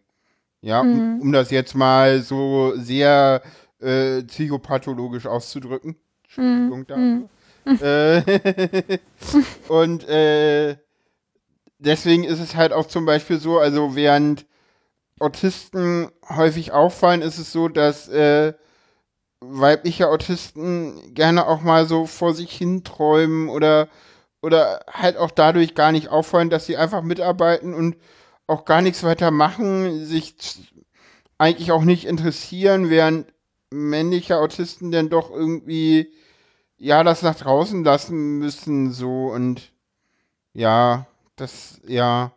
Ja, 0.62 0.84
Mhm. 0.84 1.16
um, 1.16 1.22
um 1.22 1.32
das 1.32 1.52
jetzt 1.52 1.74
mal 1.74 2.22
so 2.22 2.74
sehr 2.76 3.42
äh, 3.80 4.22
psychopathologisch 4.24 5.26
auszudrücken. 5.26 5.96
Entschuldigung 6.24 6.86
dafür. 6.86 7.30
Äh, 7.82 9.00
und 9.68 10.08
äh, 10.08 10.78
deswegen 11.80 12.24
ist 12.24 12.40
es 12.40 12.56
halt 12.56 12.74
auch 12.74 12.86
zum 12.88 13.06
Beispiel 13.06 13.40
so, 13.40 13.58
also 13.60 13.96
während 13.96 14.46
Autisten 15.22 16.10
häufig 16.30 16.72
auffallen, 16.72 17.22
ist 17.22 17.38
es 17.38 17.52
so, 17.52 17.68
dass 17.68 18.08
äh, 18.10 18.54
weibliche 19.42 20.10
Autisten 20.10 21.14
gerne 21.14 21.48
auch 21.48 21.62
mal 21.62 21.86
so 21.86 22.06
vor 22.06 22.34
sich 22.34 22.52
hin 22.52 22.84
träumen 22.84 23.50
oder 23.50 23.90
oder 24.42 24.84
halt 24.92 25.18
auch 25.18 25.32
dadurch 25.32 25.76
gar 25.76 25.92
nicht 25.92 26.10
auffallen, 26.10 26.50
dass 26.50 26.66
sie 26.66 26.78
einfach 26.78 27.04
mitarbeiten 27.04 27.74
und 27.74 27.96
auch 28.48 28.66
gar 28.66 28.82
nichts 28.82 29.04
weiter 29.04 29.32
machen, 29.32 30.06
sich 30.06 30.36
eigentlich 31.38 31.72
auch 31.72 31.84
nicht 31.84 32.06
interessieren, 32.06 32.90
während 32.90 33.32
männliche 33.72 34.38
Autisten 34.38 34.92
dann 34.92 35.10
doch 35.10 35.32
irgendwie 35.32 36.12
ja 36.78 37.04
das 37.04 37.22
nach 37.22 37.36
draußen 37.36 37.84
lassen 37.84 38.40
müssen 38.40 38.92
so 38.92 39.28
und 39.28 39.72
ja, 40.54 41.08
das 41.36 41.80
ja 41.88 42.34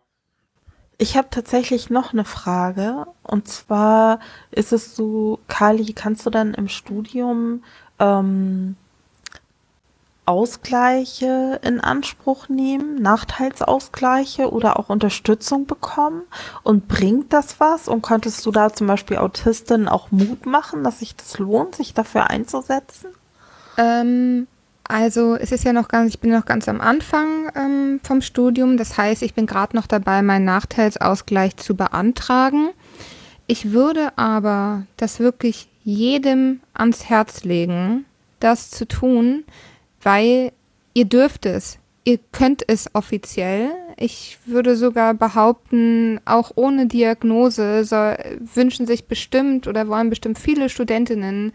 Ich 1.05 1.19
habe 1.19 1.29
tatsächlich 1.31 1.91
noch 1.91 2.15
eine 2.15 2.25
Frage. 2.25 3.07
Und 3.23 3.47
zwar 3.47 4.21
ist 4.51 4.73
es 4.73 4.97
so, 4.97 5.39
Kali, 5.49 5.93
kannst 5.93 6.25
du 6.25 6.31
dann 6.31 6.55
im 6.55 6.67
Studium 6.67 7.63
ähm, 7.99 8.77
Ausgleiche 10.25 11.61
in 11.63 11.81
Anspruch 11.81 12.49
nehmen, 12.49 13.03
Nachteilsausgleiche 13.03 14.51
oder 14.51 14.79
auch 14.79 14.89
Unterstützung 14.89 15.67
bekommen? 15.67 16.23
Und 16.63 16.89
bringt 16.89 17.35
das 17.35 17.61
was? 17.61 17.87
Und 17.87 18.01
konntest 18.01 18.47
du 18.47 18.51
da 18.51 18.73
zum 18.73 18.87
Beispiel 18.87 19.19
Autistinnen 19.19 19.89
auch 19.89 20.11
Mut 20.11 20.47
machen, 20.47 20.85
dass 20.85 21.01
sich 21.01 21.15
das 21.15 21.39
lohnt, 21.39 21.75
sich 21.75 21.93
dafür 21.93 22.31
einzusetzen? 22.31 23.11
Ähm, 23.77 24.47
also 24.87 25.35
es 25.35 25.51
ist 25.51 25.65
ja 25.65 25.73
noch 25.73 25.89
ganz, 25.89 26.15
ich 26.15 26.21
bin 26.21 26.31
noch 26.31 26.45
ganz 26.45 26.69
am 26.69 26.81
Anfang 26.81 27.51
ähm, 27.57 28.01
vom 28.03 28.21
Studium. 28.21 28.77
Das 28.77 28.99
heißt, 28.99 29.23
ich 29.23 29.35
bin 29.35 29.47
gerade 29.47 29.75
noch 29.75 29.87
dabei, 29.87 30.23
meinen 30.23 30.45
Nachteilsausgleich 30.45 31.57
zu 31.57 31.75
beantragen. 31.75 32.71
Ich 33.47 33.73
würde 33.73 34.17
aber 34.17 34.87
das 34.97 35.21
wirklich 35.21 35.69
jedem 35.85 36.61
ans 36.73 37.09
Herz 37.09 37.45
legen, 37.45 38.05
das 38.41 38.71
zu 38.71 38.87
tun, 38.87 39.45
weil 40.03 40.53
ihr 40.95 41.05
dürft 41.05 41.47
es. 41.47 41.79
Ihr 42.05 42.19
könnt 42.33 42.63
es 42.67 42.95
offiziell. 42.95 43.71
Ich 43.97 44.39
würde 44.45 44.77
sogar 44.77 45.15
behaupten, 45.15 46.21
auch 46.27 46.53
ohne 46.55 46.87
Diagnose 46.87 47.85
soll, 47.85 48.17
wünschen 48.55 48.87
sich 48.87 49.07
bestimmt 49.07 49.67
oder 49.67 49.89
wollen 49.89 50.11
bestimmt 50.11 50.39
viele 50.39 50.69
Studentinnen 50.69 51.53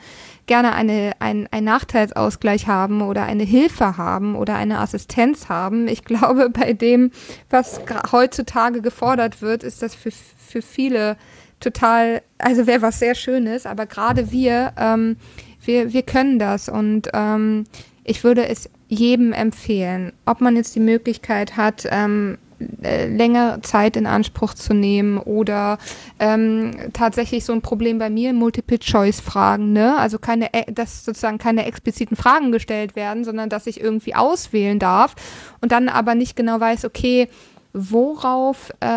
gerne 0.50 0.74
eine, 0.74 1.14
ein, 1.20 1.48
einen 1.52 1.66
Nachteilsausgleich 1.66 2.68
haben 2.68 3.02
oder 3.02 3.24
eine 3.24 3.44
Hilfe 3.44 3.98
haben 3.98 4.36
oder 4.36 4.56
eine 4.56 4.80
Assistenz 4.80 5.48
haben. 5.48 5.88
Ich 5.88 6.04
glaube, 6.04 6.50
bei 6.54 6.74
dem, 6.74 7.12
was 7.50 7.80
heutzutage 8.12 8.82
gefordert 8.82 9.42
wird, 9.42 9.64
ist 9.64 9.82
das 9.84 9.94
für, 9.96 10.12
für 10.12 10.62
viele 10.64 11.18
total, 11.60 12.24
also 12.40 12.66
wäre 12.66 12.82
was 12.82 13.00
sehr 13.00 13.16
Schönes, 13.16 13.66
aber 13.66 13.86
gerade 13.86 14.32
wir, 14.32 14.74
ähm, 14.78 15.18
wir, 15.64 15.94
wir 15.94 16.02
können 16.02 16.40
das 16.40 16.68
und 16.68 17.10
ähm, 17.14 17.66
ich 18.04 18.24
würde 18.24 18.48
es 18.48 18.70
jedem 18.88 19.34
empfehlen, 19.34 20.14
ob 20.26 20.42
man 20.42 20.56
jetzt 20.56 20.76
die 20.76 20.80
Möglichkeit 20.80 21.58
hat, 21.58 21.88
ähm, 21.92 22.40
äh, 22.82 23.08
längere 23.08 23.62
Zeit 23.62 23.96
in 23.96 24.06
Anspruch 24.06 24.54
zu 24.54 24.74
nehmen 24.74 25.18
oder 25.18 25.78
ähm, 26.20 26.72
tatsächlich 26.94 27.46
so 27.46 27.54
ein 27.54 27.62
Problem 27.62 28.00
bei 28.00 28.10
mir, 28.10 28.34
Multiple-Choice-Fragen, 28.34 29.74
ne? 29.74 29.98
Also 29.98 30.20
keine, 30.20 30.54
äh, 30.54 30.72
dass 30.72 31.06
sozusagen 31.06 31.38
keine 31.38 31.66
expliziten 31.66 32.18
Fragen 32.18 32.52
gestellt 32.52 32.96
werden, 32.96 33.24
sondern 33.24 33.50
dass 33.50 33.68
ich 33.68 33.80
irgendwie 33.80 34.16
auswählen 34.16 34.80
darf 34.80 35.16
und 35.62 35.72
dann 35.72 35.90
aber 35.90 36.16
nicht 36.16 36.36
genau 36.36 36.60
weiß, 36.60 36.86
okay, 36.86 37.30
worauf 37.74 38.72
äh, 38.80 38.88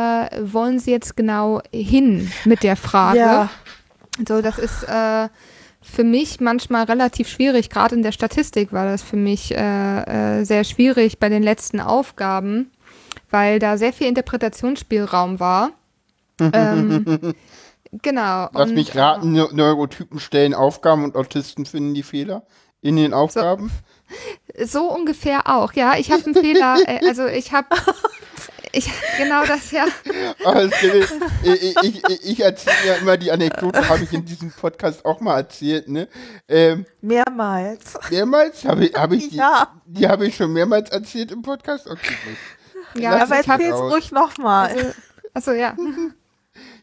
wollen 0.43 0.79
Sie 0.79 0.91
jetzt 0.91 1.17
genau 1.17 1.61
hin 1.73 2.31
mit 2.45 2.63
der 2.63 2.77
Frage? 2.77 3.19
So, 4.27 4.43
das 4.43 4.59
ist 4.59 4.85
äh, 4.85 5.29
für 5.81 6.05
mich 6.05 6.41
manchmal 6.41 6.85
relativ 6.85 7.29
schwierig. 7.29 7.69
Gerade 7.71 7.97
in 7.97 8.03
der 8.03 8.13
Statistik 8.13 8.73
war 8.73 8.87
das 8.87 9.03
für 9.03 9.17
mich 9.17 9.55
äh, 9.55 10.41
äh, 10.41 10.45
sehr 10.45 10.65
schwierig 10.65 11.19
bei 11.19 11.29
den 11.29 11.43
letzten 11.43 11.81
Aufgaben, 11.81 12.71
weil 13.33 13.59
da 13.59 13.77
sehr 13.77 13.93
viel 13.93 14.07
Interpretationsspielraum 14.07 15.41
war. 15.41 15.71
ähm, 16.53 17.35
genau. 17.91 18.49
Lass 18.53 18.69
und, 18.69 18.75
mich 18.75 18.95
raten, 18.97 19.33
Neu- 19.33 19.49
Neurotypen 19.53 20.21
stellen 20.21 20.55
Aufgaben 20.55 21.05
und 21.05 21.17
Autisten 21.17 21.67
finden 21.67 21.95
die 21.95 22.03
Fehler 22.03 22.45
in 22.81 22.97
den 22.97 23.13
Aufgaben. 23.15 23.71
So 24.65 24.91
ungefähr 24.93 25.49
auch, 25.49 25.73
ja. 25.73 25.97
Ich 25.99 26.11
habe 26.11 26.25
einen 26.25 26.35
Fehler, 26.35 26.77
äh, 26.87 27.07
also 27.07 27.27
ich 27.27 27.53
habe, 27.53 27.69
ich, 28.73 28.91
genau 29.19 29.45
das, 29.47 29.71
ja. 29.71 29.87
Ich, 31.45 31.77
ich, 31.83 32.05
ich, 32.09 32.25
ich 32.25 32.41
erzähle 32.41 32.77
ja 32.87 32.95
immer 32.97 33.17
die 33.17 33.31
Anekdote, 33.31 33.89
habe 33.89 34.03
ich 34.05 34.13
in 34.13 34.25
diesem 34.25 34.51
Podcast 34.51 35.05
auch 35.05 35.21
mal 35.21 35.37
erzählt, 35.37 35.89
ne? 35.89 36.09
Ähm, 36.49 36.85
Mehrmals. 37.01 37.95
mehrmals? 38.11 38.65
Habe 38.65 38.87
ich, 38.87 38.95
hab 38.95 39.13
ich 39.13 39.29
die, 39.31 39.37
Ja. 39.37 39.69
die 39.87 40.09
habe 40.09 40.27
ich 40.27 40.37
schon 40.37 40.53
mehrmals 40.53 40.91
erzählt 40.91 41.31
im 41.31 41.43
Podcast? 41.43 41.87
Okay, 41.87 42.15
gut. 42.25 42.37
Ja, 42.95 43.17
Lass 43.17 43.31
Aber 43.31 43.37
erzähl's 43.37 43.81
ruhig 43.81 44.13
nochmal. 44.13 44.69
also, 44.71 44.91
also 45.35 45.53
ja. 45.53 45.77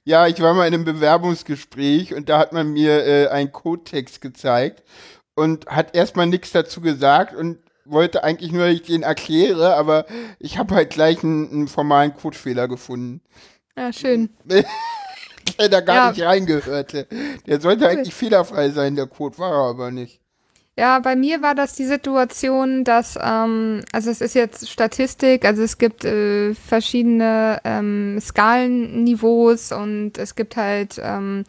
Ja, 0.06 0.26
ich 0.27 0.41
war 0.41 0.53
mal 0.56 0.68
in 0.68 0.73
einem 0.73 0.86
Bewerbungsgespräch 0.86 2.15
und 2.15 2.30
da 2.30 2.40
hat 2.40 2.52
man 2.53 2.72
mir 2.73 3.06
äh, 3.06 3.27
einen 3.27 3.52
Codetext 3.52 4.22
gezeigt 4.22 4.81
und 5.36 5.68
hat 5.68 5.95
erstmal 5.95 6.26
nichts 6.26 6.52
dazu 6.52 6.81
gesagt 6.81 7.36
und 7.36 7.60
wollte 7.86 8.23
eigentlich 8.23 8.52
nur, 8.52 8.65
dass 8.65 8.73
ich 8.76 8.81
den 8.84 9.03
erkläre, 9.03 9.76
aber 9.76 10.06
ich 10.40 10.57
habe 10.57 10.73
halt 10.73 10.90
gleich 10.90 11.23
einen, 11.23 11.52
einen 11.52 11.68
formalen 11.68 12.15
Codefehler 12.15 12.68
gefunden, 12.68 13.22
Ja, 13.77 13.94
schön. 13.94 14.30
der 14.45 15.69
da 15.69 15.81
gar 15.81 15.95
Ja. 15.95 16.10
nicht 16.11 16.22
reingehörte. 16.23 17.07
Der 17.45 17.61
sollte 17.61 17.88
eigentlich 17.88 18.14
fehlerfrei 18.15 18.69
sein, 18.72 18.95
der 18.95 19.06
Code 19.07 19.38
war 19.38 19.52
er 19.52 19.69
aber 19.69 19.91
nicht. 19.91 20.22
Ja, 20.80 20.99
bei 20.99 21.18
mir 21.18 21.41
war 21.41 21.56
das 21.56 21.73
die 21.73 21.84
Situation, 21.84 22.85
dass, 22.85 23.19
ähm, 23.22 23.81
also 23.91 24.10
es 24.10 24.22
ist 24.22 24.34
jetzt 24.34 24.69
Statistik, 24.69 25.43
also 25.43 25.61
es 25.61 25.77
gibt 25.77 26.06
äh, 26.06 26.53
verschiedene 26.53 27.60
ähm, 27.65 28.18
Skalenniveaus 28.22 29.73
und 29.73 30.18
es 30.18 30.35
gibt 30.35 30.56
halt, 30.56 30.97
ähm, 31.03 31.43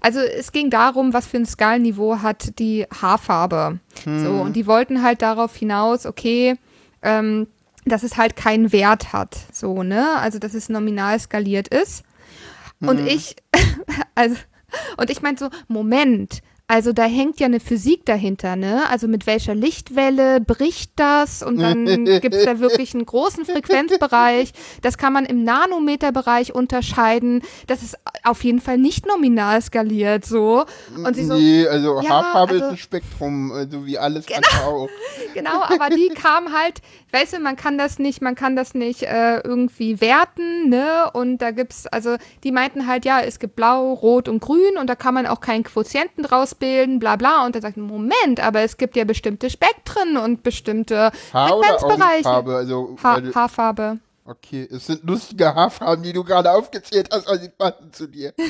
also 0.00 0.18
es 0.18 0.50
ging 0.50 0.68
darum, 0.68 1.12
was 1.12 1.28
für 1.28 1.36
ein 1.36 1.46
Skalenniveau 1.46 2.22
hat 2.22 2.58
die 2.58 2.84
Haarfarbe. 3.00 3.78
So, 4.04 4.30
und 4.32 4.56
die 4.56 4.66
wollten 4.66 5.04
halt 5.04 5.22
darauf 5.22 5.54
hinaus, 5.54 6.04
okay, 6.04 6.56
ähm, 7.02 7.46
dass 7.84 8.02
es 8.02 8.16
halt 8.16 8.34
keinen 8.34 8.72
Wert 8.72 9.12
hat, 9.12 9.36
so, 9.52 9.84
ne? 9.84 10.16
Also 10.16 10.40
dass 10.40 10.54
es 10.54 10.68
nominal 10.68 11.20
skaliert 11.20 11.68
ist. 11.68 12.02
Und 12.80 12.98
ich, 13.06 13.36
also, 14.16 14.34
und 14.96 15.08
ich 15.08 15.22
meinte 15.22 15.44
so, 15.44 15.50
Moment, 15.68 16.42
also 16.68 16.92
da 16.92 17.04
hängt 17.04 17.38
ja 17.40 17.46
eine 17.46 17.60
Physik 17.60 18.06
dahinter, 18.06 18.56
ne? 18.56 18.88
Also 18.88 19.06
mit 19.06 19.26
welcher 19.26 19.54
Lichtwelle 19.54 20.40
bricht 20.40 20.92
das? 20.96 21.42
Und 21.42 21.58
dann 21.58 21.84
gibt 22.20 22.34
es 22.34 22.44
da 22.44 22.60
wirklich 22.60 22.94
einen 22.94 23.04
großen 23.04 23.44
Frequenzbereich. 23.44 24.52
Das 24.80 24.96
kann 24.96 25.12
man 25.12 25.26
im 25.26 25.44
Nanometerbereich 25.44 26.54
unterscheiden. 26.54 27.42
Das 27.66 27.82
ist 27.82 27.96
auf 28.24 28.42
jeden 28.44 28.60
Fall 28.60 28.78
nicht 28.78 29.06
nominal 29.06 29.60
skaliert, 29.60 30.24
so. 30.24 30.64
Und 31.04 31.14
sie 31.14 31.26
so, 31.26 31.34
nee, 31.34 31.66
also 31.66 32.00
ja, 32.00 32.08
Haarfarbe 32.08 32.54
ist 32.54 32.62
also- 32.62 32.74
ein 32.74 32.78
Spektrum, 32.78 33.52
also 33.52 33.84
wie 33.84 33.98
alles 33.98 34.26
auch. 34.64 34.88
Genau, 35.34 35.62
aber 35.62 35.88
die 35.88 36.08
kam 36.08 36.52
halt, 36.52 36.82
weißt 37.12 37.34
du, 37.34 37.38
man 37.40 37.56
kann 37.56 37.78
das 37.78 37.98
nicht, 37.98 38.22
man 38.22 38.34
kann 38.34 38.56
das 38.56 38.74
nicht 38.74 39.02
äh, 39.02 39.38
irgendwie 39.40 40.00
werten, 40.00 40.68
ne? 40.68 41.10
Und 41.12 41.38
da 41.38 41.50
gibt's, 41.50 41.86
also 41.86 42.16
die 42.42 42.52
meinten 42.52 42.86
halt, 42.86 43.04
ja, 43.04 43.20
es 43.20 43.38
gibt 43.38 43.54
blau, 43.56 43.92
rot 43.92 44.28
und 44.28 44.40
grün 44.40 44.76
und 44.78 44.88
da 44.88 44.94
kann 44.96 45.14
man 45.14 45.26
auch 45.26 45.40
keinen 45.40 45.62
Quotienten 45.64 46.22
draus 46.22 46.54
bilden, 46.54 46.98
bla 46.98 47.16
bla. 47.16 47.44
Und 47.46 47.54
er 47.54 47.62
sagt, 47.62 47.76
Moment, 47.76 48.40
aber 48.40 48.60
es 48.60 48.76
gibt 48.76 48.96
ja 48.96 49.04
bestimmte 49.04 49.50
Spektren 49.50 50.16
und 50.16 50.42
bestimmte 50.42 51.12
Haar- 51.32 51.48
Frequenzbereiche. 51.48 52.28
Augenfarbe, 52.28 52.56
also 52.56 52.96
Ha 53.02 53.20
Haarfarbe. 53.34 53.98
Okay, 54.24 54.68
es 54.70 54.86
sind 54.86 55.02
lustige 55.02 55.52
Haarfarben, 55.52 56.04
die 56.04 56.12
du 56.12 56.22
gerade 56.22 56.52
aufgezählt 56.52 57.08
hast, 57.12 57.26
aber 57.26 57.38
sie 57.38 57.48
passen 57.50 57.92
zu 57.92 58.06
dir. 58.06 58.32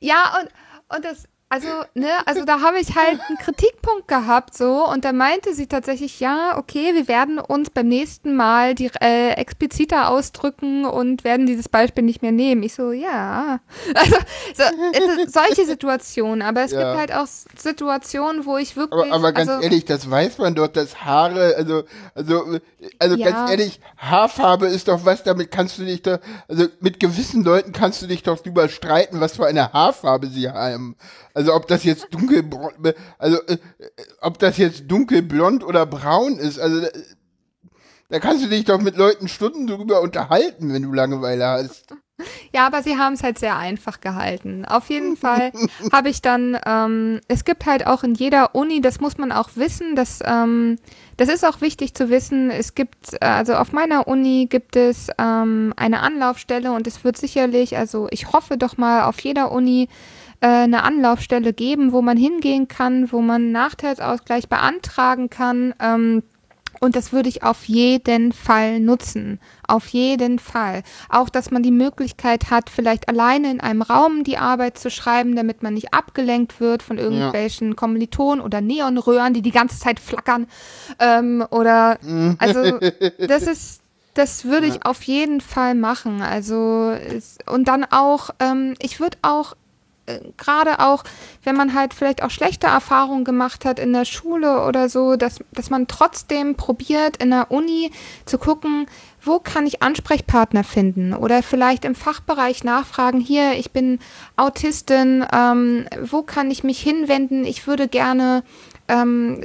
Ja, 0.00 0.38
und, 0.40 0.96
und 0.96 1.04
das, 1.04 1.24
also, 1.50 1.68
ne, 1.94 2.08
also 2.26 2.44
da 2.44 2.60
habe 2.60 2.78
ich 2.78 2.94
halt 2.94 3.20
einen 3.26 3.38
Kritikpunkt 3.38 4.06
gehabt 4.06 4.54
so 4.54 4.86
und 4.86 5.04
da 5.06 5.12
meinte 5.12 5.54
sie 5.54 5.66
tatsächlich, 5.66 6.20
ja, 6.20 6.58
okay, 6.58 6.94
wir 6.94 7.08
werden 7.08 7.38
uns 7.38 7.70
beim 7.70 7.88
nächsten 7.88 8.36
Mal 8.36 8.74
die 8.74 8.90
äh, 9.00 9.30
expliziter 9.30 10.10
ausdrücken 10.10 10.84
und 10.84 11.24
werden 11.24 11.46
dieses 11.46 11.70
Beispiel 11.70 12.04
nicht 12.04 12.20
mehr 12.20 12.32
nehmen. 12.32 12.62
Ich 12.62 12.74
so, 12.74 12.92
ja. 12.92 13.60
Also 13.94 14.16
so, 14.54 14.64
solche 15.26 15.64
Situationen, 15.64 16.42
aber 16.42 16.64
es 16.64 16.72
ja. 16.72 16.80
gibt 16.80 16.98
halt 16.98 17.14
auch 17.14 17.26
Situationen, 17.56 18.44
wo 18.44 18.58
ich 18.58 18.76
wirklich. 18.76 19.10
Aber, 19.10 19.14
aber 19.14 19.32
ganz 19.32 19.48
also, 19.48 19.62
ehrlich, 19.62 19.86
das 19.86 20.10
weiß 20.10 20.38
man 20.38 20.54
doch, 20.54 20.68
dass 20.68 21.02
Haare, 21.02 21.54
also, 21.56 21.84
also, 22.14 22.58
also 22.98 23.16
ja. 23.16 23.30
ganz 23.30 23.50
ehrlich, 23.50 23.80
Haarfarbe 23.96 24.66
ist 24.66 24.88
doch 24.88 25.04
was, 25.04 25.22
damit 25.22 25.50
kannst 25.50 25.78
du 25.78 25.84
dich 25.84 26.02
doch, 26.02 26.18
also 26.46 26.66
mit 26.80 27.00
gewissen 27.00 27.42
Leuten 27.42 27.72
kannst 27.72 28.02
du 28.02 28.06
dich 28.06 28.22
doch 28.22 28.38
drüber 28.38 28.68
streiten, 28.68 29.20
was 29.20 29.36
für 29.36 29.46
eine 29.46 29.72
Haarfarbe 29.72 30.26
sie 30.26 30.50
haben. 30.50 30.96
Also 31.38 31.54
ob 31.54 31.68
das 31.68 31.84
jetzt 31.84 32.08
dunkel, 32.12 32.42
also 33.16 33.40
äh, 33.46 33.58
ob 34.20 34.40
das 34.40 34.56
jetzt 34.56 34.88
dunkelblond 34.88 35.62
oder 35.62 35.86
braun 35.86 36.36
ist, 36.36 36.58
also 36.58 36.80
äh, 36.80 36.90
da 38.08 38.18
kannst 38.18 38.42
du 38.42 38.48
dich 38.48 38.64
doch 38.64 38.80
mit 38.80 38.96
Leuten 38.96 39.28
Stunden 39.28 39.68
drüber 39.68 40.00
unterhalten, 40.00 40.74
wenn 40.74 40.82
du 40.82 40.92
Langeweile 40.92 41.46
hast. 41.46 41.94
Ja, 42.52 42.66
aber 42.66 42.82
sie 42.82 42.98
haben 42.98 43.12
es 43.12 43.22
halt 43.22 43.38
sehr 43.38 43.56
einfach 43.56 44.00
gehalten. 44.00 44.64
Auf 44.64 44.90
jeden 44.90 45.16
Fall 45.16 45.52
habe 45.92 46.08
ich 46.08 46.22
dann, 46.22 46.58
ähm, 46.66 47.20
es 47.28 47.44
gibt 47.44 47.66
halt 47.66 47.86
auch 47.86 48.02
in 48.02 48.14
jeder 48.14 48.56
Uni, 48.56 48.80
das 48.80 48.98
muss 48.98 49.16
man 49.16 49.30
auch 49.30 49.50
wissen, 49.54 49.94
dass, 49.94 50.18
ähm, 50.24 50.80
das 51.18 51.28
ist 51.28 51.44
auch 51.44 51.60
wichtig 51.60 51.94
zu 51.94 52.10
wissen, 52.10 52.50
es 52.50 52.74
gibt, 52.74 53.22
also 53.22 53.54
auf 53.54 53.70
meiner 53.70 54.08
Uni 54.08 54.48
gibt 54.50 54.74
es 54.74 55.06
ähm, 55.18 55.72
eine 55.76 56.00
Anlaufstelle 56.00 56.72
und 56.72 56.88
es 56.88 57.04
wird 57.04 57.16
sicherlich, 57.16 57.76
also 57.76 58.08
ich 58.10 58.32
hoffe 58.32 58.58
doch 58.58 58.76
mal 58.76 59.04
auf 59.04 59.20
jeder 59.20 59.52
Uni 59.52 59.88
äh, 60.40 60.46
eine 60.46 60.82
Anlaufstelle 60.82 61.52
geben, 61.52 61.92
wo 61.92 62.02
man 62.02 62.16
hingehen 62.16 62.68
kann, 62.68 63.10
wo 63.12 63.20
man 63.20 63.52
Nachteilsausgleich 63.52 64.48
beantragen 64.48 65.30
kann. 65.30 65.74
Ähm, 65.80 66.22
und 66.80 66.94
das 66.94 67.12
würde 67.12 67.28
ich 67.28 67.42
auf 67.42 67.64
jeden 67.64 68.32
Fall 68.32 68.78
nutzen. 68.78 69.40
Auf 69.66 69.88
jeden 69.88 70.38
Fall. 70.38 70.82
Auch, 71.08 71.28
dass 71.28 71.50
man 71.50 71.62
die 71.62 71.72
Möglichkeit 71.72 72.50
hat, 72.50 72.70
vielleicht 72.70 73.08
alleine 73.08 73.50
in 73.50 73.60
einem 73.60 73.82
Raum 73.82 74.22
die 74.22 74.38
Arbeit 74.38 74.78
zu 74.78 74.90
schreiben, 74.90 75.34
damit 75.34 75.62
man 75.62 75.74
nicht 75.74 75.92
abgelenkt 75.92 76.60
wird 76.60 76.82
von 76.82 76.98
irgendwelchen 76.98 77.70
ja. 77.70 77.74
Kommilitonen 77.74 78.44
oder 78.44 78.60
Neonröhren, 78.60 79.34
die 79.34 79.42
die 79.42 79.50
ganze 79.50 79.80
Zeit 79.80 79.98
flackern. 79.98 80.46
Ähm, 81.00 81.44
oder, 81.50 81.98
also, 82.38 82.78
das 83.26 83.42
ist, 83.42 83.80
das 84.14 84.44
würde 84.44 84.66
ich 84.68 84.84
auf 84.84 85.02
jeden 85.02 85.40
Fall 85.40 85.74
machen. 85.74 86.22
Also, 86.22 86.94
und 87.46 87.66
dann 87.66 87.84
auch, 87.90 88.30
ähm, 88.38 88.74
ich 88.80 89.00
würde 89.00 89.18
auch 89.22 89.54
gerade 90.36 90.80
auch, 90.80 91.04
wenn 91.44 91.56
man 91.56 91.74
halt 91.74 91.94
vielleicht 91.94 92.22
auch 92.22 92.30
schlechte 92.30 92.66
Erfahrungen 92.66 93.24
gemacht 93.24 93.64
hat 93.64 93.78
in 93.78 93.92
der 93.92 94.04
Schule 94.04 94.64
oder 94.64 94.88
so, 94.88 95.16
dass, 95.16 95.40
dass 95.52 95.70
man 95.70 95.86
trotzdem 95.86 96.54
probiert, 96.56 97.16
in 97.18 97.30
der 97.30 97.50
Uni 97.50 97.90
zu 98.24 98.38
gucken, 98.38 98.86
wo 99.20 99.38
kann 99.38 99.66
ich 99.66 99.82
Ansprechpartner 99.82 100.64
finden 100.64 101.12
oder 101.12 101.42
vielleicht 101.42 101.84
im 101.84 101.94
Fachbereich 101.94 102.64
nachfragen, 102.64 103.20
hier, 103.20 103.52
ich 103.52 103.72
bin 103.72 103.98
Autistin, 104.36 105.24
ähm, 105.32 105.86
wo 106.02 106.22
kann 106.22 106.50
ich 106.50 106.64
mich 106.64 106.80
hinwenden, 106.80 107.44
ich 107.44 107.66
würde 107.66 107.88
gerne 107.88 108.42
ähm, 108.88 109.40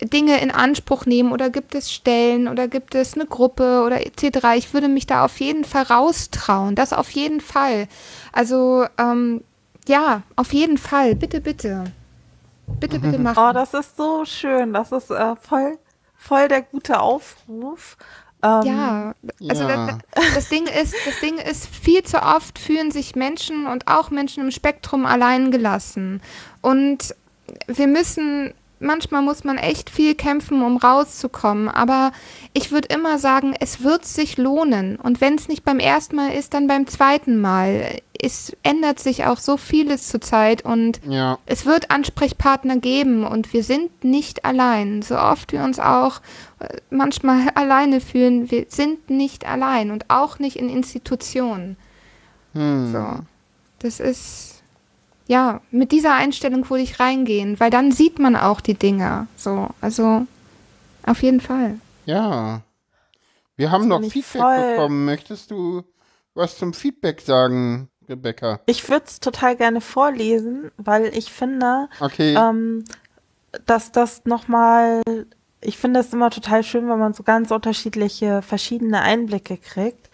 Dinge 0.00 0.40
in 0.40 0.50
Anspruch 0.50 1.06
nehmen 1.06 1.32
oder 1.32 1.50
gibt 1.50 1.74
es 1.74 1.92
Stellen 1.92 2.46
oder 2.46 2.68
gibt 2.68 2.94
es 2.94 3.14
eine 3.14 3.26
Gruppe 3.26 3.82
oder 3.84 4.06
etc. 4.06 4.46
Ich 4.56 4.72
würde 4.72 4.88
mich 4.88 5.06
da 5.06 5.24
auf 5.24 5.40
jeden 5.40 5.64
Fall 5.64 5.84
raustrauen, 5.84 6.74
das 6.74 6.92
auf 6.92 7.10
jeden 7.10 7.40
Fall. 7.40 7.88
Also 8.32 8.86
ähm, 8.96 9.42
ja, 9.88 10.22
auf 10.36 10.52
jeden 10.52 10.78
Fall. 10.78 11.14
Bitte, 11.14 11.40
bitte. 11.40 11.84
Bitte, 12.80 12.98
bitte 12.98 13.18
machen. 13.18 13.38
Oh, 13.38 13.52
das 13.52 13.74
ist 13.74 13.96
so 13.96 14.24
schön. 14.24 14.72
Das 14.72 14.92
ist 14.92 15.10
äh, 15.10 15.36
voll, 15.36 15.78
voll 16.16 16.48
der 16.48 16.62
gute 16.62 17.00
Aufruf. 17.00 17.96
Ähm, 18.42 18.62
ja, 18.62 19.14
also 19.48 19.68
ja. 19.68 19.98
Das, 20.12 20.34
das, 20.34 20.48
Ding 20.48 20.66
ist, 20.66 20.94
das 21.04 21.18
Ding 21.20 21.38
ist, 21.38 21.66
viel 21.66 22.04
zu 22.04 22.22
oft 22.22 22.58
fühlen 22.58 22.92
sich 22.92 23.16
Menschen 23.16 23.66
und 23.66 23.88
auch 23.88 24.10
Menschen 24.10 24.44
im 24.44 24.50
Spektrum 24.52 25.06
allein 25.06 25.50
gelassen. 25.50 26.20
Und 26.60 27.16
wir 27.66 27.88
müssen 27.88 28.54
manchmal 28.80 29.22
muss 29.22 29.44
man 29.44 29.58
echt 29.58 29.90
viel 29.90 30.14
kämpfen, 30.14 30.62
um 30.62 30.76
rauszukommen. 30.76 31.68
Aber 31.68 32.12
ich 32.52 32.70
würde 32.70 32.88
immer 32.88 33.18
sagen, 33.18 33.54
es 33.58 33.82
wird 33.82 34.04
sich 34.04 34.36
lohnen. 34.36 34.96
Und 34.96 35.20
wenn 35.20 35.34
es 35.34 35.48
nicht 35.48 35.64
beim 35.64 35.78
ersten 35.78 36.16
Mal 36.16 36.30
ist, 36.32 36.54
dann 36.54 36.66
beim 36.66 36.86
zweiten 36.86 37.40
Mal. 37.40 38.00
Es 38.20 38.56
ändert 38.64 38.98
sich 38.98 39.26
auch 39.26 39.38
so 39.38 39.56
vieles 39.56 40.08
zurzeit 40.08 40.64
und 40.64 41.00
ja. 41.08 41.38
es 41.46 41.66
wird 41.66 41.92
Ansprechpartner 41.92 42.78
geben 42.78 43.24
und 43.24 43.52
wir 43.52 43.62
sind 43.62 44.02
nicht 44.02 44.44
allein. 44.44 45.02
So 45.02 45.16
oft 45.16 45.52
wir 45.52 45.62
uns 45.62 45.78
auch 45.78 46.20
äh, 46.58 46.78
manchmal 46.90 47.48
alleine 47.54 48.00
fühlen, 48.00 48.50
wir 48.50 48.66
sind 48.68 49.08
nicht 49.08 49.46
allein 49.46 49.92
und 49.92 50.06
auch 50.08 50.40
nicht 50.40 50.56
in 50.56 50.68
Institutionen. 50.68 51.76
Hm. 52.54 52.90
So. 52.92 53.20
Das 53.78 54.00
ist 54.00 54.57
ja, 55.28 55.60
mit 55.70 55.92
dieser 55.92 56.14
Einstellung 56.14 56.68
würde 56.68 56.82
ich 56.82 56.98
reingehen, 56.98 57.60
weil 57.60 57.70
dann 57.70 57.92
sieht 57.92 58.18
man 58.18 58.34
auch 58.34 58.60
die 58.62 58.74
Dinge. 58.74 59.28
So, 59.36 59.68
also 59.80 60.26
auf 61.04 61.22
jeden 61.22 61.40
Fall. 61.40 61.78
Ja. 62.06 62.62
Wir 63.56 63.70
haben 63.70 63.88
noch 63.88 64.00
Feedback 64.02 64.40
voll. 64.40 64.70
bekommen. 64.70 65.04
Möchtest 65.04 65.50
du 65.50 65.84
was 66.34 66.56
zum 66.56 66.72
Feedback 66.72 67.20
sagen, 67.20 67.90
Rebecca? 68.08 68.60
Ich 68.64 68.88
würde 68.88 69.04
es 69.06 69.20
total 69.20 69.54
gerne 69.56 69.82
vorlesen, 69.82 70.70
weil 70.78 71.06
ich 71.14 71.30
finde, 71.30 71.88
okay. 72.00 72.34
ähm, 72.34 72.86
dass 73.66 73.92
das 73.92 74.24
nochmal, 74.24 75.02
ich 75.60 75.76
finde 75.76 76.00
es 76.00 76.12
immer 76.12 76.30
total 76.30 76.62
schön, 76.62 76.88
wenn 76.88 76.98
man 76.98 77.12
so 77.12 77.22
ganz 77.22 77.50
unterschiedliche, 77.50 78.40
verschiedene 78.40 79.02
Einblicke 79.02 79.58
kriegt. 79.58 80.08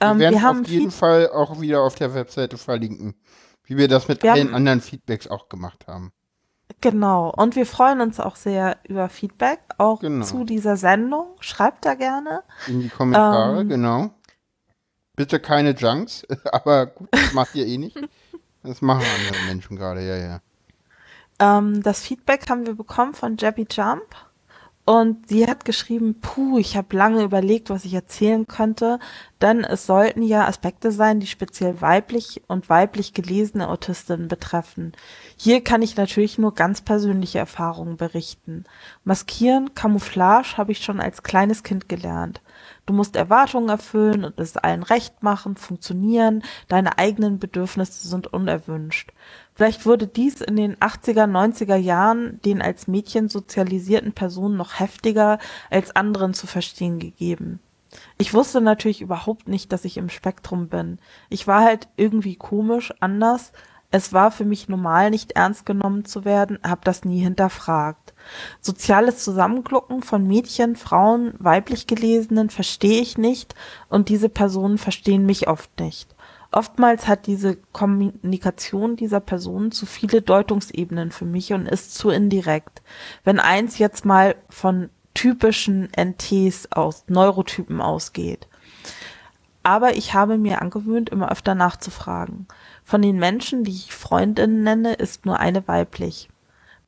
Ähm, 0.00 0.18
wir 0.18 0.24
werden 0.24 0.34
wir 0.34 0.42
haben 0.42 0.60
auf 0.60 0.68
jeden 0.68 0.90
Fall 0.90 1.30
auch 1.30 1.58
wieder 1.58 1.80
auf 1.80 1.94
der 1.94 2.12
Webseite 2.12 2.58
verlinken. 2.58 3.14
Wie 3.68 3.76
wir 3.76 3.86
das 3.86 4.08
mit 4.08 4.22
wir 4.22 4.32
allen 4.32 4.48
haben, 4.48 4.54
anderen 4.54 4.80
Feedbacks 4.80 5.28
auch 5.28 5.48
gemacht 5.48 5.86
haben. 5.86 6.12
Genau. 6.80 7.30
Und 7.30 7.54
wir 7.54 7.66
freuen 7.66 8.00
uns 8.00 8.18
auch 8.18 8.36
sehr 8.36 8.78
über 8.88 9.08
Feedback, 9.08 9.60
auch 9.76 10.00
genau. 10.00 10.24
zu 10.24 10.44
dieser 10.44 10.76
Sendung. 10.76 11.36
Schreibt 11.40 11.84
da 11.84 11.94
gerne. 11.94 12.42
In 12.66 12.80
die 12.80 12.88
Kommentare, 12.88 13.60
ähm, 13.60 13.68
genau. 13.68 14.10
Bitte 15.16 15.38
keine 15.38 15.72
Junks, 15.72 16.26
aber 16.52 16.86
gut, 16.86 17.08
das 17.10 17.32
macht 17.34 17.54
ihr 17.54 17.66
eh 17.66 17.76
nicht. 17.76 17.98
Das 18.62 18.80
machen 18.80 19.04
andere 19.04 19.44
Menschen 19.46 19.76
gerade, 19.76 20.06
ja, 20.06 20.16
ja. 20.16 20.40
Ähm, 21.40 21.82
das 21.82 22.00
Feedback 22.00 22.48
haben 22.48 22.66
wir 22.66 22.74
bekommen 22.74 23.14
von 23.14 23.36
Jabby 23.36 23.66
Jump. 23.70 24.16
Und 24.88 25.28
sie 25.28 25.46
hat 25.46 25.66
geschrieben, 25.66 26.18
puh, 26.18 26.56
ich 26.56 26.74
habe 26.74 26.96
lange 26.96 27.22
überlegt, 27.22 27.68
was 27.68 27.84
ich 27.84 27.92
erzählen 27.92 28.46
könnte, 28.46 28.98
denn 29.42 29.62
es 29.62 29.84
sollten 29.84 30.22
ja 30.22 30.46
Aspekte 30.46 30.92
sein, 30.92 31.20
die 31.20 31.26
speziell 31.26 31.82
weiblich 31.82 32.40
und 32.48 32.70
weiblich 32.70 33.12
gelesene 33.12 33.68
Autistinnen 33.68 34.28
betreffen. 34.28 34.92
Hier 35.36 35.62
kann 35.62 35.82
ich 35.82 35.98
natürlich 35.98 36.38
nur 36.38 36.54
ganz 36.54 36.80
persönliche 36.80 37.38
Erfahrungen 37.38 37.98
berichten. 37.98 38.64
Maskieren, 39.04 39.74
Camouflage 39.74 40.56
habe 40.56 40.72
ich 40.72 40.82
schon 40.82 41.00
als 41.00 41.22
kleines 41.22 41.62
Kind 41.62 41.90
gelernt. 41.90 42.40
Du 42.86 42.94
musst 42.94 43.14
Erwartungen 43.14 43.68
erfüllen 43.68 44.24
und 44.24 44.40
es 44.40 44.56
allen 44.56 44.82
recht 44.82 45.22
machen, 45.22 45.56
funktionieren, 45.56 46.42
deine 46.68 46.96
eigenen 46.96 47.38
Bedürfnisse 47.38 48.08
sind 48.08 48.28
unerwünscht. 48.28 49.12
Vielleicht 49.58 49.86
wurde 49.86 50.06
dies 50.06 50.40
in 50.40 50.54
den 50.54 50.76
80er, 50.76 51.24
90er 51.24 51.74
Jahren 51.74 52.40
den 52.44 52.62
als 52.62 52.86
Mädchen 52.86 53.28
sozialisierten 53.28 54.12
Personen 54.12 54.56
noch 54.56 54.78
heftiger 54.78 55.40
als 55.68 55.96
anderen 55.96 56.32
zu 56.32 56.46
verstehen 56.46 57.00
gegeben. 57.00 57.58
Ich 58.18 58.32
wusste 58.32 58.60
natürlich 58.60 59.00
überhaupt 59.00 59.48
nicht, 59.48 59.72
dass 59.72 59.84
ich 59.84 59.96
im 59.96 60.10
Spektrum 60.10 60.68
bin. 60.68 61.00
Ich 61.28 61.48
war 61.48 61.64
halt 61.64 61.88
irgendwie 61.96 62.36
komisch, 62.36 62.94
anders. 63.00 63.50
Es 63.90 64.12
war 64.12 64.30
für 64.30 64.44
mich 64.44 64.68
normal, 64.68 65.10
nicht 65.10 65.32
ernst 65.32 65.66
genommen 65.66 66.04
zu 66.04 66.24
werden, 66.24 66.60
hab 66.62 66.84
das 66.84 67.04
nie 67.04 67.18
hinterfragt. 67.18 68.14
Soziales 68.60 69.24
Zusammenglucken 69.24 70.04
von 70.04 70.24
Mädchen, 70.24 70.76
Frauen, 70.76 71.34
weiblich 71.40 71.88
Gelesenen 71.88 72.50
verstehe 72.50 73.00
ich 73.00 73.18
nicht 73.18 73.56
und 73.88 74.08
diese 74.08 74.28
Personen 74.28 74.78
verstehen 74.78 75.26
mich 75.26 75.48
oft 75.48 75.80
nicht. 75.80 76.14
Oftmals 76.50 77.06
hat 77.06 77.26
diese 77.26 77.56
Kommunikation 77.72 78.96
dieser 78.96 79.20
Person 79.20 79.70
zu 79.70 79.84
viele 79.84 80.22
Deutungsebenen 80.22 81.12
für 81.12 81.26
mich 81.26 81.52
und 81.52 81.66
ist 81.66 81.94
zu 81.94 82.08
indirekt. 82.08 82.82
Wenn 83.22 83.38
eins 83.38 83.78
jetzt 83.78 84.06
mal 84.06 84.34
von 84.48 84.88
typischen 85.12 85.90
NTs 85.94 86.72
aus, 86.72 87.04
Neurotypen 87.08 87.80
ausgeht. 87.80 88.46
Aber 89.62 89.96
ich 89.96 90.14
habe 90.14 90.38
mir 90.38 90.62
angewöhnt, 90.62 91.10
immer 91.10 91.30
öfter 91.30 91.54
nachzufragen. 91.54 92.46
Von 92.84 93.02
den 93.02 93.18
Menschen, 93.18 93.64
die 93.64 93.72
ich 93.72 93.92
Freundinnen 93.92 94.62
nenne, 94.62 94.94
ist 94.94 95.26
nur 95.26 95.40
eine 95.40 95.68
weiblich. 95.68 96.30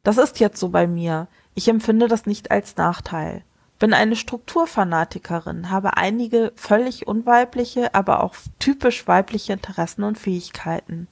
Das 0.03 0.17
ist 0.17 0.41
jetzt 0.41 0.59
so 0.59 0.71
bei 0.71 0.87
mir. 0.87 1.27
Ich 1.55 1.69
empfinde 1.69 2.09
das 2.09 2.25
nicht 2.25 2.51
als 2.51 2.77
Nachteil. 2.77 3.43
Bin 3.81 3.95
eine 3.95 4.15
Strukturfanatikerin, 4.15 5.71
habe 5.71 5.97
einige 5.97 6.53
völlig 6.55 7.09
unweibliche, 7.09 7.95
aber 7.95 8.23
auch 8.23 8.35
typisch 8.59 9.09
weibliche 9.09 9.55
Interessen 9.55 10.05
und 10.05 10.19
Fähigkeiten. 10.19 11.09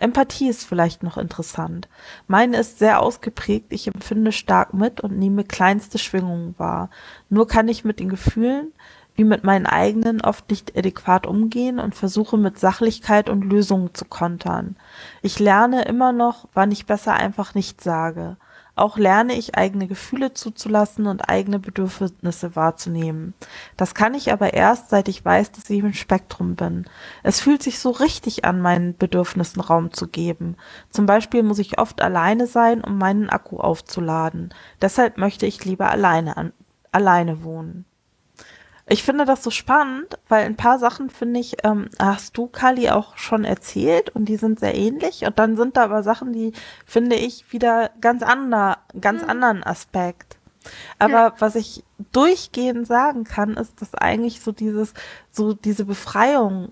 Empathie 0.00 0.48
ist 0.48 0.66
vielleicht 0.66 1.02
noch 1.02 1.16
interessant. 1.16 1.88
Meine 2.28 2.58
ist 2.58 2.78
sehr 2.78 3.00
ausgeprägt, 3.00 3.72
ich 3.72 3.86
empfinde 3.86 4.32
stark 4.32 4.74
mit 4.74 5.00
und 5.00 5.18
nehme 5.18 5.44
kleinste 5.44 5.96
Schwingungen 5.96 6.54
wahr. 6.58 6.90
Nur 7.30 7.48
kann 7.48 7.68
ich 7.68 7.86
mit 7.86 8.00
den 8.00 8.10
Gefühlen, 8.10 8.74
wie 9.14 9.24
mit 9.24 9.42
meinen 9.42 9.66
eigenen 9.66 10.20
oft 10.20 10.50
nicht 10.50 10.76
adäquat 10.76 11.26
umgehen 11.26 11.78
und 11.78 11.94
versuche 11.94 12.36
mit 12.36 12.58
Sachlichkeit 12.58 13.30
und 13.30 13.44
Lösungen 13.44 13.94
zu 13.94 14.04
kontern. 14.04 14.76
Ich 15.22 15.38
lerne 15.38 15.86
immer 15.86 16.12
noch, 16.12 16.48
wann 16.52 16.70
ich 16.70 16.84
besser 16.84 17.14
einfach 17.14 17.54
nicht 17.54 17.80
sage. 17.80 18.36
Auch 18.74 18.96
lerne 18.96 19.34
ich 19.34 19.56
eigene 19.56 19.86
Gefühle 19.86 20.32
zuzulassen 20.32 21.06
und 21.06 21.28
eigene 21.28 21.58
Bedürfnisse 21.58 22.56
wahrzunehmen. 22.56 23.34
Das 23.76 23.94
kann 23.94 24.14
ich 24.14 24.32
aber 24.32 24.54
erst, 24.54 24.90
seit 24.90 25.08
ich 25.08 25.24
weiß, 25.24 25.52
dass 25.52 25.68
ich 25.68 25.80
im 25.80 25.92
Spektrum 25.92 26.54
bin. 26.54 26.86
Es 27.22 27.40
fühlt 27.40 27.62
sich 27.62 27.78
so 27.78 27.90
richtig 27.90 28.44
an, 28.44 28.60
meinen 28.60 28.96
Bedürfnissen 28.96 29.60
Raum 29.60 29.92
zu 29.92 30.08
geben. 30.08 30.56
Zum 30.90 31.06
Beispiel 31.06 31.42
muss 31.42 31.58
ich 31.58 31.78
oft 31.78 32.00
alleine 32.00 32.46
sein, 32.46 32.82
um 32.82 32.98
meinen 32.98 33.28
Akku 33.28 33.58
aufzuladen. 33.58 34.54
Deshalb 34.80 35.18
möchte 35.18 35.46
ich 35.46 35.64
lieber 35.64 35.90
alleine 35.90 36.36
an, 36.36 36.52
alleine 36.92 37.42
wohnen. 37.42 37.84
Ich 38.90 39.04
finde 39.04 39.24
das 39.24 39.44
so 39.44 39.50
spannend, 39.50 40.18
weil 40.28 40.44
ein 40.44 40.56
paar 40.56 40.80
Sachen 40.80 41.10
finde 41.10 41.38
ich, 41.38 41.64
ähm, 41.64 41.88
hast 42.00 42.36
du, 42.36 42.48
Kali, 42.48 42.90
auch 42.90 43.16
schon 43.16 43.44
erzählt 43.44 44.10
und 44.10 44.24
die 44.24 44.36
sind 44.36 44.58
sehr 44.58 44.74
ähnlich. 44.74 45.24
Und 45.24 45.38
dann 45.38 45.56
sind 45.56 45.76
da 45.76 45.84
aber 45.84 46.02
Sachen, 46.02 46.32
die 46.32 46.52
finde 46.86 47.14
ich 47.14 47.52
wieder 47.52 47.90
ganz 48.00 48.24
ander, 48.24 48.78
ganz 49.00 49.22
mhm. 49.22 49.30
anderen 49.30 49.64
Aspekt. 49.64 50.36
Aber 50.98 51.12
ja. 51.12 51.34
was 51.38 51.54
ich 51.54 51.84
durchgehend 52.12 52.86
sagen 52.86 53.22
kann, 53.22 53.56
ist, 53.56 53.80
dass 53.80 53.94
eigentlich 53.94 54.40
so 54.40 54.50
dieses, 54.50 54.92
so 55.30 55.52
diese 55.54 55.84
Befreiung, 55.84 56.70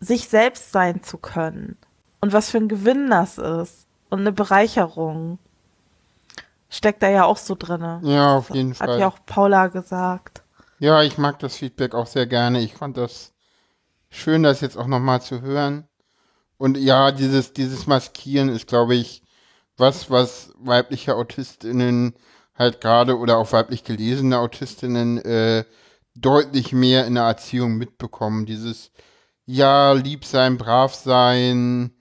sich 0.00 0.28
selbst 0.28 0.72
sein 0.72 1.02
zu 1.02 1.18
können 1.18 1.76
und 2.20 2.32
was 2.32 2.50
für 2.50 2.58
ein 2.58 2.68
Gewinn 2.68 3.10
das 3.10 3.38
ist 3.38 3.86
und 4.10 4.20
eine 4.20 4.32
Bereicherung 4.32 5.38
steckt 6.70 7.02
da 7.02 7.08
ja 7.08 7.24
auch 7.24 7.36
so 7.36 7.54
drinne. 7.58 8.00
Ja, 8.02 8.36
auf 8.36 8.50
jeden 8.50 8.70
Hat 8.70 8.78
Fall. 8.78 8.88
Hat 8.88 9.00
ja 9.00 9.08
auch 9.08 9.18
Paula 9.26 9.68
gesagt. 9.68 10.42
Ja, 10.84 11.02
ich 11.02 11.16
mag 11.16 11.38
das 11.38 11.56
Feedback 11.56 11.94
auch 11.94 12.06
sehr 12.06 12.26
gerne. 12.26 12.60
Ich 12.60 12.74
fand 12.74 12.98
das 12.98 13.32
schön, 14.10 14.42
das 14.42 14.60
jetzt 14.60 14.76
auch 14.76 14.86
nochmal 14.86 15.22
zu 15.22 15.40
hören. 15.40 15.88
Und 16.58 16.76
ja, 16.76 17.10
dieses, 17.10 17.54
dieses 17.54 17.86
Maskieren 17.86 18.50
ist, 18.50 18.66
glaube 18.66 18.94
ich, 18.94 19.22
was, 19.78 20.10
was 20.10 20.52
weibliche 20.58 21.16
Autistinnen 21.16 22.12
halt 22.54 22.82
gerade 22.82 23.16
oder 23.16 23.38
auch 23.38 23.50
weiblich 23.52 23.84
gelesene 23.84 24.38
Autistinnen 24.38 25.16
äh, 25.24 25.64
deutlich 26.16 26.74
mehr 26.74 27.06
in 27.06 27.14
der 27.14 27.24
Erziehung 27.24 27.78
mitbekommen. 27.78 28.44
Dieses 28.44 28.92
ja, 29.46 29.92
lieb 29.92 30.26
sein, 30.26 30.58
brav 30.58 30.94
sein, 30.94 31.94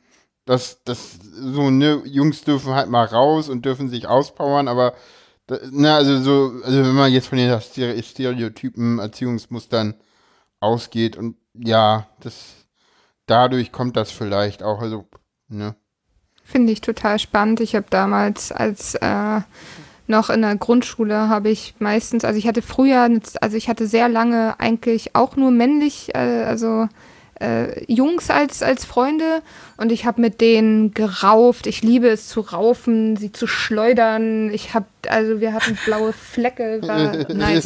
das, 0.44 0.84
das, 0.84 1.20
so, 1.22 1.70
ne, 1.70 2.02
Jungs 2.04 2.42
dürfen 2.42 2.74
halt 2.74 2.90
mal 2.90 3.06
raus 3.06 3.48
und 3.48 3.64
dürfen 3.64 3.88
sich 3.88 4.08
auspowern, 4.08 4.68
aber 4.68 4.94
na, 5.72 5.98
also 5.98 6.22
so, 6.22 6.62
also 6.64 6.80
wenn 6.80 6.96
man 6.96 7.12
jetzt 7.12 7.28
von 7.28 7.38
den 7.38 7.60
Stereotypen, 7.62 9.00
Erziehungsmustern 9.00 9.96
ausgeht 10.60 11.18
und 11.18 11.36
ja, 11.54 12.08
das 12.22 12.56
dadurch 13.26 13.72
kommt 13.72 13.98
das 13.98 14.12
vielleicht 14.12 14.64
auch, 14.64 14.82
also, 14.82 15.06
ne. 15.48 15.76
Finde 16.44 16.74
ich 16.74 16.82
total 16.82 17.20
spannend. 17.20 17.62
Ich 17.62 17.74
habe 17.76 17.86
damals 17.90 18.52
als 18.52 18.96
äh, 18.96 19.42
noch 20.08 20.30
in 20.30 20.42
der 20.42 20.58
Grundschule 20.58 21.30
habe 21.30 21.50
ich 21.50 21.76
meistens, 21.80 22.26
also 22.26 22.38
ich 22.38 22.48
hatte 22.48 22.62
früher, 22.62 23.10
also 23.40 23.58
ich 23.58 23.70
hatte 23.70 23.88
sehr 23.88 24.10
lange 24.10 24.60
eigentlich 24.60 25.16
auch 25.16 25.38
nur 25.38 25.52
männlich, 25.52 26.14
äh, 26.14 26.44
also 26.44 26.90
äh, 27.44 27.92
Jungs 27.92 28.30
als, 28.30 28.64
als 28.64 28.86
Freunde 28.86 29.42
und 29.78 29.92
ich 29.92 30.06
habe 30.06 30.22
mit 30.22 30.40
denen 30.40 30.94
gerauft. 30.94 31.68
Ich 31.68 31.82
liebe 31.84 32.08
es 32.08 32.30
zu 32.30 32.42
raufen, 32.42 33.18
sie 33.18 33.32
zu 33.32 33.48
schleudern. 33.48 34.52
Ich 34.54 34.74
habe, 34.74 34.86
also 35.08 35.42
wir 35.42 35.54
hatten 35.54 35.78
blaue 35.86 36.14
Flecke, 36.14 36.82
war 36.88 37.34
nice. 37.34 37.66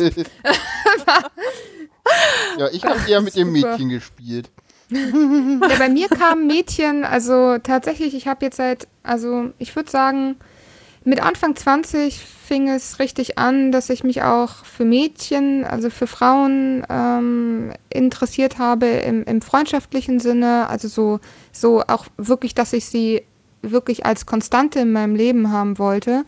ja, 2.58 2.70
ich 2.72 2.84
habe 2.84 3.00
eher 3.08 3.22
mit 3.22 3.36
dem 3.36 3.52
Mädchen 3.52 3.90
gespielt. 3.90 4.50
ja, 4.90 5.78
bei 5.78 5.90
mir 5.90 6.08
kamen 6.08 6.48
Mädchen, 6.48 7.04
also 7.04 7.58
tatsächlich, 7.60 8.16
ich 8.16 8.28
habe 8.28 8.46
jetzt 8.46 8.58
seit, 8.58 8.88
also 9.04 9.52
ich 9.60 9.76
würde 9.76 9.92
sagen, 9.92 10.38
mit 11.08 11.24
Anfang 11.24 11.56
20 11.56 12.20
fing 12.20 12.68
es 12.68 13.00
richtig 13.00 13.38
an, 13.38 13.72
dass 13.72 13.90
ich 13.90 14.04
mich 14.04 14.24
auch 14.24 14.66
für 14.66 14.84
Mädchen, 14.84 15.64
also 15.64 15.90
für 15.90 16.06
Frauen 16.06 16.86
ähm, 16.90 17.72
interessiert 17.90 18.60
habe 18.60 18.88
im, 18.88 19.24
im, 19.24 19.42
freundschaftlichen 19.42 20.20
Sinne. 20.20 20.68
Also 20.68 20.90
so, 20.90 21.22
so 21.54 21.82
auch 21.88 22.08
wirklich, 22.18 22.56
dass 22.56 22.74
ich 22.74 22.88
sie 22.88 23.24
wirklich 23.62 24.06
als 24.06 24.26
Konstante 24.26 24.80
in 24.80 24.92
meinem 24.92 25.16
Leben 25.16 25.50
haben 25.50 25.80
wollte. 25.80 26.26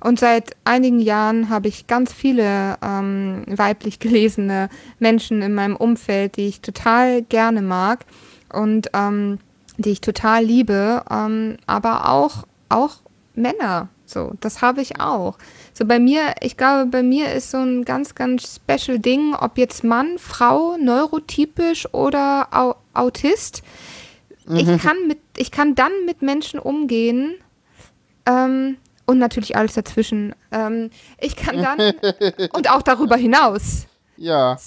Und 0.00 0.18
seit 0.18 0.56
einigen 0.64 1.00
Jahren 1.00 1.50
habe 1.50 1.68
ich 1.68 1.86
ganz 1.86 2.14
viele 2.14 2.78
ähm, 2.82 3.44
weiblich 3.48 3.98
gelesene 3.98 4.70
Menschen 4.98 5.42
in 5.42 5.52
meinem 5.52 5.76
Umfeld, 5.76 6.38
die 6.38 6.48
ich 6.48 6.62
total 6.62 7.20
gerne 7.20 7.60
mag 7.60 8.06
und 8.50 8.88
ähm, 8.94 9.40
die 9.76 9.90
ich 9.90 10.00
total 10.00 10.42
liebe, 10.42 11.02
ähm, 11.10 11.58
aber 11.66 12.08
auch, 12.08 12.46
auch 12.70 13.01
Männer. 13.34 13.88
So, 14.04 14.34
das 14.40 14.60
habe 14.60 14.82
ich 14.82 15.00
auch. 15.00 15.38
So 15.72 15.86
bei 15.86 15.98
mir, 15.98 16.34
ich 16.40 16.56
glaube, 16.56 16.86
bei 16.90 17.02
mir 17.02 17.32
ist 17.32 17.50
so 17.50 17.58
ein 17.58 17.84
ganz, 17.84 18.14
ganz 18.14 18.56
special 18.56 18.98
Ding, 18.98 19.34
ob 19.34 19.56
jetzt 19.56 19.84
Mann, 19.84 20.18
Frau, 20.18 20.76
neurotypisch 20.76 21.92
oder 21.94 22.48
Au 22.50 22.76
Autist. 22.94 23.62
Mhm. 24.46 24.56
Ich 24.56 24.82
kann 24.82 25.06
mit, 25.06 25.18
ich 25.36 25.50
kann 25.50 25.74
dann 25.74 25.92
mit 26.04 26.20
Menschen 26.20 26.58
umgehen 26.58 27.34
ähm, 28.26 28.76
und 29.06 29.18
natürlich 29.18 29.56
alles 29.56 29.74
dazwischen. 29.74 30.34
Ähm, 30.50 30.90
ich 31.18 31.36
kann 31.36 31.62
dann 31.62 31.78
und 32.52 32.70
auch 32.70 32.82
darüber 32.82 33.16
hinaus. 33.16 33.86
Ja. 34.16 34.58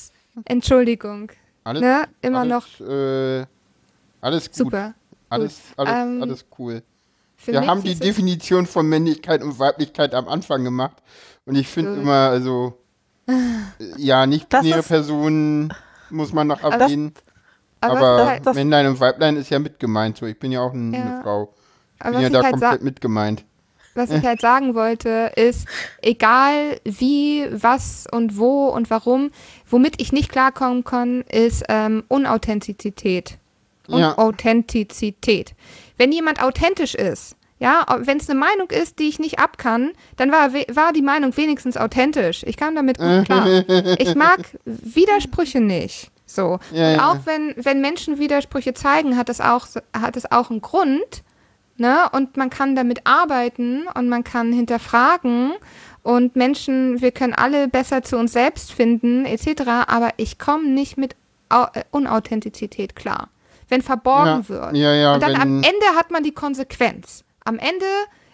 Entschuldigung. 0.45 1.31
Alles, 1.63 1.81
ne? 1.81 2.05
Immer 2.21 2.39
alles, 2.39 2.79
noch. 2.79 2.87
Äh, 2.87 3.45
alles 4.21 4.47
gut. 4.47 4.55
Super. 4.55 4.93
Alles, 5.29 5.61
alles, 5.77 5.93
ähm, 5.93 6.21
alles 6.21 6.45
cool. 6.57 6.81
Wir 7.45 7.67
haben 7.67 7.83
die 7.83 7.95
Definition 7.95 8.65
von 8.65 8.87
Männlichkeit 8.87 9.43
und 9.43 9.59
Weiblichkeit 9.59 10.13
am 10.13 10.27
Anfang 10.27 10.63
gemacht. 10.63 10.97
Und 11.45 11.55
ich 11.55 11.67
finde 11.67 11.95
immer, 11.95 12.29
also, 12.29 12.77
ja, 13.97 14.25
nicht 14.25 14.49
binäre 14.49 14.83
Personen 14.83 15.73
muss 16.09 16.33
man 16.33 16.47
noch 16.47 16.63
erwähnen. 16.63 17.13
aber, 17.81 17.99
aber 17.99 18.25
halt 18.27 18.55
Männlein 18.55 18.87
und 18.87 18.99
Weiblein 18.99 19.35
ist 19.37 19.49
ja 19.49 19.59
mit 19.59 19.79
gemeint. 19.79 20.17
So, 20.17 20.25
ich 20.25 20.39
bin 20.39 20.51
ja 20.51 20.61
auch 20.61 20.73
ein, 20.73 20.93
ja. 20.93 21.01
eine 21.01 21.21
Frau. 21.21 21.53
Ich 22.03 22.11
bin 22.11 22.21
ja 22.21 22.29
da 22.29 22.43
halt 22.43 22.51
komplett 22.53 22.83
mit 22.83 23.01
gemeint. 23.01 23.45
Was 23.95 24.11
ich 24.11 24.23
halt 24.25 24.41
sagen 24.41 24.75
wollte, 24.75 25.31
ist, 25.35 25.67
egal 26.01 26.79
wie, 26.83 27.47
was 27.51 28.05
und 28.11 28.37
wo 28.37 28.67
und 28.67 28.89
warum, 28.89 29.31
womit 29.69 30.01
ich 30.01 30.11
nicht 30.11 30.29
klarkommen 30.29 30.83
kann, 30.83 31.21
ist 31.21 31.63
ähm, 31.69 32.03
Unauthentizität. 32.07 33.37
Unauthentizität. 33.87 35.49
Ja. 35.49 35.55
Wenn 35.97 36.11
jemand 36.11 36.41
authentisch 36.41 36.95
ist, 36.95 37.35
ja, 37.57 37.85
wenn 37.99 38.17
es 38.17 38.29
eine 38.29 38.39
Meinung 38.39 38.69
ist, 38.69 38.99
die 38.99 39.07
ich 39.07 39.19
nicht 39.19 39.39
ab 39.39 39.57
kann, 39.57 39.91
dann 40.17 40.31
war, 40.31 40.53
war 40.53 40.91
die 40.91 41.01
Meinung 41.01 41.35
wenigstens 41.37 41.77
authentisch. 41.77 42.43
Ich 42.45 42.57
kam 42.57 42.75
damit 42.75 42.97
gut 42.97 43.25
klar. 43.25 43.47
ich 43.97 44.13
mag 44.15 44.39
Widersprüche 44.65 45.61
nicht. 45.61 46.11
So. 46.25 46.59
Ja, 46.73 46.93
und 46.93 46.99
auch 46.99 47.25
wenn, 47.25 47.53
wenn 47.55 47.79
Menschen 47.79 48.19
Widersprüche 48.19 48.73
zeigen, 48.73 49.15
hat 49.15 49.29
es 49.29 49.39
auch, 49.39 49.67
hat 49.93 50.17
es 50.17 50.29
auch 50.31 50.49
einen 50.49 50.61
Grund. 50.61 51.23
Ne? 51.77 52.09
Und 52.11 52.35
man 52.35 52.49
kann 52.49 52.75
damit 52.75 53.01
arbeiten 53.05 53.87
und 53.95 54.09
man 54.09 54.23
kann 54.23 54.51
hinterfragen 54.51 55.53
und 56.03 56.35
Menschen, 56.35 57.01
wir 57.01 57.11
können 57.11 57.33
alle 57.33 57.67
besser 57.67 58.01
zu 58.03 58.17
uns 58.17 58.33
selbst 58.33 58.71
finden, 58.71 59.25
etc. 59.25 59.87
Aber 59.87 60.09
ich 60.17 60.39
komme 60.39 60.67
nicht 60.67 60.97
mit 60.97 61.15
äh, 61.49 61.83
Unauthentizität 61.91 62.95
klar 62.95 63.29
wenn 63.69 63.81
verborgen 63.81 64.45
ja, 64.47 64.49
wird. 64.49 64.75
Ja, 64.75 64.93
ja, 64.93 65.13
und 65.13 65.23
dann 65.23 65.35
am 65.35 65.57
Ende 65.57 65.85
hat 65.95 66.11
man 66.11 66.23
die 66.23 66.33
Konsequenz. 66.33 67.23
Am 67.43 67.59
Ende 67.59 67.85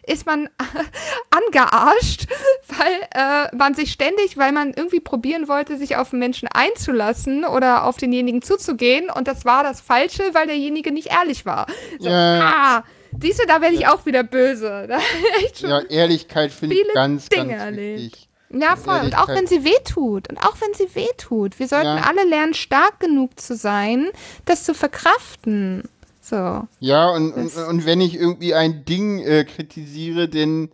ist 0.06 0.26
man 0.26 0.50
angearscht, 1.30 2.28
weil 2.68 3.08
äh, 3.14 3.56
man 3.56 3.74
sich 3.74 3.92
ständig, 3.92 4.38
weil 4.38 4.52
man 4.52 4.74
irgendwie 4.74 5.00
probieren 5.00 5.48
wollte, 5.48 5.78
sich 5.78 5.96
auf 5.96 6.10
den 6.10 6.20
Menschen 6.20 6.48
einzulassen 6.48 7.46
oder 7.46 7.86
auf 7.86 7.98
denjenigen 7.98 8.42
zuzugehen. 8.42 9.10
Und 9.10 9.28
das 9.28 9.46
war 9.46 9.64
das 9.64 9.82
Falsche, 9.82 10.24
weil 10.34 10.48
derjenige 10.48 10.92
nicht 10.92 11.12
ehrlich 11.12 11.46
war. 11.46 11.68
So, 12.00 12.10
ja. 12.10 12.42
ah, 12.42 12.84
siehst 13.20 13.42
du, 13.42 13.48
da 13.48 13.62
werde 13.62 13.76
ich 13.76 13.88
auch 13.88 14.06
wieder 14.06 14.24
böse. 14.24 14.88
ja, 15.58 15.80
Ehrlichkeit 15.82 16.52
finde 16.52 16.76
ich 16.76 16.94
ganz, 16.94 17.30
Dinge 17.30 17.56
ganz 17.56 17.78
wichtig. 17.78 18.31
Ja, 18.54 18.76
voll. 18.76 19.00
Und 19.02 19.18
auch 19.18 19.28
wenn 19.28 19.48
sie 19.48 19.64
wehtut. 19.64 20.30
Und 20.30 20.38
auch 20.38 20.56
wenn 20.60 20.74
sie 20.74 20.94
wehtut. 20.96 21.60
Wir 21.60 21.68
sollten 21.68 21.86
ja. 21.86 22.04
alle 22.08 22.28
lernen, 22.28 22.54
stark 22.54 23.00
genug 23.00 23.40
zu 23.40 23.56
sein, 23.56 24.10
das 24.46 24.64
zu 24.64 24.74
verkraften. 24.74 25.84
So. 26.22 26.68
Ja, 26.80 27.10
und, 27.10 27.34
und, 27.34 27.56
und, 27.56 27.86
wenn 27.86 28.00
ich 28.00 28.16
irgendwie 28.16 28.54
ein 28.54 28.86
Ding 28.86 29.20
äh, 29.20 29.44
kritisiere, 29.44 30.30
denn 30.30 30.70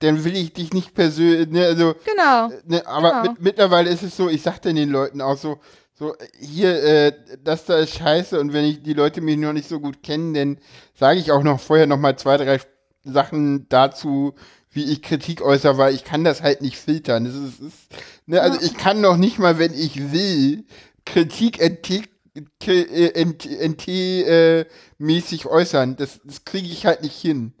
dann 0.00 0.24
will 0.24 0.34
ich 0.34 0.52
dich 0.52 0.72
nicht 0.72 0.94
persönlich, 0.94 1.48
ne, 1.48 1.66
also, 1.66 1.94
Genau. 2.04 2.50
ne, 2.66 2.86
aber 2.86 3.10
Genau. 3.10 3.22
mit, 3.22 3.40
mittlerweile 3.40 3.90
ist 3.90 4.02
es 4.02 4.16
so, 4.16 4.28
ich 4.28 4.42
sag 4.42 4.60
dann 4.62 4.74
den 4.74 4.90
Leuten 4.90 5.20
auch 5.20 5.36
so, 5.36 5.60
so, 5.94 6.14
hier, 6.38 6.82
äh, 6.82 7.12
das 7.44 7.66
da 7.66 7.78
ist 7.78 7.94
scheiße 7.94 8.40
und 8.40 8.52
wenn 8.54 8.64
ich 8.64 8.82
die 8.82 8.94
Leute 8.94 9.20
mich 9.20 9.36
noch 9.36 9.52
nicht 9.52 9.68
so 9.68 9.78
gut 9.78 10.02
kennen, 10.02 10.32
dann 10.32 10.58
sage 10.94 11.20
ich 11.20 11.30
auch 11.30 11.42
noch 11.42 11.60
vorher 11.60 11.86
noch 11.86 11.98
mal 11.98 12.16
zwei, 12.16 12.38
drei 12.38 12.58
Sachen 13.04 13.68
dazu, 13.68 14.34
wie 14.72 14.84
ich 14.84 15.02
Kritik 15.02 15.42
äußere, 15.42 15.78
weil 15.78 15.94
ich 15.94 16.04
kann 16.04 16.24
das 16.24 16.42
halt 16.42 16.62
nicht 16.62 16.76
filtern. 16.78 17.24
Das 17.24 17.34
ist, 17.34 17.60
ist, 17.60 17.76
ne, 18.26 18.40
also 18.40 18.60
ich 18.60 18.76
kann 18.76 19.00
noch 19.00 19.16
nicht 19.16 19.38
mal, 19.38 19.58
wenn 19.58 19.74
ich 19.74 20.12
will, 20.12 20.64
Kritik 21.04 21.58
NT, 21.60 22.08
äh, 22.68 24.64
äußern. 25.46 25.96
Das, 25.96 26.20
das 26.24 26.44
kriege 26.44 26.68
ich 26.68 26.86
halt 26.86 27.02
nicht 27.02 27.20
hin. 27.20 27.52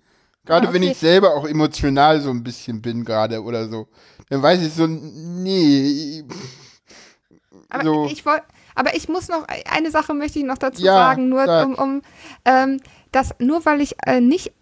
Gerade 0.44 0.68
Ah, 0.68 0.72
wenn 0.72 0.82
okay. 0.82 0.92
ich 0.92 0.98
selber 0.98 1.34
auch 1.34 1.46
emotional 1.46 2.20
so 2.20 2.30
ein 2.30 2.42
bisschen 2.42 2.80
bin 2.80 3.04
gerade 3.04 3.42
oder 3.42 3.68
so. 3.68 3.88
Dann 4.28 4.42
weiß 4.42 4.62
ich 4.62 4.72
so, 4.72 4.86
nee. 4.86 6.24
Aber 7.68 7.84
so. 7.84 8.06
ich 8.06 8.24
wollte, 8.24 8.44
aber 8.74 8.94
ich 8.96 9.08
muss 9.08 9.28
noch 9.28 9.46
eine 9.68 9.90
Sache 9.90 10.14
möchte 10.14 10.38
ich 10.38 10.44
noch 10.44 10.58
dazu 10.58 10.82
Ja, 10.82 10.94
sagen, 10.94 11.28
nur 11.28 11.44
sag. 11.46 11.66
um, 11.66 11.74
um 11.74 12.02
ähm, 12.44 12.80
dass 13.12 13.34
nur 13.38 13.64
weil 13.66 13.80
ich 13.80 13.96
äh, 14.06 14.20
nicht 14.20 14.52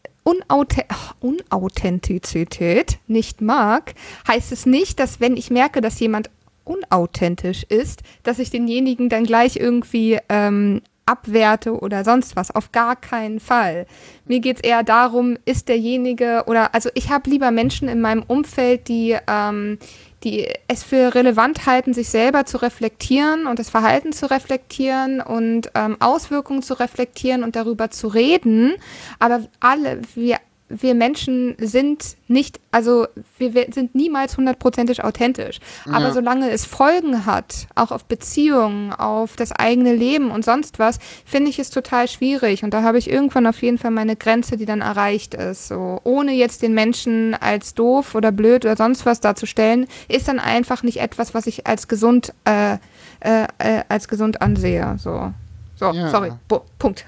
Ach, 0.89 1.15
Unauthentizität 1.21 2.99
nicht 3.07 3.41
mag, 3.41 3.95
heißt 4.27 4.53
es 4.53 4.67
nicht, 4.67 5.01
dass 5.01 5.21
wenn 5.21 5.37
ich 5.37 5.51
merke, 5.51 5.81
dass 5.81 6.01
jemand 6.01 6.31
unauthentisch 6.65 7.65
ist, 7.65 8.03
dass 8.23 8.39
ich 8.39 8.51
denjenigen 8.51 9.09
dann 9.09 9.25
gleich 9.25 9.57
irgendwie 9.57 10.19
ähm, 10.29 10.83
abwerte 11.09 11.81
oder 11.81 12.05
sonst 12.05 12.37
was. 12.37 12.55
Auf 12.55 12.71
gar 12.71 12.95
keinen 12.95 13.41
Fall. 13.41 13.87
Mir 14.27 14.41
geht's 14.41 14.61
eher 14.61 14.83
darum, 14.83 15.39
ist 15.47 15.69
derjenige 15.69 16.45
oder 16.47 16.75
also 16.75 16.91
ich 16.95 17.11
habe 17.11 17.31
lieber 17.31 17.51
Menschen 17.51 17.89
in 17.89 18.01
meinem 18.01 18.23
Umfeld, 18.23 18.89
die, 18.89 19.17
ähm, 19.27 19.79
die 20.25 20.49
es 20.67 20.83
für 20.83 21.15
relevant 21.15 21.67
halten, 21.67 21.95
sich 21.95 22.09
selber 22.09 22.45
zu 22.45 22.59
reflektieren 22.59 23.47
und 23.47 23.59
das 23.59 23.71
Verhalten 23.71 24.13
zu 24.13 24.31
reflektieren 24.31 25.21
und 25.21 25.71
ähm, 25.75 25.97
Auswirkungen 26.01 26.63
zu 26.63 26.75
reflektieren 26.75 27.45
und 27.45 27.55
darüber 27.55 27.91
zu 27.91 28.09
reden. 28.09 28.75
Aber 29.19 29.43
alle, 29.61 30.01
wir 30.15 30.39
wir 30.71 30.95
Menschen 30.95 31.57
sind 31.59 32.17
nicht, 32.29 32.61
also 32.73 33.07
wir, 33.39 33.55
wir 33.55 33.67
sind 33.73 33.95
niemals 33.95 34.37
hundertprozentig 34.37 35.03
authentisch. 35.03 35.61
Aber 35.91 36.07
Ja. 36.09 36.13
solange 36.13 36.51
es 36.51 36.67
Folgen 36.67 37.25
hat, 37.25 37.67
auch 37.75 37.91
auf 37.91 38.05
Beziehungen, 38.05 38.93
auf 38.93 39.35
das 39.37 39.53
eigene 39.53 39.95
Leben 39.95 40.31
und 40.31 40.45
sonst 40.45 40.79
was, 40.79 40.99
finde 41.25 41.51
ich 41.51 41.59
es 41.59 41.71
total 41.71 42.07
schwierig. 42.09 42.65
Und 42.65 42.75
da 42.75 42.83
habe 42.83 42.99
ich 42.99 43.11
irgendwann 43.11 43.47
auf 43.47 43.63
jeden 43.63 43.79
Fall 43.79 43.91
meine 43.91 44.15
Grenze, 44.17 44.57
die 44.59 44.67
dann 44.67 44.83
erreicht 44.83 45.35
ist. 45.35 45.69
So, 45.69 46.01
ohne 46.05 46.33
jetzt 46.33 46.61
den 46.63 46.75
Menschen 46.75 47.35
als 47.35 47.75
doof 47.75 48.15
oder 48.15 48.31
blöd 48.31 48.65
oder 48.67 48.77
sonst 48.77 49.07
was 49.07 49.21
darzustellen, 49.21 49.87
ist 50.09 50.29
dann 50.29 50.39
einfach 50.39 50.83
nicht 50.83 51.01
etwas, 51.01 51.33
was 51.33 51.47
ich 51.47 51.67
als 51.67 51.89
gesund, 51.89 52.35
äh, 52.45 52.75
äh, 53.21 53.47
äh, 53.59 53.83
als 53.89 54.09
gesund 54.09 54.43
ansehe. 54.43 54.97
So. 54.99 55.33
So, 55.77 55.93
Ja. 55.93 56.11
sorry. 56.11 56.33
Bo 56.49 56.65
Punkt. 56.79 57.05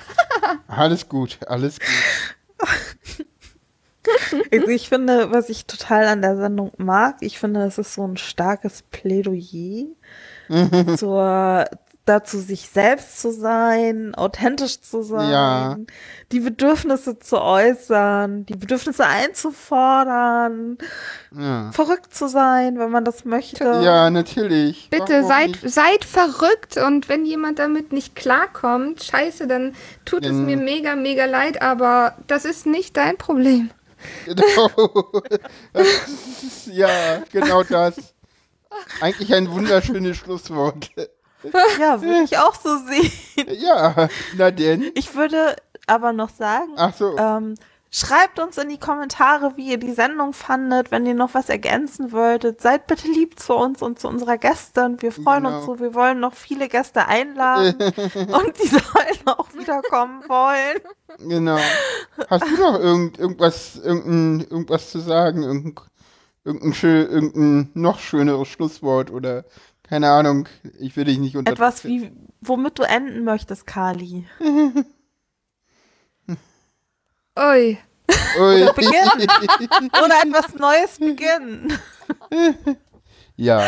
Alles 0.68 1.08
gut, 1.08 1.38
alles 1.46 1.78
gut. 1.78 1.88
Also 4.52 4.68
ich 4.68 4.88
finde, 4.88 5.30
was 5.30 5.48
ich 5.50 5.66
total 5.66 6.06
an 6.06 6.22
der 6.22 6.36
Sendung 6.36 6.72
mag, 6.78 7.16
ich 7.20 7.38
finde, 7.38 7.62
es 7.64 7.78
ist 7.78 7.94
so 7.94 8.04
ein 8.06 8.16
starkes 8.16 8.82
Plädoyer 8.90 9.86
zur, 10.96 11.66
dazu, 12.06 12.38
sich 12.38 12.68
selbst 12.68 13.20
zu 13.20 13.30
sein, 13.30 14.14
authentisch 14.16 14.80
zu 14.80 15.02
sein, 15.02 15.30
Ja. 15.30 15.76
die 16.32 16.40
Bedürfnisse 16.40 17.18
zu 17.18 17.40
äußern, 17.40 18.46
die 18.46 18.56
Bedürfnisse 18.56 19.04
einzufordern, 19.06 20.78
Ja, 21.38 21.70
verrückt 21.72 22.12
zu 22.14 22.26
sein, 22.28 22.78
wenn 22.78 22.90
man 22.90 23.04
das 23.04 23.24
möchte. 23.24 23.64
ja 23.64 24.10
natürlich. 24.10 24.88
Bitte 24.90 25.12
Warum 25.22 25.28
seid, 25.28 25.48
nicht? 25.48 25.70
seid 25.70 26.04
verrückt 26.04 26.76
und 26.78 27.08
wenn 27.08 27.24
jemand 27.24 27.58
damit 27.58 27.92
nicht 27.92 28.16
klarkommt, 28.16 29.04
scheiße, 29.04 29.46
dann 29.46 29.74
tut 30.04 30.24
es 30.24 30.30
Dann- 30.30 30.46
mir 30.46 30.56
mega, 30.56 30.96
mega 30.96 31.26
leid, 31.26 31.62
aber 31.62 32.16
das 32.26 32.44
ist 32.44 32.66
nicht 32.66 32.96
dein 32.96 33.16
Problem. 33.18 33.70
Genau. 34.26 35.22
Ist, 35.74 36.66
ja, 36.66 37.22
genau 37.32 37.62
das. 37.62 38.14
Eigentlich 39.00 39.32
ein 39.34 39.50
wunderschönes 39.50 40.16
Schlusswort. 40.16 40.90
Ja, 41.78 42.00
würde 42.02 42.22
ich 42.22 42.38
auch 42.38 42.54
so 42.54 42.76
sehen. 42.86 43.10
Ja, 43.48 44.08
na 44.36 44.50
denn. 44.50 44.90
Ich 44.94 45.14
würde 45.14 45.56
aber 45.86 46.12
noch 46.12 46.30
sagen, 46.30 46.72
Ach 46.76 46.94
so. 46.94 47.16
Ähm, 47.16 47.54
schreibt 47.90 48.38
uns 48.38 48.56
in 48.56 48.68
die 48.68 48.78
Kommentare, 48.78 49.52
wie 49.56 49.70
ihr 49.70 49.78
die 49.78 49.92
Sendung 49.92 50.32
fandet, 50.32 50.90
wenn 50.90 51.06
ihr 51.06 51.14
noch 51.14 51.34
was 51.34 51.48
ergänzen 51.48 52.12
wolltet. 52.12 52.60
Seid 52.60 52.86
bitte 52.86 53.08
lieb 53.08 53.38
zu 53.38 53.54
uns 53.54 53.82
und 53.82 53.98
zu 53.98 54.08
unserer 54.08 54.38
Gästin. 54.38 55.02
Wir 55.02 55.10
freuen 55.12 55.46
uns 55.46 55.64
Genau. 55.64 55.66
so. 55.74 55.80
Wir 55.80 55.94
wollen 55.94 56.20
noch 56.20 56.34
viele 56.34 56.68
Gäste 56.68 57.06
einladen 57.06 57.74
und 57.82 58.62
die 58.62 58.68
sollen 58.68 59.26
auch 59.26 59.52
wiederkommen 59.54 60.22
wollen. 60.28 60.80
Genau. 61.28 61.58
Hast 62.28 62.44
du 62.46 62.56
noch 62.60 62.78
irgend, 62.78 63.18
irgendwas, 63.18 63.76
irgendein, 63.76 64.46
irgendwas 64.48 64.90
zu 64.90 65.00
sagen? 65.00 65.42
Irgendein, 65.42 65.84
irgendein, 66.44 66.74
schö, 66.74 67.02
irgendein 67.02 67.70
noch 67.74 67.98
schöneres 67.98 68.48
Schlusswort 68.48 69.10
oder 69.10 69.44
keine 69.82 70.08
Ahnung, 70.10 70.48
ich 70.78 70.96
will 70.96 71.04
dich 71.04 71.18
nicht 71.18 71.36
unter. 71.36 71.50
Etwas 71.50 71.84
wie, 71.84 72.12
womit 72.40 72.78
du 72.78 72.84
enden 72.84 73.24
möchtest, 73.24 73.66
Kali. 73.66 74.24
Ui. 77.38 77.78
Ui. 78.38 78.72
Beginnen. 78.74 79.28
Oder 80.04 80.22
etwas 80.24 80.54
Neues 80.54 80.98
beginnen. 80.98 81.78
Ja. 83.36 83.64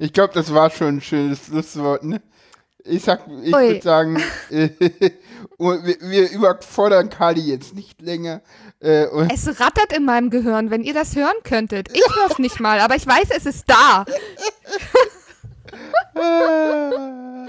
Ich 0.00 0.12
glaube, 0.12 0.34
das 0.34 0.52
war 0.52 0.70
schon 0.70 0.96
ein 0.96 1.00
schönes 1.00 1.46
Schlusswort, 1.46 2.04
ne? 2.04 2.20
Ich 2.86 3.02
sag, 3.02 3.26
ich 3.42 3.52
würde 3.52 3.80
sagen, 3.80 4.22
äh, 4.50 4.68
wir, 5.58 5.96
wir 6.00 6.30
überfordern 6.30 7.08
Kali 7.08 7.40
jetzt 7.40 7.74
nicht 7.74 8.02
länger. 8.02 8.42
Äh, 8.80 9.06
und 9.06 9.32
Es 9.32 9.46
rattert 9.58 9.96
in 9.96 10.04
meinem 10.04 10.28
Gehirn, 10.28 10.70
wenn 10.70 10.82
ihr 10.82 10.92
das 10.92 11.16
hören 11.16 11.36
könntet. 11.44 11.88
Ich 11.94 12.02
höre 12.14 12.30
es 12.30 12.38
nicht 12.38 12.60
mal, 12.60 12.80
aber 12.80 12.96
ich 12.96 13.06
weiß, 13.06 13.28
es 13.30 13.46
ist 13.46 13.64
da. 13.70 14.04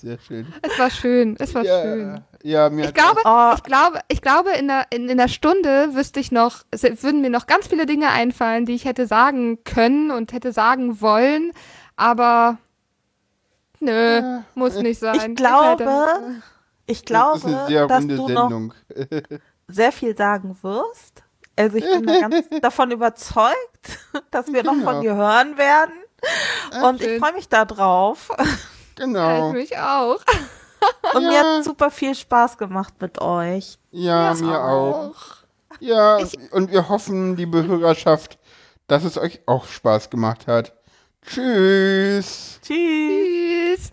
sehr 0.00 0.18
schön. 0.18 0.46
Es 0.62 0.78
war 0.78 0.90
schön, 0.90 1.36
es 1.38 1.54
war 1.54 1.64
Ja, 1.64 1.82
schön. 1.82 2.20
ja, 2.42 2.70
mir 2.70 2.86
Ich 2.86 2.94
glaube, 2.94 3.20
Oh. 3.24 3.52
ich 3.56 3.62
glaube, 3.62 4.00
ich 4.08 4.22
glaube, 4.22 4.50
in 4.52 4.68
der, 4.68 4.86
in, 4.90 5.08
in 5.08 5.18
der 5.18 5.28
Stunde 5.28 5.94
wüsste 5.94 6.20
ich 6.20 6.32
noch, 6.32 6.62
es 6.70 6.82
würden 7.02 7.20
mir 7.20 7.30
noch 7.30 7.46
ganz 7.46 7.66
viele 7.68 7.86
Dinge 7.86 8.08
einfallen, 8.10 8.66
die 8.66 8.74
ich 8.74 8.84
hätte 8.84 9.06
sagen 9.06 9.62
können 9.64 10.10
und 10.10 10.32
hätte 10.32 10.52
sagen 10.52 11.00
wollen, 11.00 11.52
aber 11.96 12.58
nö, 13.80 14.40
muss 14.54 14.76
nicht 14.76 14.98
sein. 15.00 15.30
Ich 15.30 15.36
glaube, 15.36 15.86
ich 16.86 17.04
das 17.04 17.38
ist 17.38 17.44
eine 17.44 17.54
glaube, 17.54 17.68
sehr 17.68 17.86
dass 17.86 18.06
du 18.06 18.16
noch 18.28 18.50
Sendung. 18.50 18.74
sehr 19.68 19.92
viel 19.92 20.16
sagen 20.16 20.56
wirst. 20.62 21.22
Also 21.54 21.76
ich 21.76 21.84
bin 21.84 22.06
da 22.06 22.20
ganz 22.20 22.46
davon 22.62 22.90
überzeugt, 22.92 23.98
dass 24.30 24.50
wir 24.52 24.62
noch 24.64 24.76
von 24.82 25.02
dir 25.02 25.14
hören 25.14 25.58
werden. 25.58 25.92
Und 26.84 27.00
ich 27.02 27.18
freue 27.18 27.32
mich 27.32 27.48
da 27.48 27.64
drauf. 27.64 28.30
Genau. 28.94 29.48
Ich 29.48 29.54
mich 29.54 29.78
auch. 29.78 30.20
Und 31.14 31.22
mir 31.24 31.32
Ja. 31.32 31.56
hat 31.56 31.64
super 31.64 31.90
viel 31.90 32.14
Spaß 32.14 32.58
gemacht 32.58 32.94
mit 33.00 33.20
euch. 33.20 33.78
Ja, 33.90 34.34
mir 34.34 34.62
auch. 34.62 35.14
Ja, 35.80 36.18
und 36.52 36.70
wir 36.70 36.88
hoffen, 36.88 37.36
liebe 37.36 37.64
Hörerschaft, 37.66 38.38
dass 38.86 39.04
es 39.04 39.16
euch 39.18 39.40
auch 39.46 39.64
Spaß 39.66 40.10
gemacht 40.10 40.46
hat. 40.46 40.72
Tschüss. 41.24 42.60
Tschüss. 42.62 43.80
Tschüss. 43.80 43.92